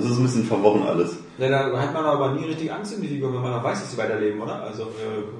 Das 0.00 0.10
ist 0.10 0.18
ein 0.18 0.22
bisschen 0.22 0.44
verworren 0.44 0.82
alles. 0.86 1.16
Ja, 1.38 1.48
da 1.48 1.80
hat 1.80 1.92
man 1.94 2.04
aber 2.04 2.32
nie 2.32 2.44
richtig 2.46 2.72
Angst 2.72 2.94
in 2.94 3.02
die 3.02 3.08
Figur, 3.08 3.32
wenn 3.32 3.40
man 3.42 3.52
noch 3.52 3.62
weiß, 3.64 3.80
dass 3.80 3.92
sie 3.92 3.98
weiterleben, 3.98 4.40
oder? 4.40 4.62
Also 4.62 4.82
äh, 4.84 4.86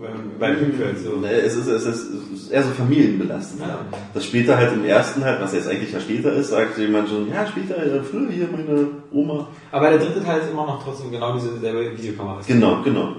beim- 0.01 0.31
bei 0.39 0.53
Prequels 0.53 1.03
so. 1.05 1.17
Nee, 1.17 1.29
Es 1.33 1.57
ist, 1.57 1.67
es, 1.67 1.85
ist, 1.87 2.11
es 2.33 2.41
ist 2.43 2.51
eher 2.53 2.63
so 2.63 2.71
familienbelastend. 2.71 3.61
Ja. 3.63 3.79
Das 4.15 4.25
später 4.25 4.57
halt 4.57 4.73
im 4.75 4.85
ersten 4.85 5.25
halt, 5.25 5.41
was 5.41 5.53
jetzt 5.55 5.69
eigentlich 5.69 5.93
ja 5.93 6.01
später 6.01 6.33
ist, 6.33 6.51
sagt 6.51 6.79
jemand 6.79 7.09
schon, 7.09 7.29
ja, 7.29 7.47
später, 7.47 7.77
äh, 7.79 8.03
früher 8.03 8.31
hier 8.31 8.49
meine 8.53 8.89
Oma. 9.13 9.49
Aber 9.73 9.91
der 9.91 9.99
dritte 9.99 10.23
Teil 10.23 10.41
ist 10.41 10.51
immer 10.51 10.67
noch 10.67 10.83
trotzdem 10.85 11.11
genau 11.11 11.35
diese 11.35 11.59
selbe 11.59 11.97
Videokamera. 11.97 12.41
Genau, 12.47 12.83
genau. 12.85 13.15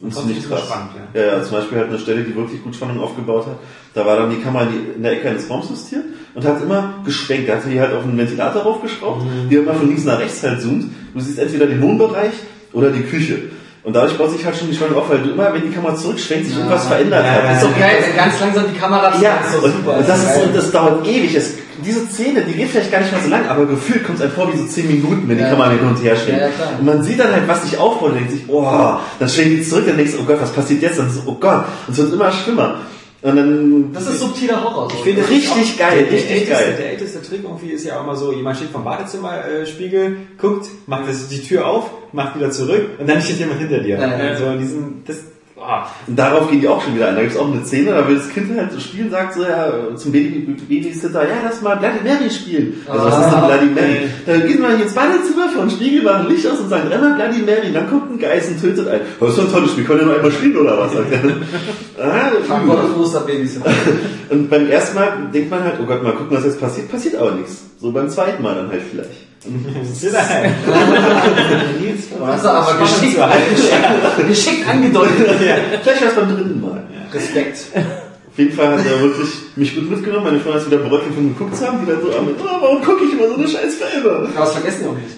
Und 0.00 0.14
ziemlich 0.14 0.38
ist 0.38 0.44
es 0.44 0.50
krass. 0.50 0.66
spannend, 0.66 0.90
ja. 1.14 1.22
Ja, 1.36 1.42
zum 1.42 1.52
Beispiel 1.56 1.78
halt 1.78 1.88
eine 1.88 1.98
Stelle, 1.98 2.22
die 2.22 2.36
wirklich 2.36 2.62
gut 2.62 2.74
Spannung 2.74 3.00
aufgebaut 3.00 3.46
hat. 3.46 3.56
Da 3.96 4.04
war 4.04 4.16
dann 4.18 4.28
die 4.30 4.36
Kamera 4.42 4.66
in 4.94 5.02
der 5.02 5.12
Ecke 5.12 5.30
eines 5.30 5.48
Raums 5.48 5.70
justiert 5.70 6.04
und 6.34 6.44
hat 6.44 6.60
immer 6.62 6.94
geschwenkt. 7.04 7.48
Da 7.48 7.54
hatte 7.54 7.68
die 7.70 7.80
halt 7.80 7.94
auf 7.94 8.04
einen 8.04 8.18
Ventilator 8.18 8.62
raufgeschraubt, 8.62 9.24
Mhm. 9.24 9.48
die 9.48 9.54
immer 9.56 9.72
von 9.72 9.88
links 9.88 10.04
nach 10.04 10.18
rechts 10.20 10.42
halt 10.42 10.60
zoomt. 10.60 10.84
Du 11.14 11.20
siehst 11.20 11.38
entweder 11.38 11.64
den 11.66 11.80
Wohnbereich 11.80 12.34
oder 12.74 12.90
die 12.90 13.02
Küche. 13.02 13.38
Und 13.84 13.94
dadurch 13.96 14.18
baut 14.18 14.32
sich 14.32 14.44
halt 14.44 14.54
schon 14.56 14.68
die 14.68 14.74
Spannung 14.74 14.96
auf, 14.98 15.08
weil 15.08 15.18
du 15.20 15.30
immer, 15.30 15.50
wenn 15.54 15.62
die 15.62 15.70
Kamera 15.70 15.94
zurückschwenkt, 15.94 16.44
sich 16.46 16.54
Ja. 16.54 16.60
irgendwas 16.62 16.86
verändert 16.88 17.24
Ja, 17.24 17.30
hat. 17.32 17.44
ja, 17.44 17.52
ist 17.52 17.60
So 17.62 17.66
doch 17.68 17.78
geil, 17.78 17.96
ganz 18.16 18.40
langsam 18.40 18.64
die 18.74 18.78
Kamera 18.78 19.14
ja, 19.22 19.38
das 19.42 19.54
ist 19.54 19.60
so 19.62 19.68
super. 19.68 19.96
und 19.98 20.08
das, 20.08 20.22
ist, 20.24 20.42
und 20.44 20.56
das 20.56 20.70
dauert 20.72 21.06
ewig. 21.06 21.34
Es, 21.34 21.54
diese 21.84 22.06
Szene, 22.06 22.42
die 22.46 22.52
geht 22.52 22.68
vielleicht 22.68 22.90
gar 22.92 23.00
nicht 23.00 23.12
mal 23.12 23.22
so 23.22 23.30
lang, 23.30 23.48
aber 23.48 23.64
gefühlt 23.64 24.04
kommt 24.04 24.18
es 24.18 24.24
einem 24.24 24.32
vor 24.32 24.52
wie 24.52 24.58
so 24.58 24.66
10 24.66 24.88
Minuten, 24.88 25.26
wenn 25.26 25.38
die 25.38 25.44
Kamera 25.44 25.70
hin 25.70 25.80
und 25.88 26.02
her 26.02 26.16
schwenkt. 26.16 26.42
Und 26.80 26.84
man 26.84 27.02
sieht 27.02 27.18
dann 27.20 27.32
halt, 27.32 27.46
was 27.48 27.62
sich 27.62 27.78
aufbaut 27.78 28.10
und 28.10 28.16
denkt 28.16 28.32
sich, 28.32 28.42
oh, 28.48 28.96
dann 29.18 29.28
schwenkt 29.28 29.52
die 29.52 29.62
zurück, 29.62 29.84
dann 29.86 29.96
denkst 29.96 30.12
du, 30.14 30.18
oh 30.20 30.24
Gott, 30.26 30.42
was 30.42 30.50
passiert 30.52 30.82
jetzt? 30.82 30.98
Dann 30.98 31.08
so, 31.10 31.20
oh 31.24 31.36
Gott, 31.40 31.64
und 31.86 31.92
es 31.92 31.98
wird 31.98 32.12
immer 32.12 32.30
schlimmer. 32.32 32.74
Und 33.22 33.36
dann, 33.36 33.92
Das 33.92 34.06
ist 34.06 34.20
subtiler 34.20 34.62
Horror. 34.62 34.90
So. 34.90 34.96
Ich 34.96 35.02
finde 35.02 35.28
Richtig 35.28 35.78
geil, 35.78 36.04
der, 36.04 36.12
richtig 36.12 36.28
der 36.28 36.36
älteste, 36.36 36.64
geil. 36.64 36.76
Der 36.78 36.90
älteste 36.90 37.22
Trick 37.22 37.42
irgendwie 37.44 37.70
ist 37.70 37.84
ja 37.84 37.98
auch 37.98 38.04
immer 38.04 38.16
so, 38.16 38.32
jemand 38.32 38.56
steht 38.56 38.70
vom 38.70 38.84
Badezimmerspiegel, 38.84 40.06
äh, 40.06 40.16
guckt, 40.38 40.68
macht 40.86 41.08
das, 41.08 41.28
die 41.28 41.42
Tür 41.42 41.66
auf, 41.66 41.90
macht 42.12 42.36
wieder 42.36 42.50
zurück 42.50 42.90
und 42.98 43.08
dann 43.08 43.20
steht 43.22 43.38
jemand 43.38 43.60
hinter 43.60 43.80
dir. 43.80 43.98
Ja, 43.98 44.08
ja. 44.08 44.30
Also 44.30 44.52
diesen, 44.58 45.02
das, 45.06 45.18
ah, 45.66 45.90
und 46.06 46.16
darauf 46.18 46.50
gehen 46.50 46.60
die 46.60 46.68
auch 46.68 46.82
schon 46.82 46.94
wieder 46.94 47.08
ein. 47.08 47.14
Da 47.16 47.22
gibt 47.22 47.34
es 47.34 47.38
auch 47.38 47.50
eine 47.52 47.64
Szene, 47.64 47.90
da 47.90 48.08
will 48.08 48.16
das 48.16 48.28
Kind 48.28 48.56
halt 48.56 48.72
so 48.72 48.80
spielen, 48.80 49.10
sagt 49.10 49.34
so, 49.34 49.42
ja, 49.42 49.72
zum 49.96 50.12
Baby, 50.12 50.40
Babysitter, 50.68 51.22
ja, 51.22 51.34
lass 51.44 51.62
mal 51.62 51.76
Bloody 51.76 52.00
Mary 52.04 52.30
spielen. 52.30 52.74
Also, 52.88 53.06
was 53.06 53.26
ist 53.26 53.32
denn 53.32 53.46
Bloody 53.46 53.66
Mary? 53.66 54.10
Dann 54.26 54.46
gehen 54.46 54.62
wir 54.62 54.82
ins 54.82 54.94
Badezimmer, 54.94 55.48
vor 55.48 55.64
den 55.64 55.70
Spiegel, 55.70 56.02
machen 56.02 56.28
Licht 56.28 56.46
aus 56.46 56.60
und 56.60 56.68
sagen, 56.68 56.88
dreimal 56.88 57.14
Bloody 57.14 57.42
Mary, 57.42 57.72
dann 57.72 57.88
kommt 57.88 58.10
ein 58.10 58.18
Geist 58.18 58.50
und 58.50 58.60
tötet 58.60 58.88
einen. 58.88 59.02
Das 59.20 59.30
ist 59.30 59.38
doch 59.38 59.44
ein 59.44 59.52
tolles 59.52 59.72
Spiel, 59.72 59.84
können 59.84 60.00
wir 60.00 60.06
nur 60.06 60.16
einmal 60.16 60.32
spielen 60.32 60.56
oder 60.56 60.78
was? 60.78 60.92
Sagt 60.96 61.12
er. 61.12 62.04
ah, 62.04 62.30
das 62.30 62.96
Osterbabys. 62.96 63.60
Und 64.30 64.50
beim 64.50 64.68
ersten 64.68 64.94
Mal 64.96 65.28
denkt 65.32 65.50
man 65.50 65.62
halt, 65.62 65.74
oh 65.80 65.86
Gott, 65.86 66.02
mal 66.02 66.12
gucken, 66.12 66.36
was 66.36 66.44
jetzt 66.44 66.60
passiert, 66.60 66.90
passiert 66.90 67.16
aber 67.16 67.32
nichts. 67.32 67.64
So 67.80 67.92
beim 67.92 68.08
zweiten 68.08 68.42
Mal 68.42 68.54
dann 68.54 68.70
halt 68.70 68.82
vielleicht. 68.90 69.25
Also 72.20 72.48
aber 72.48 72.78
geschickt, 72.80 73.18
geschickt 74.28 74.68
angedeutet. 74.68 75.30
Vielleicht 75.82 76.02
war 76.02 76.08
es 76.08 76.14
beim 76.14 76.36
dritten 76.36 76.60
Mal. 76.60 76.82
Respekt. 77.12 77.58
Auf 77.74 78.38
jeden 78.38 78.52
Fall 78.52 78.78
hat 78.78 78.84
er 78.84 79.00
wirklich 79.00 79.28
mich 79.56 79.74
gut 79.74 79.90
mitgenommen. 79.90 80.24
Meine 80.24 80.40
Freunde 80.40 80.60
hat 80.60 80.66
wieder 80.66 80.78
bereut, 80.78 81.06
den 81.06 81.14
Film 81.14 81.28
geguckt 81.28 81.56
zu 81.56 81.66
haben, 81.66 81.80
die 81.80 81.90
dann 81.90 82.02
so 82.02 82.08
oh, 82.08 82.60
warum 82.60 82.82
gucke 82.82 83.04
ich 83.04 83.12
immer 83.12 83.28
so 83.28 83.34
eine 83.34 83.48
scheiß 83.48 83.76
Filme? 83.76 84.10
Aber 84.10 84.28
das 84.34 84.52
vergessen 84.52 84.80
die 84.82 84.88
auch 84.88 84.94
nicht. 84.94 85.16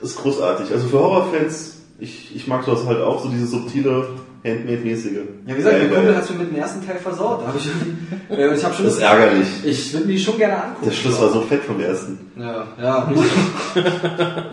Das 0.00 0.10
ist 0.10 0.16
großartig. 0.18 0.70
Also 0.70 0.88
für 0.88 0.98
Horrorfans, 0.98 1.76
ich, 1.98 2.36
ich 2.36 2.46
mag 2.46 2.66
das 2.66 2.84
halt 2.84 3.00
auch, 3.00 3.22
so 3.22 3.30
diese 3.30 3.46
subtile, 3.46 4.08
Handmade-mäßige. 4.44 5.12
Ja, 5.46 5.52
wie 5.52 5.54
gesagt, 5.54 5.76
der 5.76 5.88
Kumpel 5.88 6.12
geil. 6.12 6.16
hat 6.16 6.30
mir 6.30 6.38
mit 6.38 6.50
dem 6.50 6.56
ersten 6.56 6.86
Teil 6.86 6.98
versaut. 6.98 7.46
Hab 7.46 7.56
ich, 7.56 7.66
äh, 8.30 8.54
ich 8.54 8.64
habe 8.64 8.74
schon 8.74 8.84
Das 8.84 8.94
ist 8.94 9.00
ärgerlich. 9.00 9.46
Ich 9.64 9.92
würde 9.94 10.06
mir 10.06 10.12
die 10.12 10.18
schon 10.20 10.36
gerne 10.36 10.62
angucken. 10.62 10.84
Der 10.86 10.92
Schluss 10.92 11.20
war 11.20 11.30
so 11.30 11.40
fett 11.40 11.64
vom 11.64 11.80
ersten. 11.80 12.18
Ja, 12.36 12.66
ja. 12.80 13.10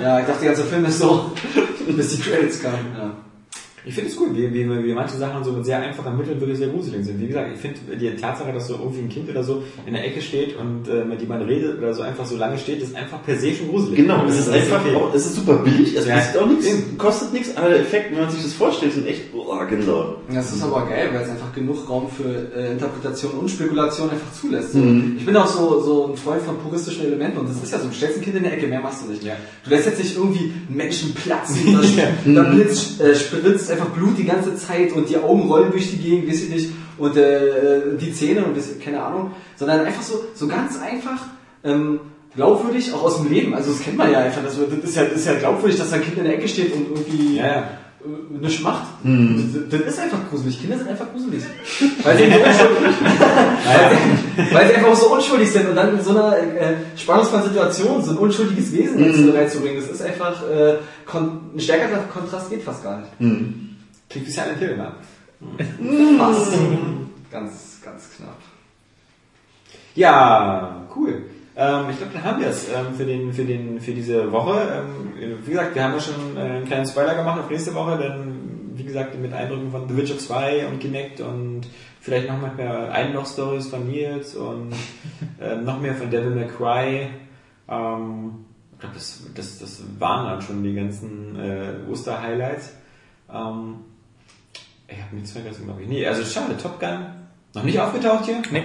ja, 0.01 0.19
ich 0.19 0.25
dachte, 0.25 0.39
der 0.39 0.47
ganze 0.47 0.63
Film 0.63 0.85
ist 0.85 0.99
so, 0.99 1.33
bis 1.87 2.15
die 2.15 2.21
Credits 2.21 2.61
kamen. 2.61 2.95
Ja. 2.97 3.11
Ich 3.85 3.95
finde 3.95 4.09
es 4.11 4.17
cool, 4.19 4.29
wie, 4.33 4.53
wie, 4.53 4.69
wie 4.85 4.93
manche 4.93 5.17
Sachen 5.17 5.43
so 5.43 5.51
mit 5.53 5.65
sehr 5.65 5.79
einfachen 5.79 6.15
Mitteln 6.17 6.39
wirklich 6.39 6.57
sehr 6.59 6.67
gruselig 6.67 7.03
sind. 7.05 7.19
Wie 7.19 7.27
gesagt, 7.27 7.49
ich 7.53 7.59
finde 7.59 7.79
die 7.97 8.15
Tatsache, 8.15 8.53
dass 8.53 8.67
so 8.67 8.75
irgendwie 8.75 9.01
ein 9.01 9.09
Kind 9.09 9.29
oder 9.29 9.43
so 9.43 9.63
in 9.87 9.93
der 9.93 10.05
Ecke 10.05 10.21
steht 10.21 10.55
und 10.57 10.87
äh, 10.87 11.03
mit 11.03 11.19
jemandem 11.21 11.47
redet 11.47 11.77
oder 11.79 11.93
so 11.93 12.03
einfach 12.03 12.25
so 12.25 12.37
lange 12.37 12.57
steht, 12.59 12.81
ist 12.81 12.95
einfach 12.95 13.23
per 13.23 13.35
se 13.37 13.53
schon 13.53 13.69
gruselig. 13.69 13.95
Genau, 13.97 14.23
es 14.27 14.37
ist 14.39 14.47
Das 14.49 14.55
einfach, 14.55 14.85
okay. 14.85 14.95
auch, 14.95 15.13
es 15.15 15.25
ist 15.25 15.35
super 15.35 15.55
billig, 15.55 15.95
es 15.95 16.05
Ja. 16.05 16.15
kostet 16.15 16.41
auch 16.41 16.47
nichts, 16.47 16.67
kostet 16.97 17.33
nichts, 17.33 17.57
aber 17.57 17.69
der 17.69 17.79
Effekt, 17.79 18.11
wenn 18.11 18.21
man 18.21 18.29
sich 18.29 18.43
das 18.43 18.53
vorstellt, 18.53 18.93
sind 18.93 19.07
echt, 19.07 19.31
boah, 19.31 19.65
genau. 19.65 20.17
Das 20.31 20.53
ist 20.53 20.61
aber 20.63 20.85
geil, 20.87 21.09
weil 21.13 21.23
es 21.23 21.29
einfach 21.29 21.53
genug 21.53 21.89
Raum 21.89 22.07
für 22.09 22.51
äh, 22.55 22.71
Interpretation 22.73 23.31
und 23.33 23.49
Spekulation 23.49 24.09
einfach 24.11 24.31
zulässt. 24.31 24.75
Mhm. 24.75 25.15
Ich 25.17 25.25
bin 25.25 25.35
auch 25.35 25.47
so, 25.47 25.81
so 25.81 26.07
ein 26.11 26.17
Freund 26.17 26.41
von 26.43 26.57
puristischen 26.59 27.05
Elementen 27.05 27.39
und 27.39 27.49
das 27.49 27.61
ist 27.63 27.71
ja 27.71 27.79
so, 27.79 27.87
du 27.87 27.93
stellst 27.93 28.17
ein 28.17 28.21
Kind 28.23 28.35
in 28.37 28.43
der 28.43 28.53
Ecke, 28.53 28.67
mehr 28.67 28.81
machst 28.81 29.03
du 29.05 29.11
nicht. 29.11 29.23
Ja. 29.23 29.33
Du 29.63 29.69
lässt 29.71 29.87
jetzt 29.87 29.99
nicht 29.99 30.15
irgendwie 30.15 30.51
Menschen 30.69 31.13
platzen, 31.15 31.57
da, 31.73 31.81
Ja. 31.81 32.43
da 32.43 32.49
blitzt, 32.51 33.01
äh, 33.01 33.15
spritzt 33.15 33.70
einfach 33.71 33.87
Blut 33.87 34.17
die 34.17 34.25
ganze 34.25 34.55
Zeit 34.55 34.91
und 34.93 35.09
die 35.09 35.17
Augen 35.17 35.47
rollen 35.49 35.71
durch 35.71 35.91
die 35.91 35.97
Gegend, 35.97 36.29
weiß 36.29 36.43
ich 36.43 36.49
nicht, 36.49 36.69
und 36.97 37.17
äh, 37.17 37.97
die 37.99 38.13
Zähne 38.13 38.45
und 38.45 38.55
keine 38.83 39.01
Ahnung, 39.01 39.31
sondern 39.55 39.85
einfach 39.85 40.03
so, 40.03 40.23
so 40.35 40.47
ganz 40.47 40.79
einfach, 40.79 41.25
ähm, 41.63 41.99
glaubwürdig, 42.35 42.93
auch 42.93 43.03
aus 43.03 43.17
dem 43.17 43.31
Leben. 43.31 43.53
Also 43.53 43.71
das 43.71 43.81
kennt 43.81 43.97
man 43.97 44.11
ja 44.11 44.19
einfach, 44.19 44.43
das, 44.43 44.55
das, 44.57 44.89
ist, 44.89 44.95
ja, 44.95 45.03
das 45.03 45.19
ist 45.19 45.27
ja 45.27 45.33
glaubwürdig, 45.35 45.77
dass 45.77 45.91
ein 45.93 46.01
Kind 46.01 46.17
in 46.17 46.23
der 46.23 46.35
Ecke 46.35 46.47
steht 46.47 46.73
und 46.73 46.87
irgendwie 46.91 47.37
Ja, 47.37 47.45
ja. 47.45 47.57
äh, 47.59 48.39
nichts 48.41 48.61
macht. 48.63 48.83
Mhm. 49.03 49.67
Das, 49.69 49.81
das 49.81 49.93
ist 49.93 49.99
einfach 49.99 50.19
gruselig. 50.29 50.59
Kinder 50.61 50.77
sind 50.77 50.87
einfach 50.89 51.11
gruselig. 51.11 51.43
Weil 52.03 52.17
sie, 52.17 52.23
so 52.31 52.39
unschuldig, 52.39 52.95
weil, 53.65 54.47
sie, 54.47 54.53
weil 54.53 54.67
sie 54.67 54.75
einfach 54.75 54.95
so 55.01 55.13
unschuldig 55.13 55.51
sind 55.51 55.69
und 55.69 55.75
dann 55.75 55.97
in 55.97 56.03
so 56.03 56.11
einer 56.11 56.37
äh, 56.37 56.73
spannungsvollen 56.95 57.45
Situation 57.45 58.01
so 58.03 58.11
ein 58.11 58.17
unschuldiges 58.17 58.71
Wesen 58.71 59.01
Mhm. 59.01 59.31
reinzubringen, 59.31 59.81
das 59.81 59.89
ist 59.91 60.01
einfach 60.01 60.41
äh, 60.49 60.75
kon 61.11 61.51
ein 61.53 61.59
stärkerer 61.59 62.03
Kontrast 62.03 62.49
geht 62.49 62.63
fast 62.63 62.83
gar 62.83 62.99
nicht. 62.99 63.11
Hm. 63.19 63.75
Klingt 64.09 64.27
wie 64.27 64.31
Silent 64.31 64.59
Hill, 64.59 64.77
ne? 64.77 64.93
Fast. 66.17 66.53
ganz, 67.31 67.81
ganz 67.83 68.09
knapp. 68.15 68.37
Ja, 69.95 70.85
cool. 70.95 71.23
Ähm, 71.55 71.85
ich 71.89 71.97
glaube, 71.97 72.13
dann 72.13 72.23
haben 72.23 72.39
wir 72.39 72.47
es 72.47 72.69
ähm, 72.69 72.95
für, 72.95 73.05
den, 73.05 73.33
für, 73.33 73.43
den, 73.43 73.81
für 73.81 73.91
diese 73.91 74.31
Woche. 74.31 74.83
Ähm, 75.19 75.39
wie 75.45 75.51
gesagt, 75.51 75.75
wir 75.75 75.83
haben 75.83 75.93
ja 75.93 75.99
schon 75.99 76.37
äh, 76.37 76.39
einen 76.39 76.65
kleinen 76.65 76.85
Spoiler 76.85 77.15
gemacht 77.15 77.39
auf 77.41 77.49
nächste 77.49 77.75
Woche, 77.75 77.97
denn 77.97 78.71
wie 78.75 78.83
gesagt, 78.85 79.19
mit 79.19 79.33
Eindrücken 79.33 79.69
von 79.69 79.89
The 79.89 79.97
Witcher 79.97 80.17
2 80.17 80.67
und 80.67 80.79
Kinect 80.79 81.19
und 81.19 81.63
vielleicht 81.99 82.29
noch 82.29 82.39
mal 82.39 82.53
mehr 82.55 82.91
Einloch-Stories 82.93 83.67
von 83.67 83.85
Nils 83.85 84.35
und 84.35 84.73
äh, 85.41 85.57
noch 85.57 85.81
mehr 85.81 85.95
von 85.95 86.09
Devil 86.09 86.31
May 86.31 86.47
Cry. 86.47 87.09
Ähm, 87.67 88.45
glaube, 88.81 88.95
das, 88.95 89.21
das, 89.35 89.59
das 89.59 89.83
waren 89.99 90.25
dann 90.27 90.41
schon 90.41 90.63
die 90.63 90.73
ganzen 90.73 91.39
äh, 91.39 91.73
Oster-Highlights. 91.89 92.73
Ähm, 93.33 93.75
ich 94.87 94.97
habe 94.97 95.07
mir 95.11 95.17
nichts 95.21 95.31
vergessen, 95.31 95.65
glaube 95.65 95.81
ich. 95.83 95.87
Nee, 95.87 96.05
also 96.05 96.23
schade, 96.23 96.57
Top 96.57 96.79
Gun. 96.79 97.05
Noch 97.53 97.63
nicht 97.63 97.79
aufgetaucht 97.79 98.25
hier? 98.25 98.41
Nee. 98.51 98.63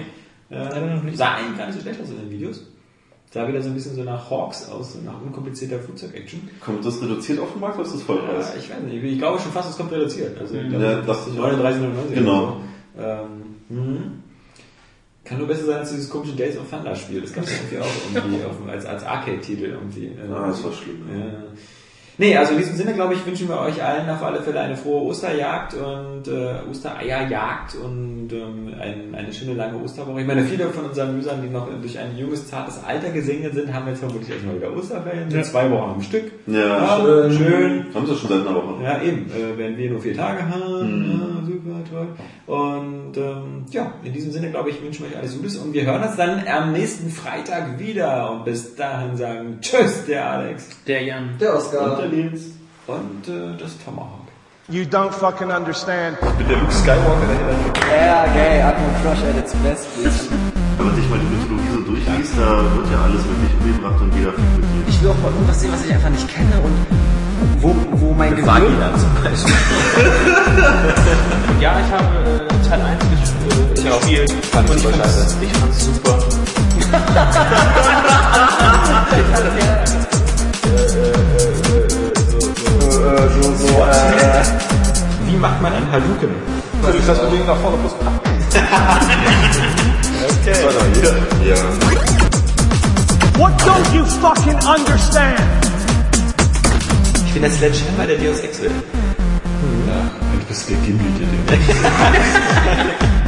Äh, 0.51 0.59
Leider 0.65 0.95
noch 0.97 1.03
nicht. 1.03 1.17
Sah 1.19 1.35
eigentlich 1.35 1.59
gar 1.59 1.67
nicht 1.67 1.77
so 1.77 1.83
schlecht 1.83 2.01
aus 2.01 2.11
in 2.11 2.17
den 2.19 2.31
Videos. 2.31 2.63
Sah 3.33 3.47
wieder 3.49 3.61
so 3.61 3.69
ein 3.69 3.75
bisschen 3.75 3.95
so 3.97 4.03
nach 4.05 4.31
Hawks 4.31 4.69
aus, 4.71 4.93
so 4.95 5.01
nach 5.01 5.21
unkomplizierter 5.21 5.79
Flugzeug-Action. 5.81 6.49
Kommt 6.61 6.85
das 6.87 7.03
reduziert 7.03 7.41
auf 7.41 7.53
den 7.53 7.61
Markt 7.61 7.77
oder 7.77 7.85
ist 7.87 7.95
das 7.95 8.01
Ja, 8.01 8.07
Vollpreis? 8.07 8.55
ich 8.57 8.71
weiß 8.71 8.81
nicht, 8.83 9.03
ich 9.05 9.19
glaube 9.19 9.39
schon 9.41 9.53
fast, 9.53 9.71
es 9.71 9.77
kommt 9.77 9.93
reduziert. 9.93 10.39
Also, 10.41 10.55
ich 10.55 10.63
Ja, 10.73 10.79
glaube, 10.79 11.03
dachte 11.07 11.31
ich 11.31 11.39
auch. 11.39 11.45
39,99. 11.49 12.15
Genau. 12.15 12.57
Ähm, 12.99 13.27
mhm. 13.69 14.23
Kann 15.27 15.39
nur 15.39 15.47
besser 15.49 15.65
sein 15.65 15.79
als 15.79 15.91
dieses 15.91 16.09
komische 16.09 16.33
Days 16.37 16.57
of 16.57 16.71
Thunder 16.71 16.95
Spiel. 16.95 17.21
Das 17.21 17.33
gab 17.33 17.45
es 17.45 17.51
irgendwie 17.53 17.79
auch 17.81 18.15
irgendwie 18.15 18.45
auf, 18.45 18.53
als, 18.71 18.87
als 18.87 19.05
Arcade-Titel 19.05 19.65
irgendwie. 19.65 20.07
Äh, 20.07 20.33
Ah, 20.33 20.47
das 20.49 20.63
war 20.65 20.73
schlimm. 20.73 21.01
Ja. 21.13 21.25
Nee, 22.19 22.35
also 22.35 22.53
in 22.53 22.59
diesem 22.59 22.77
Sinne, 22.77 22.95
glaube 22.95 23.13
ich, 23.13 23.27
wünschen 23.27 23.47
wir 23.47 23.61
euch 23.61 23.83
allen 23.85 24.09
auf 24.09 24.23
alle 24.23 24.41
Fälle 24.41 24.61
eine 24.61 24.75
frohe 24.75 25.03
Osterjagd 25.03 25.75
und 25.75 26.27
äh, 26.29 26.55
Ostereierjagd 26.71 27.75
und 27.85 28.29
ähm, 28.33 28.73
ein, 28.81 29.15
eine 29.15 29.31
schöne 29.35 29.53
lange 29.53 29.77
Osterwoche. 29.83 30.23
Ich 30.23 30.27
meine, 30.27 30.43
viele 30.45 30.71
von 30.71 30.87
unseren 30.87 31.19
Usern, 31.19 31.43
die 31.43 31.51
noch 31.51 31.69
durch 31.69 31.99
ein 31.99 32.17
junges, 32.17 32.49
zartes 32.49 32.83
Alter 32.83 33.11
gesegnet 33.11 33.53
sind, 33.53 33.71
haben 33.75 33.87
jetzt 33.89 33.99
vermutlich 33.99 34.31
erstmal 34.31 34.57
wieder 34.57 34.75
Osterferien. 34.75 35.29
Sind 35.31 35.41
Ja. 35.41 35.45
zwei 35.45 35.71
Wochen 35.71 35.91
am 35.91 36.01
Stück. 36.01 36.33
Ja, 36.47 36.99
schön. 37.05 37.33
schön. 37.33 37.85
Haben 37.95 38.07
sie 38.07 38.17
schon 38.17 38.31
seit 38.31 38.41
einer 38.47 38.55
Woche. 38.55 38.83
Ja, 38.83 39.03
eben. 39.03 39.27
Äh, 39.31 39.59
wenn 39.59 39.77
wir 39.77 39.91
nur 39.91 40.01
vier 40.01 40.17
Tage 40.17 40.49
haben. 40.49 41.03
Mhm. 41.07 41.36
Toll. 41.91 42.09
Und 42.47 43.17
ähm, 43.17 43.65
ja, 43.71 43.93
in 44.03 44.13
diesem 44.13 44.33
Sinne, 44.33 44.51
glaube 44.51 44.71
ich, 44.71 44.83
wünschen 44.83 45.05
wir 45.05 45.13
euch 45.13 45.19
alles 45.19 45.37
Gutes 45.37 45.57
und 45.57 45.73
wir 45.73 45.85
hören 45.85 46.03
uns 46.03 46.17
dann 46.17 46.43
am 46.47 46.73
nächsten 46.73 47.11
Freitag 47.11 47.79
wieder. 47.79 48.31
Und 48.31 48.45
bis 48.45 48.75
dahin 48.77 49.17
sagen 49.17 49.59
Tschüss, 49.61 50.05
der 50.07 50.31
Alex 50.31 50.69
Der 50.87 51.03
Jan. 51.03 51.37
Der 51.41 51.53
Und 51.53 51.57
Oscar. 51.59 51.97
der 51.97 52.09
Nils. 52.09 52.43
und 52.87 53.29
äh, 53.29 53.57
das 53.59 53.77
Tomahawk. 53.85 54.11
You 54.69 54.83
don't 54.83 55.13
fucking 55.13 55.51
understand. 55.53 56.17
Mit 56.39 56.51
der 56.51 56.57
Luke 56.59 56.73
Skywalker 56.73 57.27
dahinter. 57.29 58.05
Ja, 58.05 58.27
gay, 58.35 58.61
Atmo 58.63 58.87
Crush 59.01 59.23
at 59.31 59.39
its 59.39 59.55
best, 59.63 59.87
bitch. 60.03 60.29
Wenn 60.77 60.87
man 60.87 60.95
sich 60.97 61.09
mal 61.09 61.19
die 61.21 61.27
Mythologie 61.37 61.71
so 61.73 61.81
durchliest, 61.83 62.33
da 62.37 62.65
wird 62.75 62.91
ja 62.91 63.01
alles 63.05 63.23
wirklich 63.25 63.53
umgebracht 63.63 64.01
und 64.03 64.13
jeder 64.17 64.33
fliegt 64.33 64.57
mit 64.57 64.65
jedem. 64.65 64.89
Ich 64.89 65.03
will 65.03 65.11
auch 65.11 65.19
mal 65.23 65.31
irgendwas 65.33 65.61
sehen, 65.61 65.73
was 65.73 65.85
ich 65.87 65.95
einfach 65.95 66.11
nicht 66.11 66.29
kenne 66.29 66.61
und 66.63 66.75
wo, 67.61 67.75
wo 67.93 68.13
mein 68.15 68.31
Gehirn... 68.37 68.47
Vagina 68.47 68.91
zum 68.99 69.15
Beispiel. 69.23 69.55
Ja, 71.61 71.75
ich 71.81 71.93
habe 71.93 72.05
äh, 72.05 72.69
Teil 72.69 72.81
1 72.81 73.03
ges- 73.05 73.33
äh, 73.47 73.75
gespielt. 73.75 74.33
Fand 74.53 74.67
ich 74.67 74.71
und 74.73 74.77
ich 74.77 74.83
super 74.83 74.97
fand's, 74.99 75.15
scheiße. 75.15 75.37
ich 75.43 75.53
fand's 75.59 75.85
super. 75.85 76.19
so, 83.41 83.53
so, 83.57 83.67
äh, 83.85 84.43
Wie 85.27 85.37
macht 85.37 85.61
man 85.61 85.73
einen 85.73 85.91
Hadouken? 85.91 86.31
Du 86.83 87.07
kannst 87.07 87.23
mit 87.23 87.33
Ding 87.33 87.47
nach 87.47 87.57
vorne 87.57 87.77
plus 87.79 87.93
Ja. 91.45 91.57
What 93.39 93.53
don't 93.63 93.93
you 93.95 94.05
fucking 94.05 94.57
understand? 94.65 95.41
Ich 97.37 97.43
bin 97.43 97.51
der 97.51 97.59
Sledgehammer 97.59 98.07
der 98.07 98.17
Deus 98.17 98.41
Ex 98.41 98.63
will. 98.63 98.71
Du 98.71 100.47
bist 100.49 100.71
der 100.71 100.77
Gimli, 100.79 101.05
der 101.21 101.29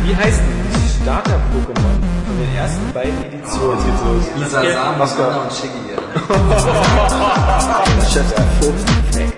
Wie 0.02 0.16
heißt 0.16 0.38
denn 0.38 0.46
die 0.72 0.88
Starter-Pokémon 1.02 2.00
von 2.24 2.38
den 2.40 2.56
ersten 2.56 2.90
beiden 2.94 3.22
Editionen? 3.22 3.76
Jetzt 3.76 3.84
geht's 3.84 4.02
los. 4.06 4.24
Lisa 4.38 4.62
Sam, 4.64 4.96
Mascara 4.98 5.42
und 5.42 5.52
Shiggy. 5.52 5.68
Chef 8.10 8.24
Fuchs. 8.62 8.82
Ich 9.12 9.28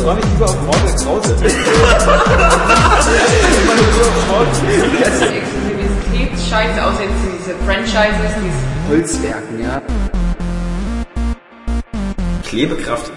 freue 0.00 0.14
mich 0.14 0.24
lieber 0.24 0.44
auf 0.44 0.62
Mortal 0.62 0.94
Krause. 0.94 1.34
Exklusivitätsscheiße, 5.34 6.78
außer 6.86 7.02
jetzt 7.02 7.22
diese 7.26 7.56
Franchises, 7.66 8.38
diese 8.38 8.62
Holzwerken, 8.88 9.58
ja. 9.60 9.82
Klebekraft 12.44 13.10